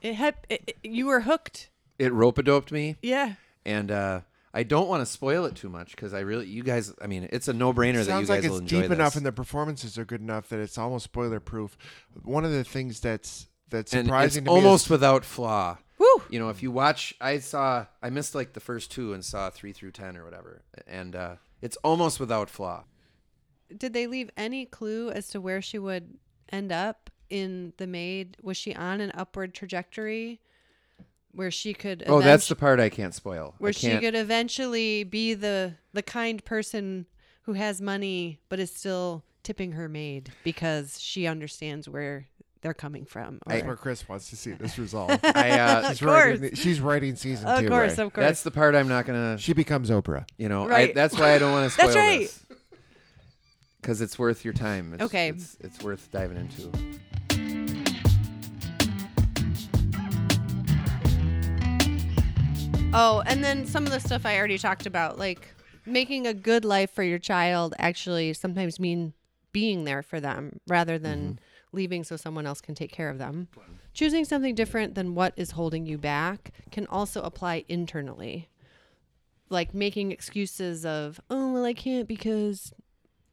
it 0.01 0.15
had 0.15 0.35
it, 0.49 0.63
it- 0.67 0.77
you 0.91 1.07
were 1.07 1.21
hooked. 1.21 1.71
it 1.99 2.13
rope 2.13 2.39
a 2.39 2.43
doped 2.43 2.73
me, 2.73 2.97
Yeah. 3.03 3.35
and 3.65 3.91
uh 3.91 4.21
I 4.55 4.65
don't 4.65 4.87
want 4.87 5.01
to 5.01 5.07
spoil 5.07 5.47
it 5.47 5.55
too 5.55 5.71
much 5.71 5.93
because 5.93 6.13
I 6.13 6.21
really, 6.21 6.47
you 6.47 6.63
guys, 6.63 6.93
I 7.01 7.07
mean, 7.07 7.27
it's 7.33 7.49
a 7.49 7.55
no 7.55 7.73
brainer 7.73 8.05
that 8.05 8.21
you 8.21 8.27
guys 8.27 8.29
like 8.29 8.43
will 8.43 8.51
it's 8.57 8.61
enjoy 8.61 8.83
deep 8.83 8.91
enough 8.91 9.17
and 9.17 9.25
the 9.25 9.33
performances 9.33 9.97
are 9.97 10.05
good 10.05 10.21
enough 10.21 10.51
that 10.51 10.59
it's 10.61 10.77
almost 10.77 11.05
spoiler 11.05 11.41
proof. 11.41 11.79
One 12.23 12.45
of 12.45 12.51
the 12.53 12.63
things 12.65 13.01
that's 13.01 13.49
that's 13.71 13.93
and 13.95 14.01
it's 14.01 14.07
surprising 14.09 14.45
to 14.45 14.51
me 14.51 14.55
almost 14.57 14.87
is, 14.87 14.91
without 14.91 15.25
flaw. 15.25 15.79
Woo. 15.97 16.07
You 16.29 16.39
know, 16.39 16.51
if 16.51 16.63
you 16.63 16.71
watch, 16.71 17.15
I 17.19 17.39
saw, 17.39 17.87
I 18.03 18.11
missed 18.11 18.35
like 18.35 18.53
the 18.53 18.61
first 18.61 18.91
two 18.91 19.15
and 19.15 19.25
saw 19.25 19.49
three 19.49 19.73
through 19.73 19.93
ten 19.93 20.19
or 20.19 20.25
whatever, 20.25 20.61
and 20.87 21.17
uh 21.17 21.37
it's 21.63 21.79
almost 21.79 22.21
without 22.21 22.51
flaw. 22.51 22.85
Did 23.75 23.95
they 23.95 24.07
leave 24.07 24.29
any 24.37 24.67
clue 24.67 25.11
as 25.11 25.29
to 25.29 25.41
where 25.41 25.63
she 25.63 25.79
would 25.79 26.19
end 26.53 26.71
up 26.73 27.11
in 27.31 27.73
the 27.79 27.87
maid? 27.87 28.37
Was 28.43 28.57
she 28.57 28.75
on 28.75 29.01
an 29.01 29.11
upward 29.15 29.55
trajectory 29.55 30.41
where 31.33 31.51
she 31.51 31.73
could 31.73 32.05
Oh, 32.07 32.21
that's 32.21 32.49
the 32.49 32.55
part 32.57 32.79
I 32.79 32.89
can't 32.91 33.15
spoil. 33.15 33.55
I 33.55 33.63
where 33.63 33.73
she 33.73 33.89
can't- 33.89 34.03
could 34.03 34.15
eventually 34.15 35.05
be 35.05 35.35
the 35.35 35.75
the 35.93 36.03
kind 36.03 36.45
person 36.45 37.07
who 37.43 37.55
has 37.55 37.81
money 37.81 38.39
but 38.49 38.61
is 38.61 38.71
still 38.75 39.25
tipping 39.43 39.73
her 39.73 39.89
maid 39.89 40.31
because 40.45 41.01
she 41.01 41.27
understands 41.27 41.89
where 41.89 42.29
they're 42.61 42.73
coming 42.75 43.05
from. 43.05 43.41
that's 43.47 43.65
where 43.65 43.75
Chris 43.75 44.09
wants 44.09 44.31
to 44.31 44.37
see 44.37 44.53
this 44.53 44.79
resolve. 44.79 45.19
I, 45.25 45.51
uh, 45.59 45.89
she's, 45.89 46.01
writing, 46.03 46.39
course. 46.39 46.51
the- 46.51 46.57
she's 46.57 46.81
writing 46.81 47.17
season 47.17 47.49
of 47.49 47.59
two. 47.61 47.69
course, 47.69 47.99
right? 47.99 48.07
of 48.07 48.13
course. 48.13 48.25
That's 48.25 48.43
the 48.45 48.53
part 48.53 48.77
I'm 48.77 48.87
not 48.87 49.05
gonna. 49.05 49.37
She 49.39 49.53
becomes 49.53 49.91
Oprah. 49.91 50.27
You 50.39 50.49
know, 50.49 50.65
I, 50.65 50.69
Right. 50.69 50.95
that's 50.95 51.19
why 51.19 51.35
I 51.35 51.39
don't 51.39 51.51
want 51.51 51.65
to 51.67 51.71
spoil 51.71 51.87
That's 51.87 51.97
right. 51.97 52.21
this. 52.21 52.45
Because 53.83 54.01
it's 54.01 54.17
worth 54.17 54.45
your 54.45 54.55
time. 54.55 54.95
It's, 54.95 55.03
Okay. 55.03 55.31
It's, 55.31 55.57
it's 55.61 55.83
worth 55.83 56.09
diving 56.13 56.37
into. 56.37 56.71
Oh, 62.95 63.23
and 63.27 63.43
then 63.43 63.67
some 63.67 63.85
of 63.85 63.91
the 63.91 63.99
stuff 63.99 64.25
I 64.25 64.39
already 64.39 64.59
talked 64.59 64.87
about, 64.87 65.19
like 65.19 65.49
making 65.85 66.29
a 66.29 66.35
good 66.35 66.65
life 66.65 66.93
for 66.93 67.03
your 67.03 67.19
child 67.19 67.75
actually 67.79 68.33
sometimes 68.35 68.79
mean 68.79 69.15
being 69.51 69.85
there 69.85 70.03
for 70.03 70.21
them 70.21 70.61
rather 70.69 70.97
than 70.97 71.21
mm-hmm. 71.21 71.77
leaving 71.77 72.05
so 72.05 72.17
someone 72.17 72.47
else 72.47 72.61
can 72.61 72.77
take 72.77 72.93
care 72.93 73.11
of 73.11 73.19
them. 73.19 73.49
Choosing 73.95 74.25
something 74.25 74.55
different 74.55 74.95
than 74.95 75.17
what 75.17 75.35
is 75.37 75.51
holding 75.53 75.87
you 75.87 75.99
back 75.99 76.53
can 76.71 76.87
also 76.87 77.21
apply 77.23 77.65
internally. 77.69 78.49
Like 79.51 79.75
making 79.75 80.13
excuses 80.13 80.87
of, 80.87 81.21
oh, 81.31 81.53
well, 81.53 81.65
I 81.65 81.75
can't 81.75 82.07
because 82.07 82.73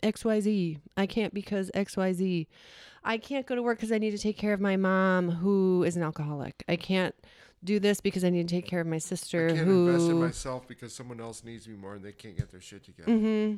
XYZ. 0.01 0.79
I 0.97 1.05
can't 1.05 1.33
because 1.33 1.71
XYZ. 1.75 2.47
I 3.03 3.17
can't 3.17 3.45
go 3.45 3.55
to 3.55 3.63
work 3.63 3.77
because 3.77 3.91
I 3.91 3.97
need 3.97 4.11
to 4.11 4.17
take 4.17 4.37
care 4.37 4.53
of 4.53 4.59
my 4.59 4.75
mom 4.75 5.29
who 5.29 5.83
is 5.83 5.95
an 5.95 6.03
alcoholic. 6.03 6.63
I 6.67 6.75
can't 6.75 7.15
do 7.63 7.79
this 7.79 8.01
because 8.01 8.23
I 8.23 8.29
need 8.29 8.47
to 8.47 8.55
take 8.55 8.65
care 8.65 8.81
of 8.81 8.87
my 8.87 8.97
sister 8.97 9.49
I 9.49 9.55
can't 9.55 9.67
who 9.67 9.87
invest 9.87 10.09
in 10.09 10.19
myself 10.19 10.67
because 10.67 10.93
someone 10.93 11.19
else 11.19 11.43
needs 11.43 11.67
me 11.67 11.75
more 11.75 11.95
and 11.95 12.03
they 12.03 12.11
can't 12.11 12.37
get 12.37 12.51
their 12.51 12.61
shit 12.61 12.83
together. 12.83 13.11
hmm 13.11 13.55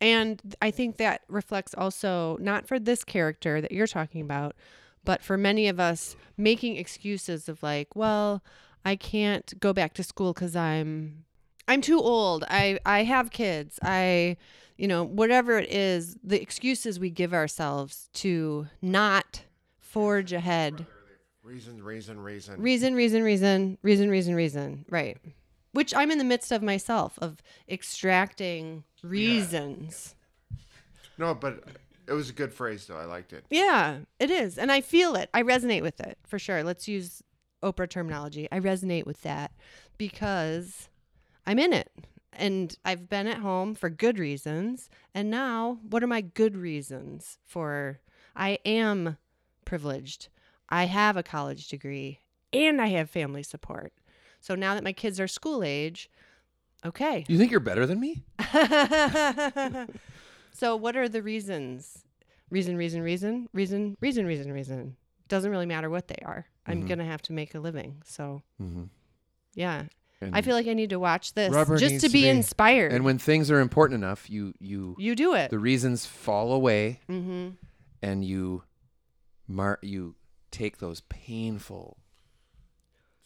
And 0.00 0.56
I 0.60 0.70
think 0.70 0.96
that 0.96 1.22
reflects 1.28 1.74
also 1.76 2.36
not 2.40 2.66
for 2.66 2.78
this 2.78 3.04
character 3.04 3.60
that 3.60 3.72
you're 3.72 3.86
talking 3.86 4.20
about, 4.20 4.56
but 5.04 5.22
for 5.22 5.36
many 5.36 5.68
of 5.68 5.78
us 5.78 6.16
making 6.36 6.76
excuses 6.76 7.48
of 7.48 7.62
like, 7.62 7.94
well, 7.94 8.42
I 8.84 8.96
can't 8.96 9.58
go 9.60 9.72
back 9.72 9.94
to 9.94 10.02
school 10.02 10.32
because 10.32 10.56
I'm 10.56 11.24
I'm 11.66 11.80
too 11.80 12.00
old. 12.00 12.44
I 12.48 12.78
I 12.84 13.04
have 13.04 13.30
kids. 13.30 13.78
I 13.82 14.36
you 14.76 14.88
know 14.88 15.04
whatever 15.04 15.58
it 15.58 15.70
is, 15.70 16.16
the 16.22 16.40
excuses 16.40 16.98
we 16.98 17.10
give 17.10 17.32
ourselves 17.32 18.08
to 18.14 18.66
not 18.82 19.42
forge 19.78 20.32
ahead. 20.32 20.86
Reason, 21.42 21.82
reason, 21.82 22.18
reason. 22.20 22.60
Reason, 22.60 22.94
reason, 22.94 23.22
reason, 23.22 23.78
reason, 23.82 24.10
reason, 24.10 24.34
reason. 24.34 24.84
Right. 24.88 25.18
Which 25.72 25.94
I'm 25.94 26.10
in 26.10 26.18
the 26.18 26.24
midst 26.24 26.52
of 26.52 26.62
myself 26.62 27.18
of 27.20 27.42
extracting 27.68 28.84
reasons. 29.02 30.14
no, 31.18 31.34
but 31.34 31.64
it 32.06 32.12
was 32.12 32.30
a 32.30 32.32
good 32.32 32.52
phrase 32.52 32.86
though. 32.86 32.96
I 32.96 33.04
liked 33.04 33.32
it. 33.32 33.44
Yeah, 33.50 33.98
it 34.18 34.30
is. 34.30 34.58
And 34.58 34.72
I 34.72 34.80
feel 34.80 35.14
it. 35.16 35.30
I 35.34 35.42
resonate 35.42 35.82
with 35.82 36.00
it 36.00 36.18
for 36.26 36.38
sure. 36.38 36.62
Let's 36.62 36.88
use 36.88 37.22
Oprah 37.62 37.88
terminology. 37.88 38.48
I 38.52 38.60
resonate 38.60 39.06
with 39.06 39.22
that 39.22 39.52
because 39.98 40.88
I'm 41.46 41.58
in 41.58 41.72
it. 41.72 41.90
And 42.36 42.76
I've 42.84 43.08
been 43.08 43.26
at 43.26 43.38
home 43.38 43.74
for 43.74 43.88
good 43.90 44.18
reasons. 44.18 44.90
And 45.14 45.30
now, 45.30 45.78
what 45.88 46.02
are 46.02 46.06
my 46.08 46.20
good 46.20 46.56
reasons 46.56 47.38
for 47.44 48.00
I 48.36 48.58
am 48.64 49.16
privileged? 49.64 50.28
I 50.68 50.84
have 50.84 51.16
a 51.16 51.22
college 51.22 51.68
degree 51.68 52.20
and 52.52 52.80
I 52.80 52.86
have 52.88 53.08
family 53.10 53.42
support. 53.42 53.92
So 54.40 54.54
now 54.54 54.74
that 54.74 54.84
my 54.84 54.92
kids 54.92 55.20
are 55.20 55.28
school 55.28 55.62
age, 55.62 56.10
okay. 56.84 57.24
You 57.28 57.38
think 57.38 57.50
you're 57.50 57.60
better 57.60 57.86
than 57.86 58.00
me? 58.00 58.24
so 60.52 60.76
what 60.76 60.96
are 60.96 61.08
the 61.08 61.22
reasons? 61.22 62.04
Reason, 62.50 62.76
reason, 62.76 63.02
reason, 63.02 63.48
reason, 63.52 63.96
reason, 64.00 64.26
reason, 64.26 64.52
reason. 64.52 64.96
Doesn't 65.28 65.50
really 65.50 65.66
matter 65.66 65.88
what 65.90 66.08
they 66.08 66.22
are. 66.24 66.46
I'm 66.66 66.82
Mhm. 66.82 66.88
gonna 66.88 67.04
have 67.04 67.22
to 67.22 67.32
make 67.32 67.54
a 67.54 67.60
living. 67.60 68.02
So 68.04 68.42
Mm-hmm. 68.62 68.84
yeah, 69.54 69.84
And, 70.24 70.36
I 70.36 70.42
feel 70.42 70.54
like 70.54 70.66
I 70.66 70.74
need 70.74 70.90
to 70.90 70.98
watch 70.98 71.34
this 71.34 71.52
Rubber 71.52 71.76
just 71.76 71.92
needs 71.92 72.02
to 72.02 72.08
to 72.08 72.12
be, 72.12 72.22
be- 72.22 72.28
inspired. 72.28 72.92
and 72.92 73.04
when 73.04 73.18
things 73.18 73.50
are 73.50 73.60
important 73.60 74.02
enough, 74.02 74.28
you 74.30 74.54
you 74.60 74.96
you 74.98 75.14
do 75.14 75.34
it. 75.34 75.50
the 75.50 75.58
reasons 75.58 76.06
fall 76.06 76.52
away, 76.52 77.00
mm-hmm. 77.08 77.50
and 78.02 78.24
you 78.24 78.62
mar- 79.48 79.78
you 79.82 80.14
take 80.50 80.78
those 80.78 81.00
painful, 81.08 81.96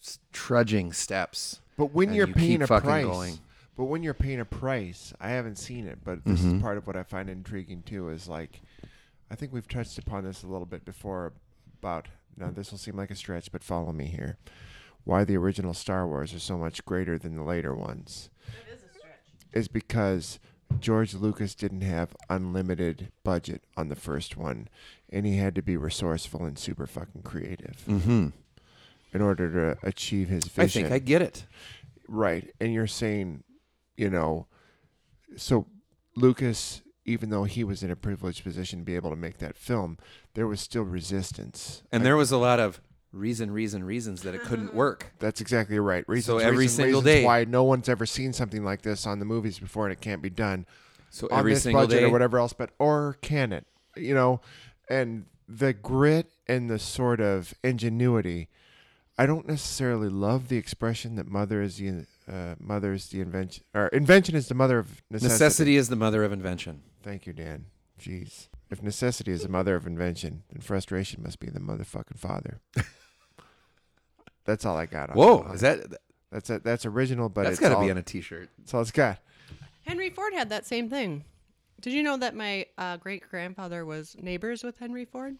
s- 0.02 0.18
trudging 0.32 0.92
steps. 0.92 1.60
But 1.76 1.92
when 1.94 2.08
and 2.08 2.16
you're 2.16 2.28
you 2.28 2.34
paying 2.34 2.50
keep 2.52 2.60
a 2.62 2.66
fucking 2.66 2.88
price, 2.88 3.04
going. 3.04 3.38
but 3.76 3.84
when 3.84 4.02
you're 4.02 4.14
paying 4.14 4.40
a 4.40 4.44
price, 4.44 5.12
I 5.20 5.30
haven't 5.30 5.56
seen 5.56 5.86
it, 5.86 5.98
but 6.04 6.24
this 6.24 6.40
Mhm. 6.40 6.56
is 6.56 6.62
part 6.62 6.78
of 6.78 6.86
what 6.86 6.96
I 6.96 7.02
find 7.04 7.28
intriguing 7.30 7.82
too. 7.82 8.08
Is 8.08 8.28
like, 8.28 8.60
I 9.30 9.34
think 9.36 9.52
we've 9.52 9.68
touched 9.68 9.98
upon 9.98 10.24
this 10.24 10.42
a 10.42 10.46
little 10.48 10.66
bit 10.66 10.84
before 10.84 11.32
about. 11.80 12.08
Now 12.36 12.50
this 12.50 12.70
will 12.70 12.78
seem 12.78 12.96
like 12.96 13.10
a 13.10 13.16
stretch, 13.16 13.50
but 13.52 13.62
follow 13.64 13.92
me 13.92 14.06
here. 14.06 14.38
Why 15.08 15.24
the 15.24 15.38
original 15.38 15.72
Star 15.72 16.06
Wars 16.06 16.34
are 16.34 16.38
so 16.38 16.58
much 16.58 16.84
greater 16.84 17.18
than 17.18 17.34
the 17.34 17.42
later 17.42 17.74
ones 17.74 18.28
is 19.54 19.66
because 19.66 20.38
George 20.80 21.14
Lucas 21.14 21.54
didn't 21.54 21.80
have 21.80 22.14
unlimited 22.28 23.10
budget 23.24 23.62
on 23.74 23.88
the 23.88 23.96
first 23.96 24.36
one, 24.36 24.68
and 25.08 25.24
he 25.24 25.38
had 25.38 25.54
to 25.54 25.62
be 25.62 25.78
resourceful 25.78 26.44
and 26.44 26.58
super 26.58 26.86
fucking 26.86 27.22
creative 27.22 27.82
Mm-hmm. 27.88 28.28
in 29.14 29.22
order 29.22 29.50
to 29.50 29.86
achieve 29.88 30.28
his 30.28 30.44
vision. 30.44 30.84
I 30.84 30.88
think 30.90 30.92
I 30.94 30.98
get 30.98 31.22
it. 31.22 31.46
Right. 32.06 32.52
And 32.60 32.74
you're 32.74 32.86
saying, 32.86 33.44
you 33.96 34.10
know, 34.10 34.46
so 35.36 35.66
Lucas, 36.16 36.82
even 37.06 37.30
though 37.30 37.44
he 37.44 37.64
was 37.64 37.82
in 37.82 37.90
a 37.90 37.96
privileged 37.96 38.44
position 38.44 38.80
to 38.80 38.84
be 38.84 38.94
able 38.94 39.08
to 39.08 39.16
make 39.16 39.38
that 39.38 39.56
film, 39.56 39.96
there 40.34 40.46
was 40.46 40.60
still 40.60 40.82
resistance. 40.82 41.82
And 41.90 42.02
Like, 42.02 42.04
there 42.04 42.16
was 42.18 42.30
a 42.30 42.36
lot 42.36 42.60
of 42.60 42.82
reason, 43.12 43.50
reason, 43.50 43.84
reasons 43.84 44.22
that 44.22 44.34
it 44.34 44.42
couldn't 44.42 44.74
work. 44.84 45.12
that's 45.18 45.40
exactly 45.40 45.78
right. 45.78 46.04
Reasons, 46.08 46.26
so 46.26 46.38
every 46.38 46.58
reasons, 46.58 46.76
single 46.76 47.00
reasons 47.02 47.20
day- 47.20 47.24
why 47.24 47.44
no 47.44 47.64
one's 47.64 47.88
ever 47.88 48.06
seen 48.06 48.32
something 48.32 48.64
like 48.64 48.82
this 48.82 49.06
on 49.06 49.18
the 49.18 49.24
movies 49.24 49.58
before 49.58 49.86
and 49.86 49.92
it 49.92 50.00
can't 50.00 50.22
be 50.22 50.30
done 50.30 50.66
So 51.10 51.28
on 51.30 51.38
every 51.40 51.54
this 51.54 51.62
single 51.64 51.82
budget 51.82 52.00
day, 52.00 52.04
or 52.06 52.10
whatever 52.10 52.38
else, 52.38 52.52
but 52.52 52.70
or 52.78 53.16
can 53.22 53.52
it? 53.52 53.66
You 53.96 54.14
know, 54.14 54.40
and 54.88 55.24
the 55.48 55.72
grit 55.72 56.26
and 56.46 56.68
the 56.68 56.78
sort 56.78 57.20
of 57.20 57.54
ingenuity. 57.64 58.48
I 59.20 59.26
don't 59.26 59.48
necessarily 59.48 60.08
love 60.08 60.48
the 60.48 60.56
expression 60.58 61.16
that 61.16 61.26
mother 61.26 61.60
is 61.60 61.78
the 61.78 62.06
uh, 62.30 62.54
mother 62.60 62.92
is 62.92 63.08
the 63.08 63.20
invention 63.20 63.64
or 63.74 63.88
invention 63.88 64.36
is 64.36 64.46
the 64.48 64.54
mother 64.54 64.78
of 64.78 65.02
necessity. 65.10 65.32
necessity 65.34 65.76
is 65.76 65.88
the 65.88 65.96
mother 65.96 66.22
of 66.22 66.32
invention. 66.32 66.82
Thank 67.02 67.26
you, 67.26 67.32
Dan. 67.32 67.64
Jeez. 68.00 68.46
If 68.70 68.82
necessity 68.82 69.32
is 69.32 69.42
the 69.42 69.48
mother 69.48 69.74
of 69.76 69.86
invention, 69.86 70.42
then 70.50 70.60
frustration 70.60 71.22
must 71.22 71.40
be 71.40 71.48
the 71.48 71.60
motherfucking 71.60 72.18
father. 72.18 72.60
that's 74.44 74.66
all 74.66 74.76
I 74.76 74.86
got. 74.86 75.10
On 75.10 75.16
Whoa, 75.16 75.38
on 75.42 75.54
is 75.54 75.62
that 75.62 75.80
that's 76.30 76.50
a, 76.50 76.58
that's 76.58 76.84
original, 76.84 77.28
but 77.28 77.44
that's 77.44 77.54
it's 77.54 77.60
got 77.60 77.74
to 77.74 77.80
be 77.84 77.90
on 77.90 77.96
a 77.96 78.02
T-shirt? 78.02 78.50
That's 78.58 78.74
all 78.74 78.82
it's 78.82 78.90
got. 78.90 79.18
Henry 79.86 80.10
Ford 80.10 80.34
had 80.34 80.50
that 80.50 80.66
same 80.66 80.90
thing. 80.90 81.24
Did 81.80 81.94
you 81.94 82.02
know 82.02 82.18
that 82.18 82.34
my 82.34 82.66
uh, 82.76 82.98
great 82.98 83.28
grandfather 83.30 83.86
was 83.86 84.16
neighbors 84.20 84.62
with 84.62 84.78
Henry 84.78 85.06
Ford? 85.06 85.36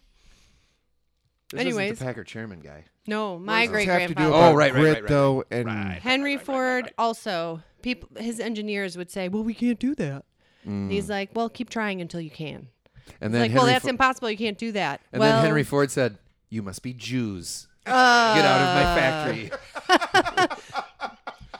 This 1.51 1.61
Anyways. 1.61 1.93
isn't 1.93 1.99
the 1.99 2.05
Packer 2.05 2.23
chairman 2.23 2.59
guy. 2.59 2.85
No, 3.07 3.37
my 3.37 3.61
What 3.61 3.61
does 3.61 3.71
great 3.71 3.87
have 3.87 4.01
to 4.01 4.07
do 4.09 4.13
grandfather. 4.15 4.45
Oh, 4.45 4.53
right, 4.55 4.73
right, 4.73 4.83
right, 4.83 4.93
right, 5.01 5.07
though, 5.07 5.43
and 5.51 5.65
Right. 5.65 5.99
Henry 6.01 6.37
Ford 6.37 6.93
also 6.97 7.61
people 7.81 8.09
his 8.17 8.39
engineers 8.39 8.97
would 8.97 9.09
say, 9.11 9.29
"Well, 9.29 9.43
we 9.43 9.53
can't 9.53 9.79
do 9.79 9.95
that." 9.95 10.25
And 10.65 10.91
He's 10.91 11.09
like, 11.09 11.31
"Well, 11.33 11.49
keep 11.49 11.69
trying 11.69 12.01
until 12.01 12.21
you 12.21 12.29
can." 12.29 12.67
And 13.21 13.33
then 13.33 13.41
like, 13.41 13.51
Henry 13.51 13.57
"Well, 13.59 13.65
that's 13.73 13.83
Fo- 13.85 13.89
impossible. 13.89 14.29
You 14.31 14.37
can't 14.37 14.57
do 14.57 14.71
that." 14.73 15.01
and 15.11 15.19
well, 15.19 15.31
then 15.37 15.45
Henry 15.45 15.63
Ford 15.63 15.91
said, 15.91 16.17
"You 16.49 16.61
must 16.63 16.81
be 16.83 16.93
Jews. 16.93 17.67
uh, 17.85 18.35
Get 18.35 18.45
out 18.45 18.61
of 18.61 18.75
my 18.75 18.95
factory." 18.95 19.51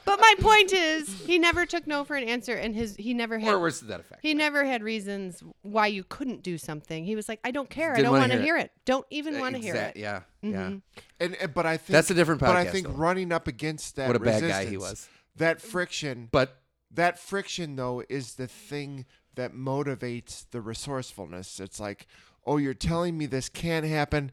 But 0.06 0.20
my 0.22 0.34
point 0.40 0.74
is, 0.74 1.08
he 1.28 1.38
never 1.38 1.68
took 1.68 1.86
no 1.86 2.04
for 2.04 2.16
an 2.16 2.24
answer, 2.24 2.54
and 2.56 2.74
his 2.76 2.96
he 2.96 3.14
never 3.14 3.38
had 3.38 3.54
or 3.54 3.60
words 3.60 3.78
to 3.80 3.86
that 3.86 4.00
effect. 4.00 4.22
he 4.24 4.34
never 4.34 4.66
had 4.66 4.82
reasons 4.82 5.44
why 5.62 5.86
you 5.86 6.04
couldn't 6.04 6.42
do 6.42 6.58
something. 6.58 7.06
He 7.06 7.16
was 7.16 7.30
like, 7.30 7.40
"I 7.44 7.52
don't 7.52 7.70
care. 7.70 7.92
I 7.94 7.98
Didn't 7.98 8.12
don't 8.14 8.20
wanna 8.20 8.34
hear 8.34 8.42
hear 8.44 8.58
it. 8.58 8.72
Don't 8.86 9.06
even 9.12 9.40
want 9.40 9.54
to 9.56 9.62
hear 9.62 9.76
it." 9.76 9.96
Yeah, 9.96 10.22
yeah. 10.42 10.50
Mhm. 10.70 10.82
and, 11.20 11.36
and 11.36 11.54
but 11.54 11.68
I 11.68 11.78
think 11.78 11.94
That's 11.94 12.10
a 12.10 12.16
different 12.16 12.42
But 12.42 12.56
I 12.56 12.66
think 12.66 12.88
though. 12.88 12.94
running 12.94 13.32
up 13.32 13.48
against 13.48 13.98
that 13.98 14.08
What 14.08 14.16
a 14.16 14.20
bad 14.20 14.42
guy 14.42 14.66
he 14.66 14.78
was. 14.78 15.08
That 15.36 15.62
friction, 15.62 16.28
But 16.32 16.58
that 16.90 17.20
friction 17.20 17.76
though 17.76 18.02
is 18.10 18.34
the 18.34 18.48
thing 18.48 19.06
that 19.36 19.54
motivates 19.54 20.46
the 20.52 20.62
resourcefulness. 20.62 21.60
It's 21.60 21.80
like, 21.80 22.08
oh, 22.46 22.58
you're 22.58 22.74
telling 22.74 23.18
me 23.18 23.26
this 23.26 23.50
can't 23.50 23.86
happen. 23.86 24.32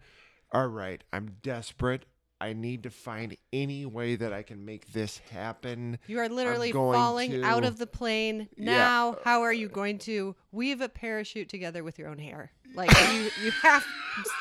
All 0.53 0.69
right, 0.69 1.03
I'm 1.13 1.37
desperate. 1.43 2.05
I 2.41 2.53
need 2.53 2.83
to 2.83 2.91
find 2.91 3.37
any 3.53 3.87
way 3.87 4.17
that 4.17 4.33
I 4.33 4.43
can 4.43 4.65
make 4.65 4.93
this 4.93 5.19
happen. 5.31 5.99
You 6.07 6.19
are 6.19 6.29
literally 6.29 6.71
going 6.71 6.99
falling 6.99 7.43
out 7.43 7.65
of 7.65 7.79
the 7.79 7.87
plane. 7.87 8.49
Yeah. 8.57 8.77
Now, 8.77 9.17
how 9.25 9.43
are 9.43 9.53
you 9.53 9.69
going 9.69 9.99
to 10.01 10.37
weave 10.53 10.83
a 10.83 10.89
parachute 10.89 11.49
together 11.49 11.83
with 11.83 11.99
your 11.99 12.09
own 12.09 12.19
hair? 12.19 12.53
Like 12.75 12.91
you, 13.11 13.31
you 13.43 13.51
have 13.63 13.87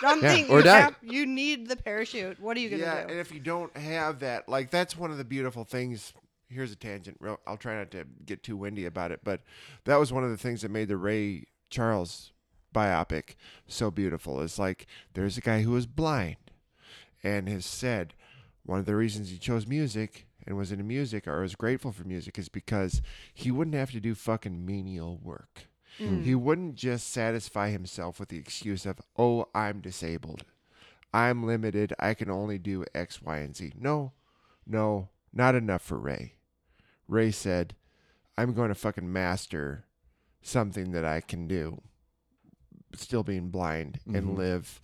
something. 0.01 0.45
Yeah, 0.45 0.51
or 0.51 0.57
you, 0.57 0.63
die. 0.63 0.79
have- 0.81 0.95
you 1.01 1.25
need 1.25 1.69
the 1.69 1.77
parachute. 1.77 2.39
What 2.39 2.57
are 2.57 2.59
you 2.59 2.69
gonna 2.69 2.83
yeah, 2.83 3.03
do? 3.03 3.11
and 3.11 3.19
if 3.19 3.31
you 3.31 3.39
don't 3.39 3.75
have 3.77 4.19
that, 4.19 4.49
like 4.49 4.71
that's 4.71 4.97
one 4.97 5.11
of 5.11 5.17
the 5.17 5.23
beautiful 5.23 5.63
things. 5.63 6.13
Here's 6.49 6.71
a 6.71 6.75
tangent. 6.75 7.17
real- 7.19 7.39
I'll 7.47 7.57
try 7.57 7.75
not 7.75 7.91
to 7.91 8.05
get 8.25 8.43
too 8.43 8.57
windy 8.57 8.85
about 8.85 9.11
it, 9.11 9.21
but 9.23 9.41
that 9.85 9.97
was 9.97 10.13
one 10.13 10.23
of 10.23 10.29
the 10.29 10.37
things 10.37 10.61
that 10.61 10.71
made 10.71 10.87
the 10.87 10.97
Ray 10.97 11.45
Charles 11.69 12.31
biopic 12.73 13.35
so 13.67 13.89
beautiful. 13.89 14.41
Is 14.41 14.59
like 14.59 14.85
there's 15.13 15.37
a 15.37 15.41
guy 15.41 15.61
who 15.61 15.71
was 15.71 15.85
blind, 15.85 16.37
and 17.23 17.49
has 17.49 17.65
said 17.65 18.13
one 18.63 18.79
of 18.79 18.85
the 18.85 18.95
reasons 18.95 19.29
he 19.29 19.37
chose 19.37 19.65
music 19.67 20.27
and 20.45 20.57
was 20.57 20.71
into 20.71 20.83
music 20.83 21.27
or 21.27 21.41
was 21.41 21.55
grateful 21.55 21.91
for 21.91 22.03
music 22.03 22.37
is 22.37 22.49
because 22.49 23.01
he 23.33 23.51
wouldn't 23.51 23.75
have 23.75 23.91
to 23.91 23.99
do 23.99 24.13
fucking 24.13 24.65
menial 24.65 25.19
work. 25.23 25.67
Mm. 25.99 26.23
He 26.23 26.35
wouldn't 26.35 26.75
just 26.75 27.09
satisfy 27.11 27.69
himself 27.69 28.19
with 28.19 28.29
the 28.29 28.37
excuse 28.37 28.85
of, 28.85 28.99
oh, 29.17 29.47
I'm 29.55 29.79
disabled. 29.79 30.43
I'm 31.13 31.45
limited. 31.45 31.93
I 31.99 32.13
can 32.13 32.29
only 32.29 32.57
do 32.57 32.85
X, 32.93 33.21
Y, 33.21 33.37
and 33.37 33.55
Z. 33.55 33.73
No, 33.79 34.11
no, 34.67 35.09
not 35.35 35.53
enough 35.53 35.81
for 35.81 35.99
Ray. 35.99 36.33
Ray 37.07 37.29
said, 37.31 37.75
I'm 38.37 38.53
going 38.53 38.69
to 38.69 38.75
fucking 38.75 39.11
master 39.11 39.85
something 40.41 40.91
that 40.91 41.05
I 41.05 41.21
can 41.21 41.47
do, 41.47 41.81
still 42.95 43.23
being 43.23 43.49
blind, 43.49 43.99
and 44.05 44.29
Mhm. 44.29 44.37
live 44.37 44.81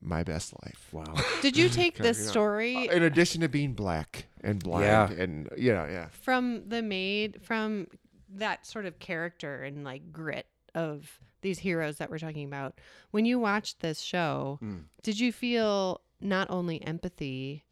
my 0.00 0.22
best 0.22 0.52
life. 0.64 0.88
wow. 0.92 1.14
Did 1.42 1.56
you 1.56 1.68
take 1.68 1.96
this 1.98 2.18
you 2.18 2.24
know, 2.26 2.30
story 2.30 2.88
In 2.88 3.02
addition 3.02 3.40
to 3.40 3.48
being 3.48 3.72
black 3.72 4.26
and 4.42 4.62
blind, 4.62 4.84
Yeah. 4.84 5.10
and 5.10 5.48
you 5.56 5.72
know, 5.72 5.86
yeah. 5.86 6.08
from 6.10 6.68
the 6.68 6.82
maid 6.82 7.42
from 7.42 7.86
that 8.28 8.66
sort 8.66 8.84
of 8.86 8.98
character 8.98 9.62
and 9.62 9.84
like 9.84 10.12
grit 10.12 10.46
of 10.74 11.20
these 11.40 11.58
heroes 11.60 11.98
that 11.98 12.10
we're 12.10 12.18
talking 12.18 12.46
about? 12.46 12.78
When 13.10 13.24
you 13.24 13.38
watched 13.38 13.80
this 13.80 14.00
show, 14.00 14.58
Mm. 14.62 14.84
did 15.02 15.18
you 15.18 15.32
feel 15.32 16.00
not 16.20 16.50
only 16.50 16.82
empathy 16.82 17.64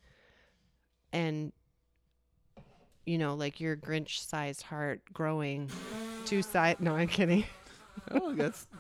and 1.13 1.53
you 3.07 3.19
know, 3.19 3.35
like 3.35 3.61
your 3.61 3.77
Grinch 3.77 4.21
sized 4.21 4.63
heart 4.63 5.01
growing 5.13 5.71
two 6.25 6.43
side. 6.43 6.81
No, 6.81 6.95
I'm 6.97 7.09
kidding. 7.09 7.45
Oh, 8.11 8.35
that's 8.35 8.67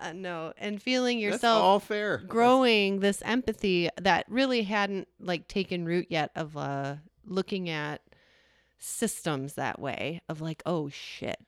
Uh, 0.00 0.12
no, 0.12 0.52
and 0.58 0.82
feeling 0.82 1.18
that's 1.20 1.34
yourself 1.34 1.62
all 1.62 1.78
fair. 1.78 2.18
growing 2.18 2.98
this 2.98 3.22
empathy 3.24 3.88
that 4.00 4.24
really 4.28 4.62
hadn't 4.62 5.06
like 5.20 5.46
taken 5.46 5.84
root 5.84 6.06
yet 6.10 6.30
of 6.34 6.56
uh 6.56 6.96
looking 7.24 7.70
at 7.70 8.00
systems 8.78 9.54
that 9.54 9.78
way 9.78 10.20
of 10.28 10.40
like 10.40 10.62
oh 10.66 10.88
shit 10.88 11.38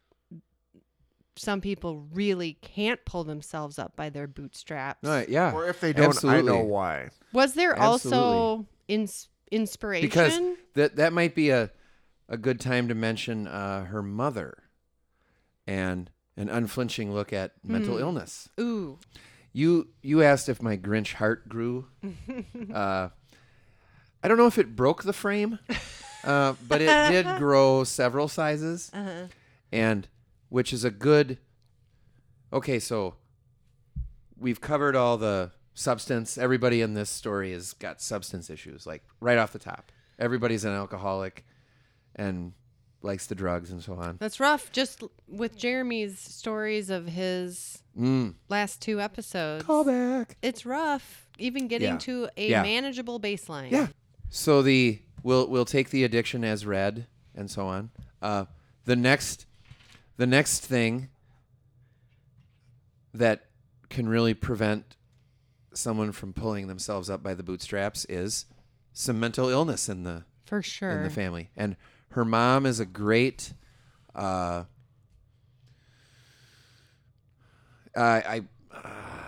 some 1.36 1.60
people 1.60 2.04
really 2.12 2.54
can't 2.62 3.04
pull 3.04 3.24
themselves 3.24 3.78
up 3.78 3.94
by 3.96 4.10
their 4.10 4.26
bootstraps 4.26 5.06
Right, 5.08 5.28
yeah. 5.28 5.52
Or 5.52 5.68
if 5.68 5.80
they 5.80 5.92
don't, 5.92 6.24
I 6.24 6.40
know 6.40 6.60
why. 6.64 7.10
was 7.32 7.54
there 7.54 7.76
also 7.78 8.08
Absolutely. 8.08 8.66
Ins- 9.50 9.70
inspiration 9.70 10.06
because 10.06 10.40
that 10.74 10.96
that 10.96 11.12
might 11.12 11.34
be 11.34 11.50
a 11.50 11.70
a 12.28 12.36
good 12.36 12.60
time 12.60 12.88
to 12.88 12.94
mention 12.94 13.46
uh, 13.46 13.84
her 13.86 14.02
mother 14.02 14.58
and 15.66 16.10
an 16.36 16.48
unflinching 16.48 17.12
look 17.12 17.32
at 17.32 17.52
mental 17.64 17.94
Hmm. 17.96 18.00
illness. 18.02 18.48
ooh 18.60 18.98
You 19.52 19.88
you 20.02 20.22
asked 20.22 20.48
if 20.48 20.62
my 20.62 20.76
Grinch 20.76 21.14
heart 21.14 21.48
grew. 21.48 21.86
uh, 22.74 23.08
I 24.22 24.28
don't 24.28 24.36
know 24.36 24.46
if 24.46 24.58
it 24.58 24.74
broke 24.76 25.02
the 25.04 25.12
frame, 25.12 25.58
uh, 26.24 26.54
but 26.66 26.80
it 26.82 27.10
did 27.10 27.26
grow 27.38 27.84
several 27.84 28.28
sizes, 28.28 28.90
uh-huh. 28.92 29.28
and 29.72 30.08
which 30.48 30.72
is 30.72 30.84
a 30.84 30.90
good. 30.90 31.38
Okay, 32.52 32.78
so 32.78 33.14
we've 34.36 34.60
covered 34.60 34.96
all 34.96 35.16
the 35.18 35.52
substance. 35.78 36.36
Everybody 36.38 36.80
in 36.82 36.94
this 36.94 37.08
story 37.08 37.52
has 37.52 37.72
got 37.72 38.00
substance 38.02 38.50
issues, 38.50 38.86
like 38.86 39.02
right 39.20 39.38
off 39.38 39.52
the 39.52 39.58
top. 39.58 39.92
Everybody's 40.18 40.64
an 40.64 40.72
alcoholic, 40.72 41.44
and 42.16 42.52
likes 43.00 43.26
the 43.28 43.34
drugs 43.36 43.70
and 43.70 43.80
so 43.80 43.94
on. 43.94 44.16
that's 44.18 44.40
rough 44.40 44.72
just 44.72 45.04
with 45.28 45.56
jeremy's 45.56 46.18
stories 46.18 46.90
of 46.90 47.06
his 47.06 47.80
Mm. 47.96 48.34
last 48.48 48.82
two 48.82 49.00
episodes 49.00 49.64
Callback. 49.64 50.30
it's 50.42 50.66
rough 50.66 51.28
even 51.38 51.68
getting 51.68 51.90
Yeah. 51.92 51.98
to 51.98 52.28
a 52.36 52.48
Yeah. 52.50 52.62
manageable 52.62 53.20
baseline 53.20 53.70
Yeah. 53.70 53.86
So 54.30 54.62
the 54.62 55.00
we'll 55.22 55.46
we'll 55.48 55.64
take 55.64 55.90
the 55.90 56.02
addiction 56.02 56.42
as 56.42 56.66
read 56.66 57.06
and 57.36 57.48
so 57.48 57.68
on. 57.68 57.90
Uh, 58.20 58.46
the 58.84 58.96
next 58.96 59.46
the 60.16 60.26
next 60.26 60.66
thing 60.66 61.08
that 63.14 63.46
can 63.88 64.08
really 64.08 64.34
prevent 64.34 64.96
someone 65.74 66.12
from 66.12 66.32
pulling 66.32 66.66
themselves 66.66 67.08
up 67.10 67.22
by 67.22 67.34
the 67.34 67.42
bootstraps 67.42 68.04
is 68.08 68.46
some 68.92 69.20
mental 69.20 69.48
illness 69.48 69.88
in 69.88 70.02
the 70.04 70.24
for 70.44 70.62
sure 70.62 70.90
in 70.90 71.02
the 71.04 71.10
family. 71.10 71.50
And 71.56 71.76
her 72.10 72.24
mom 72.24 72.64
is 72.66 72.80
a 72.80 72.86
great 72.86 73.52
uh, 74.14 74.64
I, 77.96 78.42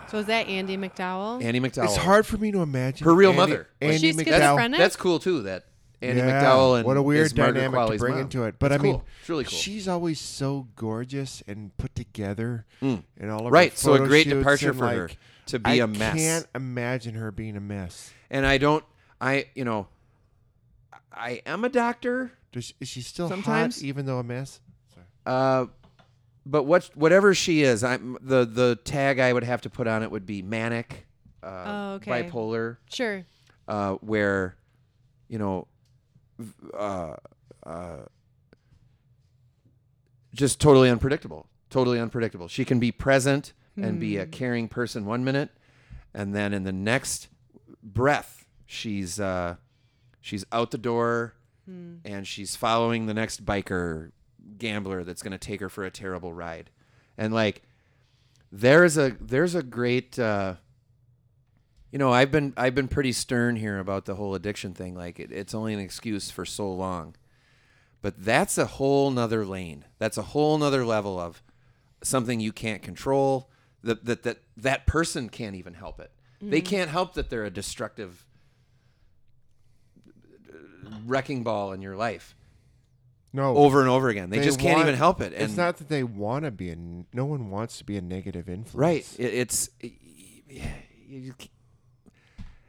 So 0.09 0.19
is 0.19 0.25
that 0.27 0.47
Andie 0.47 0.77
MacDowell? 0.77 1.43
Andie 1.43 1.59
MacDowell. 1.59 1.85
It's 1.85 1.95
hard 1.97 2.25
for 2.25 2.37
me 2.37 2.51
to 2.51 2.61
imagine 2.61 3.05
Her 3.05 3.13
real 3.13 3.31
Andie- 3.31 3.37
mother. 3.37 3.67
Andie 3.81 3.93
Was 3.93 4.01
she 4.01 4.11
MacDowell. 4.13 4.25
schizophrenic? 4.25 4.77
That's 4.79 4.95
cool 4.95 5.19
too. 5.19 5.41
That 5.43 5.65
Andie 6.01 6.17
Yeah, 6.19 6.41
MacDowell 6.43 6.77
and 6.77 6.85
what 6.85 6.97
a 6.97 7.01
weird 7.01 7.27
is 7.27 7.35
Margaret 7.35 7.53
dynamic 7.55 7.79
to 7.79 7.85
Qualley's 7.85 7.99
bring 7.99 8.13
mom. 8.13 8.21
into 8.23 8.43
it. 8.45 8.55
But 8.59 8.71
It's 8.71 8.79
I 8.79 8.83
mean, 8.83 8.93
cool. 8.95 9.05
It's 9.19 9.29
really 9.29 9.43
cool. 9.43 9.51
she's 9.51 9.87
always 9.87 10.19
so 10.19 10.67
gorgeous 10.75 11.43
and 11.47 11.75
put 11.77 11.93
together, 11.95 12.65
Mm. 12.81 13.03
and 13.19 13.31
all 13.31 13.45
of 13.47 13.51
Right, 13.53 13.71
Her 13.71 13.77
so 13.77 13.93
a 13.93 13.99
great 14.07 14.27
departure 14.27 14.69
and, 14.69 14.79
for 14.79 14.87
her 14.87 15.07
like, 15.09 15.17
to 15.47 15.59
be 15.59 15.69
I 15.71 15.73
a 15.75 15.87
mess. 15.87 16.13
I 16.13 16.17
can't 16.17 16.47
imagine 16.55 17.15
her 17.15 17.31
being 17.31 17.55
a 17.57 17.61
mess. 17.61 18.11
And 18.29 18.45
I 18.45 18.57
don't. 18.57 18.83
I 19.19 19.47
you 19.55 19.65
know. 19.65 19.87
I 21.13 21.41
am 21.45 21.63
a 21.65 21.69
doctor. 21.69 22.31
Does 22.51 22.65
she, 22.65 22.73
is 22.79 22.87
she 22.87 23.01
still 23.01 23.27
Sometimes. 23.27 23.75
hot, 23.77 23.83
even 23.83 24.05
though 24.05 24.19
a 24.19 24.23
mess? 24.23 24.59
Sorry. 24.93 25.05
Uh, 25.25 25.65
but 26.45 26.63
what 26.63 26.89
whatever 26.95 27.33
she 27.33 27.63
is, 27.63 27.83
I'm 27.83 28.17
the 28.21 28.45
the 28.45 28.77
tag 28.83 29.19
I 29.19 29.31
would 29.33 29.43
have 29.43 29.61
to 29.61 29.69
put 29.69 29.87
on 29.87 30.03
it 30.03 30.11
would 30.11 30.25
be 30.25 30.41
manic, 30.41 31.05
uh, 31.43 31.63
Oh, 31.65 31.93
okay. 31.95 32.23
bipolar, 32.23 32.77
Sure. 32.91 33.25
uh, 33.67 33.93
where, 33.95 34.55
you 35.27 35.37
know, 35.37 35.67
uh, 36.73 37.15
uh, 37.65 37.97
just 40.33 40.59
totally 40.59 40.89
unpredictable. 40.89 41.47
Totally 41.69 41.99
unpredictable. 41.99 42.47
She 42.47 42.65
can 42.65 42.79
be 42.79 42.91
present 42.91 43.53
and 43.77 43.99
be 43.99 44.17
a 44.17 44.25
caring 44.25 44.67
person 44.67 45.05
one 45.05 45.23
minute, 45.23 45.49
and 46.13 46.35
then 46.35 46.53
in 46.53 46.63
the 46.63 46.71
next 46.73 47.27
breath, 47.81 48.45
she's 48.65 49.19
uh, 49.19 49.55
she's 50.19 50.45
out 50.51 50.71
the 50.71 50.77
door, 50.77 51.33
and 52.05 52.27
she's 52.27 52.55
following 52.55 53.05
the 53.05 53.13
next 53.13 53.45
biker 53.45 54.11
gambler 54.57 55.03
that's 55.03 55.21
going 55.21 55.31
to 55.31 55.37
take 55.37 55.59
her 55.61 55.69
for 55.69 55.83
a 55.83 55.91
terrible 55.91 56.33
ride, 56.33 56.69
and 57.17 57.33
like 57.33 57.61
there's 58.51 58.97
a 58.97 59.15
there's 59.19 59.55
a 59.55 59.63
great. 59.63 60.19
Uh, 60.19 60.55
you 61.91 61.99
know, 61.99 62.11
I've 62.11 62.31
been 62.31 62.53
I've 62.55 62.75
been 62.75 62.87
pretty 62.87 63.11
stern 63.11 63.57
here 63.57 63.77
about 63.77 64.05
the 64.05 64.15
whole 64.15 64.33
addiction 64.35 64.73
thing. 64.73 64.95
Like 64.95 65.19
it, 65.19 65.31
it's 65.31 65.53
only 65.53 65.73
an 65.73 65.79
excuse 65.79 66.31
for 66.31 66.45
so 66.45 66.71
long, 66.71 67.15
but 68.01 68.23
that's 68.23 68.57
a 68.57 68.65
whole 68.65 69.11
nother 69.11 69.45
lane. 69.45 69.85
That's 69.99 70.17
a 70.17 70.21
whole 70.21 70.57
nother 70.57 70.85
level 70.85 71.19
of 71.19 71.43
something 72.01 72.39
you 72.39 72.51
can't 72.53 72.81
control. 72.81 73.50
That 73.83 74.05
that 74.05 74.23
that 74.23 74.37
that 74.57 74.85
person 74.85 75.29
can't 75.29 75.55
even 75.55 75.73
help 75.73 75.99
it. 75.99 76.11
They 76.41 76.61
mm. 76.61 76.65
can't 76.65 76.89
help 76.89 77.13
that 77.15 77.29
they're 77.29 77.45
a 77.45 77.51
destructive 77.51 78.25
wrecking 81.05 81.43
ball 81.43 81.71
in 81.71 81.81
your 81.81 81.95
life 81.95 82.35
No, 83.33 83.55
over 83.55 83.79
and 83.79 83.89
over 83.89 84.09
again. 84.09 84.29
They, 84.29 84.39
They 84.39 84.45
just 84.45 84.59
can't 84.59 84.77
want- 84.77 84.87
even 84.87 84.97
help 84.97 85.21
it. 85.21 85.33
it's 85.33 85.55
not 85.55 85.77
that 85.77 85.89
they 85.89 86.03
want 86.03 86.45
to 86.45 86.51
be 86.51 86.69
a. 86.69 86.75
No 87.13 87.25
one 87.25 87.49
wants 87.49 87.77
to 87.77 87.83
be 87.83 87.97
a 87.97 88.01
negative 88.01 88.49
influence. 88.49 88.75
Right. 88.75 89.19
It, 89.19 89.33
it's 89.33 89.69
you- 90.49 91.33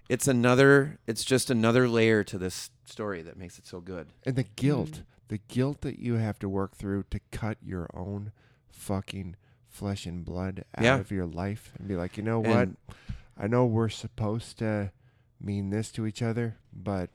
it's 0.09 0.29
another. 0.29 0.99
It's 1.07 1.25
just 1.25 1.51
another 1.51 1.89
layer 1.89 2.23
to 2.25 2.39
this 2.39 2.71
story 2.85 3.23
that 3.23 3.37
makes 3.37 3.59
it 3.59 3.67
so 3.67 3.81
good. 3.81 4.09
And 4.25 4.37
the 4.37 4.43
guilt, 4.43 4.91
mm. 4.91 5.05
the 5.29 5.39
guilt 5.39 5.81
that 5.81 5.99
you 5.99 6.15
have 6.15 6.39
to 6.41 6.49
work 6.49 6.77
through 6.77 7.05
to 7.11 7.21
cut 7.31 7.57
your 7.63 7.89
own 7.95 8.33
fucking 8.71 9.37
flesh 9.73 10.07
and 10.07 10.25
blood 10.25 10.65
out 10.77 10.85
Yeah. 10.85 10.99
of 10.99 11.11
your 11.11 11.27
life 11.27 11.73
and 11.79 11.89
be 11.89 11.97
like, 11.97 12.17
you 12.17 12.23
know 12.23 12.45
And- 12.45 12.77
what? 12.89 12.97
I 13.37 13.47
know 13.49 13.65
we're 13.67 13.89
supposed 13.89 14.59
to 14.59 14.93
mean 15.41 15.71
this 15.71 15.91
to 15.93 16.07
each 16.07 16.23
other, 16.23 16.57
but 16.73 17.11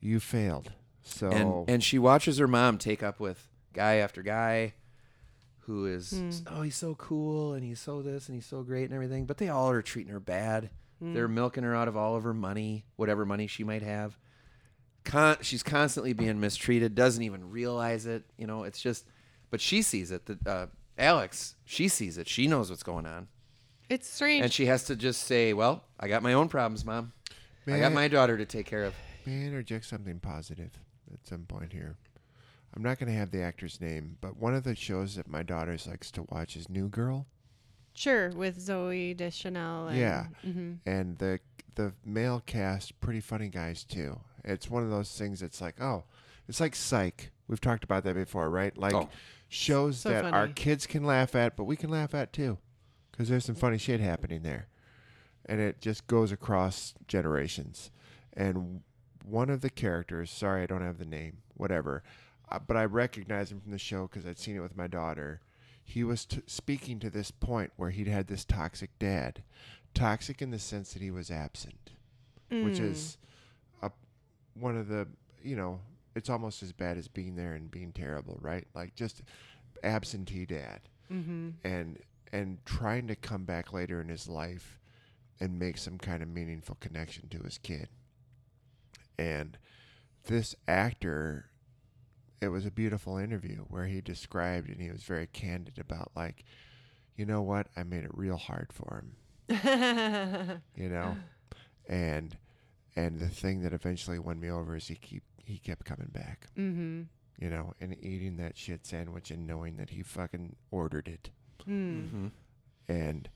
you 0.00 0.18
failed. 0.18 0.72
So 1.02 1.30
And 1.30 1.68
and 1.68 1.84
she 1.84 1.98
watches 1.98 2.38
her 2.38 2.48
mom 2.48 2.78
take 2.78 3.02
up 3.02 3.20
with 3.20 3.48
guy 3.72 3.94
after 3.96 4.22
guy, 4.22 4.74
who 5.60 5.86
is 5.86 6.10
Hmm. 6.12 6.30
oh 6.48 6.62
he's 6.62 6.76
so 6.76 6.94
cool 6.94 7.52
and 7.52 7.62
he's 7.62 7.78
so 7.80 8.02
this 8.02 8.28
and 8.28 8.34
he's 8.34 8.46
so 8.46 8.62
great 8.62 8.84
and 8.84 8.94
everything, 8.94 9.26
but 9.26 9.36
they 9.38 9.48
all 9.48 9.70
are 9.70 9.82
treating 9.82 10.12
her 10.12 10.20
bad. 10.20 10.70
They're 11.00 11.28
milking 11.28 11.62
her 11.62 11.76
out 11.76 11.86
of 11.86 11.96
all 11.96 12.16
of 12.16 12.24
her 12.24 12.34
money, 12.34 12.84
whatever 12.96 13.24
money 13.24 13.46
she 13.46 13.62
might 13.62 13.82
have. 13.82 14.18
Con- 15.04 15.36
she's 15.42 15.62
constantly 15.62 16.12
being 16.12 16.40
mistreated. 16.40 16.96
Doesn't 16.96 17.22
even 17.22 17.50
realize 17.50 18.04
it. 18.04 18.24
You 18.36 18.48
know, 18.48 18.64
it's 18.64 18.80
just. 18.80 19.06
But 19.50 19.60
she 19.60 19.80
sees 19.82 20.10
it. 20.10 20.26
That 20.26 20.44
uh, 20.46 20.66
Alex, 20.98 21.54
she 21.64 21.88
sees 21.88 22.18
it. 22.18 22.28
She 22.28 22.46
knows 22.46 22.70
what's 22.70 22.82
going 22.82 23.06
on. 23.06 23.28
It's 23.88 24.08
strange. 24.08 24.42
And 24.44 24.52
she 24.52 24.66
has 24.66 24.84
to 24.84 24.96
just 24.96 25.22
say, 25.24 25.52
"Well, 25.54 25.84
I 25.98 26.08
got 26.08 26.22
my 26.22 26.32
own 26.34 26.48
problems, 26.48 26.84
mom. 26.84 27.12
I 27.66 27.78
got 27.78 27.92
I- 27.92 27.94
my 27.94 28.08
daughter 28.08 28.36
to 28.36 28.44
take 28.44 28.66
care 28.66 28.84
of." 28.84 28.94
May 29.24 29.42
I 29.44 29.46
interject 29.46 29.84
something 29.86 30.18
positive 30.20 30.78
at 31.12 31.26
some 31.26 31.44
point 31.44 31.72
here? 31.72 31.96
I'm 32.74 32.82
not 32.82 32.98
going 32.98 33.10
to 33.10 33.18
have 33.18 33.30
the 33.30 33.42
actor's 33.42 33.80
name, 33.80 34.18
but 34.20 34.36
one 34.36 34.54
of 34.54 34.64
the 34.64 34.74
shows 34.74 35.16
that 35.16 35.28
my 35.28 35.42
daughter 35.42 35.76
likes 35.86 36.10
to 36.12 36.24
watch 36.24 36.56
is 36.56 36.68
New 36.68 36.88
Girl. 36.88 37.26
sure, 37.94 38.30
with 38.30 38.58
Zooey 38.58 39.16
Deschanel. 39.16 39.88
And, 39.88 39.98
Yeah. 39.98 40.26
hmm 40.42 40.74
and 40.86 41.18
the 41.18 41.40
the 41.74 41.92
male 42.04 42.42
cast 42.44 43.00
pretty 43.00 43.20
funny 43.20 43.48
guys 43.48 43.84
too. 43.84 44.20
It's 44.44 44.68
one 44.70 44.82
of 44.84 44.90
those 44.90 45.16
things 45.16 45.40
that's 45.40 45.60
like, 45.60 45.80
oh, 45.80 46.04
it's 46.48 46.60
like 46.60 46.74
Psych. 46.76 47.30
We've 47.48 47.60
talked 47.60 47.84
about 47.84 48.02
that 48.04 48.14
before, 48.14 48.50
right? 48.50 48.76
Like 48.76 48.94
Oh. 48.94 49.08
Shows 49.48 50.00
So 50.00 50.10
that 50.10 50.24
our 50.26 50.48
kids 50.48 50.86
can 50.86 51.04
laugh 51.04 51.34
at, 51.34 51.56
but 51.56 51.64
we 51.64 51.76
can 51.76 51.90
laugh 51.90 52.14
at 52.14 52.32
too, 52.32 52.58
because 53.10 53.28
there's 53.28 53.44
some 53.44 53.54
funny 53.54 53.78
shit 53.78 54.00
happening 54.00 54.42
there, 54.42 54.68
and 55.46 55.60
it 55.60 55.80
just 55.80 56.06
goes 56.06 56.30
across 56.32 56.94
generations. 57.06 57.90
And 58.34 58.82
one 59.24 59.50
of 59.50 59.60
the 59.60 59.70
characters, 59.70 60.30
sorry, 60.30 60.62
I 60.62 60.66
don't 60.66 60.82
have 60.82 60.98
the 60.98 61.04
name, 61.04 61.38
whatever, 61.54 62.02
uh, 62.50 62.58
but 62.64 62.76
I 62.76 62.84
recognize 62.84 63.50
him 63.50 63.60
from 63.60 63.72
the 63.72 63.78
show 63.78 64.06
because 64.06 64.26
I'd 64.26 64.38
seen 64.38 64.56
it 64.56 64.60
with 64.60 64.76
my 64.76 64.86
daughter. 64.86 65.40
He 65.82 66.04
was 66.04 66.26
t- 66.26 66.42
speaking 66.46 66.98
to 67.00 67.10
this 67.10 67.30
point 67.30 67.72
where 67.76 67.90
he'd 67.90 68.08
had 68.08 68.26
this 68.26 68.44
toxic 68.44 68.90
dad, 68.98 69.42
toxic 69.94 70.40
in 70.42 70.50
the 70.50 70.58
sense 70.58 70.92
that 70.92 71.02
he 71.02 71.10
was 71.10 71.30
absent, 71.30 71.90
which 72.64 72.78
is 72.78 73.18
a, 73.82 73.90
one 74.54 74.76
of 74.76 74.88
the 74.88 75.08
you 75.42 75.56
know 75.56 75.80
it's 76.18 76.28
almost 76.30 76.62
as 76.62 76.72
bad 76.72 76.98
as 76.98 77.08
being 77.08 77.36
there 77.36 77.54
and 77.54 77.70
being 77.70 77.92
terrible, 77.92 78.38
right? 78.42 78.66
Like 78.74 78.94
just 78.94 79.22
absentee 79.82 80.44
dad, 80.46 80.80
hmm 81.08 81.50
and 81.64 81.98
and 82.32 82.58
trying 82.66 83.06
to 83.08 83.16
come 83.16 83.44
back 83.44 83.72
later 83.72 84.00
in 84.00 84.08
his 84.08 84.28
life 84.28 84.78
and 85.40 85.58
make 85.58 85.78
some 85.78 85.96
kind 85.98 86.22
of 86.22 86.28
meaningful 86.28 86.76
connection 86.80 87.28
to 87.30 87.38
his 87.38 87.56
kid. 87.58 87.88
And 89.18 89.56
this 90.26 90.54
actor, 90.66 91.46
it 92.40 92.48
was 92.48 92.66
a 92.66 92.70
beautiful 92.70 93.16
interview 93.16 93.64
where 93.68 93.86
he 93.86 94.00
described 94.00 94.68
and 94.68 94.80
he 94.80 94.90
was 94.90 95.02
very 95.04 95.26
candid 95.26 95.78
about, 95.78 96.10
like, 96.14 96.44
you 97.16 97.24
know 97.24 97.40
what? 97.42 97.68
I 97.76 97.82
made 97.84 98.04
it 98.04 98.10
real 98.14 98.36
hard 98.36 98.72
for 98.72 99.02
him, 99.48 100.60
you 100.76 100.88
know? 100.88 101.16
And 101.88 102.36
and 102.98 103.18
the 103.20 103.28
thing 103.28 103.62
that 103.62 103.72
eventually 103.72 104.18
won 104.18 104.40
me 104.40 104.50
over 104.50 104.76
is 104.76 104.88
he 104.88 104.96
keep 104.96 105.22
he 105.44 105.58
kept 105.58 105.84
coming 105.84 106.08
back, 106.12 106.48
mm-hmm. 106.58 107.02
you 107.40 107.48
know, 107.50 107.72
and 107.80 107.96
eating 108.02 108.36
that 108.36 108.56
shit 108.58 108.84
sandwich 108.84 109.30
and 109.30 109.46
knowing 109.46 109.76
that 109.76 109.90
he 109.90 110.02
fucking 110.02 110.56
ordered 110.70 111.08
it. 111.08 111.30
Mm. 111.66 112.02
Mm-hmm. 112.02 112.26
And 112.88 113.28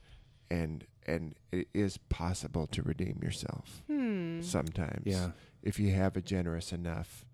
and 0.51 0.85
and 1.07 1.35
it 1.51 1.67
is 1.73 1.97
possible 2.09 2.67
to 2.67 2.81
redeem 2.81 3.19
yourself 3.23 3.81
Hmm. 3.87 4.41
sometimes. 4.41 5.03
Yeah. 5.05 5.31
if 5.61 5.79
you 5.79 5.91
have 5.93 6.15
a 6.17 6.21
generous 6.21 6.71
enough, 6.71 7.25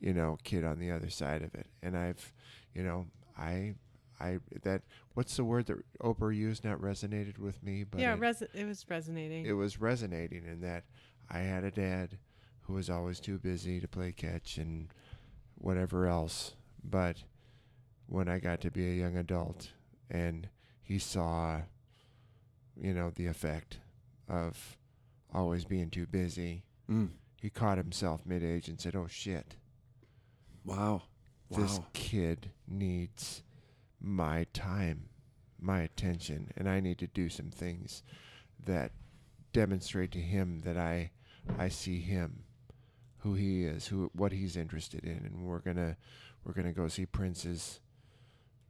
you 0.00 0.12
know, 0.14 0.38
kid 0.44 0.64
on 0.64 0.78
the 0.78 0.90
other 0.90 1.10
side 1.10 1.42
of 1.42 1.54
it. 1.54 1.66
And 1.82 1.96
I've, 1.96 2.32
you 2.74 2.82
know, 2.82 3.06
I, 3.38 3.74
I 4.20 4.38
that 4.62 4.82
what's 5.14 5.36
the 5.36 5.44
word 5.44 5.66
that 5.66 5.78
Oprah 6.00 6.34
used? 6.34 6.64
Not 6.64 6.78
resonated 6.80 7.38
with 7.38 7.62
me, 7.62 7.84
but 7.84 8.00
yeah, 8.00 8.14
it, 8.14 8.20
res- 8.20 8.42
it 8.54 8.66
was 8.66 8.84
resonating. 8.88 9.46
it 9.46 9.52
was 9.52 9.80
resonating 9.80 10.44
in 10.46 10.60
that 10.62 10.84
I 11.30 11.38
had 11.40 11.64
a 11.64 11.70
dad 11.70 12.18
who 12.62 12.74
was 12.74 12.90
always 12.90 13.20
too 13.20 13.38
busy 13.38 13.80
to 13.80 13.88
play 13.88 14.12
catch 14.12 14.58
and 14.58 14.88
whatever 15.56 16.06
else. 16.06 16.54
But 16.82 17.22
when 18.06 18.28
I 18.28 18.38
got 18.38 18.60
to 18.62 18.70
be 18.70 18.86
a 18.90 18.94
young 18.94 19.16
adult 19.16 19.70
and 20.10 20.48
he 20.82 20.98
saw, 20.98 21.62
you 22.76 22.92
know, 22.94 23.10
the 23.14 23.26
effect 23.26 23.78
of 24.28 24.76
always 25.32 25.64
being 25.64 25.90
too 25.90 26.06
busy, 26.06 26.64
Mm. 26.88 27.10
he 27.40 27.48
caught 27.50 27.78
himself 27.78 28.26
mid 28.26 28.42
age 28.42 28.68
and 28.68 28.80
said, 28.80 28.96
Oh 28.96 29.06
shit, 29.06 29.54
Wow. 30.64 31.02
this 31.50 31.78
Wow. 31.78 31.86
kid 31.92 32.50
needs 32.66 33.42
my 34.00 34.44
time, 34.52 35.08
my 35.60 35.82
attention, 35.82 36.50
and 36.56 36.68
I 36.68 36.80
need 36.80 36.98
to 36.98 37.06
do 37.06 37.28
some 37.28 37.50
things 37.50 38.02
that 38.64 38.92
demonstrate 39.52 40.10
to 40.12 40.20
him 40.20 40.60
that 40.60 40.76
I 40.76 41.12
I 41.58 41.68
see 41.68 42.00
him, 42.00 42.44
who 43.18 43.34
he 43.34 43.64
is, 43.64 43.86
who 43.88 44.10
what 44.14 44.32
he's 44.32 44.56
interested 44.56 45.04
in, 45.04 45.18
and 45.24 45.46
we're 45.46 45.58
gonna 45.58 45.96
we're 46.44 46.52
gonna 46.54 46.72
go 46.72 46.88
see 46.88 47.06
Prince's 47.06 47.80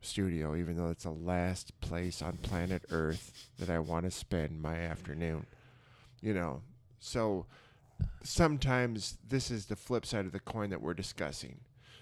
studio, 0.03 0.57
even 0.57 0.77
though 0.77 0.89
it's 0.91 1.05
the 1.05 1.11
last 1.11 1.79
place 1.81 2.23
on 2.23 2.39
planet 2.39 2.85
Earth 2.91 3.49
that 3.59 3.71
I 3.71 3.79
want 3.79 4.05
to 4.07 4.11
spend 4.11 4.61
my 4.61 4.77
afternoon. 4.77 5.47
You 6.21 6.35
know, 6.35 6.63
so 6.99 7.47
sometimes 8.23 9.19
this 9.29 9.51
is 9.51 9.67
the 9.67 9.77
flip 9.77 10.05
side 10.07 10.27
of 10.27 10.33
the 10.33 10.41
coin 10.41 10.71
that 10.71 10.81
we're 10.83 10.95
discussing. 10.95 11.61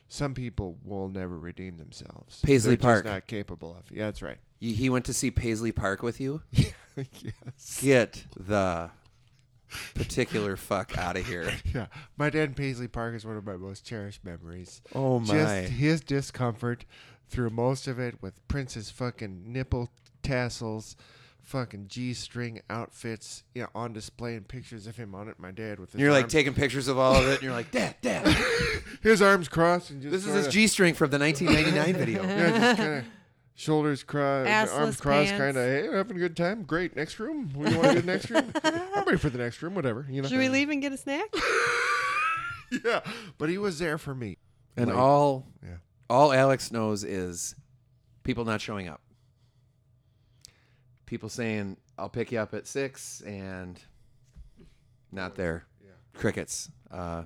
Some 0.09 0.33
people 0.33 0.79
will 0.85 1.09
never 1.09 1.39
redeem 1.39 1.77
themselves. 1.77 2.41
Paisley 2.41 2.71
They're 2.71 2.77
just 2.77 2.83
Park. 2.83 3.05
not 3.05 3.27
capable 3.27 3.77
of. 3.79 3.95
Yeah, 3.95 4.07
that's 4.07 4.23
right. 4.23 4.39
He 4.59 4.89
went 4.89 5.05
to 5.05 5.13
see 5.13 5.31
Paisley 5.31 5.71
Park 5.71 6.03
with 6.03 6.19
you? 6.19 6.43
yes. 6.97 7.81
Get 7.81 8.25
the 8.37 8.91
particular 9.95 10.57
fuck 10.57 10.97
out 10.99 11.17
of 11.17 11.27
here. 11.27 11.53
Yeah, 11.75 11.87
my 12.17 12.31
dad 12.31 12.49
in 12.51 12.55
Paisley 12.55 12.89
Park 12.89 13.15
is 13.15 13.25
one 13.27 13.37
of 13.37 13.45
my 13.45 13.57
most 13.57 13.85
cherished 13.85 14.25
memories. 14.25 14.81
Oh 14.95 15.21
my! 15.21 15.27
Just 15.35 15.69
his 15.73 16.01
discomfort 16.01 16.85
through 17.29 17.51
most 17.51 17.87
of 17.87 17.99
it 17.99 18.23
with 18.23 18.47
Prince's 18.49 18.91
fucking 18.91 19.53
nipple 19.53 19.91
tassels, 20.23 20.97
fucking 21.43 21.87
G-string 21.89 22.61
outfits, 22.71 23.43
you 23.55 23.63
know, 23.63 23.69
on 23.75 23.93
display 23.93 24.35
and 24.35 24.49
pictures 24.49 24.87
of 24.87 24.97
him 24.97 25.15
on 25.15 25.29
it. 25.29 25.39
My 25.39 25.51
dad 25.51 25.79
with 25.79 25.93
his 25.93 26.01
You're 26.01 26.11
like 26.13 26.25
arms, 26.25 26.33
taking 26.33 26.55
pictures 26.55 26.89
of 26.89 26.99
all 26.99 27.17
of 27.17 27.27
it, 27.27 27.35
and 27.35 27.43
you're 27.43 27.53
like, 27.53 27.71
Dad, 27.71 27.97
Dad. 28.01 28.27
his 29.03 29.21
arms 29.21 29.49
crossed 29.49 29.91
and 29.91 30.01
just 30.01 30.13
This 30.13 30.27
is 30.27 30.33
his 30.35 30.45
sorta- 30.45 30.51
G 30.51 30.67
string 30.69 30.95
from 30.95 31.11
the 31.11 31.19
1999 31.21 31.95
video. 32.05 32.23
Yeah, 32.23 32.51
just 32.59 32.77
kind 32.79 32.93
of 33.01 33.05
shoulders 33.59 34.05
crossed, 34.05 34.49
arms 34.73 34.97
Assless 34.97 35.01
crossed, 35.01 35.31
kind 35.37 35.57
of. 35.57 35.65
Hey, 35.65 35.89
having 35.93 36.17
a 36.17 36.21
good 36.21 36.37
time. 36.37 36.63
Great. 36.63 36.95
Next 36.95 37.19
room. 37.19 37.51
We 37.55 37.65
want 37.65 37.83
to 37.89 37.95
do 37.95 38.01
the 38.01 38.07
next 38.07 38.31
room. 38.31 38.53
I'm 38.65 39.05
ready 39.05 39.19
for 39.19 39.31
the 39.31 39.39
next 39.39 39.61
room. 39.61 39.75
Whatever. 39.75 40.07
You 40.09 40.23
know. 40.23 40.29
Should 40.29 40.39
we 40.39 40.49
leave 40.49 40.71
and 40.71 40.81
get 40.81 40.93
a 40.93 40.97
snack? 40.97 41.27
yeah, 42.85 43.01
but 43.37 43.49
he 43.49 43.59
was 43.59 43.79
there 43.81 43.99
for 43.99 44.15
me. 44.15 44.39
And 44.77 44.87
Like, 44.89 44.97
all 44.97 45.47
Yeah. 45.63 45.77
all 46.09 46.33
Alex 46.33 46.71
knows 46.71 47.03
is 47.03 47.57
people 48.23 48.45
not 48.45 48.61
showing 48.61 48.87
up. 48.89 49.01
People 51.07 51.29
saying, 51.29 51.79
I'll 51.99 52.09
pick 52.11 52.31
you 52.31 52.39
up 52.39 52.55
at 52.55 52.67
six 52.67 53.23
and 53.23 53.81
not 55.11 55.35
there. 55.35 55.65
Yeah. 55.83 55.91
Crickets. 56.15 56.71
Uh, 56.93 57.25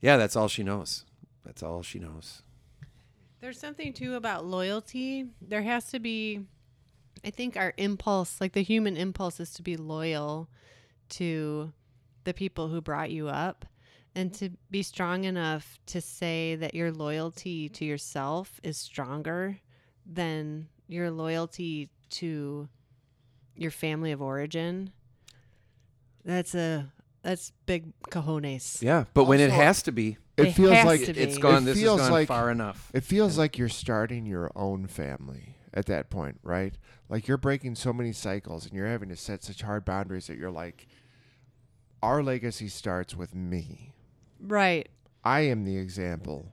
yeah, 0.00 0.16
that's 0.16 0.36
all 0.36 0.48
she 0.48 0.62
knows. 0.62 1.04
That's 1.44 1.62
all 1.62 1.82
she 1.82 1.98
knows. 1.98 2.42
There's 3.44 3.60
something 3.60 3.92
too 3.92 4.14
about 4.14 4.46
loyalty. 4.46 5.26
There 5.42 5.60
has 5.60 5.90
to 5.90 5.98
be, 5.98 6.46
I 7.22 7.28
think, 7.28 7.58
our 7.58 7.74
impulse, 7.76 8.40
like 8.40 8.54
the 8.54 8.62
human 8.62 8.96
impulse, 8.96 9.38
is 9.38 9.52
to 9.52 9.62
be 9.62 9.76
loyal 9.76 10.48
to 11.10 11.70
the 12.24 12.32
people 12.32 12.68
who 12.68 12.80
brought 12.80 13.10
you 13.10 13.28
up 13.28 13.66
and 14.14 14.32
to 14.32 14.48
be 14.70 14.82
strong 14.82 15.24
enough 15.24 15.78
to 15.88 16.00
say 16.00 16.56
that 16.56 16.72
your 16.72 16.90
loyalty 16.90 17.68
to 17.68 17.84
yourself 17.84 18.60
is 18.62 18.78
stronger 18.78 19.58
than 20.10 20.68
your 20.88 21.10
loyalty 21.10 21.90
to 22.12 22.66
your 23.56 23.70
family 23.70 24.12
of 24.12 24.22
origin. 24.22 24.90
That's 26.24 26.54
a 26.54 26.90
that's 27.20 27.52
big 27.66 27.92
cojones. 28.04 28.80
Yeah, 28.80 29.04
but 29.12 29.24
when 29.24 29.38
it 29.38 29.50
has 29.50 29.82
to 29.82 29.92
be, 29.92 30.16
It, 30.36 30.48
It 30.48 30.52
feels 30.52 30.84
like 30.84 31.00
to 31.04 31.10
it, 31.10 31.16
be. 31.16 31.22
it's 31.22 31.38
gone. 31.38 31.62
It 31.62 31.66
this 31.66 31.74
has 31.76 31.82
feels 31.82 32.00
gone 32.00 32.10
like- 32.10 32.28
far 32.28 32.50
enough. 32.50 32.90
It 32.92 33.04
feels 33.04 33.38
like 33.38 33.56
you're 33.58 33.68
starting 33.68 34.26
your 34.26 34.50
own 34.56 34.86
family 34.88 35.56
at 35.72 35.86
that 35.86 36.10
point, 36.10 36.40
right? 36.42 36.74
Like 37.08 37.28
you're 37.28 37.36
breaking 37.38 37.76
so 37.76 37.92
many 37.92 38.12
cycles 38.12 38.64
and 38.66 38.74
you're 38.74 38.86
having 38.88 39.08
to 39.10 39.16
set 39.16 39.44
such 39.44 39.62
hard 39.62 39.84
boundaries 39.84 40.26
that 40.26 40.36
you're 40.38 40.50
like, 40.50 40.86
our 42.02 42.22
legacy 42.22 42.68
starts 42.68 43.14
with 43.14 43.34
me. 43.34 43.92
Right. 44.40 44.88
I 45.24 45.40
am 45.40 45.64
the 45.64 45.76
example 45.78 46.52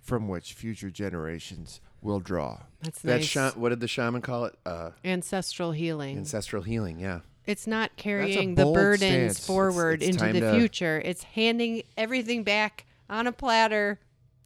from 0.00 0.28
which 0.28 0.52
future 0.52 0.90
generations 0.90 1.80
will 2.02 2.20
draw. 2.20 2.60
That's 2.82 3.00
That 3.02 3.16
nice. 3.16 3.24
sha- 3.24 3.52
what 3.52 3.70
did 3.70 3.80
the 3.80 3.88
shaman 3.88 4.20
call 4.20 4.44
it? 4.44 4.54
Uh, 4.66 4.90
Ancestral 5.04 5.72
healing. 5.72 6.18
ancestral 6.18 6.62
healing. 6.62 7.00
Yeah. 7.00 7.20
It's 7.46 7.66
not 7.66 7.96
carrying 7.96 8.54
the 8.54 8.64
burdens 8.66 9.36
stance. 9.36 9.46
forward 9.46 10.02
It's- 10.02 10.14
it's 10.16 10.22
into 10.22 10.40
the 10.40 10.52
to- 10.52 10.58
future. 10.58 11.00
It's 11.04 11.22
handing 11.24 11.82
everything 11.96 12.42
back 12.44 12.84
on 13.10 13.26
a 13.26 13.32
platter 13.32 14.00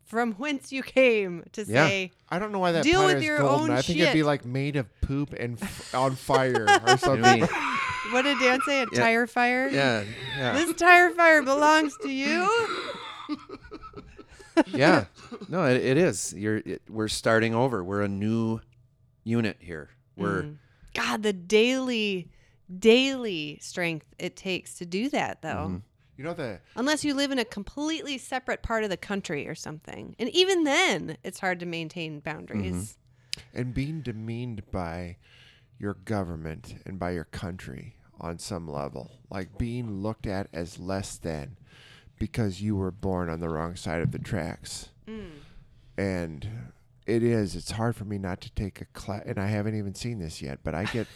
from 0.04 0.32
whence 0.38 0.72
you 0.72 0.82
came 0.82 1.44
to 1.52 1.62
Yeah. 1.64 1.86
say, 1.86 2.12
I 2.28 2.38
don't 2.38 2.52
know 2.52 2.58
why 2.58 2.72
that 2.72 2.82
Deal 2.84 3.00
with 3.00 3.06
platter 3.10 3.18
is 3.18 3.24
your 3.24 3.38
golden. 3.38 3.70
own 3.70 3.76
I 3.76 3.82
think 3.82 3.98
it'd 3.98 4.12
be 4.14 4.20
shit. 4.20 4.26
like 4.26 4.44
made 4.44 4.76
of 4.76 4.86
poop 5.00 5.32
and 5.38 5.60
f- 5.62 5.94
on 5.94 6.14
fire 6.16 6.66
or 6.86 6.96
something. 6.98 7.40
what 8.12 8.22
did 8.22 8.38
Dan 8.38 8.60
say? 8.66 8.82
A 8.82 8.86
Yeah. 8.92 8.98
tire 9.00 9.26
fire? 9.26 9.68
yeah. 9.68 10.04
Yeah. 10.36 10.52
This 10.54 10.74
tire 10.76 11.10
fire 11.10 11.42
belongs 11.42 11.94
to 12.02 12.08
you? 12.10 12.48
yeah. 14.68 15.04
No, 15.48 15.64
it, 15.64 15.76
it 15.84 15.96
is. 15.96 16.34
You're. 16.36 16.56
It, 16.58 16.82
we're 16.88 17.08
starting 17.08 17.54
over. 17.54 17.82
We're 17.84 18.02
a 18.02 18.08
new 18.08 18.60
unit 19.24 19.58
here. 19.60 19.90
We're. 20.16 20.42
Mm. 20.44 20.56
God, 20.94 21.22
the 21.22 21.32
daily, 21.32 22.28
daily 22.78 23.58
strength 23.60 24.06
it 24.18 24.36
takes 24.36 24.74
to 24.78 24.86
do 24.86 25.08
that, 25.10 25.42
though. 25.42 25.48
Mhm. 25.70 25.82
You 26.18 26.24
know 26.24 26.34
the 26.34 26.58
Unless 26.74 27.04
you 27.04 27.14
live 27.14 27.30
in 27.30 27.38
a 27.38 27.44
completely 27.44 28.18
separate 28.18 28.60
part 28.60 28.82
of 28.82 28.90
the 28.90 28.96
country 28.96 29.46
or 29.46 29.54
something. 29.54 30.16
And 30.18 30.28
even 30.30 30.64
then, 30.64 31.16
it's 31.22 31.38
hard 31.38 31.60
to 31.60 31.66
maintain 31.66 32.18
boundaries. 32.18 32.98
Mm-hmm. 33.34 33.58
and 33.60 33.72
being 33.72 34.00
demeaned 34.00 34.68
by 34.72 35.16
your 35.78 35.94
government 35.94 36.74
and 36.84 36.98
by 36.98 37.12
your 37.12 37.24
country 37.24 37.94
on 38.20 38.40
some 38.40 38.68
level, 38.68 39.12
like 39.30 39.56
being 39.58 40.02
looked 40.02 40.26
at 40.26 40.48
as 40.52 40.80
less 40.80 41.16
than 41.16 41.56
because 42.18 42.60
you 42.60 42.74
were 42.74 42.90
born 42.90 43.30
on 43.30 43.38
the 43.38 43.48
wrong 43.48 43.76
side 43.76 44.02
of 44.02 44.10
the 44.10 44.18
tracks. 44.18 44.88
Mm. 45.06 45.30
And 45.96 46.48
it 47.06 47.22
is. 47.22 47.54
It's 47.54 47.70
hard 47.70 47.94
for 47.94 48.04
me 48.04 48.18
not 48.18 48.40
to 48.40 48.50
take 48.50 48.80
a 48.80 48.86
class, 48.86 49.22
and 49.24 49.38
I 49.38 49.46
haven't 49.46 49.76
even 49.76 49.94
seen 49.94 50.18
this 50.18 50.42
yet. 50.42 50.58
But 50.64 50.74
I 50.74 50.84
get, 50.84 51.06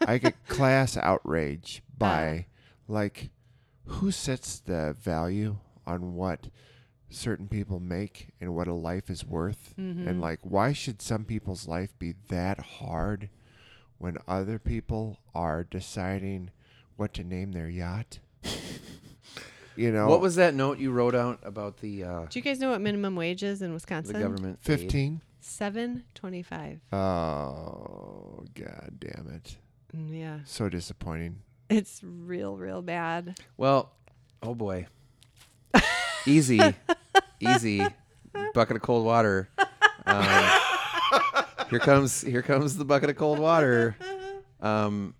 I 0.00 0.18
get 0.18 0.34
class 0.48 0.96
outrage 0.96 1.82
by, 1.96 2.46
uh. 2.88 2.92
like, 2.92 3.30
who 3.88 4.10
sets 4.10 4.58
the 4.60 4.94
value 5.00 5.56
on 5.86 6.14
what 6.14 6.48
certain 7.10 7.48
people 7.48 7.80
make 7.80 8.28
and 8.40 8.54
what 8.54 8.68
a 8.68 8.74
life 8.74 9.08
is 9.10 9.24
worth, 9.24 9.74
and 9.76 10.20
like, 10.20 10.40
why 10.42 10.72
should 10.72 11.00
some 11.02 11.24
people's 11.24 11.66
life 11.66 11.98
be 11.98 12.14
that 12.28 12.60
hard 12.60 13.30
when 13.98 14.16
other 14.28 14.58
people 14.58 15.18
are 15.34 15.64
deciding 15.64 16.50
what 16.96 17.12
to 17.14 17.24
name 17.24 17.52
their 17.52 17.68
yacht? 17.68 18.18
you 19.76 19.90
know, 19.90 20.06
What 20.08 20.20
was 20.20 20.36
that 20.36 20.54
note 20.54 20.78
you 20.78 20.90
wrote 20.90 21.14
out 21.14 21.38
about 21.42 21.78
the 21.78 22.04
uh, 22.04 22.26
Do 22.28 22.38
you 22.38 22.42
guys 22.42 22.58
know 22.60 22.70
what 22.70 22.80
minimum 22.80 23.16
wage 23.16 23.42
is 23.42 23.62
in 23.62 23.72
wisconsin 23.72 24.12
the 24.12 24.18
Wisconsin? 24.18 24.36
government? 24.36 24.58
fifteen? 24.62 25.20
Seven 25.40 26.04
twenty-five. 26.14 26.80
Oh, 26.92 28.44
god 28.54 28.96
damn 28.98 29.28
it! 29.34 29.56
Mm, 29.96 30.18
Yeah, 30.18 30.38
So 30.44 30.68
disappointing. 30.68 31.36
It's 31.68 32.00
real, 32.02 32.56
real 32.56 32.82
bad. 32.82 33.38
Well, 33.56 33.92
Oh 34.42 34.54
boy. 34.54 34.86
Easy, 36.26 36.60
easy. 37.40 37.86
Bucket 38.54 38.76
of 38.76 38.82
cold 38.82 39.04
water. 39.04 39.48
Um, 40.06 40.50
here 41.70 41.78
comes 41.78 42.20
here 42.20 42.42
comes 42.42 42.76
the 42.76 42.84
bucket 42.84 43.10
of 43.10 43.16
cold 43.16 43.38
water. 43.38 43.96
Um, 44.60 45.14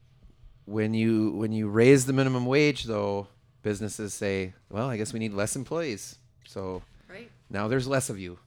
when 0.66 0.94
you 0.94 1.30
when 1.32 1.52
you 1.52 1.68
raise 1.68 2.04
the 2.06 2.12
minimum 2.12 2.46
wage, 2.46 2.84
though, 2.84 3.28
businesses 3.62 4.12
say, 4.14 4.54
"Well, 4.68 4.88
I 4.88 4.96
guess 4.96 5.12
we 5.12 5.18
need 5.18 5.32
less 5.32 5.56
employees." 5.56 6.18
So 6.46 6.82
Right. 7.08 7.30
now 7.50 7.68
there's 7.68 7.86
less 7.86 8.10
of 8.10 8.18
you 8.18 8.38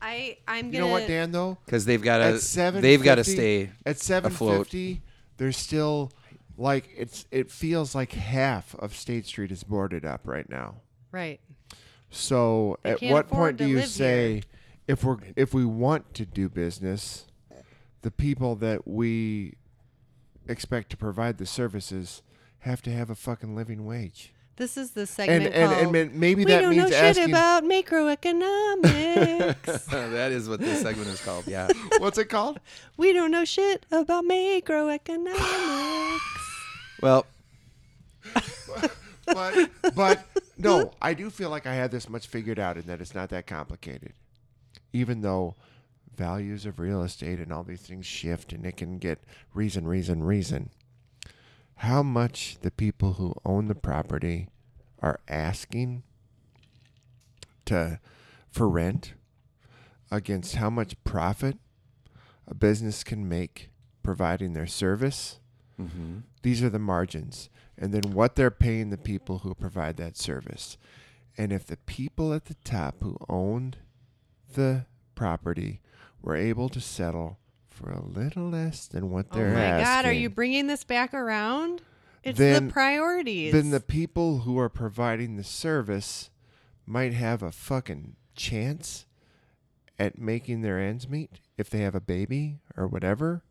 I 0.00 0.38
I'm 0.46 0.66
gonna. 0.70 0.74
You 0.74 0.80
know 0.80 0.88
what, 0.92 1.06
Dan? 1.06 1.32
Though 1.32 1.58
because 1.64 1.84
they've 1.84 2.02
got 2.02 2.20
at 2.20 2.32
to 2.32 2.38
seven, 2.38 2.82
they've 2.82 3.02
got 3.02 3.16
to 3.16 3.24
stay. 3.24 3.70
at 3.84 3.98
seven 3.98 4.30
fifty. 4.32 5.02
There's 5.38 5.56
still 5.56 6.12
like 6.58 6.88
it's 6.96 7.26
it 7.30 7.50
feels 7.50 7.94
like 7.94 8.12
half 8.12 8.74
of 8.76 8.94
State 8.94 9.26
Street 9.26 9.50
is 9.52 9.62
boarded 9.64 10.04
up 10.04 10.22
right 10.24 10.48
now. 10.48 10.76
Right. 11.12 11.40
So 12.10 12.78
They 12.82 12.92
at 12.92 13.02
what 13.02 13.28
point 13.28 13.56
do 13.56 13.66
you 13.66 13.82
say 13.82 14.32
here. 14.34 14.42
if 14.88 15.04
we're 15.04 15.16
if 15.34 15.54
we 15.54 15.64
want 15.64 16.12
to 16.14 16.26
do 16.26 16.48
business, 16.48 17.26
the 18.02 18.10
people 18.10 18.54
that 18.56 18.86
we 18.86 19.54
expect 20.48 20.90
to 20.90 20.96
provide 20.96 21.38
the 21.38 21.46
services 21.46 22.22
have 22.60 22.80
to 22.82 22.90
have 22.92 23.10
a 23.10 23.14
fucking 23.14 23.54
living 23.56 23.84
wage? 23.86 24.32
This 24.56 24.76
is 24.78 24.92
the 24.92 25.00
And 25.02 25.08
segment 25.10 25.54
and, 25.54 25.70
called. 25.70 25.94
and 25.96 26.12
ma- 26.12 26.18
maybe 26.18 26.44
we 26.46 26.50
that 26.50 26.62
don't 26.62 26.70
means 26.70 26.84
know 26.84 26.90
shit 26.96 27.18
asking 27.18 27.28
about 27.30 27.62
macroeconomics. 27.64 29.84
that 29.90 30.32
is 30.32 30.48
what 30.48 30.60
this 30.60 30.80
segment 30.80 31.08
is 31.08 31.20
called. 31.20 31.46
Yeah. 31.46 31.68
what's 31.98 32.16
it 32.16 32.30
called? 32.30 32.58
we 32.96 33.12
don't 33.12 33.30
know 33.30 33.44
shit 33.44 33.84
about 33.92 34.24
macroeconomics. 34.24 36.18
Well, 37.00 37.26
But 39.26 39.70
but 39.94 40.24
no, 40.56 40.92
I 41.02 41.14
do 41.14 41.30
feel 41.30 41.50
like 41.50 41.66
I 41.66 41.74
had 41.74 41.90
this 41.90 42.08
much 42.08 42.26
figured 42.26 42.58
out 42.58 42.76
and 42.76 42.84
that 42.84 43.00
it's 43.00 43.14
not 43.14 43.30
that 43.30 43.46
complicated. 43.46 44.12
Even 44.92 45.20
though 45.20 45.56
values 46.16 46.64
of 46.64 46.78
real 46.78 47.02
estate 47.02 47.40
and 47.40 47.52
all 47.52 47.62
these 47.62 47.82
things 47.82 48.06
shift 48.06 48.52
and 48.52 48.64
it 48.64 48.76
can 48.76 48.98
get 48.98 49.18
reason, 49.52 49.86
reason, 49.86 50.22
reason. 50.22 50.70
How 51.80 52.02
much 52.02 52.58
the 52.62 52.70
people 52.70 53.14
who 53.14 53.34
own 53.44 53.68
the 53.68 53.74
property 53.74 54.48
are 55.02 55.20
asking 55.28 56.04
to 57.66 58.00
for 58.50 58.68
rent 58.68 59.12
against 60.10 60.54
how 60.54 60.70
much 60.70 61.02
profit 61.04 61.58
a 62.46 62.54
business 62.54 63.04
can 63.04 63.28
make 63.28 63.70
providing 64.02 64.52
their 64.52 64.68
service 64.68 65.40
mhm. 65.80 66.22
these 66.42 66.62
are 66.62 66.70
the 66.70 66.78
margins 66.78 67.48
and 67.78 67.92
then 67.92 68.12
what 68.12 68.36
they're 68.36 68.50
paying 68.50 68.90
the 68.90 68.96
people 68.98 69.38
who 69.40 69.54
provide 69.54 69.96
that 69.96 70.16
service 70.16 70.76
and 71.36 71.52
if 71.52 71.66
the 71.66 71.76
people 71.76 72.32
at 72.32 72.46
the 72.46 72.56
top 72.64 72.96
who 73.02 73.16
owned 73.28 73.76
the 74.54 74.86
property 75.14 75.80
were 76.22 76.36
able 76.36 76.68
to 76.68 76.80
settle 76.80 77.38
for 77.68 77.90
a 77.90 78.02
little 78.02 78.48
less 78.48 78.86
than 78.86 79.10
what 79.10 79.30
they're 79.32 79.48
asking. 79.48 79.58
Oh 79.58 79.60
my 79.60 79.66
asking 79.66 79.84
god, 79.84 80.04
are 80.06 80.12
you 80.12 80.30
bringing 80.30 80.66
this 80.66 80.82
back 80.84 81.12
around? 81.12 81.82
It's 82.22 82.38
Then- 82.38 82.68
the 82.68 82.72
priorities. 82.72 83.52
then 83.52 83.70
the 83.70 83.80
people 83.80 84.40
who 84.40 84.58
are 84.58 84.68
providing 84.68 85.36
the 85.36 85.44
service 85.44 86.30
might 86.86 87.12
have 87.12 87.42
a 87.42 87.52
fucking 87.52 88.16
chance 88.34 89.06
at 89.98 90.18
making 90.18 90.62
their 90.62 90.78
ends 90.78 91.08
meet 91.08 91.40
if 91.56 91.70
they 91.70 91.80
have 91.80 91.94
a 91.94 92.00
baby 92.00 92.58
or 92.76 92.86
whatever 92.86 93.42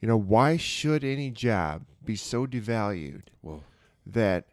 you 0.00 0.08
know 0.08 0.16
why 0.16 0.56
should 0.56 1.04
any 1.04 1.30
job 1.30 1.84
be 2.04 2.16
so 2.16 2.46
devalued 2.46 3.24
Whoa. 3.42 3.62
that 4.06 4.46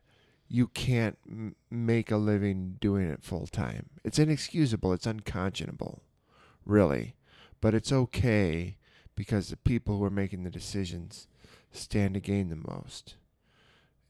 you 0.49 0.67
can't 0.67 1.17
m- 1.27 1.55
make 1.69 2.11
a 2.11 2.17
living 2.17 2.77
doing 2.79 3.09
it 3.09 3.23
full 3.23 3.47
time. 3.47 3.89
It's 4.03 4.19
inexcusable. 4.19 4.93
It's 4.93 5.05
unconscionable, 5.05 6.03
really. 6.65 7.15
But 7.59 7.73
it's 7.73 7.91
okay 7.91 8.77
because 9.15 9.49
the 9.49 9.57
people 9.57 9.97
who 9.97 10.05
are 10.05 10.09
making 10.09 10.43
the 10.43 10.49
decisions 10.49 11.27
stand 11.71 12.13
to 12.13 12.19
gain 12.19 12.49
the 12.49 12.55
most. 12.55 13.15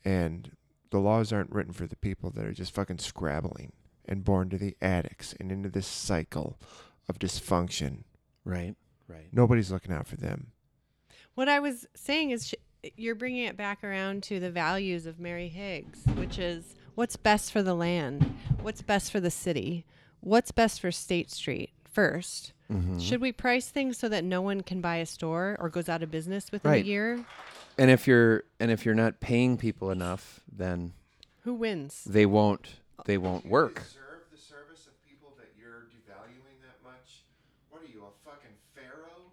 And 0.05 0.51
the 0.91 0.99
laws 0.99 1.33
aren't 1.33 1.51
written 1.51 1.73
for 1.73 1.87
the 1.87 1.95
people 1.95 2.29
that 2.31 2.45
are 2.45 2.53
just 2.53 2.73
fucking 2.73 2.99
scrabbling 2.99 3.73
and 4.05 4.23
born 4.23 4.49
to 4.49 4.57
the 4.57 4.75
addicts 4.81 5.33
and 5.39 5.51
into 5.51 5.69
this 5.69 5.87
cycle 5.87 6.59
of 7.09 7.19
dysfunction. 7.19 8.03
Right. 8.45 8.75
Right. 9.07 9.27
Nobody's 9.31 9.71
looking 9.71 9.93
out 9.93 10.07
for 10.07 10.17
them. 10.17 10.51
What 11.37 11.47
I 11.47 11.59
was 11.59 11.85
saying 11.93 12.31
is, 12.31 12.47
sh- 12.47 12.89
you're 12.95 13.13
bringing 13.13 13.43
it 13.43 13.55
back 13.55 13.83
around 13.83 14.23
to 14.23 14.39
the 14.39 14.49
values 14.49 15.05
of 15.05 15.19
Mary 15.19 15.49
Higgs, 15.49 15.99
which 16.15 16.39
is 16.39 16.73
what's 16.95 17.15
best 17.15 17.51
for 17.51 17.61
the 17.61 17.75
land, 17.75 18.23
what's 18.63 18.81
best 18.81 19.11
for 19.11 19.19
the 19.19 19.29
city, 19.29 19.85
what's 20.19 20.51
best 20.51 20.81
for 20.81 20.91
State 20.91 21.29
Street 21.29 21.69
1st 21.95 22.53
Mhm. 22.71 22.99
Should 22.99 23.21
we 23.21 23.31
price 23.31 23.69
things 23.69 23.99
so 23.99 24.09
that 24.09 24.23
no 24.23 24.41
one 24.41 24.61
can 24.61 24.81
buy 24.81 24.95
a 24.95 25.05
store 25.05 25.55
or 25.59 25.69
goes 25.69 25.87
out 25.87 26.01
of 26.01 26.09
business 26.09 26.51
within 26.51 26.71
Right. 26.71 26.83
a 26.83 26.87
year? 26.87 27.23
And 27.77 27.91
if 27.91 28.07
you're 28.07 28.45
and 28.59 28.71
if 28.71 28.83
you're 28.83 28.95
not 28.95 29.19
paying 29.19 29.57
people 29.57 29.91
enough, 29.91 30.39
then 30.51 30.93
Who 31.43 31.53
wins? 31.53 32.03
they 32.03 32.25
won't 32.25 32.81
they 33.05 33.19
won't 33.19 33.45
work. 33.45 33.75
deserve 33.83 34.23
the 34.31 34.37
service 34.39 34.87
of 34.87 34.99
people 35.07 35.35
that 35.37 35.51
you're 35.55 35.85
devaluing 35.93 36.59
that 36.63 36.81
much? 36.83 37.23
What 37.69 37.83
are 37.83 37.85
you, 37.85 38.03
a 38.03 38.11
fucking 38.27 38.57
pharaoh? 38.73 39.31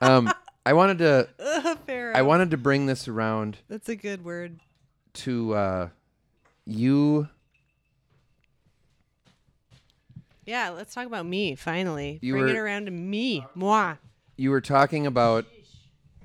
Um, 0.00 0.32
I 0.64 0.72
wanted 0.72 0.98
to 0.98 1.28
Uh, 1.38 1.74
fair. 1.86 2.16
I 2.16 2.22
wanted 2.22 2.50
to 2.52 2.56
bring 2.56 2.86
this 2.86 3.06
around 3.08 3.58
That's 3.68 3.88
a 3.88 3.96
good 3.96 4.24
word. 4.24 4.60
to 5.14 5.54
uh, 5.54 5.88
you. 6.66 7.28
Yeah, 10.46 10.70
let's 10.70 10.94
talk 10.94 11.06
about 11.06 11.26
me 11.26 11.54
finally. 11.54 12.18
You 12.22 12.34
Bring 12.34 12.48
it 12.48 12.58
were- 12.58 12.64
around 12.64 12.86
to 12.86 12.90
me, 12.90 13.44
moi. 13.54 13.96
You 14.36 14.50
were 14.50 14.60
talking 14.60 15.06
about 15.06 15.44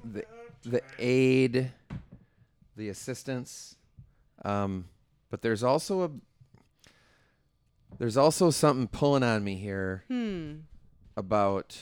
the 0.03 0.23
the 0.63 0.81
aid, 0.97 1.71
the 2.75 2.89
assistance, 2.89 3.75
um, 4.43 4.85
but 5.29 5.41
there's 5.41 5.63
also 5.63 6.03
a 6.03 6.11
there's 7.97 8.17
also 8.17 8.49
something 8.51 8.87
pulling 8.87 9.21
on 9.23 9.43
me 9.43 9.55
here 9.57 10.03
Hmm. 10.07 10.53
about 11.17 11.77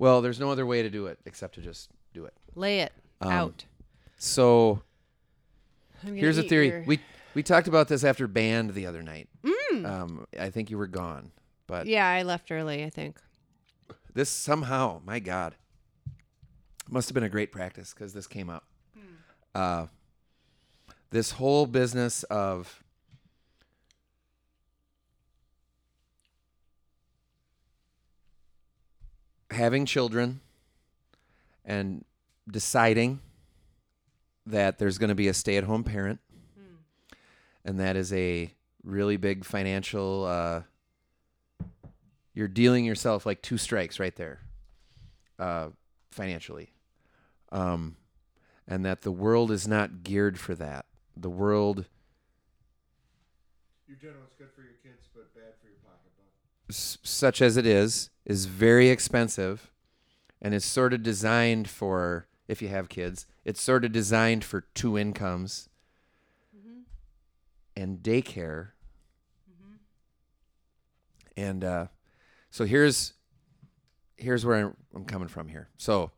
well 0.00 0.20
there's 0.20 0.40
no 0.40 0.50
other 0.50 0.66
way 0.66 0.82
to 0.82 0.90
do 0.90 1.06
it 1.06 1.18
except 1.26 1.54
to 1.54 1.60
just 1.60 1.90
do 2.12 2.24
it 2.24 2.34
Lay 2.56 2.80
it 2.80 2.92
Um, 3.20 3.30
out. 3.30 3.64
so 4.18 4.82
here's 6.02 6.38
a 6.38 6.42
theory 6.42 6.68
your- 6.68 6.82
we 6.84 6.98
we 7.34 7.42
talked 7.44 7.68
about 7.68 7.86
this 7.86 8.02
after 8.02 8.26
band 8.26 8.74
the 8.74 8.86
other 8.86 9.02
night 9.02 9.28
um, 9.84 10.26
i 10.38 10.50
think 10.50 10.68
you 10.70 10.76
were 10.78 10.88
gone 10.88 11.30
but 11.68 11.86
yeah, 11.86 12.08
I 12.08 12.22
left 12.24 12.50
early. 12.50 12.82
I 12.82 12.90
think. 12.90 13.20
this 14.12 14.28
somehow 14.28 15.00
my 15.04 15.20
god 15.20 15.54
must 16.88 17.08
have 17.08 17.14
been 17.14 17.22
a 17.22 17.28
great 17.28 17.52
practice 17.52 17.94
because 17.94 18.12
this 18.12 18.26
came 18.26 18.50
up 18.50 18.64
uh, 19.54 19.86
this 21.10 21.30
whole 21.32 21.66
business 21.66 22.24
of 22.24 22.82
having 29.50 29.86
children 29.86 30.40
and 31.64 32.04
deciding 32.50 33.20
that 34.46 34.78
there's 34.78 34.98
going 34.98 35.08
to 35.08 35.14
be 35.14 35.28
a 35.28 35.34
stay-at-home 35.34 35.84
parent. 35.84 36.20
And 37.64 37.78
that 37.78 37.94
is 37.96 38.12
a 38.12 38.50
really 38.82 39.18
big 39.18 39.44
financial 39.44 40.24
uh, 40.24 40.62
you're 42.34 42.48
dealing 42.48 42.84
yourself 42.84 43.26
like 43.26 43.42
two 43.42 43.58
strikes 43.58 43.98
right 44.00 44.14
there 44.16 44.40
uh, 45.38 45.68
financially. 46.10 46.72
Um, 47.52 47.96
and 48.68 48.84
that 48.84 49.02
the 49.02 49.10
world 49.10 49.50
is 49.50 49.66
not 49.66 50.02
geared 50.02 50.38
for 50.38 50.54
that. 50.54 50.86
The 51.16 51.28
world 51.28 51.86
You're 53.88 53.98
doing 53.98 54.14
what's 54.20 54.36
good 54.36 54.50
for 54.54 54.62
your 54.62 54.78
kids, 54.82 55.08
but 55.12 55.34
bad 55.34 55.52
for 55.60 55.66
your 55.66 55.76
pocketbook. 55.82 56.30
S- 56.70 56.98
such 57.02 57.40
as 57.42 57.56
it 57.56 57.66
is 57.66 58.10
is 58.24 58.46
very 58.46 58.88
expensive 58.88 59.70
and 60.42 60.54
is 60.54 60.64
sort 60.64 60.92
of 60.92 61.02
designed 61.02 61.68
for 61.68 62.26
if 62.48 62.60
you 62.62 62.68
have 62.68 62.88
kids 62.88 63.26
it's 63.44 63.60
sort 63.60 63.84
of 63.84 63.92
designed 63.92 64.44
for 64.44 64.62
two 64.74 64.98
incomes. 64.98 65.68
And 67.76 67.98
daycare. 68.02 68.68
And 71.36 71.64
uh, 71.64 71.86
so 72.50 72.64
here's 72.64 73.14
here's 74.16 74.44
where 74.44 74.56
I'm, 74.56 74.76
I'm 74.94 75.04
coming 75.04 75.28
from 75.28 75.48
here. 75.48 75.68
So 75.78 76.10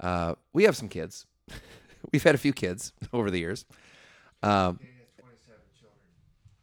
uh, 0.00 0.34
we 0.52 0.64
have 0.64 0.76
some 0.76 0.88
kids. 0.88 1.26
We've 2.12 2.22
had 2.22 2.34
a 2.34 2.38
few 2.38 2.52
kids 2.52 2.92
over 3.12 3.30
the 3.30 3.38
years. 3.40 3.64
Um, 4.42 4.78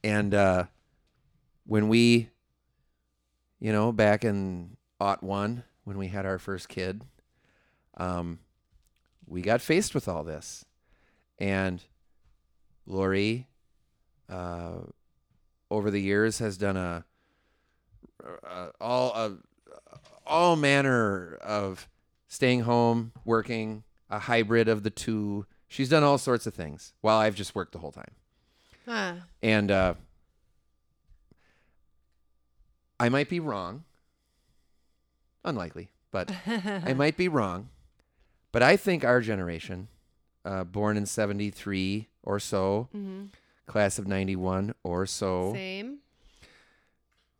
and 0.04 0.34
uh, 0.34 0.64
when 1.66 1.90
we 1.90 2.30
you 3.60 3.72
know, 3.72 3.92
back 3.92 4.24
in 4.24 4.78
aught 5.00 5.24
one 5.24 5.64
when 5.84 5.98
we 5.98 6.08
had 6.08 6.26
our 6.26 6.40
first 6.40 6.70
kid, 6.70 7.04
um, 7.98 8.40
we 9.26 9.42
got 9.42 9.62
faced 9.62 9.94
with 9.94 10.08
all 10.08 10.24
this, 10.24 10.66
and 11.38 11.84
Lori, 12.86 13.48
uh, 14.30 14.80
over 15.70 15.92
the 15.92 16.02
years, 16.02 16.40
has 16.40 16.58
done 16.58 16.78
a, 16.78 17.06
a 18.44 18.70
all 18.82 19.12
a, 19.14 19.38
all 20.26 20.56
manner 20.56 21.36
of 21.42 21.88
staying 22.28 22.62
home, 22.62 23.12
working, 23.26 23.84
a 24.10 24.20
hybrid 24.20 24.68
of 24.68 24.84
the 24.84 24.90
two. 24.90 25.46
She's 25.68 25.90
done 25.90 26.04
all 26.04 26.18
sorts 26.18 26.48
of 26.48 26.54
things 26.54 26.94
while 27.02 27.20
I've 27.20 27.36
just 27.36 27.54
worked 27.54 27.74
the 27.74 27.80
whole 27.80 27.92
time. 27.92 28.12
Ah. 28.88 29.16
And 29.44 29.70
uh, 29.70 29.94
I 33.00 33.10
might 33.10 33.30
be 33.30 33.40
wrong. 33.40 33.84
Unlikely, 35.46 35.90
but 36.12 36.32
I 36.48 36.94
might 36.94 37.16
be 37.18 37.28
wrong. 37.28 37.70
But 38.52 38.62
I 38.64 38.76
think 38.78 39.06
our 39.06 39.22
generation, 39.22 39.88
uh, 40.44 40.64
born 40.66 40.98
in 40.98 41.06
73 41.06 42.08
or 42.24 42.40
so, 42.40 42.90
hmm 42.92 43.26
class 43.68 44.00
of 44.00 44.08
91 44.08 44.74
or 44.84 45.06
so, 45.06 45.54
Same. 45.54 46.00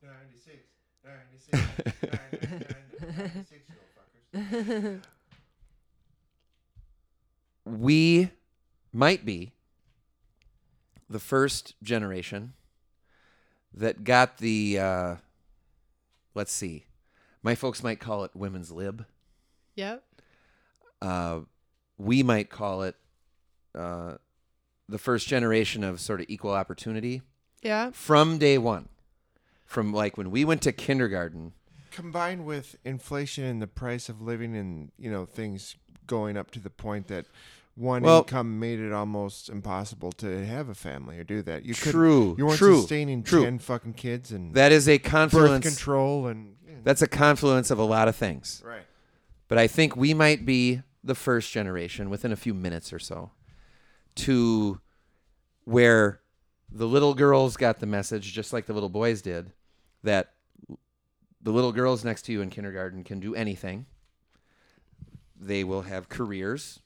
96, 0.04 0.58
96, 1.04 1.58
96, 3.12 3.62
you 4.32 4.70
fuckers. 4.72 5.02
we 7.66 8.30
might 8.94 9.26
be 9.26 9.54
the 11.10 11.20
first 11.20 11.74
generation 11.82 12.54
that 13.74 14.04
got 14.04 14.38
the, 14.38 14.78
uh, 14.78 15.16
let's 16.36 16.52
see, 16.52 16.86
my 17.44 17.56
folks 17.56 17.84
might 17.84 18.00
call 18.00 18.24
it 18.24 18.32
women's 18.36 18.72
lib. 18.72 19.06
Yep. 19.76 20.04
uh, 21.02 21.40
we 21.98 22.24
might 22.24 22.50
call 22.50 22.84
it 22.84 22.96
uh, 23.76 24.16
the 24.88 24.98
first 24.98 25.28
generation 25.28 25.84
of 25.84 26.00
sort 26.02 26.20
of 26.22 26.26
equal 26.30 26.52
opportunity 26.52 27.22
Yeah. 27.62 27.92
from 27.92 28.38
day 28.38 28.58
one. 28.58 28.90
From 29.66 29.94
like 29.94 30.18
when 30.18 30.32
we 30.32 30.44
went 30.46 30.62
to 30.64 30.72
kindergarten, 30.72 31.54
Combined 31.92 32.46
with 32.46 32.76
inflation 32.86 33.44
and 33.46 33.62
the 33.62 33.68
price 33.68 34.10
of 34.10 34.22
living 34.22 34.56
and, 34.56 34.92
you 34.98 35.10
know, 35.12 35.26
things 35.26 35.76
going 36.08 36.38
up 36.38 36.52
to 36.52 36.60
the 36.60 36.70
point 36.70 37.08
that 37.08 37.26
one 37.76 38.02
Well- 38.04 38.20
income 38.20 38.60
made 38.60 38.80
it 38.80 38.92
almost 38.92 39.50
impossible 39.50 40.12
to 40.14 40.46
have 40.46 40.68
a 40.70 40.76
family 40.76 41.18
or 41.20 41.24
do 41.24 41.42
that. 41.44 41.64
You 41.66 41.74
true, 41.74 42.36
You 42.38 42.46
weren't 42.48 42.58
true, 42.58 42.80
sustaining 42.82 43.24
true. 43.24 43.44
10 43.44 43.60
fucking 43.60 43.94
kids 43.94 44.32
and 44.32 44.54
that 44.56 44.72
is 44.72 44.88
a 44.90 44.98
birth 44.98 45.10
confluence. 45.12 45.66
control 45.66 46.28
and. 46.28 46.56
That's 46.84 47.02
a 47.02 47.08
confluence 47.08 47.72
of 47.72 47.78
a 47.80 47.84
lot 47.84 48.08
of 48.08 48.16
things. 48.16 48.62
right. 48.66 48.86
But 49.50 49.58
I 49.58 49.68
think 49.68 49.96
we 49.98 50.14
might 50.14 50.46
be 50.46 50.82
the 51.04 51.16
first 51.16 51.52
generation 51.52 52.10
within 52.10 52.32
a 52.32 52.36
few 52.36 52.54
minutes 52.54 52.94
or 52.94 53.00
so 53.00 53.32
to 54.16 54.80
where 55.66 56.22
the 56.72 56.86
little 56.88 57.14
girls 57.14 57.58
got 57.58 57.80
the 57.80 57.86
message 57.86 58.32
just 58.34 58.54
like 58.54 58.66
the 58.66 58.74
little 58.74 58.90
boys 58.90 59.22
did 59.22 59.52
that 60.04 60.34
the 61.42 61.52
little 61.52 61.72
girls 61.72 62.04
next 62.06 62.24
to 62.24 62.32
you 62.32 62.42
in 62.42 62.50
kindergarten 62.50 63.04
can 63.04 63.20
do 63.20 63.34
anything. 63.36 63.86
They 65.40 65.64
will 65.64 65.84
have 65.84 66.10
careers. 66.10 66.80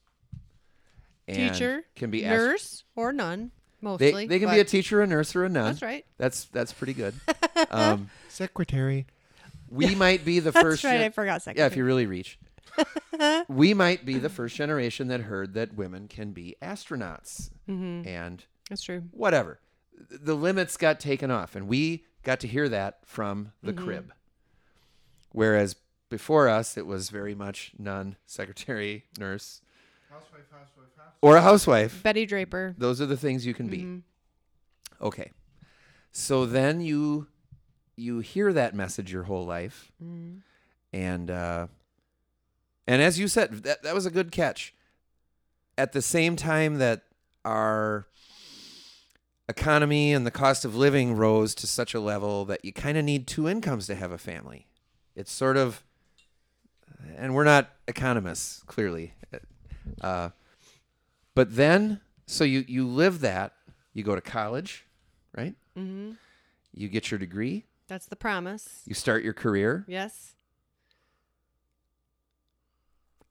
And 1.27 1.53
Teacher, 1.53 1.83
can 1.95 2.09
be 2.11 2.25
ast- 2.25 2.31
Nurse 2.33 2.83
or 2.95 3.13
none, 3.13 3.51
mostly. 3.81 4.11
They, 4.11 4.27
they 4.27 4.39
can 4.39 4.49
be 4.49 4.59
a 4.59 4.63
teacher, 4.65 5.01
a 5.01 5.07
nurse, 5.07 5.35
or 5.35 5.45
a 5.45 5.49
nun. 5.49 5.65
That's 5.65 5.81
right. 5.81 6.05
That's 6.17 6.45
that's 6.45 6.73
pretty 6.73 6.93
good. 6.93 7.13
um, 7.71 8.09
Secretary. 8.29 9.05
we 9.69 9.95
might 9.95 10.25
be 10.25 10.39
the 10.39 10.51
That's 10.51 10.63
first. 10.63 10.83
right. 10.83 10.93
gen- 10.97 11.01
I 11.03 11.09
forgot 11.09 11.41
second. 11.41 11.59
yeah, 11.59 11.65
if 11.67 11.75
you 11.77 11.85
really 11.85 12.05
reach. 12.05 12.37
we 13.47 13.73
might 13.75 14.03
be 14.05 14.17
the 14.17 14.29
first 14.29 14.55
generation 14.55 15.07
that 15.09 15.21
heard 15.21 15.53
that 15.53 15.75
women 15.75 16.07
can 16.07 16.31
be 16.31 16.55
astronauts 16.61 17.51
hmm 17.67 18.01
and 18.05 18.43
That's 18.69 18.81
true. 18.83 19.03
whatever. 19.11 19.59
The 20.09 20.33
limits 20.35 20.75
got 20.75 20.99
taken 20.99 21.29
off, 21.29 21.55
and 21.55 21.67
we 21.67 22.03
got 22.23 22.39
to 22.41 22.47
hear 22.47 22.67
that 22.69 22.99
from 23.05 23.51
the 23.61 23.73
Mhm. 23.73 23.77
crib. 23.83 24.13
Whereas 25.31 25.75
before 26.09 26.47
us, 26.49 26.77
it 26.77 26.85
was 26.85 27.09
very 27.09 27.33
much 27.35 27.71
nun, 27.77 28.15
secretary, 28.25 29.05
nurse, 29.17 29.61
Housewife, 30.13 30.49
housewife, 30.51 30.89
housewife. 30.97 31.13
or 31.21 31.35
a 31.37 31.41
housewife. 31.41 32.03
Betty 32.03 32.25
Draper. 32.25 32.75
Those 32.77 33.01
are 33.01 33.05
the 33.05 33.17
things 33.17 33.45
you 33.45 33.53
can 33.53 33.67
be. 33.67 33.79
Mhm. 33.79 34.01
Okay. 35.01 35.31
So 36.11 36.45
then 36.45 36.81
you 36.81 37.27
you 37.95 38.19
hear 38.19 38.51
that 38.53 38.73
message 38.73 39.11
your 39.11 39.23
whole 39.23 39.45
life, 39.45 39.91
Mhm. 40.03 40.41
and 40.91 41.29
uh, 41.31 41.67
and 42.87 43.01
as 43.01 43.19
you 43.19 43.27
said, 43.27 43.63
that 43.63 43.83
that 43.83 43.93
was 43.93 44.05
a 44.05 44.11
good 44.11 44.31
catch. 44.31 44.73
At 45.77 45.91
the 45.93 46.01
same 46.01 46.35
time 46.35 46.75
that 46.79 47.03
our 47.45 48.07
economy 49.49 50.13
and 50.13 50.25
the 50.25 50.31
cost 50.31 50.63
of 50.65 50.75
living 50.75 51.15
rose 51.15 51.53
to 51.55 51.67
such 51.67 51.93
a 51.93 51.99
level 51.99 52.45
that 52.45 52.63
you 52.63 52.71
kind 52.71 52.97
of 52.97 53.03
need 53.03 53.27
two 53.27 53.47
incomes 53.47 53.87
to 53.87 53.95
have 53.95 54.11
a 54.11 54.17
family. 54.17 54.67
It's 55.15 55.31
sort 55.31 55.57
of, 55.57 55.83
and 57.17 57.35
we're 57.35 57.43
not 57.43 57.71
economists, 57.87 58.63
clearly. 58.65 59.13
Uh, 60.03 60.29
but 61.35 61.55
then, 61.55 62.01
so 62.27 62.43
you 62.43 62.63
you 62.67 62.85
live 62.87 63.21
that. 63.21 63.53
You 63.93 64.03
go 64.03 64.15
to 64.15 64.21
college, 64.21 64.85
right? 65.35 65.55
Mhm. 65.77 66.17
You 66.73 66.89
get 66.89 67.09
your 67.11 67.19
degree. 67.19 67.65
That's 67.87 68.05
the 68.07 68.15
promise. 68.15 68.81
You 68.85 68.93
start 68.95 69.23
your 69.23 69.33
career, 69.33 69.85
Yes. 69.87 70.33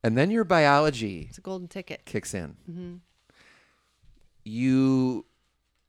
and 0.03 0.17
then 0.17 0.31
your 0.31 0.43
biology 0.43 1.27
It's 1.29 1.37
a 1.37 1.41
golden 1.41 1.67
ticket. 1.67 2.05
kicks 2.05 2.33
in. 2.33 2.55
hmm 2.65 2.95
You 4.43 5.25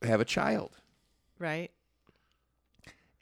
have 0.02 0.20
a 0.20 0.24
child. 0.24 0.76
Right. 1.38 1.70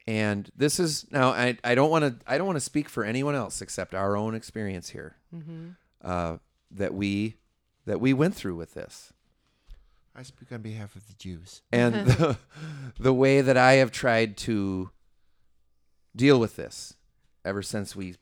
And 0.06 0.50
this 0.56 0.80
is 0.80 1.06
now 1.10 1.30
I, 1.30 1.56
I 1.62 1.74
don't 1.74 1.90
want 1.90 2.04
to 2.20 2.30
I 2.30 2.36
don't 2.38 2.46
want 2.46 2.56
to 2.56 2.60
speak 2.60 2.88
for 2.88 3.04
anyone 3.04 3.34
else 3.34 3.62
except 3.62 3.94
our 3.94 4.16
own 4.16 4.34
experience 4.34 4.90
here 4.90 5.16
hmm 5.32 5.70
uh, 6.02 6.38
that 6.72 6.92
we 6.94 7.36
that 7.86 8.00
we 8.00 8.12
went 8.12 8.34
through 8.34 8.56
with 8.56 8.74
this 8.74 9.12
I 10.14 10.22
speak 10.24 10.52
on 10.52 10.60
behalf 10.60 10.94
of 10.94 11.06
the 11.06 11.14
Jews. 11.14 11.62
and 11.72 11.94
the, 12.06 12.36
the 13.00 13.14
way 13.14 13.40
that 13.40 13.56
I 13.56 13.74
have 13.74 13.90
tried 13.90 14.36
to 14.38 14.90
deal 16.14 16.38
with 16.38 16.56
this 16.56 16.94
ever 17.44 17.62
since 17.62 17.96
we 17.96 18.16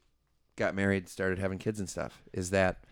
got 0.57 0.75
married 0.75 1.09
started 1.09 1.39
having 1.39 1.59
kids 1.59 1.81
and 1.81 1.89
stuff 1.89 2.23
is 2.33 2.51
that 2.51 2.85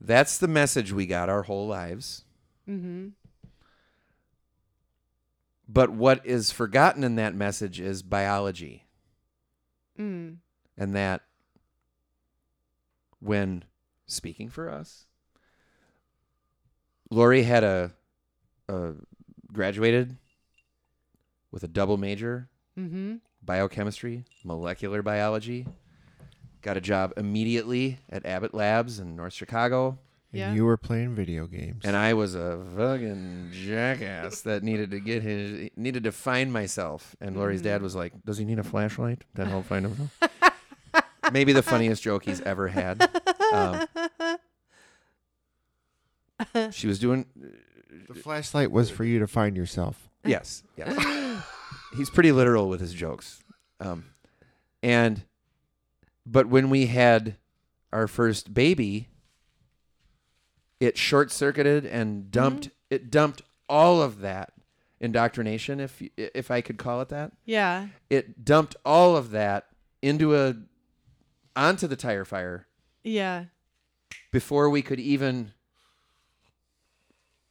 that's 0.00 0.38
the 0.38 0.48
message 0.48 0.92
we 0.92 1.06
got 1.06 1.28
our 1.28 1.42
whole 1.42 1.66
lives 1.66 2.24
hmm 2.66 3.08
but 5.68 5.90
what 5.90 6.24
is 6.24 6.52
forgotten 6.52 7.02
in 7.02 7.16
that 7.16 7.34
message 7.34 7.80
is 7.80 8.02
biology 8.02 8.84
Mm. 9.98 10.36
and 10.76 10.94
that 10.94 11.22
when 13.18 13.64
speaking 14.06 14.48
for 14.48 14.70
us, 14.70 15.06
Lori 17.10 17.42
had 17.42 17.64
a, 17.64 17.92
a 18.68 18.92
graduated 19.52 20.16
with 21.50 21.62
a 21.62 21.68
double 21.68 21.96
major, 21.96 22.48
hmm 22.76 23.16
biochemistry, 23.42 24.24
molecular 24.44 25.02
biology. 25.02 25.66
Got 26.62 26.76
a 26.76 26.80
job 26.80 27.12
immediately 27.16 27.98
at 28.10 28.26
Abbott 28.26 28.54
Labs 28.54 28.98
in 28.98 29.14
North 29.14 29.32
Chicago, 29.34 29.98
And 30.32 30.40
Yeah. 30.40 30.52
you 30.52 30.64
were 30.64 30.76
playing 30.76 31.14
video 31.14 31.46
games. 31.46 31.82
and 31.84 31.94
I 31.96 32.12
was 32.14 32.34
a 32.34 32.58
fucking 32.76 33.50
jackass 33.52 34.40
that 34.42 34.64
needed 34.64 34.90
to 34.90 34.98
get 34.98 35.22
his 35.22 35.70
needed 35.76 36.02
to 36.04 36.12
find 36.12 36.52
myself. 36.52 37.14
And 37.20 37.36
Lori's 37.36 37.62
dad 37.62 37.80
Mhm. 37.80 37.84
was 37.84 37.94
like, 37.94 38.12
"Does 38.24 38.38
he 38.38 38.44
need 38.44 38.58
a 38.58 38.64
flashlight 38.64 39.22
Then 39.34 39.46
to 39.46 39.52
help 39.52 39.66
find 39.66 39.86
himself?" 39.86 40.18
Maybe 41.32 41.52
the 41.52 41.62
funniest 41.62 42.02
joke 42.02 42.24
he's 42.24 42.40
ever 42.40 42.66
had. 42.68 43.08
Um, 43.52 43.86
she 46.72 46.86
was 46.86 46.98
doing 46.98 47.26
the 48.08 48.14
flashlight 48.14 48.70
was 48.70 48.90
for 48.90 49.04
you 49.04 49.18
to 49.18 49.26
find 49.26 49.56
yourself. 49.56 50.08
yes, 50.24 50.62
yes. 50.76 51.42
He's 51.96 52.10
pretty 52.10 52.32
literal 52.32 52.68
with 52.68 52.80
his 52.80 52.92
jokes. 52.92 53.42
Um, 53.80 54.06
and 54.82 55.22
but 56.26 56.48
when 56.48 56.68
we 56.70 56.86
had 56.86 57.36
our 57.92 58.06
first 58.06 58.52
baby, 58.52 59.08
it 60.80 60.98
short 60.98 61.30
circuited 61.30 61.86
and 61.86 62.30
dumped 62.30 62.70
it 62.90 63.10
dumped 63.10 63.42
all 63.68 64.02
of 64.02 64.20
that 64.20 64.52
indoctrination, 65.00 65.80
if 65.80 66.02
if 66.16 66.50
I 66.50 66.60
could 66.60 66.76
call 66.78 67.00
it 67.00 67.08
that. 67.08 67.32
yeah. 67.44 67.88
It 68.10 68.44
dumped 68.44 68.76
all 68.84 69.16
of 69.16 69.30
that 69.30 69.66
into 70.02 70.36
a 70.36 70.56
onto 71.54 71.86
the 71.86 71.96
tire 71.96 72.24
fire 72.24 72.66
Yeah. 73.06 73.44
before 74.32 74.68
we 74.68 74.82
could 74.82 74.98
even 75.00 75.52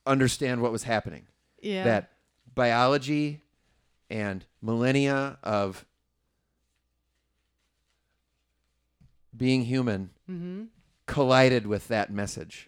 understand 0.05 0.61
what 0.61 0.71
was 0.71 0.83
happening. 0.83 1.27
Yeah. 1.61 1.83
That 1.83 2.11
biology 2.53 3.41
and 4.09 4.45
millennia 4.61 5.37
of 5.43 5.85
being 9.35 9.63
human 9.65 10.11
hmm 10.27 10.63
collided 11.07 11.67
with 11.67 11.87
that 11.89 12.11
message. 12.11 12.67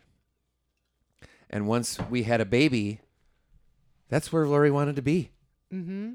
And 1.49 1.67
once 1.67 1.97
we 2.07 2.21
had 2.23 2.39
a 2.39 2.45
baby, 2.45 2.99
that's 4.09 4.31
where 4.31 4.45
Lori 4.47 4.69
wanted 4.69 4.95
to 4.97 5.01
be. 5.01 5.31
Mm-hmm. 5.73 6.11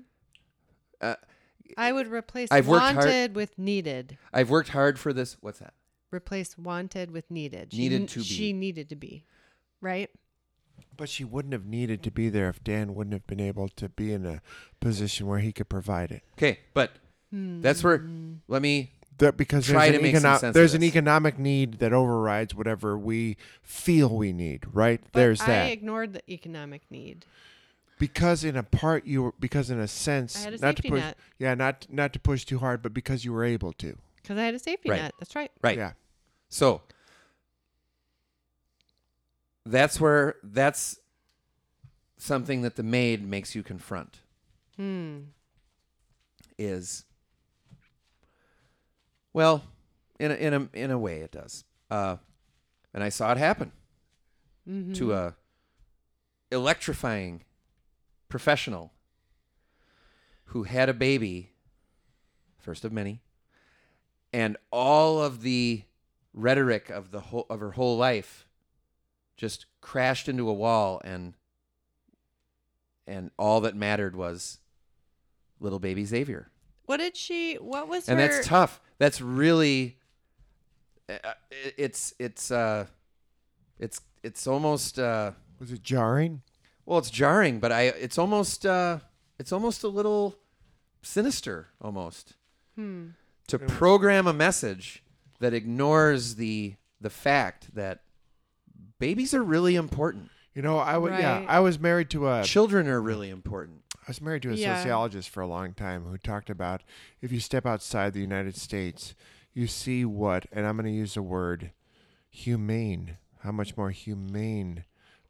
Uh, 1.01 1.17
I 1.77 1.91
would 1.91 2.07
replace 2.07 2.49
I've 2.53 2.69
worked 2.69 2.85
hard- 2.85 2.97
wanted 2.97 3.35
with 3.35 3.59
needed. 3.59 4.19
I've 4.33 4.51
worked 4.51 4.69
hard 4.69 5.01
for 5.01 5.13
this. 5.13 5.37
What's 5.41 5.59
that? 5.59 5.75
Replace 6.13 6.57
wanted 6.59 7.11
with 7.11 7.31
needed. 7.31 7.73
She 7.73 7.79
Needed 7.79 8.01
n- 8.03 8.07
to 8.09 8.19
be. 8.21 8.25
She 8.25 8.53
needed 8.53 8.89
to 8.91 8.97
be. 8.97 9.25
Right? 9.81 10.11
But 10.97 11.09
she 11.09 11.25
wouldn't 11.25 11.53
have 11.53 11.65
needed 11.67 12.03
to 12.05 12.11
be 12.11 12.29
there 12.29 12.49
if 12.49 12.63
Dan 12.63 12.95
wouldn't 12.95 13.15
have 13.15 13.27
been 13.27 13.41
able 13.41 13.69
to 13.71 13.89
be 13.89 14.13
in 14.13 14.27
a 14.27 14.43
position 14.81 15.27
where 15.27 15.39
he 15.39 15.53
could 15.53 15.69
provide 15.69 16.11
it. 16.11 16.23
Okay, 16.35 16.59
but 16.75 16.93
that's 17.33 17.83
where 17.83 17.99
Hmm. 17.99 18.35
let 18.49 18.61
me 18.63 18.93
That 19.19 19.37
because 19.37 19.67
Try 19.67 19.87
there's, 19.89 19.93
to 19.93 19.97
an, 19.99 20.03
make 20.03 20.17
some 20.17 20.25
econo- 20.33 20.39
sense 20.41 20.55
there's 20.55 20.75
an 20.75 20.83
economic 20.83 21.39
need 21.39 21.75
that 21.79 21.93
overrides 21.93 22.55
whatever 22.55 22.99
we 22.99 23.37
feel 23.63 24.15
we 24.17 24.33
need, 24.33 24.65
right? 24.73 25.01
But 25.13 25.13
there's 25.19 25.41
I 25.43 25.47
that. 25.47 25.67
I 25.67 25.69
ignored 25.69 26.13
the 26.15 26.31
economic 26.31 26.83
need. 26.91 27.25
because 27.99 28.43
in 28.45 28.57
a 28.57 28.63
part 28.63 29.07
you 29.07 29.23
were 29.23 29.35
because 29.39 29.71
in 29.71 29.79
a 29.79 29.87
sense 29.89 30.37
I 30.37 30.41
had 30.51 30.55
a 30.55 30.59
not 30.59 30.77
to 30.77 30.83
push 30.83 31.01
net. 31.01 31.17
yeah, 31.39 31.55
not 31.55 31.87
not 31.91 32.13
to 32.15 32.19
push 32.21 32.45
too 32.45 32.59
hard, 32.59 32.83
but 32.83 32.93
because 32.93 33.25
you 33.25 33.33
were 33.33 33.45
able 33.45 33.73
to. 33.75 33.97
Because 34.17 34.39
I 34.39 34.45
had 34.45 34.55
a 34.55 34.59
safety 34.59 34.91
Right. 34.91 35.03
net. 35.03 35.15
That's 35.19 35.35
right. 35.37 35.51
right. 35.63 35.77
Yeah. 35.77 35.93
So 36.53 36.83
that's 39.65 39.99
where 39.99 40.35
that's 40.43 40.99
something 42.19 42.61
that 42.61 42.77
the 42.77 42.83
maid 42.83 43.27
makes 43.27 43.55
you 43.55 43.63
confront 43.63 44.21
Hmm. 44.77 45.19
is 46.59 47.05
well, 49.33 49.63
in 50.21 50.31
a, 50.31 50.35
in 50.35 50.53
a 50.55 50.69
in 50.75 50.91
a 50.91 50.99
way 50.99 51.21
it 51.21 51.33
does. 51.33 51.65
Uh, 51.91 52.17
and 52.93 53.03
I 53.03 53.09
saw 53.09 53.33
it 53.33 53.39
happen 53.39 53.73
Mm-hmm. 54.69 54.93
to 54.93 55.15
a 55.15 55.35
electrifying 56.51 57.45
professional 58.29 58.93
who 60.47 60.65
had 60.65 60.91
a 60.91 60.95
baby, 60.95 61.51
first 62.59 62.85
of 62.85 62.93
many, 62.93 63.23
and 64.35 64.59
all 64.71 65.21
of 65.23 65.41
the 65.41 65.83
rhetoric 66.35 66.89
of 66.91 67.11
the 67.11 67.21
whole 67.21 67.47
of 67.51 67.61
her 67.61 67.73
whole 67.73 67.97
life 67.97 68.47
just 69.37 69.67
crashed 69.81 70.29
into 70.29 70.49
a 70.49 70.53
wall 70.55 71.01
and 71.05 71.35
and 73.07 73.31
all 73.39 73.61
that 73.61 73.75
mattered 73.77 74.15
was 74.17 74.59
little 75.61 75.79
baby 75.79 76.05
Xavier. 76.05 76.51
What 76.87 76.99
did 76.99 77.17
she? 77.17 77.55
What 77.57 77.89
was 77.89 78.07
that 78.07 78.13
and 78.13 78.21
her? 78.21 78.29
that's 78.29 78.47
tough. 78.47 78.81
That's 78.99 79.21
really 79.21 79.99
uh, 81.09 81.33
it's 81.77 82.15
it's 82.19 82.51
uh 82.51 82.87
it's 83.79 84.01
it's 84.23 84.47
almost 84.47 84.99
uh 84.99 85.33
Was 85.61 85.73
it 85.73 85.83
jarring? 85.83 86.43
well 86.87 86.99
it's 86.99 87.11
jarring, 87.11 87.61
but 87.61 87.73
I 87.73 87.83
it's 87.83 88.19
almost 88.19 88.65
uh 88.67 88.99
it's 89.39 89.53
almost 89.53 89.83
a 89.83 89.89
little 89.89 90.37
sinister 91.03 91.69
almost 91.81 92.35
Hmm. 92.77 93.09
to 93.49 93.59
program 93.59 94.27
a 94.27 94.33
message 94.33 95.02
that 95.43 95.53
ignores 95.55 96.37
the 96.37 96.75
the 97.01 97.11
fact 97.11 97.75
that 97.75 98.03
babies 98.99 99.35
are 99.35 99.43
really 99.43 99.75
important. 99.77 100.31
You 100.55 100.63
know, 100.63 100.79
I 100.79 100.97
would 100.99 101.13
yeah, 101.15 101.39
Right. 101.39 101.47
I 101.49 101.61
was 101.61 101.79
married 101.81 102.11
to 102.11 102.29
a 102.29 102.45
Children 102.45 102.87
are 102.87 103.01
really 103.01 103.29
important. 103.31 103.83
I 103.97 104.05
was 104.09 104.21
married 104.21 104.43
to 104.43 104.51
a 104.53 104.55
Yeah. 104.55 104.77
sociologist 104.77 105.31
for 105.31 105.41
a 105.41 105.47
long 105.47 105.75
time 105.75 106.05
who 106.05 106.17
talked 106.19 106.49
about 106.51 106.83
if 107.21 107.33
you 107.33 107.41
step 107.41 107.67
outside 107.67 108.13
the 108.13 108.21
United 108.21 108.55
States, 108.57 109.15
you 109.55 109.67
see 109.67 110.05
what, 110.05 110.47
and 110.53 110.67
I'm 110.67 110.77
going 110.77 110.87
to 110.87 110.93
use 110.93 111.15
the 111.15 111.23
word 111.23 111.73
humane, 112.31 113.17
how 113.41 113.53
much 113.53 113.77
more 113.77 113.91
humane 113.91 114.85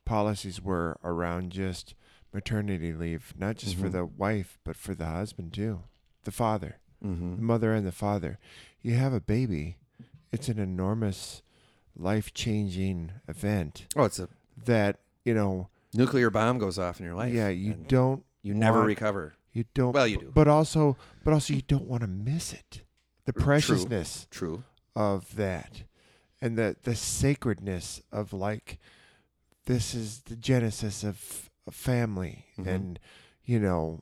policies 0.05 0.61
were 0.61 0.99
around 1.05 1.53
just 1.53 1.95
maternity 2.33 2.93
leave, 2.93 3.33
not 3.37 3.57
just 3.57 3.77
for 3.77 3.89
Mhm. 3.89 3.93
the 3.93 4.05
wife, 4.07 4.59
but 4.65 4.77
for 4.77 4.95
the 4.95 5.07
husband 5.07 5.53
too, 5.53 5.85
the 6.25 6.31
father, 6.33 6.79
Mm-hmm. 7.05 7.37
the 7.37 7.43
mother 7.43 7.75
and 7.75 7.87
the 7.87 7.93
father. 7.93 8.39
You 8.81 8.95
have 8.95 9.13
a 9.13 9.21
baby, 9.21 9.77
it's 10.33 10.49
an 10.49 10.59
enormous 10.59 11.43
life 11.97 12.33
changing 12.35 13.13
event 13.29 13.87
Oh, 13.97 14.05
it's 14.05 14.19
a 14.19 14.29
that, 14.65 14.99
you 15.25 15.35
know, 15.35 15.69
nuclear 15.95 16.31
bomb 16.31 16.59
goes 16.59 16.79
off 16.79 16.99
in 17.01 17.07
your 17.07 17.15
life. 17.15 17.33
yeah, 17.33 17.49
you 17.49 17.75
don't 17.75 18.25
you 18.43 18.55
never 18.55 18.79
want- 18.79 18.89
recover. 18.89 19.35
You 19.53 19.65
don't. 19.75 19.93
Well, 19.93 20.07
you 20.07 20.17
do. 20.19 20.33
But 20.35 20.49
also, 20.49 20.97
but 21.25 21.35
also, 21.35 21.53
you 21.53 21.61
don't 21.63 21.85
want 21.87 22.01
to 22.01 22.07
miss 22.09 22.55
it. 22.55 22.83
The 23.27 23.35
preciousness 23.35 24.27
True. 24.31 24.65
of 24.97 25.37
that, 25.37 25.83
and 26.41 26.57
the 26.57 26.77
the 26.83 26.95
sacredness 26.97 28.01
of 28.11 28.33
like, 28.33 28.79
this 29.67 29.95
is 29.95 30.21
the 30.23 30.37
genesis 30.37 31.05
of 31.05 31.51
a 31.67 31.71
family, 31.71 32.47
Mhm. 32.59 32.67
and 32.67 32.99
you 33.45 33.61
know, 33.61 34.01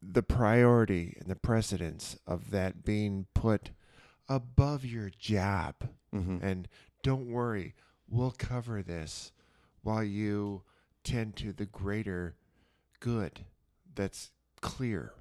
the 0.00 0.22
priority 0.22 1.14
and 1.20 1.28
the 1.28 1.36
precedence 1.36 2.16
of 2.26 2.50
that 2.50 2.82
being 2.82 3.26
put 3.34 3.70
above 4.28 4.84
your 4.84 5.10
job. 5.10 5.74
Mm-hmm. 6.14 6.38
And 6.44 6.68
don't 7.02 7.30
worry, 7.30 7.74
we'll 8.08 8.34
cover 8.36 8.82
this 8.82 9.32
while 9.82 10.04
you 10.04 10.62
tend 11.04 11.36
to 11.36 11.52
the 11.52 11.66
greater 11.66 12.34
good 13.00 13.44
that's 13.94 14.30
clear. 14.60 15.12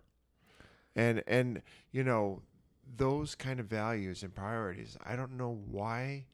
And 0.96 1.24
and 1.28 1.62
you 1.92 2.04
know, 2.04 2.42
those 2.98 3.36
kind 3.36 3.60
of 3.60 3.68
values 3.68 4.24
and 4.24 4.34
priorities, 4.34 4.98
I 5.06 5.16
don't 5.16 5.38
know 5.38 5.60
why 5.70 6.26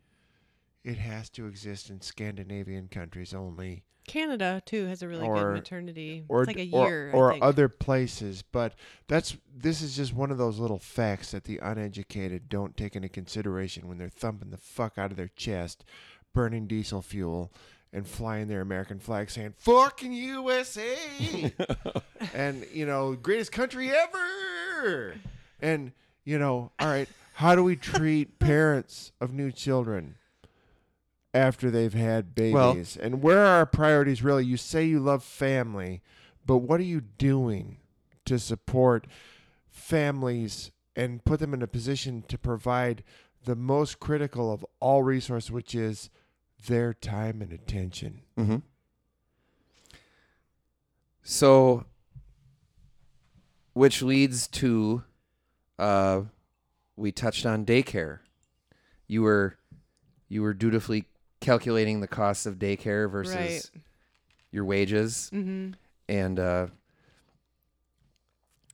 it 0.83 0.97
has 0.97 1.29
to 1.31 1.47
exist 1.47 1.89
in 1.89 2.01
Scandinavian 2.01 2.87
countries 2.87 3.33
only 3.33 3.83
Canada 4.11 4.61
too 4.65 4.85
has 4.87 5.01
a 5.01 5.07
really 5.07 5.25
Or- 5.27 5.35
good 5.35 5.53
maternity. 5.53 6.25
or 6.27 6.41
it's 6.43 6.47
like 6.47 6.57
a 6.57 6.69
or- 6.71 6.87
year. 6.87 7.11
or, 7.13 7.29
I 7.29 7.33
think. 7.35 7.43
other 7.45 7.69
places, 7.69 8.41
but 8.41 8.75
that's 9.07 9.37
this 9.55 9.81
is 9.81 9.95
just 9.95 10.13
one 10.13 10.31
of 10.31 10.37
those 10.37 10.59
little 10.59 10.79
facts 10.79 11.31
that 11.31 11.45
the 11.45 11.57
uneducated 11.59 12.49
don't 12.49 12.75
take 12.75 12.95
into 12.95 13.09
consideration 13.09 13.87
when 13.87 13.97
they're 13.97 14.09
thumping 14.09 14.49
the 14.49 14.57
fuck 14.57 14.97
out 14.97 15.11
of 15.11 15.17
their 15.17 15.29
chest, 15.35 15.85
burning 16.33 16.67
diesel 16.67 17.01
fuel, 17.01 17.51
and 17.93 18.07
flying 18.07 18.47
their 18.47 18.61
American 18.61 18.99
flag, 18.99 19.29
saying 19.29 19.53
"fucking 19.57 20.13
USA," 20.13 21.53
and 22.33 22.65
you 22.73 22.85
know, 22.85 23.13
greatest 23.13 23.51
country 23.51 23.91
ever. 23.91 25.15
And 25.61 25.91
you 26.23 26.37
know, 26.37 26.71
all 26.79 26.87
right, 26.87 27.07
how 27.35 27.55
do 27.55 27.63
we 27.63 27.75
treat 27.75 28.39
parents 28.39 29.11
of 29.21 29.33
new 29.33 29.51
children? 29.51 30.15
After 31.33 31.71
they've 31.71 31.93
had 31.93 32.35
babies, 32.35 32.53
Well- 32.53 32.75
and 33.01 33.21
where 33.23 33.39
are 33.39 33.59
our 33.59 33.65
priorities 33.65 34.21
really? 34.21 34.45
You 34.45 34.57
say 34.57 34.85
you 34.85 34.99
love 34.99 35.23
family, 35.23 36.01
but 36.45 36.57
what 36.57 36.79
are 36.81 36.83
you 36.83 36.99
doing 37.01 37.77
to 38.25 38.37
support 38.37 39.07
families 39.69 40.71
and 40.95 41.23
put 41.23 41.39
them 41.39 41.53
in 41.53 41.61
a 41.61 41.67
position 41.67 42.23
to 42.27 42.37
provide 42.37 43.03
the 43.45 43.55
most 43.55 43.99
critical 43.99 44.51
of 44.51 44.65
all 44.81 45.03
resources, 45.03 45.49
which 45.49 45.73
is 45.73 46.09
their 46.67 46.93
time 46.93 47.41
and 47.41 47.53
attention? 47.53 48.23
Mm-hmm. 48.37 48.57
So, 51.23 51.85
which 53.73 54.01
leads 54.01 54.47
to, 54.49 55.03
uh, 55.79 56.23
we 56.95 57.11
touched 57.11 57.45
on 57.45 57.65
daycare. 57.65 58.19
You 59.07 59.21
were, 59.21 59.57
you 60.27 60.41
were 60.41 60.53
dutifully 60.53 61.05
calculating 61.41 61.99
the 61.99 62.07
costs 62.07 62.45
of 62.45 62.55
daycare 62.55 63.11
versus 63.11 63.35
Right. 63.35 63.69
your 64.51 64.63
wages, 64.63 65.29
Mm-hmm. 65.33 65.71
and 66.07 66.39
uh, 66.39 66.67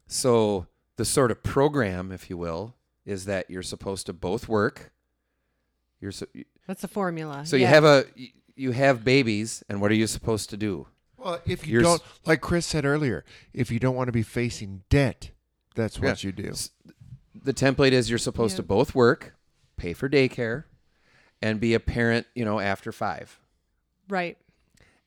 so 0.08 0.68
the 0.98 1.06
sort 1.06 1.32
of 1.32 1.44
program, 1.44 2.12
if 2.12 2.30
you 2.30 2.38
will, 2.38 2.76
is 3.06 3.26
that 3.26 3.50
you're 3.50 3.64
supposed 3.64 4.06
to 4.08 4.14
both 4.14 4.48
work. 4.48 4.92
You're 6.00 6.12
so, 6.12 6.26
That's 6.68 6.84
a 6.84 6.88
formula. 6.88 7.46
so 7.46 7.56
you 7.56 7.64
Yeah. 7.64 7.70
have 7.70 7.84
a 7.84 8.06
you- 8.16 8.30
you 8.56 8.72
have 8.72 9.04
babies, 9.04 9.64
and 9.70 9.80
what 9.80 9.92
are 9.92 9.96
you 9.96 10.08
supposed 10.08 10.50
to 10.50 10.58
do? 10.58 10.88
Well, 11.18 11.40
if 11.46 11.68
you 11.68 11.74
You're 11.74 11.82
s- 11.82 12.00
don't, 12.00 12.04
like 12.26 12.42
Chris 12.42 12.66
said 12.66 12.86
earlier, 12.86 13.24
if 13.54 13.70
you 13.70 13.78
don't 13.80 13.96
want 13.96 14.08
to 14.08 14.12
be 14.12 14.24
facing 14.24 14.84
debt, 14.90 15.30
that's 15.76 16.00
what 16.00 16.24
you 16.24 16.32
do. 16.32 16.50
S- 16.50 16.72
The 17.36 17.54
template 17.54 17.92
is 17.92 18.10
you're 18.10 18.18
supposed 18.20 18.56
to 18.58 18.64
both 18.64 18.96
work, 18.96 19.36
pay 19.78 19.94
for 19.94 20.10
daycare, 20.10 20.64
and 21.42 21.60
be 21.60 21.74
a 21.74 21.80
parent, 21.80 22.26
you 22.36 22.46
know, 22.46 22.60
after 22.60 22.92
five. 22.92 23.40
right. 24.10 24.38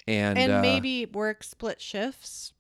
And, 0.06 0.38
And, 0.38 0.50
uh, 0.52 0.60
maybe 0.62 1.06
work 1.06 1.44
split 1.44 1.80
shifts, 1.80 2.52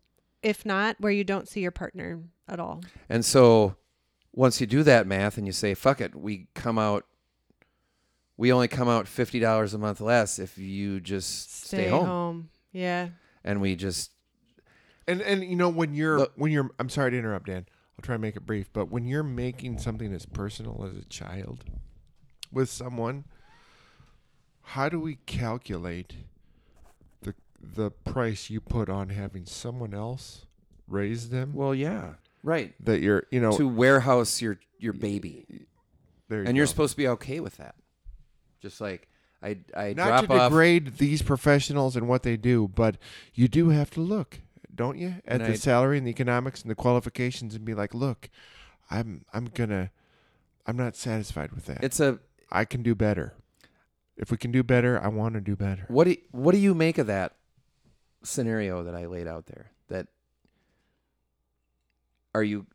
if 0.42 0.64
not, 0.64 0.96
where 1.00 1.10
you 1.10 1.24
don't 1.24 1.48
see 1.48 1.60
your 1.62 1.70
partner 1.72 2.20
at 2.46 2.60
all. 2.60 2.82
and 3.08 3.24
so 3.24 3.76
once 4.32 4.60
you 4.60 4.66
do 4.66 4.82
that 4.84 5.06
math 5.06 5.36
and 5.36 5.46
you 5.46 5.52
say, 5.52 5.74
fuck 5.74 6.00
it, 6.00 6.14
we 6.14 6.46
come 6.54 6.78
out 6.78 7.06
we 8.36 8.52
only 8.52 8.68
come 8.68 8.88
out 8.88 9.06
fifty 9.06 9.38
dollars 9.38 9.74
a 9.74 9.78
month 9.78 10.00
less 10.00 10.38
if 10.38 10.56
you 10.56 10.98
just 11.00 11.66
stay, 11.66 11.88
home. 11.88 12.48
Yeah. 12.72 13.08
And 13.44 13.60
we 13.60 13.76
just 13.76 14.12
And 15.06 15.20
and 15.20 15.44
you 15.44 15.56
know 15.56 15.68
when 15.68 15.92
you're 15.94 16.18
Look- 16.20 16.32
when 16.36 16.50
you're 16.52 16.70
I'm 16.78 16.88
sorry 16.88 17.10
to 17.10 17.18
interrupt, 17.18 17.46
Dan. 17.46 17.66
I'll 17.98 18.02
try 18.02 18.14
and 18.14 18.22
make 18.22 18.36
it 18.36 18.46
brief, 18.46 18.72
but 18.72 18.90
when 18.90 19.06
you're 19.06 19.22
making 19.22 19.78
something 19.78 20.14
as 20.14 20.24
personal 20.24 20.88
as 20.90 20.96
a 20.96 21.04
child 21.06 21.64
with 22.50 22.70
someone, 22.70 23.24
how 24.70 24.88
do 24.88 25.00
we 25.00 25.16
calculate 25.26 26.14
the 27.22 27.34
the 27.60 27.90
price 27.90 28.50
you 28.50 28.60
put 28.60 28.88
on 28.88 29.08
having 29.08 29.44
someone 29.44 29.92
else 29.92 30.46
raise 30.86 31.30
them? 31.30 31.52
Well, 31.54 31.74
yeah, 31.74 32.14
right. 32.44 32.72
that 32.84 33.00
you're, 33.00 33.24
you 33.32 33.40
know, 33.40 33.56
to 33.56 33.66
warehouse 33.66 34.40
your 34.40 34.58
your 34.78 34.92
baby, 34.92 35.44
there 36.28 36.42
you 36.42 36.48
and 36.48 36.56
you're 36.56 36.66
supposed 36.66 36.92
to 36.92 36.96
be 36.96 37.08
okay 37.08 37.40
with 37.40 37.56
that. 37.56 37.74
Just 38.62 38.80
like 38.80 39.08
I 39.42 39.58
I 39.76 39.92
not 39.94 40.06
drop 40.06 40.26
to 40.26 40.32
off. 40.34 40.50
degrade 40.50 40.98
these 40.98 41.22
professionals 41.22 41.96
and 41.96 42.06
what 42.06 42.22
they 42.22 42.36
do, 42.36 42.68
but 42.68 42.96
you 43.34 43.48
do 43.48 43.70
have 43.70 43.90
to 43.90 44.00
look, 44.00 44.38
don't 44.72 44.98
you, 44.98 45.16
at 45.24 45.40
the 45.40 45.48
I- 45.48 45.54
salary 45.54 45.98
and 45.98 46.06
the 46.06 46.12
economics 46.12 46.62
and 46.62 46.70
the 46.70 46.76
qualifications, 46.76 47.56
and 47.56 47.64
be 47.64 47.74
like, 47.74 47.92
look, 47.92 48.30
I'm 48.88 49.24
I'm 49.32 49.46
gonna, 49.46 49.90
I'm 50.64 50.76
not 50.76 50.94
satisfied 50.94 51.50
with 51.52 51.66
that. 51.66 51.82
It's 51.82 51.98
a 51.98 52.20
I 52.52 52.64
can 52.64 52.84
do 52.84 52.94
better. 52.94 53.34
If 54.20 54.30
we 54.30 54.36
can 54.36 54.52
do 54.52 54.62
better, 54.62 55.00
I 55.02 55.08
want 55.08 55.34
to 55.34 55.40
do 55.40 55.56
better. 55.56 55.84
what 55.88 56.04
do 56.04 56.14
what 56.30 56.52
do 56.52 56.58
you 56.58 56.74
make 56.74 56.98
of 56.98 57.06
that 57.08 57.34
scenario 58.22 58.82
that 58.84 58.94
I 58.94 59.06
laid 59.06 59.26
out 59.26 59.46
there? 59.46 59.70
That 59.88 60.06
are 62.34 62.42
you 62.42 62.66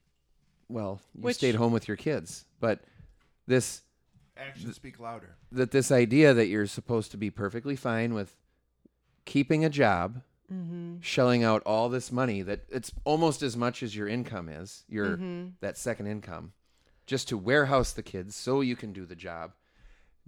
well, 0.67 0.99
you 1.13 1.21
Which- 1.21 1.35
stayed 1.37 1.55
home 1.55 1.71
with 1.71 1.87
your 1.87 1.97
kids, 1.97 2.45
but 2.59 2.79
this 3.45 3.83
Actions 4.35 4.75
speak 4.75 4.99
louder. 4.99 5.35
that 5.51 5.69
this 5.71 5.91
idea 5.91 6.33
that 6.33 6.47
you're 6.47 6.65
supposed 6.67 7.11
to 7.11 7.17
be 7.17 7.29
perfectly 7.29 7.75
fine 7.75 8.13
with 8.13 8.35
keeping 9.25 9.63
a 9.63 9.69
job, 9.69 10.21
Mm-hmm. 10.53 10.99
shelling 11.01 11.43
out 11.43 11.63
all 11.65 11.89
this 11.89 12.11
money 12.11 12.43
that 12.43 12.65
it's 12.69 12.91
almost 13.03 13.41
as 13.41 13.57
much 13.57 13.81
as 13.81 13.95
your 13.95 14.07
income 14.07 14.47
is, 14.47 14.83
your 14.87 15.17
Mm-hmm. 15.17 15.47
that 15.59 15.75
second 15.77 16.05
income, 16.07 16.53
just 17.07 17.27
to 17.29 17.37
warehouse 17.37 17.91
the 17.93 18.03
kids 18.03 18.35
so 18.35 18.61
you 18.61 18.75
can 18.75 18.93
do 18.93 19.05
the 19.07 19.15
job, 19.15 19.53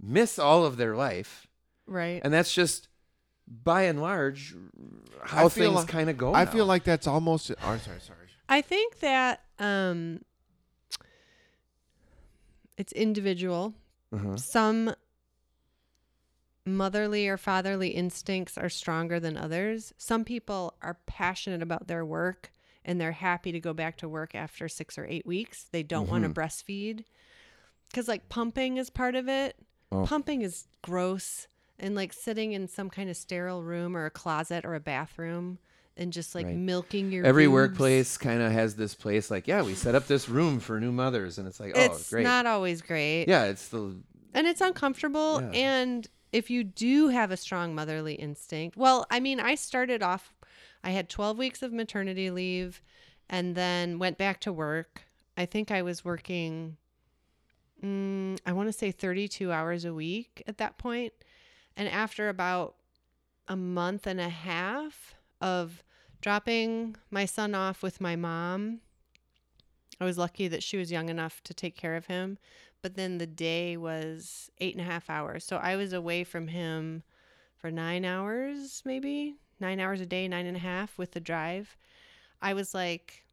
miss 0.00 0.38
all 0.38 0.64
of 0.64 0.76
their 0.76 0.94
life, 0.96 1.46
Right. 1.86 2.20
and 2.24 2.32
that's 2.32 2.52
just 2.54 2.88
by 3.46 3.82
and 3.84 4.00
large 4.00 4.54
how 5.24 5.46
I 5.46 5.48
feel 5.48 5.64
things 5.70 5.74
like- 5.76 5.88
kind 5.88 6.10
of 6.10 6.16
go. 6.18 6.34
I 6.34 6.44
now. 6.44 6.50
feel 6.50 6.66
like 6.66 6.84
that's 6.84 7.06
almost. 7.06 7.50
Oh, 7.50 7.76
sorry, 7.78 8.00
sorry. 8.00 8.18
I 8.48 8.60
think 8.62 9.00
that 9.00 9.42
um, 9.58 10.20
it's 12.76 12.92
individual. 12.92 13.74
Uh-huh. 14.12 14.36
Some 14.36 14.94
motherly 16.64 17.28
or 17.28 17.36
fatherly 17.36 17.88
instincts 17.90 18.56
are 18.58 18.68
stronger 18.68 19.18
than 19.18 19.36
others. 19.36 19.92
Some 19.98 20.24
people 20.24 20.74
are 20.82 20.98
passionate 21.06 21.62
about 21.62 21.88
their 21.88 22.04
work 22.04 22.50
and 22.84 23.00
they're 23.00 23.12
happy 23.12 23.52
to 23.52 23.60
go 23.60 23.72
back 23.72 23.96
to 23.98 24.08
work 24.08 24.34
after 24.34 24.68
six 24.68 24.96
or 24.98 25.06
eight 25.06 25.26
weeks. 25.26 25.66
They 25.72 25.82
don't 25.82 26.08
want 26.08 26.24
to 26.24 26.30
breastfeed 26.30 27.04
because, 27.90 28.08
like, 28.08 28.28
pumping 28.28 28.76
is 28.76 28.88
part 28.90 29.14
of 29.14 29.28
it. 29.28 29.56
Oh. 29.90 30.04
Pumping 30.06 30.42
is 30.42 30.66
gross. 30.82 31.46
And, 31.78 31.94
like, 31.94 32.12
sitting 32.12 32.52
in 32.52 32.66
some 32.68 32.90
kind 32.90 33.08
of 33.08 33.16
sterile 33.16 33.62
room 33.62 33.96
or 33.96 34.04
a 34.04 34.10
closet 34.10 34.64
or 34.64 34.74
a 34.74 34.80
bathroom 34.80 35.58
and 35.96 36.12
just 36.12 36.34
like 36.34 36.46
Right. 36.46 36.56
milking 36.56 37.10
your 37.12 37.24
Every 37.24 37.46
boobs. 37.46 37.52
workplace 37.54 38.16
kind 38.16 38.40
of 38.42 38.50
has 38.52 38.74
this 38.76 38.94
place 38.94 39.30
like, 39.30 39.46
yeah, 39.48 39.62
we 39.62 39.74
set 39.74 39.94
up 39.94 40.06
this 40.06 40.28
room 40.28 40.58
for 40.60 40.78
new 40.80 40.92
mothers, 40.92 41.38
and 41.38 41.46
it's 41.48 41.58
like, 41.60 41.72
oh, 41.74 41.80
it's 41.80 42.10
great. 42.10 42.22
not 42.24 42.46
always 42.46 42.82
great. 42.82 43.26
yeah, 43.28 43.44
it's 43.44 43.68
the 43.68 43.96
and 44.34 44.46
it's 44.46 44.60
uncomfortable 44.60 45.40
Yeah. 45.40 45.50
and 45.52 46.06
if 46.32 46.50
you 46.50 46.62
do 46.62 47.08
have 47.08 47.30
a 47.30 47.36
strong 47.36 47.74
motherly 47.74 48.12
instinct 48.14 48.76
well 48.76 49.06
i 49.10 49.18
mean 49.18 49.40
i 49.40 49.54
started 49.54 50.02
off 50.02 50.34
i 50.84 50.90
had 50.90 51.08
12 51.08 51.38
weeks 51.38 51.62
of 51.62 51.72
maternity 51.72 52.30
leave 52.30 52.82
and 53.30 53.54
then 53.54 53.98
went 53.98 54.18
back 54.18 54.38
to 54.40 54.52
work 54.52 55.04
i 55.38 55.46
think 55.46 55.70
i 55.70 55.80
was 55.80 56.04
working 56.04 56.76
mm, 57.82 58.38
i 58.46 58.52
want 58.52 58.68
to 58.68 58.72
say 58.72 58.90
32 58.90 59.52
hours 59.52 59.84
a 59.84 59.94
week 59.94 60.42
at 60.46 60.58
that 60.58 60.78
point 60.78 61.12
and 61.76 61.88
after 61.88 62.28
about 62.28 62.74
a 63.46 63.56
month 63.56 64.06
and 64.06 64.20
a 64.20 64.28
half 64.28 65.14
of 65.40 65.82
dropping 66.20 66.96
my 67.10 67.24
son 67.24 67.54
off 67.54 67.82
with 67.82 68.00
my 68.00 68.16
mom 68.16 68.80
i 70.00 70.04
was 70.04 70.18
lucky 70.18 70.48
that 70.48 70.62
she 70.62 70.76
was 70.76 70.90
young 70.90 71.08
enough 71.08 71.42
to 71.44 71.54
take 71.54 71.76
care 71.76 71.96
of 71.96 72.06
him 72.06 72.38
but 72.82 72.94
then 72.94 73.18
the 73.18 73.26
day 73.26 73.76
was 73.76 74.50
eight 74.58 74.74
and 74.74 74.80
a 74.80 74.90
half 74.90 75.10
hours. 75.10 75.44
So 75.44 75.56
I 75.56 75.76
was 75.76 75.92
away 75.92 76.24
from 76.24 76.48
him 76.48 77.02
for 77.56 77.70
nine 77.70 78.04
hours, 78.04 78.82
maybe 78.84 79.36
nine 79.60 79.80
hours 79.80 80.00
a 80.00 80.06
day, 80.06 80.28
nine 80.28 80.46
and 80.46 80.56
a 80.56 80.60
half 80.60 80.96
with 80.96 81.12
the 81.12 81.20
drive. 81.20 81.76
I 82.40 82.54
was 82.54 82.74
like, 82.74 83.24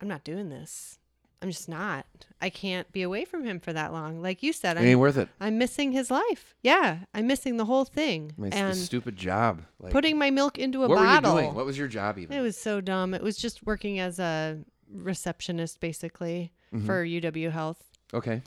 I'm 0.00 0.08
not 0.08 0.24
doing 0.24 0.48
this. 0.48 0.98
I'm 1.42 1.50
just 1.50 1.68
not. 1.68 2.04
I 2.42 2.50
can't 2.50 2.90
be 2.92 3.00
away 3.02 3.24
from 3.24 3.44
him 3.44 3.60
for 3.60 3.72
that 3.72 3.92
long. 3.92 4.20
Like 4.20 4.42
you 4.42 4.52
said, 4.52 4.76
it 4.76 4.80
ain't 4.80 4.90
I'm, 4.92 4.98
worth 4.98 5.16
it. 5.16 5.28
I'm 5.40 5.56
missing 5.56 5.92
his 5.92 6.10
life. 6.10 6.54
Yeah, 6.62 6.98
I'm 7.14 7.26
missing 7.26 7.56
the 7.56 7.64
whole 7.64 7.86
thing. 7.86 8.32
It's 8.42 8.54
and 8.56 8.76
stupid 8.76 9.16
job. 9.16 9.62
Like, 9.78 9.92
putting 9.92 10.18
my 10.18 10.30
milk 10.30 10.58
into 10.58 10.84
a 10.84 10.88
what 10.88 10.96
bottle. 10.96 11.34
were 11.34 11.40
you 11.40 11.44
doing? 11.46 11.54
What 11.56 11.64
was 11.64 11.78
your 11.78 11.88
job 11.88 12.18
even? 12.18 12.36
It 12.36 12.42
was 12.42 12.58
so 12.58 12.82
dumb. 12.82 13.14
It 13.14 13.22
was 13.22 13.36
just 13.38 13.64
working 13.64 13.98
as 13.98 14.18
a 14.18 14.58
receptionist, 14.92 15.80
basically, 15.80 16.52
Mhm. 16.74 16.84
for 16.84 17.04
UW 17.04 17.50
Health. 17.50 17.82
okay. 18.12 18.42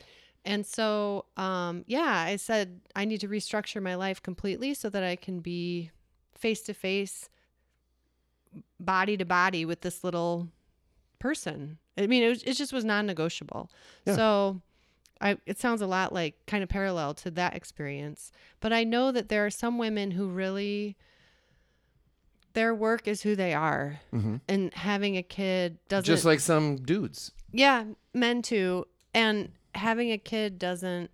And 0.46 0.66
so, 0.66 1.24
um, 1.38 1.86
yeah, 1.88 2.26
I 2.28 2.36
said 2.36 2.82
I 2.96 3.06
need 3.06 3.22
to 3.22 3.30
restructure 3.30 3.82
my 3.82 3.96
life 3.96 4.22
completely 4.22 4.74
so 4.74 4.90
that 4.90 5.02
I 5.02 5.16
can 5.16 5.40
be 5.40 5.90
face 6.36 6.62
to 6.64 6.74
face, 6.74 7.30
body 8.80 9.16
to 9.18 9.26
body 9.26 9.64
with 9.66 9.82
this 9.82 10.04
little 10.04 10.50
person. 11.18 11.78
I 11.98 12.08
mean, 12.08 12.24
it, 12.24 12.30
was, 12.30 12.44
it 12.44 12.54
just 12.54 12.74
was 12.74 12.84
non 12.84 13.06
negotiable. 13.06 13.70
Yeah. 14.06 14.16
So, 14.16 14.62
I, 15.22 15.38
it 15.46 15.60
sounds 15.60 15.82
a 15.82 15.88
lot 15.88 16.12
like 16.14 16.36
kind 16.48 16.64
of 16.64 16.70
parallel 16.70 17.14
to 17.16 17.32
that 17.32 17.56
experience. 17.56 18.32
But 18.60 18.74
I 18.74 18.84
know 18.84 19.12
that 19.12 19.30
there 19.30 19.46
are 19.46 19.50
some 19.50 19.78
women 19.78 20.12
who 20.12 20.28
really, 20.28 20.98
their 22.54 22.76
work 22.76 23.08
is 23.08 23.22
who 23.22 23.36
they 23.36 23.54
are. 23.54 24.02
hmm 24.12 24.38
And 24.48 24.74
having 24.74 25.16
a 25.18 25.24
kid 25.24 25.78
doesn't. 25.88 26.06
Just 26.06 26.26
like 26.26 26.40
some 26.40 26.78
dudes. 26.78 27.32
Yeah, 27.52 27.86
men 28.14 28.42
too. 28.42 28.86
And 29.14 29.52
having 29.76 30.12
a 30.12 30.18
kid 30.18 30.60
doesn't 30.60 31.10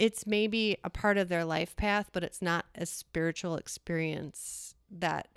it's 0.00 0.26
maybe 0.26 0.78
a 0.82 0.88
part 0.88 1.18
of 1.18 1.28
their 1.28 1.44
life 1.44 1.76
path, 1.76 2.08
but 2.12 2.24
it's 2.24 2.40
not 2.40 2.64
a 2.74 2.86
spiritual 2.86 3.56
experience 3.56 4.74
that 4.90 5.28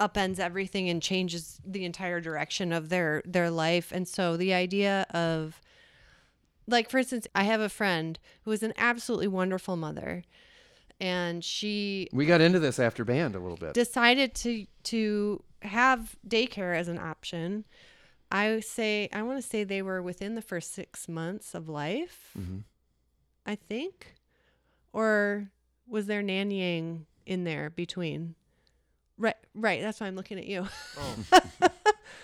upends 0.00 0.38
everything 0.38 0.88
and 0.88 1.02
changes 1.02 1.60
the 1.64 1.84
entire 1.84 2.20
direction 2.20 2.72
of 2.72 2.88
their 2.88 3.22
their 3.24 3.50
life. 3.50 3.90
And 3.92 4.06
so 4.06 4.36
the 4.36 4.54
idea 4.54 5.06
of 5.10 5.60
like 6.66 6.90
for 6.90 6.98
instance, 6.98 7.26
I 7.34 7.44
have 7.44 7.60
a 7.60 7.68
friend 7.68 8.18
who 8.42 8.52
is 8.52 8.62
an 8.62 8.74
absolutely 8.76 9.28
wonderful 9.28 9.76
mother 9.76 10.24
and 11.00 11.44
she 11.44 12.08
We 12.12 12.26
got 12.26 12.40
into 12.40 12.58
this 12.58 12.78
after 12.78 13.04
band 13.04 13.34
a 13.36 13.38
little 13.40 13.56
bit. 13.56 13.74
decided 13.74 14.34
to 14.36 14.66
to 14.84 15.42
have 15.62 16.16
daycare 16.26 16.76
as 16.76 16.88
an 16.88 16.98
option. 16.98 17.64
I 18.30 18.60
say 18.60 19.08
I 19.12 19.22
want 19.22 19.42
to 19.42 19.48
say 19.48 19.64
they 19.64 19.82
were 19.82 20.02
within 20.02 20.34
the 20.34 20.42
first 20.42 20.72
six 20.74 21.08
months 21.08 21.54
of 21.54 21.68
life, 21.68 22.30
Mhm. 22.38 22.64
I 23.46 23.54
think, 23.54 24.14
or 24.92 25.50
was 25.86 26.06
there 26.06 26.22
nannying 26.22 27.06
in 27.24 27.44
there 27.44 27.70
between? 27.70 28.34
Right, 29.18 29.34
right. 29.54 29.80
That's 29.82 30.00
why 30.00 30.06
I'm 30.06 30.14
looking 30.16 30.38
at 30.38 30.46
you. 30.46 30.66
Oh. 30.98 31.40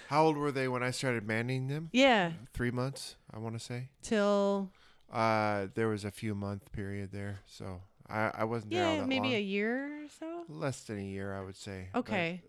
How 0.08 0.24
old 0.24 0.36
were 0.36 0.52
they 0.52 0.68
when 0.68 0.82
I 0.82 0.90
started 0.92 1.26
manning 1.26 1.66
them? 1.68 1.88
yeah, 1.92 2.32
Three 2.52 2.70
months, 2.70 3.16
I 3.32 3.38
want 3.38 3.58
to 3.58 3.64
say. 3.64 3.88
till 4.02 4.70
Uh, 5.12 5.66
there 5.74 5.88
was 5.88 6.04
a 6.04 6.10
few 6.10 6.34
month 6.34 6.70
period 6.72 7.10
there, 7.12 7.40
so 7.46 7.80
I, 8.08 8.30
I 8.34 8.44
wasn't 8.44 8.72
there 8.72 8.96
yeah, 8.96 9.04
maybe 9.06 9.28
long. 9.28 9.36
a 9.36 9.40
year 9.40 10.04
or 10.04 10.08
so. 10.20 10.44
Less 10.48 10.82
than 10.82 10.98
a 10.98 11.02
year, 11.04 11.34
I 11.34 11.42
would 11.42 11.56
say. 11.56 11.88
but, 11.92 12.00
Okay, 12.00 12.42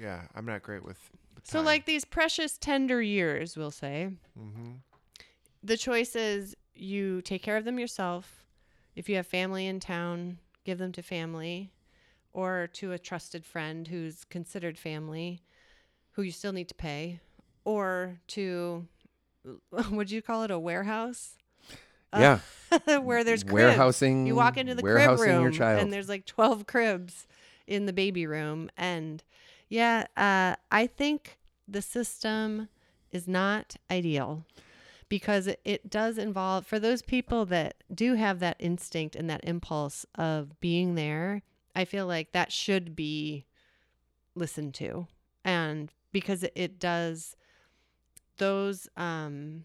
yeah, 0.00 0.22
I'm 0.34 0.46
not 0.46 0.62
great 0.62 0.84
with. 0.84 0.98
with 1.34 1.46
so 1.46 1.60
like 1.60 1.84
these 1.84 2.04
precious 2.04 2.56
tender 2.58 3.02
years, 3.02 3.56
we'll 3.56 3.70
say. 3.72 4.10
Mm-hmm. 4.38 4.72
the 5.62 5.76
choice 5.76 6.16
is 6.16 6.56
you 6.74 7.20
take 7.22 7.42
care 7.42 7.56
of 7.56 7.64
them 7.64 7.78
yourself. 7.78 8.44
If 8.96 9.08
you 9.08 9.16
have 9.16 9.26
family 9.26 9.66
in 9.66 9.78
town, 9.80 10.38
give 10.64 10.78
them 10.78 10.92
to 10.92 11.02
family 11.02 11.70
or 12.32 12.68
to 12.74 12.92
a 12.92 12.98
trusted 12.98 13.44
friend 13.44 13.88
who's 13.88 14.24
considered 14.24 14.78
family 14.78 15.42
who 16.12 16.22
you 16.22 16.32
still 16.32 16.52
need 16.52 16.68
to 16.68 16.74
pay 16.74 17.20
or 17.64 18.18
to 18.28 18.86
would 19.90 20.10
you 20.10 20.22
call 20.22 20.42
it 20.42 20.50
a 20.50 20.58
warehouse? 20.58 21.36
yeah. 22.12 22.40
Uh, 22.72 22.98
where 23.00 23.24
there's 23.24 23.42
cribs. 23.42 23.54
warehousing. 23.54 24.26
You 24.26 24.34
walk 24.34 24.56
into 24.56 24.74
the 24.74 24.82
crib 24.82 25.18
room 25.18 25.60
and 25.60 25.92
there's 25.92 26.08
like 26.08 26.26
12 26.26 26.66
cribs 26.66 27.26
in 27.66 27.86
the 27.86 27.92
baby 27.92 28.26
room 28.26 28.70
and 28.76 29.22
yeah, 29.68 30.06
uh, 30.16 30.56
I 30.72 30.88
think 30.88 31.38
the 31.68 31.80
system 31.80 32.68
is 33.12 33.28
not 33.28 33.76
ideal 33.90 34.44
because 35.08 35.46
it, 35.46 35.60
it 35.64 35.88
does 35.88 36.18
involve 36.18 36.66
for 36.66 36.78
those 36.78 37.02
people 37.02 37.46
that 37.46 37.76
do 37.92 38.14
have 38.14 38.40
that 38.40 38.56
instinct 38.58 39.14
and 39.14 39.30
that 39.30 39.40
impulse 39.44 40.04
of 40.16 40.60
being 40.60 40.96
there 40.96 41.42
i 41.74 41.84
feel 41.84 42.06
like 42.06 42.32
that 42.32 42.52
should 42.52 42.94
be 42.96 43.44
listened 44.34 44.74
to 44.74 45.06
and 45.44 45.92
because 46.12 46.44
it, 46.54 46.78
does 46.78 47.36
those 48.38 48.88
um 48.96 49.64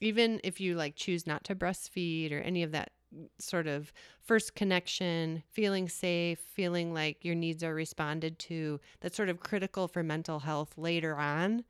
even 0.00 0.40
if 0.44 0.60
you 0.60 0.74
like 0.74 0.94
choose 0.96 1.26
not 1.26 1.44
to 1.44 1.54
breastfeed 1.54 2.32
or 2.32 2.38
any 2.40 2.62
of 2.62 2.72
that 2.72 2.90
sort 3.38 3.66
of 3.66 3.92
first 4.20 4.54
connection, 4.54 5.42
feeling 5.50 5.88
safe, 5.88 6.38
feeling 6.54 6.94
like 6.94 7.24
your 7.24 7.34
needs 7.34 7.62
are 7.64 7.74
responded 7.74 8.38
to. 8.38 8.80
That's 9.00 9.16
sort 9.16 9.28
of 9.28 9.40
critical 9.40 9.88
for 9.88 10.02
mental 10.02 10.38
health 10.40 10.78
later 10.78 11.16
on 11.16 11.64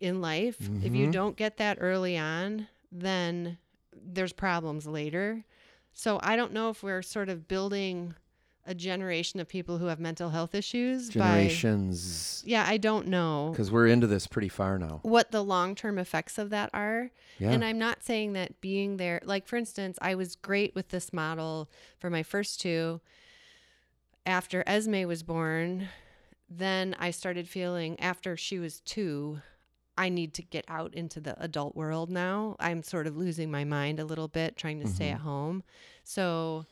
in 0.00 0.20
life. 0.20 0.68
If 0.82 0.94
you 0.94 1.06
Mhm. 1.06 1.12
don't 1.12 1.36
get 1.36 1.56
that 1.58 1.78
early 1.80 2.18
on, 2.18 2.68
then 2.90 3.58
there's 3.94 4.32
problems 4.32 4.86
later. 4.86 5.44
So 5.92 6.18
I 6.22 6.36
don't 6.36 6.52
know 6.52 6.70
if 6.70 6.82
we're 6.82 7.02
sort 7.02 7.28
of 7.28 7.48
building 7.48 8.14
a 8.68 8.74
generation 8.74 9.40
of 9.40 9.48
people 9.48 9.78
who 9.78 9.86
have 9.86 9.98
mental 9.98 10.28
health 10.30 10.54
issues 10.54 11.08
by 11.10 11.48
Generations. 11.48 12.42
Yeah, 12.46 12.64
I 12.68 12.76
don't 12.76 13.08
know 13.08 13.48
Because 13.50 13.70
we're 13.72 13.86
into 13.86 14.06
this 14.06 14.26
pretty 14.26 14.48
far 14.50 14.78
now. 14.78 15.00
what 15.02 15.30
the 15.32 15.42
long-term 15.42 15.98
effects 15.98 16.36
of 16.38 16.50
that 16.50 16.70
are. 16.74 17.10
Yeah. 17.38 17.50
And 17.52 17.64
I'm 17.64 17.78
not 17.78 18.04
saying 18.04 18.34
that 18.34 18.60
being 18.60 18.98
there, 18.98 19.20
like 19.24 19.46
for 19.48 19.56
instance, 19.56 19.98
I 20.02 20.14
was 20.14 20.36
great 20.36 20.74
with 20.74 20.90
this 20.90 21.12
model 21.12 21.68
for 21.98 22.10
my 22.10 22.22
first 22.22 22.60
two. 22.60 23.00
After 24.26 24.62
Esme 24.66 25.04
was 25.06 25.22
born, 25.22 25.88
then 26.50 26.94
I 26.98 27.10
started 27.10 27.48
feeling 27.48 27.98
after 28.00 28.36
she 28.36 28.58
was 28.58 28.80
two, 28.80 29.40
I 29.96 30.10
need 30.10 30.34
to 30.34 30.42
get 30.42 30.64
out 30.68 30.94
into 30.94 31.20
the 31.20 31.40
adult 31.42 31.74
world 31.74 32.10
now. 32.10 32.56
I'm 32.60 32.82
sort 32.82 33.06
of 33.06 33.16
losing 33.16 33.50
my 33.50 33.64
mind 33.64 33.98
a 33.98 34.04
little 34.04 34.28
bit 34.28 34.56
trying 34.56 34.80
to 34.80 34.86
stay 34.86 35.08
Mhm. 35.08 35.14
at 35.14 35.20
home. 35.20 35.64
So 36.04 36.66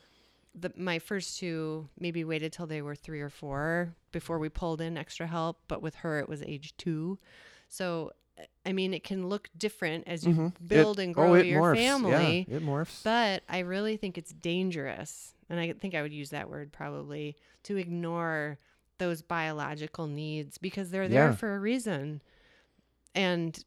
the 0.59 0.73
my 0.77 0.99
first 0.99 1.39
two 1.39 1.89
maybe 1.99 2.25
waited 2.25 2.53
till 2.53 2.67
they 2.67 2.81
were 2.83 2.95
three 2.95 3.21
or 3.21 3.29
four 3.31 3.95
before 4.13 4.39
we 4.39 4.49
pulled 4.49 4.81
in 4.81 4.97
extra 4.97 5.27
help, 5.27 5.61
but 5.69 5.83
with 5.83 5.97
her 5.97 6.19
it 6.19 6.29
was 6.29 6.43
age 6.43 6.75
two. 6.79 7.19
So 7.69 8.13
I 8.65 8.73
mean 8.73 8.95
it 8.95 9.05
can 9.05 9.29
look 9.29 9.49
different 9.57 10.05
as 10.07 10.25
you 10.25 10.35
Mhm. 10.35 10.53
build 10.67 10.99
It- 10.99 11.05
and 11.05 11.15
grow 11.15 11.31
oh, 11.33 11.35
it 11.35 11.47
your 11.47 11.63
morphs. 11.63 11.77
family. 11.77 12.47
Yeah, 12.49 12.57
it 12.57 12.63
morphs. 12.63 13.03
But 13.05 13.43
I 13.49 13.61
really 13.61 13.97
think 13.97 14.17
it's 14.19 14.33
dangerous, 14.33 15.35
and 15.49 15.61
I 15.61 15.73
think 15.73 15.95
I 15.95 16.03
would 16.03 16.13
use 16.13 16.31
that 16.31 16.49
word 16.51 16.73
probably 16.73 17.37
to 17.65 17.77
ignore 17.77 18.59
those 18.99 19.21
biological 19.23 20.07
needs 20.07 20.57
because 20.59 20.91
they're 20.91 21.09
there 21.09 21.29
Yeah. 21.31 21.35
for 21.35 21.55
a 21.55 21.59
reason. 21.59 22.23
And 23.15 23.63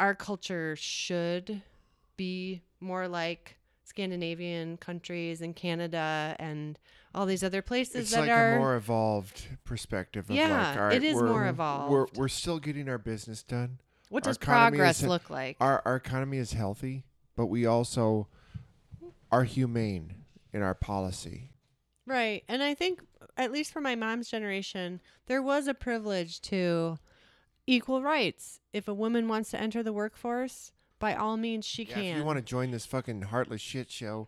our 0.00 0.14
culture 0.14 0.74
should 0.76 1.62
be 2.16 2.62
more 2.80 3.08
like 3.08 3.55
Scandinavian 3.86 4.76
countries 4.76 5.40
and 5.40 5.54
Canada 5.54 6.36
and 6.38 6.78
all 7.14 7.24
these 7.26 7.42
other 7.42 7.62
places 7.62 7.94
It's 8.02 8.10
that 8.10 8.20
like 8.22 8.30
are 8.30 8.56
a 8.56 8.58
more 8.58 8.76
evolved 8.76 9.46
perspective. 9.64 10.28
Of 10.28 10.36
Yeah, 10.36 10.68
like, 10.68 10.76
all 10.78 10.84
right, 10.86 10.96
it 10.96 11.02
is 11.04 11.14
more 11.16 11.52
We're, 11.88 12.06
we're 12.14 12.28
still 12.28 12.58
getting 12.58 12.88
our 12.88 12.98
business 12.98 13.42
done. 13.42 13.78
what 14.08 14.24
does 14.24 14.38
progress 14.38 15.02
is- 15.02 15.08
look 15.08 15.30
like? 15.30 15.56
Our 15.60 15.82
our 15.84 15.96
economy 15.96 16.38
is 16.38 16.52
healthy, 16.52 17.04
but 17.36 17.46
we 17.46 17.64
also 17.64 18.28
are 19.30 19.44
humane 19.44 20.24
in 20.52 20.62
our 20.62 20.74
policy. 20.74 21.52
Right. 22.06 22.44
And 22.48 22.62
I 22.62 22.74
think, 22.74 23.02
at 23.36 23.50
least 23.50 23.72
for 23.72 23.80
my 23.80 23.96
mom's 23.96 24.28
generation, 24.30 25.00
there 25.26 25.42
was 25.42 25.66
a 25.66 25.74
privilege 25.74 26.40
to 26.42 26.98
equal 27.66 28.00
rights. 28.02 28.60
If 28.72 28.86
a 28.86 28.94
woman 28.94 29.26
wants 29.26 29.50
to 29.50 29.60
enter 29.60 29.82
the 29.82 29.92
workforce, 29.92 30.70
by 30.98 31.14
all 31.14 31.36
means, 31.36 31.64
she 31.66 31.84
Yeah, 31.84 31.94
can. 31.94 32.04
if 32.04 32.16
you 32.18 32.24
want 32.24 32.38
to 32.38 32.44
join 32.44 32.70
this 32.70 32.86
fucking 32.86 33.22
heartless 33.22 33.60
shit 33.60 33.90
show 33.90 34.26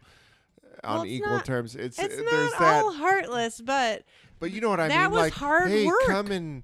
uh, 0.62 0.78
Well, 0.84 1.00
on 1.00 1.06
equal 1.08 1.30
not- 1.32 1.44
terms, 1.44 1.74
it's, 1.74 1.98
it's 1.98 2.14
uh, 2.14 2.22
not 2.22 2.30
there's 2.30 2.52
that. 2.52 2.84
all 2.84 2.92
heartless, 2.92 3.60
but 3.60 4.04
but 4.40 4.52
you 4.52 4.60
know 4.60 4.68
what 4.70 4.80
I 4.80 4.88
that 4.88 5.02
mean? 5.04 5.10
was 5.10 5.20
like, 5.22 5.32
hard 5.32 5.68
hey, 5.68 5.86
work. 5.86 6.00
come 6.06 6.30
and 6.30 6.62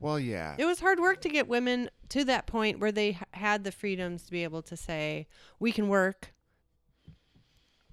well, 0.00 0.18
yeah. 0.18 0.54
it 0.58 0.64
was 0.64 0.80
hard 0.80 0.98
work 0.98 1.20
to 1.22 1.28
get 1.28 1.46
women 1.48 1.90
to 2.08 2.24
that 2.24 2.46
point 2.46 2.80
where 2.80 2.90
they 2.92 3.18
had 3.32 3.62
the 3.64 3.70
freedoms 3.72 4.24
to 4.24 4.30
be 4.32 4.42
able 4.44 4.62
to 4.62 4.76
say, 4.76 5.26
we 5.60 5.70
can 5.72 5.88
work 5.88 6.32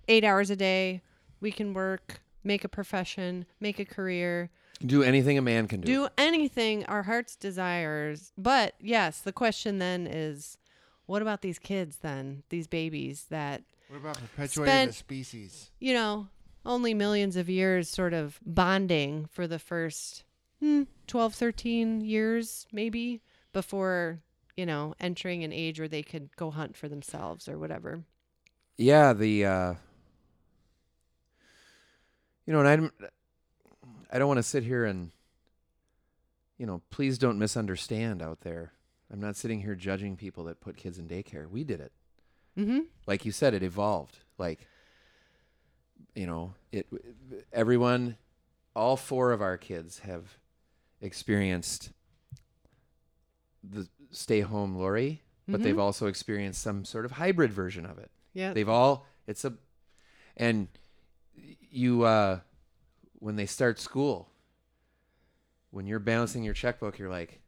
eight 0.08 0.24
hours 0.24 0.50
a 0.50 0.56
day, 0.56 1.02
we 1.40 1.52
can 1.52 1.74
work, 1.74 2.22
make 2.44 2.64
a 2.64 2.70
profession, 2.70 3.46
make 3.60 3.80
a 3.80 3.86
career, 3.86 4.50
do 4.86 5.04
anything 5.04 5.38
a 5.38 5.42
man 5.42 5.68
can 5.68 5.82
do. 5.82 5.88
do 5.88 6.08
anything 6.18 6.86
our 6.86 7.04
heart's 7.04 7.36
desires. 7.36 8.32
But 8.38 8.76
yes, 8.80 9.20
the 9.20 9.34
question 9.34 9.78
then 9.80 10.08
is 10.08 10.58
what 11.10 11.24
about 11.24 11.42
these 11.42 11.58
kids 11.58 11.98
then? 11.98 12.44
These 12.50 12.68
babies 12.68 13.26
that, 13.32 13.64
what 13.88 13.98
about 13.98 14.20
perpetuating 14.20 14.72
spent- 14.72 14.92
the 14.92 14.96
species? 14.98 15.72
you 15.80 15.94
know, 15.94 16.28
only 16.66 16.94
millions 16.94 17.36
of 17.36 17.50
years 17.50 17.90
sort 17.90 18.14
of 18.14 18.40
bonding 18.46 19.26
for 19.32 19.48
the 19.48 19.58
first 19.58 20.24
hmm, 20.60 20.84
12, 21.08 21.34
13 21.34 22.02
years 22.02 22.68
maybe 22.72 23.22
before, 23.54 24.20
you 24.56 24.68
know, 24.68 24.94
entering 25.00 25.44
an 25.44 25.52
age 25.52 25.80
where 25.80 25.88
they 25.88 26.04
could 26.04 26.36
go 26.36 26.52
hunt 26.52 26.78
for 26.78 26.88
themselves 26.88 27.50
or 27.50 27.58
whatever. 27.58 28.04
Yeah, 28.78 29.14
the 29.14 29.46
uh 29.46 29.74
you 32.46 32.54
know, 32.54 32.60
and 32.60 32.68
I'm 32.68 32.92
I 34.12 34.20
don't 34.20 34.28
want 34.28 34.38
to 34.38 34.44
sit 34.44 34.64
here 34.64 34.86
and 34.86 35.10
you 36.60 36.68
know, 36.68 36.82
please 36.92 37.18
don't 37.18 37.40
misunderstand 37.40 38.22
out 38.22 38.42
there. 38.42 38.74
I'm 39.12 39.20
not 39.20 39.36
sitting 39.36 39.62
here 39.62 39.76
judging 39.76 40.16
people 40.16 40.44
that 40.46 40.62
put 40.62 40.78
kids 40.78 41.00
in 41.00 41.08
daycare. 41.08 41.50
We 41.50 41.64
did 41.64 41.80
it. 41.82 41.92
Mm-hmm. 42.58 42.80
Like 43.08 43.26
you 43.26 43.32
said 43.32 43.54
it 43.54 43.64
evolved. 43.64 44.20
Like 44.38 44.68
you 46.16 46.26
know, 46.28 46.54
it 46.72 46.88
everyone 47.52 48.18
all 48.76 48.96
four 48.98 49.32
of 49.32 49.42
our 49.42 49.58
kids 49.58 50.00
have 50.00 50.38
experienced 51.02 51.92
the 53.64 53.88
stay 54.12 54.42
home 54.42 54.76
Lori, 54.76 55.22
but 55.48 55.60
Mhm. 55.60 55.64
they've 55.64 55.80
also 55.80 56.08
experienced 56.08 56.62
some 56.62 56.86
sort 56.86 57.06
of 57.06 57.12
hybrid 57.14 57.52
version 57.52 57.86
of 57.86 57.98
it. 57.98 58.12
Yeah. 58.34 58.54
They've 58.54 58.70
all 58.70 59.06
it's 59.28 59.44
a 59.46 59.54
and 60.38 60.68
you 61.36 62.04
uh 62.04 62.40
when 63.20 63.36
they 63.36 63.46
start 63.46 63.80
school 63.80 64.30
when 65.72 65.86
you're 65.86 66.00
balancing 66.00 66.44
your 66.44 66.54
checkbook 66.54 66.98
you're 66.98 67.10
like 67.10 67.42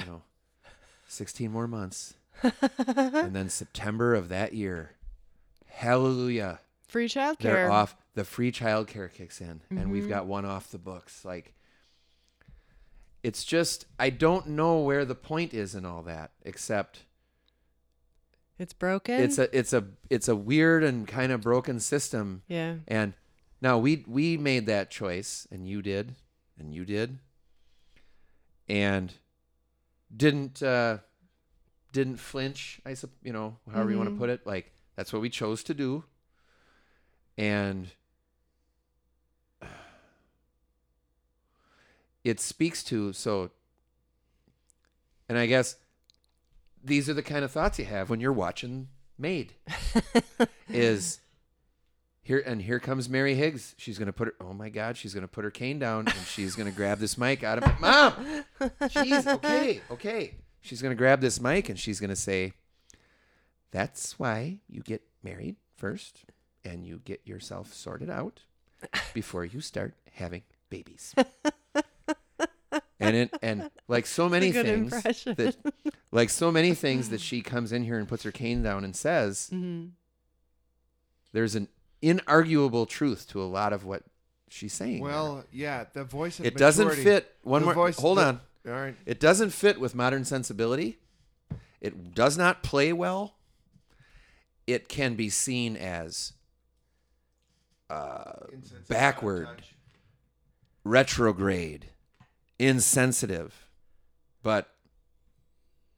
you 0.00 0.06
know 0.06 0.22
16 1.08 1.50
more 1.50 1.66
months 1.68 2.14
and 2.42 3.34
then 3.34 3.48
September 3.48 4.14
of 4.14 4.28
that 4.28 4.52
year 4.52 4.92
hallelujah 5.66 6.60
Free 6.86 7.08
childcare. 7.08 7.38
they're 7.40 7.70
off 7.70 7.96
the 8.14 8.24
free 8.24 8.52
childcare 8.52 9.12
kicks 9.12 9.40
in 9.40 9.60
and 9.70 9.90
we've 9.90 10.04
Mhm. 10.04 10.08
got 10.08 10.26
one 10.26 10.44
off 10.44 10.70
the 10.70 10.78
books 10.78 11.24
like 11.24 11.54
it's 13.22 13.44
just 13.44 13.86
I 13.98 14.10
don't 14.10 14.48
know 14.48 14.80
where 14.80 15.04
the 15.04 15.14
point 15.14 15.52
is 15.54 15.74
in 15.74 15.84
all 15.84 16.02
that 16.02 16.30
except 16.42 17.00
It's 18.58 18.72
broken. 18.72 19.20
it's 19.20 19.38
a 19.38 19.56
it's 19.56 19.72
a 19.72 19.84
it's 20.10 20.28
a 20.28 20.36
weird 20.36 20.84
and 20.84 21.06
kind 21.08 21.32
of 21.32 21.40
broken 21.42 21.80
system 21.80 22.42
yeah. 22.48 22.76
and 22.88 23.14
now 23.60 23.78
we 23.78 24.04
we 24.06 24.36
made 24.36 24.66
that 24.66 24.90
choice 24.90 25.46
and 25.50 25.68
you 25.68 25.82
did 25.82 26.14
and 26.58 26.72
you 26.74 26.84
did 26.84 27.18
and 28.68 29.14
didn't 30.14 30.62
uh 30.62 30.98
didn't 31.92 32.16
flinch 32.16 32.80
i 32.84 32.94
sup 32.94 33.10
you 33.22 33.32
know 33.32 33.56
however 33.72 33.90
you 33.90 33.98
want 33.98 34.10
to 34.10 34.16
put 34.16 34.30
it. 34.30 34.46
Like 34.46 34.72
that's 34.96 35.12
what 35.12 35.22
we 35.22 35.30
chose 35.30 35.62
to 35.64 35.74
do. 35.74 36.04
And 37.38 37.88
it 42.24 42.40
speaks 42.40 42.82
to 42.82 43.12
so 43.12 43.50
and 45.28 45.38
i 45.38 45.46
guess 45.46 45.76
these 46.82 47.08
are 47.08 47.14
the 47.14 47.22
kind 47.22 47.44
of 47.44 47.52
thoughts 47.52 47.78
you 47.78 47.84
have 47.84 48.08
when 48.10 48.20
you're 48.20 48.32
watching 48.32 48.88
Maid. 49.18 49.54
is 50.68 51.20
here 52.26 52.42
and 52.44 52.60
here 52.60 52.80
comes 52.80 53.08
Mary 53.08 53.36
Higgs. 53.36 53.76
She's 53.78 53.98
gonna 54.00 54.12
put 54.12 54.26
her 54.26 54.34
oh 54.40 54.52
my 54.52 54.68
god, 54.68 54.96
she's 54.96 55.14
gonna 55.14 55.28
put 55.28 55.44
her 55.44 55.50
cane 55.52 55.78
down 55.78 56.08
and 56.08 56.26
she's 56.26 56.56
gonna 56.56 56.72
grab 56.72 56.98
this 56.98 57.16
mic 57.16 57.44
out 57.44 57.58
of 57.58 57.64
my 57.64 57.76
Mom. 57.80 58.44
Jeez, 58.88 59.32
okay, 59.34 59.80
okay. 59.92 60.34
She's 60.60 60.82
gonna 60.82 60.96
grab 60.96 61.20
this 61.20 61.40
mic 61.40 61.68
and 61.68 61.78
she's 61.78 62.00
gonna 62.00 62.16
say, 62.16 62.52
That's 63.70 64.18
why 64.18 64.58
you 64.68 64.80
get 64.80 65.02
married 65.22 65.54
first 65.76 66.24
and 66.64 66.84
you 66.84 67.00
get 67.04 67.20
yourself 67.24 67.72
sorted 67.72 68.10
out 68.10 68.40
before 69.14 69.44
you 69.44 69.60
start 69.60 69.94
having 70.14 70.42
babies. 70.68 71.14
and 72.98 73.14
it 73.16 73.38
and 73.40 73.70
like 73.86 74.04
so 74.04 74.28
many 74.28 74.50
things 74.50 74.92
impression. 74.92 75.34
that 75.36 75.56
like 76.10 76.28
so 76.30 76.50
many 76.50 76.74
things 76.74 77.10
that 77.10 77.20
she 77.20 77.40
comes 77.40 77.70
in 77.70 77.84
here 77.84 77.98
and 77.98 78.08
puts 78.08 78.24
her 78.24 78.32
cane 78.32 78.64
down 78.64 78.82
and 78.82 78.96
says 78.96 79.48
hmm 79.50 79.84
there's 81.32 81.54
an 81.54 81.68
inarguable 82.02 82.88
truth 82.88 83.26
to 83.28 83.40
a 83.42 83.44
lot 83.44 83.72
of 83.72 83.84
what 83.84 84.02
she's 84.48 84.72
saying. 84.72 85.00
Well, 85.00 85.44
yeah, 85.52 85.84
the 85.92 86.04
voice 86.04 86.38
of 86.40 86.46
it 86.46 86.56
doesn't 86.56 86.90
fit. 86.92 87.34
One 87.42 87.62
the 87.62 87.66
more. 87.66 87.74
voice- 87.74 87.98
hold 87.98 88.18
the- 88.18 88.24
on. 88.26 88.40
All 88.66 88.72
right. 88.72 88.96
It 89.06 89.20
doesn't 89.20 89.50
fit 89.50 89.78
with 89.78 89.94
modern 89.94 90.24
sensibility. 90.24 90.98
It 91.80 92.14
does 92.14 92.36
not 92.36 92.62
play 92.64 92.92
well. 92.92 93.34
It 94.66 94.88
can 94.88 95.14
be 95.14 95.28
seen 95.30 95.76
as 95.76 96.32
uh, 97.88 98.32
backward, 98.88 99.62
retrograde, 100.84 101.86
insensitive, 102.58 103.66
but 104.42 104.68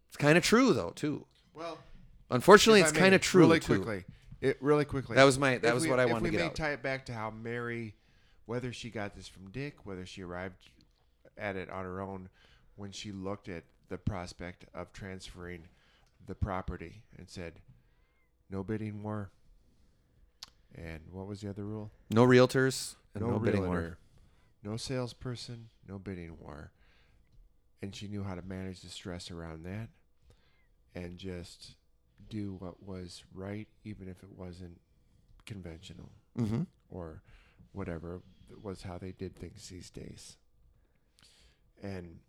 it's 0.09 0.17
kind 0.19 0.37
of 0.37 0.45
true 0.45 0.73
though 0.75 0.91
too. 0.95 1.25
Well, 1.55 1.79
Unfortunately, 2.31 2.83
it's 2.83 2.93
kind 2.93 3.15
of 3.15 3.23
true 3.23 3.43
Really 3.47 3.61
too. 3.61 3.77
quickly, 3.77 4.05
It 4.41 4.57
really 4.63 4.85
quickly. 4.85 5.17
That 5.17 5.25
was 5.25 5.39
my- 5.39 5.59
that 5.59 5.69
if 5.69 5.75
was 5.75 5.83
we- 5.85 5.91
what 5.91 5.99
I 6.01 6.07
wanted 6.07 6.25
to 6.27 6.31
get 6.31 6.37
If 6.37 6.41
we 6.41 6.45
may 6.45 6.51
out. 6.51 6.55
tie 6.57 6.73
it 6.73 6.83
back 6.83 7.07
to 7.07 7.13
how 7.15 7.31
Mary, 7.31 7.97
whether 8.47 8.73
she 8.73 8.89
got 8.91 9.15
this 9.15 9.27
from 9.29 9.51
Dick, 9.51 9.85
whether 9.85 10.07
she 10.07 10.23
arrived 10.23 10.71
at 11.37 11.57
it 11.57 11.69
on 11.71 11.85
her 11.85 12.01
own, 12.01 12.29
when 12.77 12.93
she 12.93 13.11
looked 13.13 13.49
at 13.49 13.65
the 13.89 13.99
prospect 13.99 14.65
of 14.75 14.93
transferring 14.93 15.69
the 16.27 16.35
property 16.35 17.03
and 17.17 17.29
said, 17.29 17.61
"No 18.51 18.63
bidding 18.63 19.03
war." 19.03 19.31
And 20.75 21.11
what 21.11 21.27
was 21.27 21.41
the 21.41 21.49
other 21.51 21.65
rule? 21.65 21.91
No 22.11 22.27
realtors 22.27 22.95
and 23.15 23.25
no, 23.25 23.31
no 23.33 23.39
bidding 23.39 23.67
war. 23.67 23.99
no 24.63 24.77
salesperson, 24.77 25.71
no 25.87 25.99
bidding 25.99 26.39
war. 26.39 26.71
And 27.81 27.95
she 27.95 28.07
knew 28.09 28.23
how 28.25 28.35
to 28.35 28.43
manage 28.43 28.83
the 28.83 28.89
stress 28.89 29.31
around 29.31 29.63
that 29.65 29.89
and 30.95 31.17
just 31.19 31.77
do 32.29 32.57
what 32.59 32.83
was 32.87 33.25
right, 33.35 33.69
even 33.85 34.09
if 34.09 34.23
it 34.23 34.31
wasn't 34.37 34.81
conventional 35.47 36.11
Mm-hmm. 36.39 36.63
or 36.91 37.23
whatever 37.73 38.21
was 38.63 38.83
how 38.83 38.97
they 38.97 39.11
did 39.13 39.35
things 39.37 39.69
these 39.69 39.91
days. 39.91 40.37
And 41.83 42.21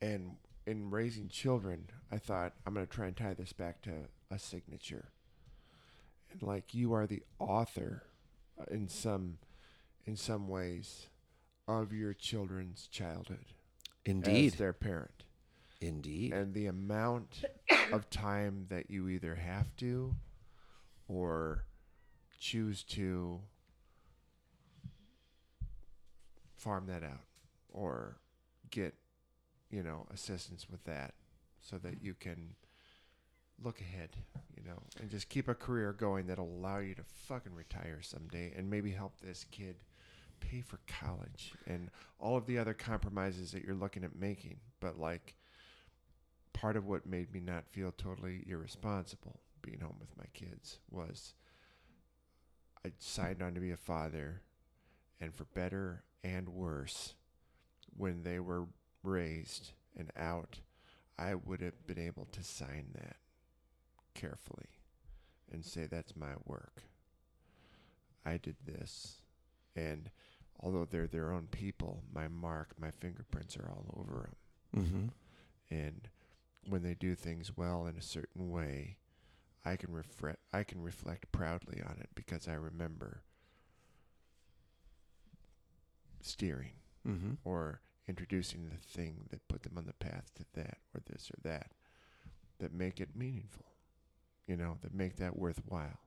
and 0.00 0.36
in 0.66 0.90
raising 0.90 1.28
children, 1.28 1.88
I 2.10 2.18
thought 2.18 2.54
I'm 2.66 2.74
going 2.74 2.86
to 2.86 2.92
try 2.92 3.06
and 3.06 3.16
tie 3.16 3.34
this 3.34 3.52
back 3.52 3.82
to 3.82 3.92
a 4.30 4.38
signature. 4.38 5.08
And 6.32 6.42
like 6.42 6.74
you 6.74 6.92
are 6.94 7.06
the 7.06 7.22
author 7.38 8.02
uh, 8.60 8.64
in 8.70 8.88
some 8.88 9.38
in 10.04 10.16
some 10.16 10.48
ways 10.48 11.06
of 11.68 11.92
your 11.92 12.12
children's 12.14 12.88
childhood 12.88 13.46
Indeed. 14.04 14.52
as 14.54 14.58
their 14.58 14.72
parent. 14.72 15.22
Indeed. 15.82 16.32
And 16.32 16.54
the 16.54 16.66
amount 16.66 17.44
of 17.92 18.08
time 18.10 18.66
that 18.68 18.90
you 18.90 19.08
either 19.08 19.34
have 19.34 19.74
to 19.76 20.14
or 21.08 21.64
choose 22.38 22.82
to 22.84 23.40
farm 26.56 26.86
that 26.86 27.02
out 27.02 27.24
or 27.72 28.16
get, 28.70 28.94
you 29.70 29.82
know, 29.82 30.06
assistance 30.12 30.68
with 30.70 30.84
that 30.84 31.14
so 31.60 31.78
that 31.78 32.02
you 32.02 32.14
can 32.14 32.54
look 33.62 33.80
ahead, 33.80 34.10
you 34.56 34.62
know, 34.64 34.78
and 35.00 35.10
just 35.10 35.28
keep 35.28 35.48
a 35.48 35.54
career 35.54 35.92
going 35.92 36.26
that'll 36.26 36.44
allow 36.44 36.78
you 36.78 36.94
to 36.94 37.02
fucking 37.04 37.54
retire 37.54 38.00
someday 38.02 38.52
and 38.56 38.70
maybe 38.70 38.90
help 38.90 39.20
this 39.20 39.44
kid 39.50 39.76
pay 40.40 40.60
for 40.60 40.80
college 40.86 41.52
and 41.66 41.88
all 42.18 42.36
of 42.36 42.46
the 42.46 42.58
other 42.58 42.74
compromises 42.74 43.52
that 43.52 43.64
you're 43.64 43.74
looking 43.74 44.04
at 44.04 44.16
making. 44.16 44.56
But 44.80 44.98
like 44.98 45.34
part 46.52 46.76
of 46.76 46.86
what 46.86 47.06
made 47.06 47.32
me 47.32 47.40
not 47.40 47.64
feel 47.70 47.92
totally 47.92 48.44
irresponsible 48.48 49.40
being 49.62 49.80
home 49.80 49.96
with 50.00 50.16
my 50.16 50.26
kids 50.32 50.78
was 50.90 51.34
I 52.84 52.92
signed 52.98 53.42
on 53.42 53.54
to 53.54 53.60
be 53.60 53.70
a 53.70 53.76
father 53.76 54.42
and 55.20 55.34
for 55.34 55.44
better 55.44 56.02
and 56.24 56.48
worse 56.48 57.14
when 57.96 58.22
they 58.24 58.40
were 58.40 58.66
raised 59.02 59.70
and 59.96 60.10
out 60.16 60.58
I 61.18 61.34
would 61.34 61.60
have 61.60 61.86
been 61.86 61.98
able 61.98 62.26
to 62.32 62.42
sign 62.42 62.86
that 62.94 63.16
carefully 64.14 64.68
and 65.52 65.64
say 65.64 65.86
that's 65.86 66.16
my 66.16 66.32
work. 66.44 66.82
I 68.24 68.38
did 68.38 68.56
this 68.66 69.18
and 69.76 70.10
although 70.60 70.84
they're 70.84 71.06
their 71.06 71.32
own 71.32 71.48
people, 71.50 72.02
my 72.12 72.28
mark, 72.28 72.74
my 72.80 72.90
fingerprints 72.90 73.56
are 73.56 73.70
all 73.70 73.84
over 73.98 74.30
them 74.72 74.84
mm-hmm. 74.84 75.06
and 75.74 76.08
when 76.68 76.82
they 76.82 76.94
do 76.94 77.14
things 77.14 77.52
well 77.56 77.86
in 77.86 77.96
a 77.96 78.02
certain 78.02 78.50
way, 78.50 78.96
I 79.64 79.76
can 79.76 79.92
reflect 79.92 80.38
I 80.52 80.64
can 80.64 80.82
reflect 80.82 81.30
proudly 81.32 81.80
on 81.84 81.96
it 82.00 82.10
because 82.14 82.48
I 82.48 82.54
remember 82.54 83.22
steering 86.20 86.72
Mm-hmm. 87.08 87.32
or 87.44 87.80
introducing 88.06 88.68
the 88.68 88.76
thing 88.76 89.26
that 89.30 89.48
put 89.48 89.64
them 89.64 89.76
on 89.76 89.86
the 89.86 89.92
path 89.94 90.30
to 90.36 90.44
that 90.54 90.78
or 90.94 91.00
this 91.10 91.28
or 91.32 91.40
that 91.48 91.72
that 92.60 92.72
make 92.72 93.00
it 93.00 93.08
meaningful. 93.16 93.64
You 94.46 94.56
know, 94.56 94.76
that 94.82 94.94
make 94.94 95.16
that 95.16 95.36
worthwhile. 95.36 95.98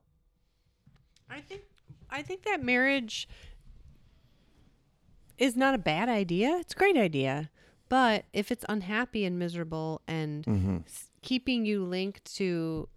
I 1.28 1.40
think 1.42 1.62
I 2.08 2.22
think 2.22 2.44
that 2.44 2.62
marriage 2.62 3.28
is 5.36 5.54
not 5.54 5.74
a 5.74 5.78
bad 5.78 6.08
idea. 6.08 6.56
It's 6.60 6.72
a 6.72 6.78
great 6.78 6.96
idea. 6.96 7.50
But 7.88 8.24
if 8.32 8.50
it's 8.50 8.64
unhappy 8.68 9.24
and 9.24 9.38
miserable 9.38 10.02
and 10.08 10.44
Mm-hmm. 10.44 10.76
s- 10.86 11.10
keeping 11.22 11.64
you 11.66 11.84
linked 11.84 12.24
to 12.36 12.88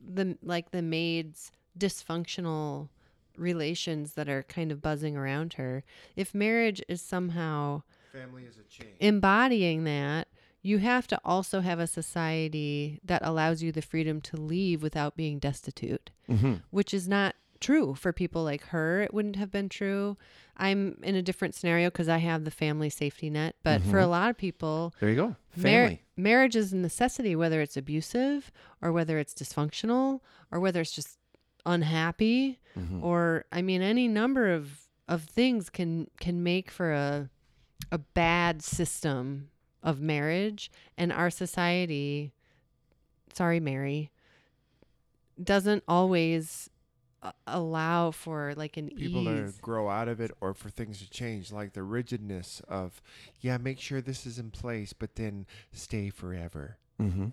the 0.00 0.36
like 0.42 0.70
the 0.70 0.82
maid's 0.82 1.50
dysfunctional 1.78 2.88
relations 3.36 4.14
that 4.14 4.28
are 4.28 4.42
kind 4.44 4.72
of 4.72 4.82
buzzing 4.82 5.16
around 5.16 5.54
her, 5.54 5.84
if 6.16 6.34
marriage 6.34 6.82
is 6.88 7.00
somehow 7.00 7.82
Family 8.12 8.44
is 8.44 8.56
a 8.58 8.62
chain. 8.64 8.94
embodying 9.00 9.84
that, 9.84 10.28
you 10.62 10.78
have 10.78 11.06
to 11.06 11.20
also 11.24 11.60
have 11.60 11.78
a 11.78 11.86
society 11.86 13.00
that 13.04 13.22
allows 13.24 13.62
you 13.62 13.70
the 13.70 13.82
freedom 13.82 14.20
to 14.22 14.36
leave 14.36 14.82
without 14.82 15.16
being 15.16 15.38
destitute 15.38 16.10
Mm-hmm. 16.28 16.54
which 16.70 16.92
is 16.92 17.08
not 17.08 17.34
true 17.60 17.94
for 17.94 18.12
people 18.12 18.44
like 18.44 18.62
her. 18.66 19.02
It 19.02 19.12
wouldn't 19.14 19.36
have 19.36 19.50
been 19.50 19.68
true. 19.68 20.16
I'm 20.58 20.98
in 21.02 21.14
a 21.14 21.22
different 21.22 21.54
scenario 21.54 21.88
because 21.88 22.08
I 22.08 22.18
have 22.18 22.44
the 22.44 22.50
family 22.50 22.90
safety 22.90 23.30
net. 23.30 23.54
But 23.62 23.80
for 23.82 23.98
a 23.98 24.06
lot 24.06 24.30
of 24.30 24.36
people, 24.36 24.92
There 25.00 25.08
you 25.10 25.16
go. 25.16 25.26
mar- 25.28 25.36
Family. 25.56 26.02
marriage 26.16 26.56
is 26.56 26.72
a 26.72 26.76
necessity, 26.76 27.36
whether 27.36 27.60
it's 27.60 27.76
abusive 27.76 28.50
or 28.82 28.90
whether 28.92 29.18
it's 29.18 29.34
dysfunctional 29.34 30.20
or 30.50 30.58
whether 30.60 30.80
it's 30.80 30.92
just 30.94 31.18
unhappy 31.66 32.58
Mhm. 32.76 33.02
or 33.02 33.44
I 33.52 33.62
mean 33.62 33.82
any 33.82 34.08
number 34.08 34.50
of 34.52 34.88
of 35.06 35.22
things 35.24 35.68
can 35.70 36.08
can 36.20 36.42
make 36.42 36.70
for 36.70 36.92
a 36.92 37.28
a 37.92 37.98
bad 37.98 38.62
system 38.62 39.50
of 39.82 40.00
marriage 40.00 40.70
and 40.96 41.12
our 41.12 41.30
society 41.30 42.32
sorry 43.32 43.60
Mary 43.60 44.10
doesn't 45.42 45.84
always 45.86 46.68
allow 47.46 48.12
for 48.12 48.54
like 48.56 48.76
an 48.76 48.88
people 48.90 49.24
to 49.24 49.52
grow 49.60 49.88
out 49.88 50.06
of 50.06 50.20
it 50.20 50.30
or 50.40 50.54
for 50.54 50.70
things 50.70 51.00
to 51.00 51.10
change 51.10 51.50
like 51.50 51.72
the 51.72 51.82
rigidness 51.82 52.62
of 52.68 53.02
yeah 53.40 53.58
make 53.58 53.80
sure 53.80 54.00
this 54.00 54.24
is 54.24 54.38
in 54.38 54.52
place 54.52 54.92
but 54.92 55.16
then 55.16 55.44
stay 55.72 56.10
forever 56.10 56.78
Mm-hmm. 57.00 57.28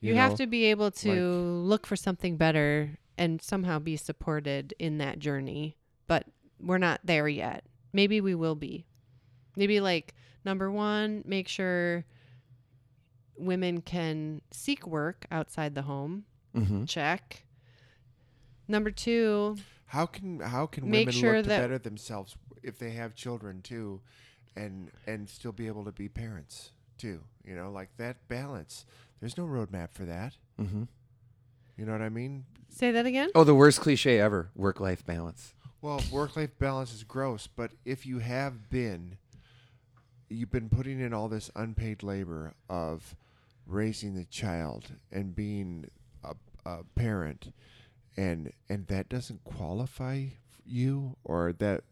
You, 0.00 0.14
have 0.14 0.32
know? 0.32 0.36
to 0.36 0.46
be 0.46 0.66
able 0.66 0.90
to 0.92 1.12
look 1.12 1.86
for 1.86 1.96
something 1.96 2.36
better 2.36 2.98
and 3.16 3.42
somehow 3.42 3.78
be 3.78 3.96
supported 3.96 4.74
in 4.78 4.98
that 4.98 5.18
journey. 5.18 5.76
But 6.06 6.26
we're 6.60 6.78
not 6.78 7.00
there 7.04 7.28
yet. 7.28 7.64
Maybe 7.92 8.20
we 8.20 8.34
will 8.34 8.54
be. 8.54 8.86
Maybe 9.56 9.80
like 9.80 10.14
number 10.44 10.70
one, 10.70 11.22
make 11.26 11.48
sure 11.48 12.04
women 13.36 13.80
can 13.80 14.40
seek 14.52 14.86
work 14.86 15.26
outside 15.30 15.74
the 15.74 15.82
home. 15.82 16.24
Mm-hmm. 16.56 16.84
Check. 16.84 17.44
Number 18.68 18.90
two, 18.90 19.56
how 19.86 20.06
can 20.06 20.40
how 20.40 20.66
can 20.66 20.88
Make 20.90 21.06
women 21.08 21.14
sure 21.20 21.34
look 21.36 21.44
to 21.44 21.48
that- 21.48 21.60
better 21.62 21.78
themselves 21.78 22.36
if 22.62 22.78
they 22.78 22.90
have 22.90 23.14
children 23.14 23.62
too 23.62 24.00
and 24.56 24.90
and 25.06 25.28
still 25.28 25.52
be 25.52 25.66
able 25.66 25.84
to 25.84 25.92
be 25.92 26.08
parents 26.08 26.72
too 26.98 27.20
you 27.44 27.54
know 27.54 27.70
like 27.70 27.88
that 27.96 28.16
balance 28.26 28.84
there's 29.20 29.38
no 29.38 29.44
roadmap 29.46 29.92
for 29.92 30.04
that 30.04 30.34
Mm-hmm. 30.60 30.82
you 31.76 31.86
know 31.86 31.92
what 31.92 32.02
i 32.02 32.08
mean 32.08 32.44
say 32.68 32.90
that 32.90 33.06
again. 33.06 33.30
Oh, 33.36 33.44
the 33.44 33.54
worst 33.54 33.80
cliche 33.80 34.18
ever: 34.20 34.50
work-life 34.56 35.06
balance. 35.06 35.54
Well, 35.80 36.02
work 36.10 36.36
life 36.36 36.58
balance 36.58 36.92
is 36.92 37.04
gross, 37.04 37.46
but 37.46 37.70
if 37.84 38.04
you 38.04 38.18
have 38.18 38.68
been, 38.68 39.16
you've 40.28 40.50
been 40.50 40.68
putting 40.68 41.00
in 41.00 41.14
all 41.14 41.28
this 41.28 41.50
unpaid 41.56 42.02
labor 42.02 42.54
of 42.68 43.16
raising 43.66 44.14
the 44.14 44.24
child 44.24 44.92
and 45.10 45.34
being 45.34 45.86
a, 46.24 46.34
a 46.66 46.84
parent, 46.94 47.52
and 48.18 48.52
and 48.68 48.86
that 48.88 49.08
doesn't 49.08 49.44
qualify 49.44 50.24
you, 50.66 51.16
or 51.24 51.54
that 51.54 51.84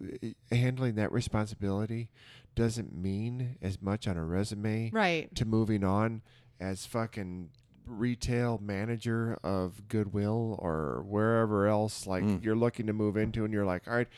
handling 0.53 0.97
that 0.97 1.11
responsibility 1.13 2.11
doesn't 2.55 2.95
mean 2.95 3.57
as 3.63 3.81
much 3.81 4.07
on 4.09 4.17
a 4.19 4.25
resume 4.25 4.91
Right. 4.93 5.35
to 5.35 5.45
moving 5.47 5.85
on 5.85 6.23
as 6.61 6.85
fucking 6.87 7.51
retail 7.87 8.59
manager 8.63 9.39
of 9.45 9.87
Goodwill 9.89 10.57
or 10.61 11.03
wherever 11.07 11.67
else 11.69 12.07
like 12.07 12.25
Mm. 12.25 12.43
you're 12.45 12.57
looking 12.57 12.87
to 12.87 12.93
move 12.93 13.17
into 13.17 13.45
and 13.45 13.53
you're 13.55 13.65
like, 13.65 13.87
all 13.87 13.95
right, 13.95 14.09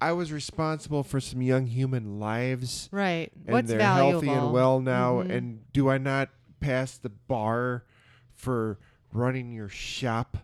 I 0.00 0.12
was 0.12 0.32
responsible 0.32 1.02
for 1.02 1.20
some 1.20 1.42
young 1.42 1.66
human 1.66 2.18
lives 2.18 2.88
Right. 2.90 3.30
and 3.44 3.52
What's 3.52 3.68
they're 3.68 3.78
valuable? 3.78 4.22
healthy 4.22 4.28
and 4.30 4.52
well 4.52 4.80
now 4.80 5.22
Mhm. 5.22 5.30
and 5.30 5.72
do 5.72 5.88
I 5.90 5.98
not 5.98 6.30
pass 6.60 6.96
the 6.96 7.10
bar 7.10 7.84
for 8.32 8.78
running 9.12 9.52
your 9.52 9.68
shop 9.68 10.38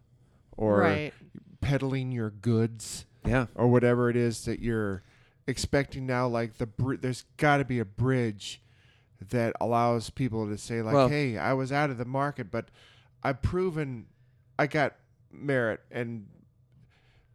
or 0.57 0.81
right. 0.81 1.15
peddling 1.61 2.13
your 2.13 2.31
goods? 2.31 3.07
Yeah. 3.25 3.47
or 3.57 3.67
whatever 3.67 4.09
it 4.09 4.15
is 4.15 4.45
that 4.45 4.61
you're 4.61 5.03
expecting 5.49 6.07
now 6.07 6.29
like 6.29 6.59
the 6.59 6.67
br- 6.67 6.95
there's 6.95 7.25
got 7.39 7.57
to 7.57 7.65
be 7.65 7.81
a 7.81 7.85
bridge 7.85 8.63
that 9.31 9.53
allows 9.61 10.11
people 10.11 10.47
to 10.49 10.57
say 10.57 10.81
like 10.81 10.95
Well- 10.95 11.09
hey 11.09 11.37
I 11.37 11.53
was 11.55 11.73
out 11.73 11.91
of 11.91 11.99
the 11.99 12.05
market 12.05 12.53
but 12.53 12.69
I've 13.25 13.43
proven 13.43 14.07
I 14.57 14.69
got 14.69 14.95
merit 15.33 15.81
and 15.91 16.27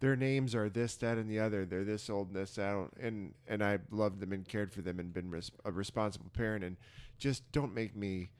their 0.01 0.15
names 0.15 0.55
are 0.55 0.67
this, 0.67 0.95
that, 0.97 1.17
and 1.17 1.29
the 1.29 1.39
other. 1.39 1.63
They're 1.63 1.85
this 1.85 2.09
old 2.09 2.29
and 2.29 2.35
this 2.35 2.55
that, 2.55 2.89
and 2.99 3.33
and 3.47 3.63
I 3.63 3.77
loved 3.91 4.19
them 4.19 4.33
and 4.33 4.45
cared 4.45 4.73
for 4.73 4.81
them 4.81 4.99
and 4.99 5.13
been 5.13 5.29
res- 5.29 5.51
a 5.63 5.71
responsible 5.71 6.31
parent. 6.33 6.63
And 6.63 6.75
just 7.19 7.49
don't 7.51 7.73
make 7.73 7.95
me, 7.95 8.31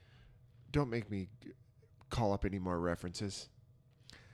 don't 0.72 0.90
make 0.90 1.08
me 1.08 1.28
call 2.10 2.32
up 2.32 2.44
any 2.44 2.58
more 2.58 2.80
references. 2.80 3.48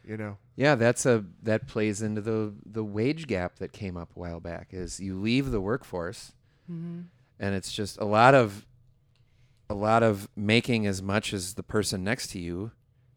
You 0.09 0.17
know. 0.17 0.39
Yeah, 0.57 0.75
that's 0.75 1.05
a 1.07 1.25
that 1.43 1.67
plays 1.69 2.01
into 2.03 2.21
the 2.23 2.55
the 2.65 2.83
wage 2.83 3.27
gap 3.27 3.59
that 3.59 3.73
came 3.73 3.97
up 3.97 4.11
a 4.17 4.19
while 4.19 4.41
back. 4.41 4.69
Is 4.73 4.99
you 4.99 5.19
leave 5.21 5.51
the 5.51 5.61
workforce, 5.61 6.33
Mm-hmm. 6.71 7.03
and 7.39 7.55
it's 7.55 7.73
just 7.73 7.99
a 7.99 8.05
lot 8.05 8.35
of 8.35 8.65
a 9.71 9.75
lot 9.75 10.03
of 10.03 10.29
making 10.35 10.87
as 10.87 11.03
much 11.03 11.33
as 11.35 11.55
the 11.55 11.63
person 11.63 12.03
next 12.03 12.29
to 12.31 12.39
you 12.41 12.73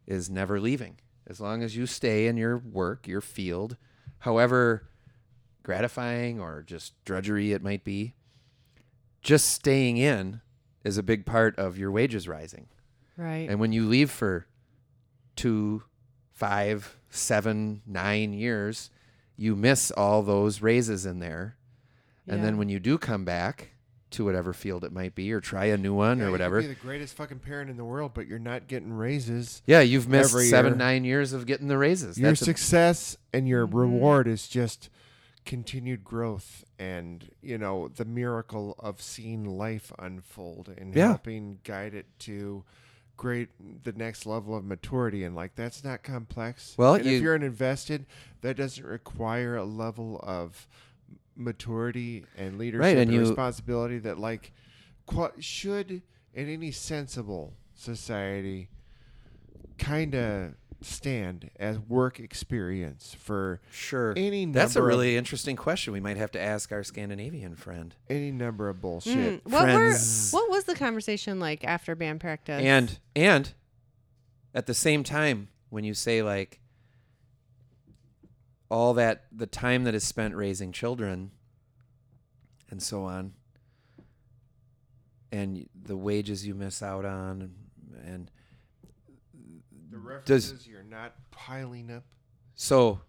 is 0.06 0.30
never 0.30 0.60
leaving. 0.60 0.98
As 1.28 1.40
long 1.40 1.64
as 1.64 1.76
you 1.78 1.86
stay 1.86 2.28
in 2.28 2.36
your 2.36 2.58
work, 2.58 3.08
your 3.08 3.22
field, 3.22 3.78
however 4.20 4.90
gratifying 5.64 6.40
or 6.42 6.62
just 6.62 6.94
drudgery 7.06 7.54
it 7.54 7.62
might 7.64 7.84
be, 7.86 8.16
just 9.22 9.50
staying 9.50 9.96
in 9.98 10.42
is 10.84 10.98
a 10.98 11.04
big 11.04 11.26
part 11.26 11.58
of 11.58 11.78
your 11.78 11.92
wages 11.92 12.28
rising. 12.28 12.68
Right. 13.16 13.48
And 13.50 13.60
when 13.60 13.72
you 13.72 13.88
leave 13.88 14.10
for 14.12 14.48
two, 15.36 15.84
five, 16.42 16.98
seven, 17.12 17.82
nine 17.86 18.34
years, 18.34 18.90
you 19.38 19.56
miss 19.56 19.92
all 19.92 20.24
those 20.24 20.60
raises 20.62 21.06
in 21.06 21.20
there. 21.20 21.56
And 22.28 22.44
then 22.44 22.58
when 22.58 22.68
you 22.70 22.80
do 22.80 22.98
come 22.98 23.26
back 23.26 23.70
to 24.12 24.26
whatever 24.26 24.52
field 24.54 24.84
it 24.84 24.92
might 24.92 25.14
be, 25.14 25.32
or 25.32 25.40
try 25.40 25.66
a 25.66 25.78
new 25.78 25.94
one 25.94 26.18
Yeah, 26.20 26.26
or 26.26 26.32
whatever, 26.32 26.60
you 26.60 26.68
could 26.68 26.76
be 26.76 26.80
the 26.82 26.88
greatest 26.88 27.16
fucking 27.16 27.40
parent 27.40 27.70
in 27.70 27.78
the 27.78 27.86
world, 27.86 28.12
but 28.16 28.26
you're 28.28 28.40
not 28.40 28.68
getting 28.68 28.92
raises. 28.92 29.62
yeah, 29.68 29.82
you've 29.82 30.10
missed 30.10 30.34
every 30.34 30.48
seven, 30.48 30.72
year. 30.74 30.78
nine 30.78 31.04
years 31.06 31.32
of 31.34 31.46
getting 31.46 31.68
the 31.68 31.78
raises. 31.78 32.18
your 32.18 32.32
That's 32.32 32.42
a- 32.42 32.46
success 32.46 33.18
and 33.32 33.48
your 33.48 33.68
Mhm. 33.68 33.74
reward 33.74 34.28
is 34.28 34.48
just 34.48 34.90
continued 35.46 36.04
growth 36.04 36.64
and 36.80 37.30
you 37.42 37.58
know 37.58 37.88
the 37.88 38.06
miracle 38.06 38.76
of 38.80 39.02
seeing 39.02 39.44
life 39.46 39.92
unfold 40.00 40.70
and 40.78 40.94
Yeah. 40.96 41.08
helping 41.10 41.60
guide 41.64 41.94
it 41.96 42.06
to 42.20 42.64
great 43.18 43.50
the 43.84 43.92
next 43.94 44.26
level 44.26 44.56
of 44.56 44.64
maturity 44.66 45.24
and 45.24 45.36
like 45.36 45.56
that's 45.56 45.84
not 45.84 46.02
complex. 46.04 46.74
Well, 46.78 46.98
you- 47.06 47.18
if 47.18 47.22
you're 47.22 47.36
an 47.36 47.44
invested 47.44 48.06
that 48.42 48.58
doesn't 48.58 48.86
require 48.86 49.56
a 49.56 49.64
level 49.64 50.20
of 50.24 50.68
maturity 51.36 52.26
and 52.38 52.58
leadership 52.58 52.84
and 52.92 53.00
and, 53.02 53.14
you- 53.14 53.20
responsibility 53.22 54.00
that 54.00 54.18
like 54.20 54.52
qua 55.06 55.30
should 55.40 56.02
in 56.34 56.50
any 56.50 56.72
sensible 56.72 57.54
society 57.76 58.70
kind 59.78 60.14
of 60.16 60.54
stand 60.84 61.50
as 61.60 61.78
work 61.80 62.20
experience 62.20 63.16
for 63.20 63.62
sure. 63.72 64.14
any 64.18 64.46
That's 64.46 64.76
a 64.76 64.80
number 64.80 64.90
of- 64.90 64.96
really 64.98 65.16
interesting 65.18 65.56
question. 65.56 65.94
We 65.94 66.00
might 66.00 66.18
have 66.18 66.32
to 66.32 66.40
ask 66.42 66.72
our 66.72 66.84
Scandinavian 66.84 67.56
friend. 67.56 67.94
any 68.10 68.32
number 68.32 68.68
of 68.70 68.78
Mm, 68.78 68.82
bullshit. 68.82 69.46
what 69.46 69.66
were 69.68 69.72
Friends. 69.92 70.32
what 70.32 70.50
was 70.50 70.64
the 70.66 70.76
conversation 70.76 71.40
like 71.40 71.64
after 71.64 71.96
band 71.96 72.20
practice? 72.20 72.62
And 72.64 73.00
and 73.16 73.54
at 74.54 74.66
the 74.66 74.74
same 74.74 75.04
time, 75.04 75.50
when 75.70 75.84
you 75.84 75.94
say 75.94 76.22
like 76.24 76.60
all 78.70 78.94
that 78.96 79.26
the 79.32 79.48
time 79.48 79.84
that 79.84 79.94
is 79.94 80.04
spent 80.04 80.34
raising 80.36 80.72
children 80.72 81.32
and 82.70 82.82
so 82.82 83.04
on 83.04 83.34
and 85.32 85.68
the 85.76 85.96
wages 85.98 86.46
you 86.48 86.54
miss 86.56 86.82
out 86.82 87.06
on 87.06 87.42
and, 87.42 87.56
and 88.06 88.32
The 89.92 89.98
Does- 89.98 90.48
references 90.52 90.68
you're 90.68 90.84
not 90.84 91.14
piling 91.32 91.92
up. 91.92 92.04
so 92.56 93.02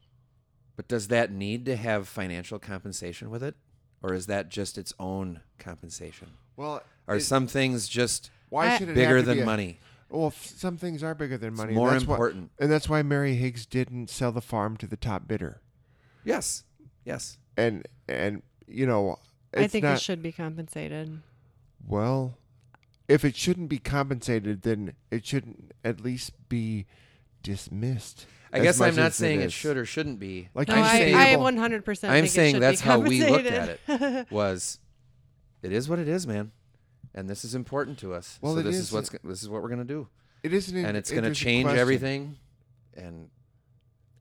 but 0.77 0.89
does 0.89 1.09
that 1.09 1.31
need 1.31 1.65
to 1.67 1.77
have 1.77 2.09
financial 2.09 2.59
compensation 2.59 3.31
with 3.31 3.43
it 3.43 3.55
or 4.03 4.15
is 4.15 4.27
that 4.27 4.49
just 4.49 4.77
its 4.79 4.93
own 4.99 5.41
compensation 5.59 6.29
Well, 6.57 6.83
are 7.07 7.17
it- 7.17 7.21
some 7.21 7.47
things 7.47 7.89
just 7.89 8.31
why 8.49 8.77
should 8.79 8.89
it 8.89 8.95
bigger 8.95 9.17
have 9.17 9.27
to 9.27 9.31
be 9.33 9.35
than 9.39 9.43
a- 9.43 9.47
money 9.47 9.79
Well, 10.09 10.27
f- 10.29 10.47
some 10.47 10.77
things 10.77 11.03
are 11.03 11.15
bigger 11.15 11.39
than 11.39 11.51
it's 11.51 11.59
money. 11.59 11.71
and 11.71 11.77
more 11.77 11.91
that's 11.91 12.05
why- 12.05 12.15
important 12.15 12.51
and 12.59 12.71
that's 12.71 12.89
why 12.89 13.03
Mary 13.03 13.35
Higgs 13.37 13.65
didn't 13.67 14.11
sell 14.11 14.33
the 14.33 14.43
farm 14.43 14.77
to 14.79 14.87
the 14.87 14.97
top 14.97 15.27
bidder. 15.29 15.61
yes 16.25 16.65
yes 17.05 17.39
And 17.57 17.87
and 18.09 18.43
you 18.67 18.87
know, 18.87 19.19
I 19.55 19.67
think 19.69 19.85
not, 19.85 19.97
it 19.97 20.01
should 20.01 20.23
be 20.23 20.33
compensated. 20.33 21.21
Well, 21.87 22.39
if 23.09 23.25
it 23.25 23.37
shouldn't 23.37 23.69
be 23.69 23.79
compensated, 23.79 24.63
then 24.63 24.95
it 25.11 25.27
shouldn't 25.27 25.73
at 25.85 26.01
least 26.01 26.33
be 26.49 26.87
dismissed. 27.43 28.27
I 28.53 28.61
guess 28.61 28.81
I'm 28.81 28.95
not 28.95 29.07
as 29.07 29.15
saying 29.17 29.41
it, 29.41 29.51
should 29.53 29.77
or 29.79 29.87
shouldn't 29.87 30.19
be. 30.21 30.49
Like 30.55 30.69
No, 30.69 30.75
I'm 30.75 30.85
I, 30.85 30.99
saying, 30.99 31.15
I 31.15 31.29
able- 31.31 31.45
100% 31.45 31.89
I'm 32.09 32.23
think 32.23 32.27
saying 32.29 32.55
should 32.57 32.63
that's 32.63 32.83
be 32.83 32.87
how 32.89 32.99
we 32.99 33.25
looked 33.29 33.47
at 33.47 33.79
it. 33.89 34.27
was 34.31 34.79
it 35.63 35.73
is 35.73 35.89
what 35.89 35.99
it 35.99 36.09
is, 36.09 36.27
man, 36.27 36.53
and 37.15 37.31
this 37.31 37.45
is 37.45 37.55
important 37.55 37.99
to 38.01 38.13
us. 38.13 38.39
Well, 38.43 38.55
so 38.55 38.63
this 38.63 38.77
is- 38.77 38.89
is 38.89 38.93
what's 38.93 39.09
this 39.09 39.43
is 39.43 39.49
what 39.49 39.63
we're 39.63 39.71
gonna 39.71 39.85
do, 39.85 40.09
It 40.43 40.53
is 40.53 40.69
an 40.71 40.85
and 40.85 40.97
it's 40.97 41.11
gonna 41.11 41.35
change 41.35 41.65
question. 41.65 41.81
everything. 41.81 42.37
And 42.95 43.31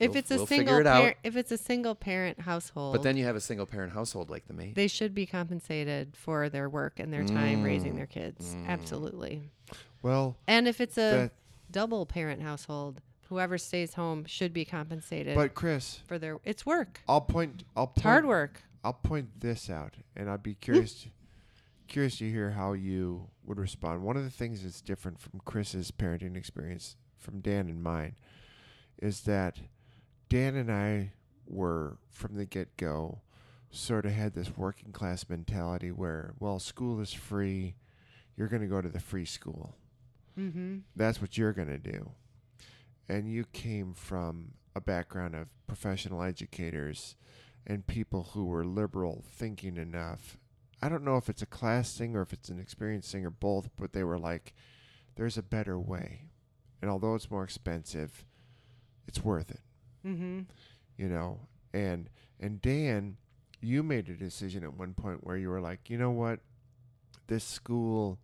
if 0.01 0.09
We'll- 0.09 0.17
it's 0.17 0.31
a 0.31 0.35
we'll 0.37 0.47
single 0.47 0.77
it 0.77 0.87
out. 0.87 0.99
parent, 1.01 1.17
if 1.23 1.35
it's 1.37 1.51
a 1.51 1.57
single 1.57 1.95
parent 1.95 2.41
household, 2.41 2.93
but 2.93 3.03
then 3.03 3.15
you 3.17 3.23
have 3.25 3.35
a 3.35 3.41
single 3.41 3.65
parent 3.65 3.93
household 3.93 4.29
like 4.29 4.47
the 4.47 4.53
me. 4.53 4.73
they 4.75 4.87
should 4.87 5.13
be 5.13 5.25
compensated 5.25 6.15
for 6.17 6.49
their 6.49 6.67
work 6.69 6.99
and 6.99 7.13
their 7.13 7.23
time 7.25 7.63
raising 7.63 7.93
Mm. 7.93 7.97
their 7.97 8.07
kids. 8.07 8.55
Mm. 8.55 8.67
Absolutely. 8.67 9.49
Well, 10.01 10.35
And 10.47 10.67
if 10.67 10.81
it's 10.81 10.97
a 10.97 11.31
double 11.69 12.05
parent 12.05 12.41
household, 12.41 13.01
whoever 13.29 13.57
stays 13.57 13.93
home 13.93 14.25
should 14.25 14.51
be 14.51 14.65
compensated 14.65 15.35
but 15.35 15.53
Chris, 15.53 15.99
for 16.07 16.19
their 16.19 16.37
it's 16.43 16.65
work. 16.65 17.01
I'll 17.07 17.21
point. 17.21 17.63
I'll 17.77 17.87
point, 17.87 17.97
It's 17.97 18.03
hard 18.03 18.25
work. 18.25 18.63
I'll 18.83 18.93
point 18.93 19.39
this 19.39 19.69
out, 19.69 19.93
and 20.15 20.29
I'd 20.29 20.41
be 20.43 20.55
curious, 20.55 21.07
curious 21.87 22.17
to 22.17 22.29
hear 22.29 22.51
how 22.51 22.73
you 22.73 23.29
would 23.45 23.59
respond. 23.59 24.01
One 24.03 24.17
of 24.17 24.23
the 24.23 24.29
things 24.31 24.63
that's 24.63 24.81
different 24.81 25.19
from 25.19 25.39
Chris's 25.45 25.91
parenting 25.91 26.35
experience 26.35 26.95
from 27.17 27.39
Dan 27.41 27.69
and 27.69 27.83
mine 27.83 28.15
is 28.97 29.21
that 29.21 29.59
Dan 30.31 30.55
and 30.55 30.71
I 30.71 31.11
were 31.45 31.97
from 32.09 32.35
the 32.37 32.45
get 32.45 32.77
go 32.77 33.19
sort 33.69 34.05
of 34.05 34.13
had 34.13 34.33
this 34.33 34.55
working 34.55 34.93
class 34.93 35.27
mentality 35.27 35.91
where, 35.91 36.35
well, 36.39 36.57
school 36.57 37.01
is 37.01 37.11
free, 37.11 37.75
you're 38.37 38.47
going 38.47 38.61
to 38.61 38.67
go 38.69 38.79
to 38.79 38.87
the 38.87 39.01
free 39.01 39.25
school. 39.25 39.75
Mm-hmm. 40.39 40.77
That's 40.95 41.19
what 41.19 41.37
you're 41.37 41.51
going 41.51 41.67
to 41.67 41.77
do. 41.77 42.11
And 43.09 43.29
you 43.29 43.43
came 43.51 43.93
from 43.93 44.53
a 44.73 44.79
background 44.79 45.35
of 45.35 45.49
professional 45.67 46.23
educators 46.23 47.17
and 47.67 47.85
people 47.85 48.29
who 48.31 48.45
were 48.45 48.63
liberal 48.63 49.25
thinking 49.29 49.75
enough. 49.75 50.37
I 50.81 50.87
don't 50.87 51.03
know 51.03 51.17
if 51.17 51.27
it's 51.27 51.41
a 51.41 51.45
class 51.45 51.97
thing 51.97 52.15
or 52.15 52.21
if 52.21 52.31
it's 52.31 52.47
an 52.47 52.57
experience 52.57 53.11
thing 53.11 53.25
or 53.25 53.31
both, 53.31 53.69
but 53.77 53.91
they 53.91 54.05
were 54.05 54.17
like, 54.17 54.53
there's 55.17 55.37
a 55.37 55.43
better 55.43 55.77
way. 55.77 56.29
And 56.81 56.89
although 56.89 57.15
it's 57.15 57.29
more 57.29 57.43
expensive, 57.43 58.23
it's 59.09 59.25
worth 59.25 59.51
it, 59.51 59.59
Mm-hmm. 60.05 60.41
you 60.97 61.07
know? 61.07 61.39
And 61.73 62.09
and 62.39 62.61
Dan, 62.61 63.17
you 63.61 63.83
made 63.83 64.09
a 64.09 64.13
decision 64.15 64.63
at 64.63 64.73
one 64.73 64.93
point 64.93 65.25
where 65.25 65.37
you 65.37 65.49
were 65.49 65.61
like, 65.61 65.89
you 65.89 65.97
know 65.97 66.11
what? 66.11 66.39
This 67.27 67.43
school 67.43 68.19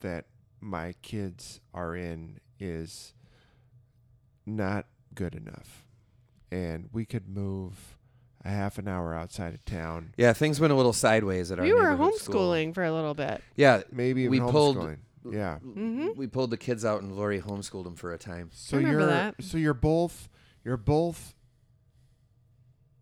that 0.00 0.26
my 0.60 0.94
kids 1.02 1.60
are 1.74 1.96
in 1.96 2.38
is 2.60 3.14
not 4.44 4.86
good 5.14 5.34
enough. 5.34 5.84
And 6.50 6.88
we 6.92 7.04
could 7.04 7.28
move 7.28 7.96
a 8.44 8.48
half 8.50 8.78
an 8.78 8.86
hour 8.86 9.12
outside 9.14 9.54
of 9.54 9.64
town. 9.64 10.12
yeah, 10.16 10.32
things 10.32 10.60
went 10.60 10.72
a 10.72 10.76
little 10.76 10.92
sideways 10.92 11.50
at 11.50 11.58
our. 11.58 11.64
We 11.64 11.72
were 11.72 11.90
neighborhood 11.90 12.14
school. 12.14 12.50
homeschooling 12.52 12.74
for 12.74 12.84
a 12.84 12.92
little 12.92 13.14
bit. 13.14 13.42
Yeah, 13.56 13.82
Maybe 13.90 14.22
even 14.22 14.30
We 14.30 14.40
pulled- 14.40 14.76
homeschooling. 14.76 14.98
Yeah. 15.32 15.58
Mhm. 15.64 16.14
we 16.16 16.28
pulled 16.28 16.50
the 16.50 16.56
kids 16.56 16.84
out 16.84 17.02
and 17.02 17.16
Lori 17.16 17.40
homeschooled 17.40 17.82
them 17.82 17.96
for 17.96 18.12
a 18.12 18.18
time. 18.18 18.50
So 18.52 18.76
remember 18.76 19.00
you're 19.00 19.08
that. 19.08 19.34
so 19.42 19.58
you're 19.58 19.74
both 19.74 20.28
you're 20.66 20.76
both 20.76 21.32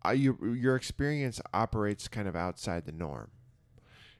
uh, 0.05 0.11
you 0.11 0.37
your 0.55 0.75
experience 0.75 1.41
operates 1.51 2.07
kind 2.07 2.27
of 2.27 2.35
outside 2.35 2.85
the 2.85 2.91
norm. 2.91 3.31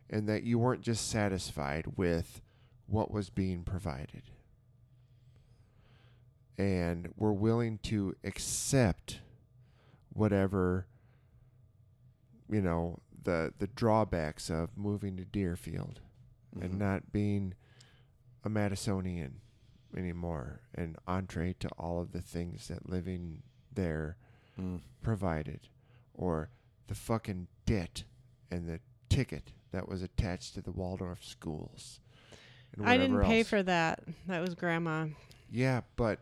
And 0.10 0.28
that 0.28 0.42
you 0.44 0.58
weren't 0.60 0.82
just 0.82 1.10
satisfied 1.10 1.86
with 1.96 2.42
what 2.88 3.12
was 3.12 3.30
being 3.30 3.64
provided. 3.64 4.24
And 6.58 7.14
were 7.18 7.34
willing 7.34 7.78
to 7.84 8.16
accept 8.24 9.20
whatever 10.10 10.88
you 12.50 12.62
know 12.62 13.00
the 13.24 13.54
the 13.60 13.68
drawbacks 13.68 14.50
of 14.50 14.76
moving 14.78 15.18
to 15.18 15.26
Deerfield 15.26 16.00
and 16.60 16.74
Mhm. 16.74 16.78
not 16.78 17.12
being 17.12 17.54
a 18.44 18.50
Madisonian 18.50 19.34
anymore 19.98 20.62
and 20.74 20.98
entree 21.08 21.54
to 21.60 21.70
all 21.78 22.00
of 22.02 22.12
the 22.12 22.22
things 22.22 22.68
that 22.68 22.90
living 22.90 23.42
there 23.74 24.18
Mm. 24.60 24.80
provided 25.02 25.68
or 26.14 26.50
the 26.88 26.96
fucking 26.96 27.48
debt 27.66 28.04
and 28.50 28.70
the 28.70 28.80
ticket 29.10 29.52
that 29.72 29.90
was 29.90 30.02
attached 30.02 30.54
to 30.54 30.62
the 30.62 30.72
Waldorf 30.72 31.24
schools. 31.26 32.00
and 32.74 32.88
I 32.88 32.96
didn't 32.98 33.16
whatever 33.16 33.30
pay 33.30 33.40
else. 33.40 33.50
for 33.50 33.64
that. 33.64 34.04
That 34.28 34.40
was 34.42 34.56
grandma. 34.56 35.08
Yeah, 35.50 35.82
but 35.98 36.20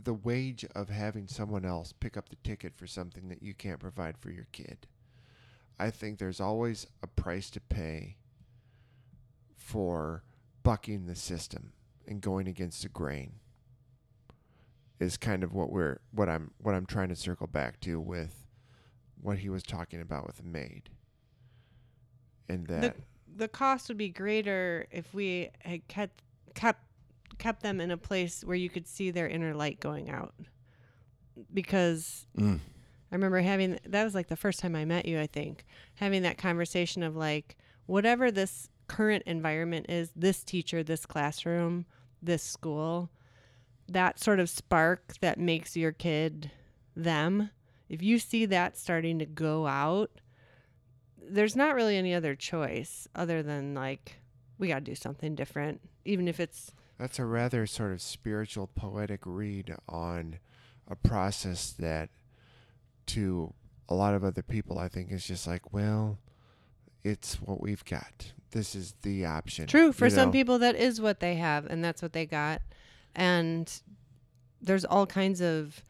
the 0.00 0.14
wage 0.14 0.64
of 0.74 0.88
having 0.88 1.28
someone 1.28 1.64
else 1.66 1.92
pick 1.92 2.16
up 2.16 2.28
the 2.30 2.36
ticket 2.36 2.74
for 2.76 2.86
something 2.86 3.28
that 3.28 3.42
you 3.42 3.52
can't 3.54 3.78
provide 3.80 4.16
for 4.18 4.30
your 4.30 4.46
kid. 4.52 4.86
I 5.78 5.90
think 5.90 6.18
there's 6.18 6.40
always 6.40 6.86
a 7.02 7.06
price 7.06 7.50
to 7.50 7.60
pay 7.60 8.16
for 9.56 10.22
bucking 10.62 11.06
the 11.06 11.14
system 11.16 11.72
and 12.06 12.20
going 12.20 12.48
against 12.48 12.82
the 12.82 12.88
grain. 12.88 13.34
Is 15.00 15.16
kind 15.16 15.42
of 15.42 15.52
what 15.52 15.70
we're 15.72 15.98
what 16.12 16.28
I'm 16.28 16.52
what 16.58 16.74
I'm 16.76 16.86
trying 16.86 17.08
to 17.08 17.16
circle 17.16 17.48
back 17.48 17.80
to 17.80 18.00
with 18.00 18.46
what 19.20 19.38
he 19.38 19.48
was 19.48 19.62
talking 19.64 20.00
about 20.00 20.26
with 20.26 20.36
the 20.36 20.44
maid. 20.44 20.90
And 22.48 22.66
that 22.68 22.96
the 23.34 23.48
cost 23.48 23.88
would 23.88 23.96
be 23.98 24.10
greater 24.10 24.86
if 24.92 25.12
we 25.12 25.50
had 25.60 25.88
kept 25.88 26.22
kept 26.54 26.84
kept 27.38 27.62
them 27.62 27.80
in 27.80 27.90
a 27.90 27.96
place 27.96 28.44
where 28.44 28.56
you 28.56 28.70
could 28.70 28.86
see 28.86 29.10
their 29.10 29.26
inner 29.26 29.54
light 29.54 29.80
going 29.80 30.08
out. 30.08 30.34
Because 31.52 32.26
Mm. 32.36 32.60
I 33.10 33.14
remember 33.14 33.40
having 33.40 33.78
that 33.84 34.04
was 34.04 34.14
like 34.14 34.28
the 34.28 34.36
first 34.36 34.60
time 34.60 34.76
I 34.76 34.84
met 34.84 35.06
you, 35.06 35.18
I 35.20 35.26
think, 35.26 35.64
having 35.96 36.22
that 36.22 36.38
conversation 36.38 37.02
of 37.02 37.16
like 37.16 37.56
whatever 37.86 38.30
this 38.30 38.68
current 38.86 39.24
environment 39.26 39.86
is, 39.88 40.10
this 40.14 40.44
teacher, 40.44 40.82
this 40.82 41.06
classroom, 41.06 41.86
this 42.22 42.42
school, 42.42 43.10
that 43.88 44.18
sort 44.20 44.40
of 44.40 44.48
spark 44.48 45.14
that 45.20 45.38
makes 45.38 45.76
your 45.76 45.92
kid 45.92 46.50
them. 46.94 47.50
If 47.88 48.02
you 48.02 48.18
see 48.18 48.46
that 48.46 48.78
starting 48.78 49.18
to 49.18 49.26
go 49.26 49.66
out, 49.66 50.10
there's 51.20 51.56
not 51.56 51.74
really 51.74 51.96
any 51.96 52.14
other 52.14 52.34
choice 52.34 53.06
other 53.14 53.42
than 53.42 53.74
like 53.74 54.18
we 54.58 54.68
got 54.68 54.76
to 54.76 54.80
do 54.80 54.94
something 54.94 55.34
different, 55.34 55.80
even 56.04 56.28
if 56.28 56.38
it's 56.40 56.72
That's 56.98 57.18
a 57.18 57.24
rather 57.24 57.66
sort 57.66 57.92
of 57.92 58.00
spiritual, 58.00 58.68
poetic 58.68 59.20
read 59.24 59.74
on 59.88 60.38
a 60.88 60.96
process 60.96 61.72
that, 61.78 62.10
to 63.06 63.52
a 63.88 63.94
lot 63.94 64.14
of 64.14 64.24
other 64.24 64.42
people, 64.42 64.78
I 64.78 64.88
think 64.88 65.10
is 65.10 65.26
just 65.26 65.46
like, 65.46 65.72
well, 65.72 66.18
it's 67.04 67.34
what 67.36 67.60
we've 67.60 67.84
got. 67.84 68.32
This 68.52 68.74
is 68.74 68.94
the 69.02 69.24
option. 69.24 69.66
True. 69.66 69.92
For 69.92 70.06
you 70.06 70.10
some 70.10 70.28
know? 70.28 70.32
people, 70.32 70.58
that 70.58 70.76
is 70.76 71.00
what 71.00 71.20
they 71.20 71.36
have, 71.36 71.66
and 71.66 71.82
that's 71.84 72.02
what 72.02 72.12
they 72.12 72.26
got. 72.26 72.60
And 73.14 73.72
there's 74.60 74.84
all 74.84 75.06
kinds 75.06 75.40
of 75.40 75.82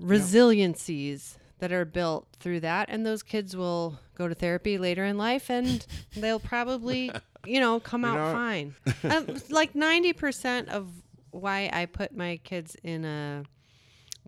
resiliencies 0.00 1.36
that 1.58 1.72
are 1.72 1.84
built 1.84 2.26
through 2.40 2.60
that. 2.60 2.88
And 2.88 3.06
those 3.06 3.22
kids 3.22 3.56
will 3.56 3.98
go 4.16 4.26
to 4.28 4.34
therapy 4.34 4.78
later 4.78 5.04
in 5.04 5.16
life 5.16 5.48
and 5.48 5.84
they'll 6.16 6.40
probably, 6.40 7.12
you 7.46 7.60
know, 7.60 7.78
come 7.80 8.02
You 8.02 8.08
out 8.08 8.16
know- 8.16 8.32
fine. 8.32 8.74
um, 9.04 9.36
like 9.50 9.74
90% 9.74 10.68
of 10.68 10.88
why 11.30 11.70
I 11.72 11.86
put 11.86 12.16
my 12.16 12.38
kids 12.42 12.76
in 12.82 13.04
a 13.04 13.44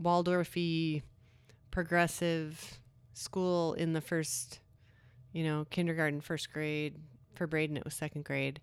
Waldorfy 0.00 1.02
progressive 1.70 2.78
school 3.14 3.74
in 3.74 3.92
the 3.94 4.00
first, 4.00 4.60
you 5.34 5.44
know, 5.44 5.66
kindergarten, 5.68 6.22
first 6.22 6.50
grade. 6.50 6.94
For 7.34 7.46
Braden, 7.46 7.76
it 7.76 7.84
was 7.84 7.94
second 7.94 8.24
grade. 8.24 8.60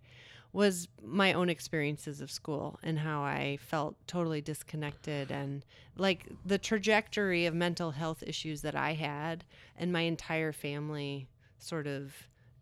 Was 0.53 0.87
my 1.03 1.33
own 1.33 1.49
experiences 1.49 2.21
of 2.21 2.31
school 2.31 2.79
and 2.81 2.99
how 2.99 3.21
I 3.21 3.59
felt 3.61 3.95
totally 4.07 4.41
disconnected 4.41 5.29
and 5.29 5.63
like 5.95 6.25
the 6.45 6.57
trajectory 6.57 7.45
of 7.45 7.53
mental 7.53 7.91
health 7.91 8.23
issues 8.25 8.61
that 8.61 8.75
I 8.75 8.93
had 8.93 9.43
and 9.77 9.93
my 9.93 10.01
entire 10.01 10.51
family 10.51 11.27
sort 11.59 11.85
of 11.85 12.13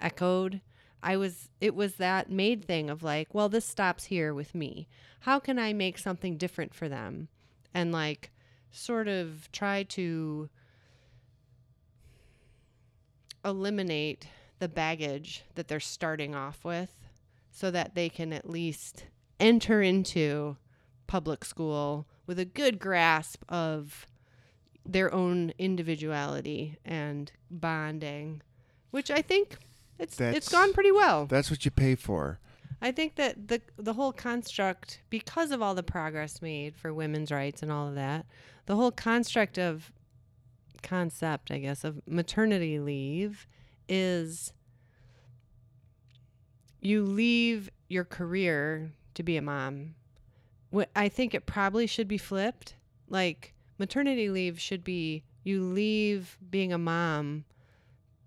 echoed. 0.02 0.61
I 1.02 1.15
was, 1.15 1.49
it 1.61 1.76
was 1.76 1.95
that 1.95 2.30
Maid 2.31 2.65
thing 2.65 2.90
of 2.90 3.03
like, 3.03 3.34
well, 3.34 3.49
this 3.49 3.65
stops 3.65 4.06
here 4.06 4.34
with 4.34 4.53
me. 4.53 4.88
How 5.22 5.40
can 5.40 5.57
I 5.57 5.73
make 5.73 5.98
something 5.98 6.38
different 6.38 6.73
for 6.73 6.90
them? 6.90 7.27
And 7.73 7.91
like, 7.91 8.31
sort 8.72 9.07
of 9.07 9.52
try 9.52 9.84
to 9.84 10.49
eliminate 13.43 14.27
the 14.59 14.67
baggage 14.67 15.43
that 15.55 15.67
they're 15.67 15.79
starting 15.79 16.35
off 16.35 16.63
with 16.63 16.95
so 17.51 17.71
that 17.71 17.95
they 17.95 18.09
can 18.09 18.33
at 18.33 18.49
least 18.49 19.05
enter 19.39 19.81
into 19.81 20.57
public 21.07 21.43
school 21.45 22.05
with 22.27 22.37
a 22.37 22.45
good 22.45 22.79
grasp 22.79 23.43
of 23.49 24.05
their 24.85 25.13
own 25.13 25.51
individuality 25.57 26.77
and 26.85 27.31
bonding 27.49 28.41
which 28.91 29.11
I 29.11 29.21
think 29.21 29.57
it's 29.97 30.13
it's 30.13 30.17
That's- 30.17 30.49
gone 30.49 30.73
pretty 30.73 30.91
well. 30.91 31.25
That's 31.25 31.51
what 31.51 31.65
you 31.65 31.71
pay 31.71 31.95
for. 31.95 32.39
I 32.81 32.91
think 32.91 33.15
that 33.15 33.49
the 33.49 33.61
the 33.77 33.93
whole 33.93 34.13
construct, 34.13 35.01
because 35.09 35.51
of 35.51 35.61
all 35.61 35.75
the 35.75 35.83
progress 35.83 36.41
made 36.41 36.75
for 36.75 36.93
women's 36.93 37.31
rights 37.31 37.61
and 37.61 37.71
all 37.71 37.87
of 37.89 37.95
that, 37.95 38.25
the 38.65 38.75
whole 38.75 38.91
construct 38.91 39.57
of 39.59 39.91
concept, 40.81 41.51
I 41.51 41.60
guess, 41.60 41.84
of 41.84 42.01
maternity 42.07 42.80
leave 42.80 43.47
is 43.88 44.53
you 46.81 47.03
leave 47.03 47.69
your 47.88 48.06
career 48.06 48.91
to 49.15 49.23
be 49.23 49.38
a 49.38 49.41
mom. 49.41 49.95
What 50.69 50.89
I 50.95 51.10
think 51.10 51.34
it 51.34 51.45
probably 51.45 51.88
should 51.88 52.07
be 52.07 52.18
flipped. 52.18 52.76
Like 53.10 53.53
maternity 53.77 54.30
leave 54.30 54.60
should 54.60 54.84
be 54.84 55.23
you 55.43 55.64
leave 55.64 56.38
being 56.49 56.72
a 56.72 56.77
mom 56.77 57.45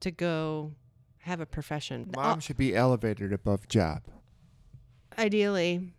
to 0.01 0.11
go 0.11 0.73
have 1.19 1.41
a 1.41 1.47
profession. 1.47 2.11
Mom 2.17 2.41
should 2.41 2.57
be 2.57 2.75
elevated 2.75 3.33
above 3.33 3.69
job. 3.69 4.03
Ideally, 5.17 5.93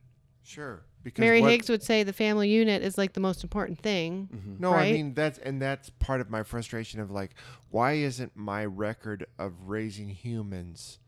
Sure. 0.44 0.84
Because 1.04 1.20
Mary 1.20 1.42
what- 1.42 1.52
Higgs 1.52 1.70
would 1.70 1.84
say 1.84 2.04
the 2.04 2.14
family 2.14 2.48
unit 2.50 2.82
is 2.82 2.98
like 2.98 3.14
the 3.14 3.20
most 3.20 3.44
important 3.44 3.80
thing. 3.80 4.30
Mm-hmm. 4.34 4.56
No, 4.60 4.74
I 4.74 4.92
mean 4.92 5.14
that's 5.14 5.38
and 5.40 5.62
that's 5.62 5.90
part 5.90 6.22
of 6.22 6.30
my 6.30 6.44
frustration 6.44 7.00
of 7.00 7.12
like, 7.12 7.32
why 7.70 7.94
isn't 7.94 8.32
my 8.36 8.66
record 8.66 9.26
of 9.38 9.54
raising 9.68 10.10
humans 10.10 11.00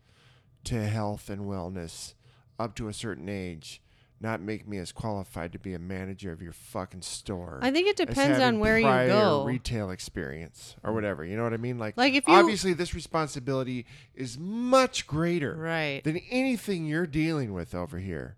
to 0.64 0.82
health 0.86 1.30
and 1.30 1.42
wellness 1.42 2.14
up 2.58 2.74
to 2.76 2.88
a 2.88 2.92
certain 2.92 3.28
age 3.28 3.80
not 4.18 4.40
make 4.40 4.66
me 4.66 4.78
as 4.78 4.92
qualified 4.92 5.52
to 5.52 5.58
be 5.58 5.74
a 5.74 5.78
manager 5.78 6.32
of 6.32 6.40
your 6.40 6.52
fucking 6.52 7.02
store? 7.02 7.58
I 7.62 7.70
think 7.70 7.86
it 7.88 7.96
depends 7.96 8.36
on 8.38 8.40
having 8.40 8.60
where 8.60 8.78
you 8.78 8.84
go. 8.86 9.44
Retail 9.44 9.90
experience 9.90 10.74
or 10.82 10.92
whatever. 10.94 11.22
You 11.24 11.36
know 11.36 11.42
what 11.44 11.52
I 11.52 11.58
mean? 11.58 11.78
Like, 11.78 11.96
Like, 11.98 12.14
if 12.14 12.26
you- 12.26 12.32
obviously 12.34 12.72
this 12.72 12.94
responsibility 12.94 13.84
is 14.14 14.38
much 14.38 15.06
greater 15.06 15.54
Right. 15.54 16.02
than 16.02 16.16
anything 16.30 16.86
you're 16.86 17.06
dealing 17.06 17.52
with 17.52 17.74
over 17.74 17.98
here. 17.98 18.36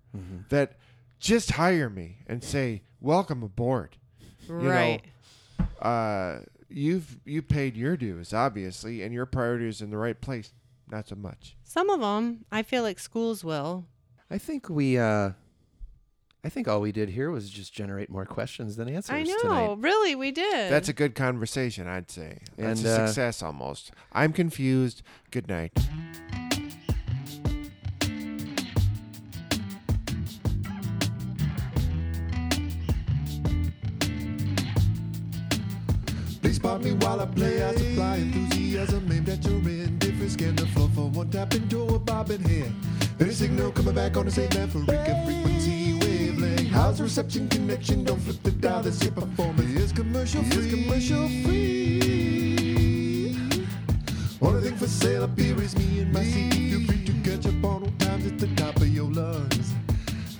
That 0.48 0.72
just 1.18 1.52
hire 1.52 1.90
me 1.90 2.18
and 2.26 2.42
say, 2.42 2.82
"Welcome 3.00 3.42
aboard." 3.42 3.96
know, 4.48 4.54
right. 4.54 5.02
uh, 5.80 6.40
you've 6.68 7.18
you 7.24 7.42
paid 7.42 7.76
your 7.76 7.96
dues 7.96 8.32
obviously, 8.32 9.02
and 9.02 9.12
your 9.12 9.26
priorities 9.26 9.80
in 9.82 9.90
the 9.90 9.98
right 9.98 10.20
place. 10.20 10.52
Not 10.90 11.06
so 11.08 11.16
much. 11.16 11.56
Some 11.64 11.90
of 11.90 12.00
them, 12.00 12.46
I 12.50 12.62
feel 12.62 12.82
like 12.82 12.98
schools 12.98 13.44
will. 13.44 13.84
I 14.30 14.38
think 14.38 14.70
we, 14.70 14.96
uh, 14.96 15.32
I 16.42 16.48
think 16.48 16.66
all 16.66 16.80
we 16.80 16.92
did 16.92 17.10
here 17.10 17.30
was 17.30 17.50
just 17.50 17.74
generate 17.74 18.08
more 18.08 18.24
questions 18.24 18.76
than 18.76 18.88
answers 18.88 19.14
I 19.14 19.22
know. 19.22 19.38
tonight. 19.38 19.78
Really, 19.80 20.14
we 20.14 20.30
did. 20.32 20.72
That's 20.72 20.88
a 20.88 20.94
good 20.94 21.14
conversation, 21.14 21.86
I'd 21.86 22.10
say. 22.10 22.38
That's 22.56 22.80
And, 22.80 22.88
a 22.88 23.02
uh, 23.02 23.06
success 23.06 23.42
almost. 23.42 23.90
I'm 24.12 24.32
confused. 24.32 25.02
Good 25.30 25.46
night. 25.48 25.72
Please 36.48 36.56
spot 36.56 36.82
me 36.82 36.92
while 36.92 37.20
I 37.20 37.26
play. 37.26 37.62
I 37.62 37.74
supply 37.74 38.16
enthusiasm 38.16 39.12
aimed 39.12 39.28
at 39.28 39.44
your 39.44 39.58
indifference. 39.58 40.32
Scan 40.32 40.56
the 40.56 40.66
floor 40.68 40.88
for 40.94 41.10
one 41.10 41.28
tap 41.28 41.52
into 41.52 41.82
a 41.82 41.98
bobbing 41.98 42.40
head. 42.40 42.72
Any 43.20 43.32
signal 43.32 43.70
coming 43.70 43.94
back 43.94 44.16
on 44.16 44.24
the 44.24 44.30
same 44.30 44.46
African 44.46 44.86
frequency 45.26 45.98
wavelength. 46.00 46.70
How's 46.70 46.96
the 46.96 47.04
reception 47.04 47.50
connection? 47.50 48.02
Don't 48.02 48.18
flip 48.18 48.42
the 48.42 48.52
dial. 48.52 48.80
This 48.80 49.02
your 49.02 49.12
performance 49.12 49.78
is 49.78 49.92
commercial 49.92 50.42
free. 50.44 50.68
Is 50.68 50.72
commercial 50.72 51.28
free. 51.28 52.48
Only 54.40 54.62
thing 54.62 54.76
for 54.78 54.86
sale 54.86 55.24
up 55.24 55.38
here 55.38 55.60
is 55.60 55.76
me 55.76 56.00
and 56.00 56.10
my 56.14 56.24
CD. 56.24 56.70
Feel 56.70 56.86
free 56.86 57.04
to 57.04 57.12
catch 57.28 57.44
up 57.44 57.62
on 57.62 57.82
old 57.82 58.00
times 58.00 58.24
at 58.24 58.38
the 58.38 58.46
top 58.56 58.76
of 58.76 58.88
your 58.88 59.10
lungs. 59.12 59.74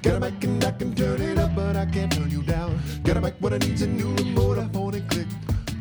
Got 0.00 0.14
a 0.14 0.20
mic 0.20 0.42
and 0.44 0.64
I 0.64 0.70
can 0.70 0.94
turn 0.94 1.20
it 1.20 1.36
up, 1.36 1.54
but 1.54 1.76
I 1.76 1.84
can't 1.84 2.10
turn 2.10 2.30
you 2.30 2.42
down. 2.44 2.80
Got 3.02 3.18
a 3.18 3.20
mic, 3.20 3.34
what 3.40 3.52
I 3.52 3.58
need's 3.58 3.82
a 3.82 3.86
new 3.86 4.14
remote. 4.14 4.58
I 4.58 4.68
point 4.68 4.94
and 4.94 5.10
click, 5.10 5.26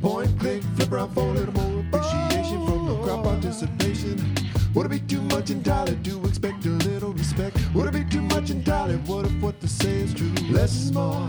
Point, 0.08 0.40
click, 0.40 0.64
flip 0.78 0.90
around, 0.94 1.14
for 1.14 1.20
a 1.20 1.34
little 1.34 1.54
more 1.54 1.82
appreciation 1.82 2.66
from 2.66 2.86
the 2.86 2.96
crowd 3.04 3.26
participation. 3.26 4.36
Would 4.74 4.86
it 4.86 4.90
be 4.90 5.00
too 5.02 5.22
much 5.24 5.50
entirely 5.50 5.98
to 5.98 6.26
expect 6.26 6.66
a 6.66 6.70
little 6.70 7.12
respect? 7.12 7.58
Would 7.74 7.88
it 7.88 7.92
be 7.92 8.06
too 8.06 8.22
much 8.22 8.50
entirely? 8.50 8.96
What 9.00 9.26
if 9.26 9.34
what 9.42 9.60
they 9.60 9.68
say 9.68 9.96
is 10.04 10.14
true? 10.14 10.32
Less 10.50 10.74
is 10.78 10.94
more. 10.94 11.28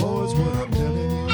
More 0.00 0.26
is 0.26 0.34
what 0.34 0.54
I'm 0.54 0.70
telling 0.72 1.28
you. 1.28 1.33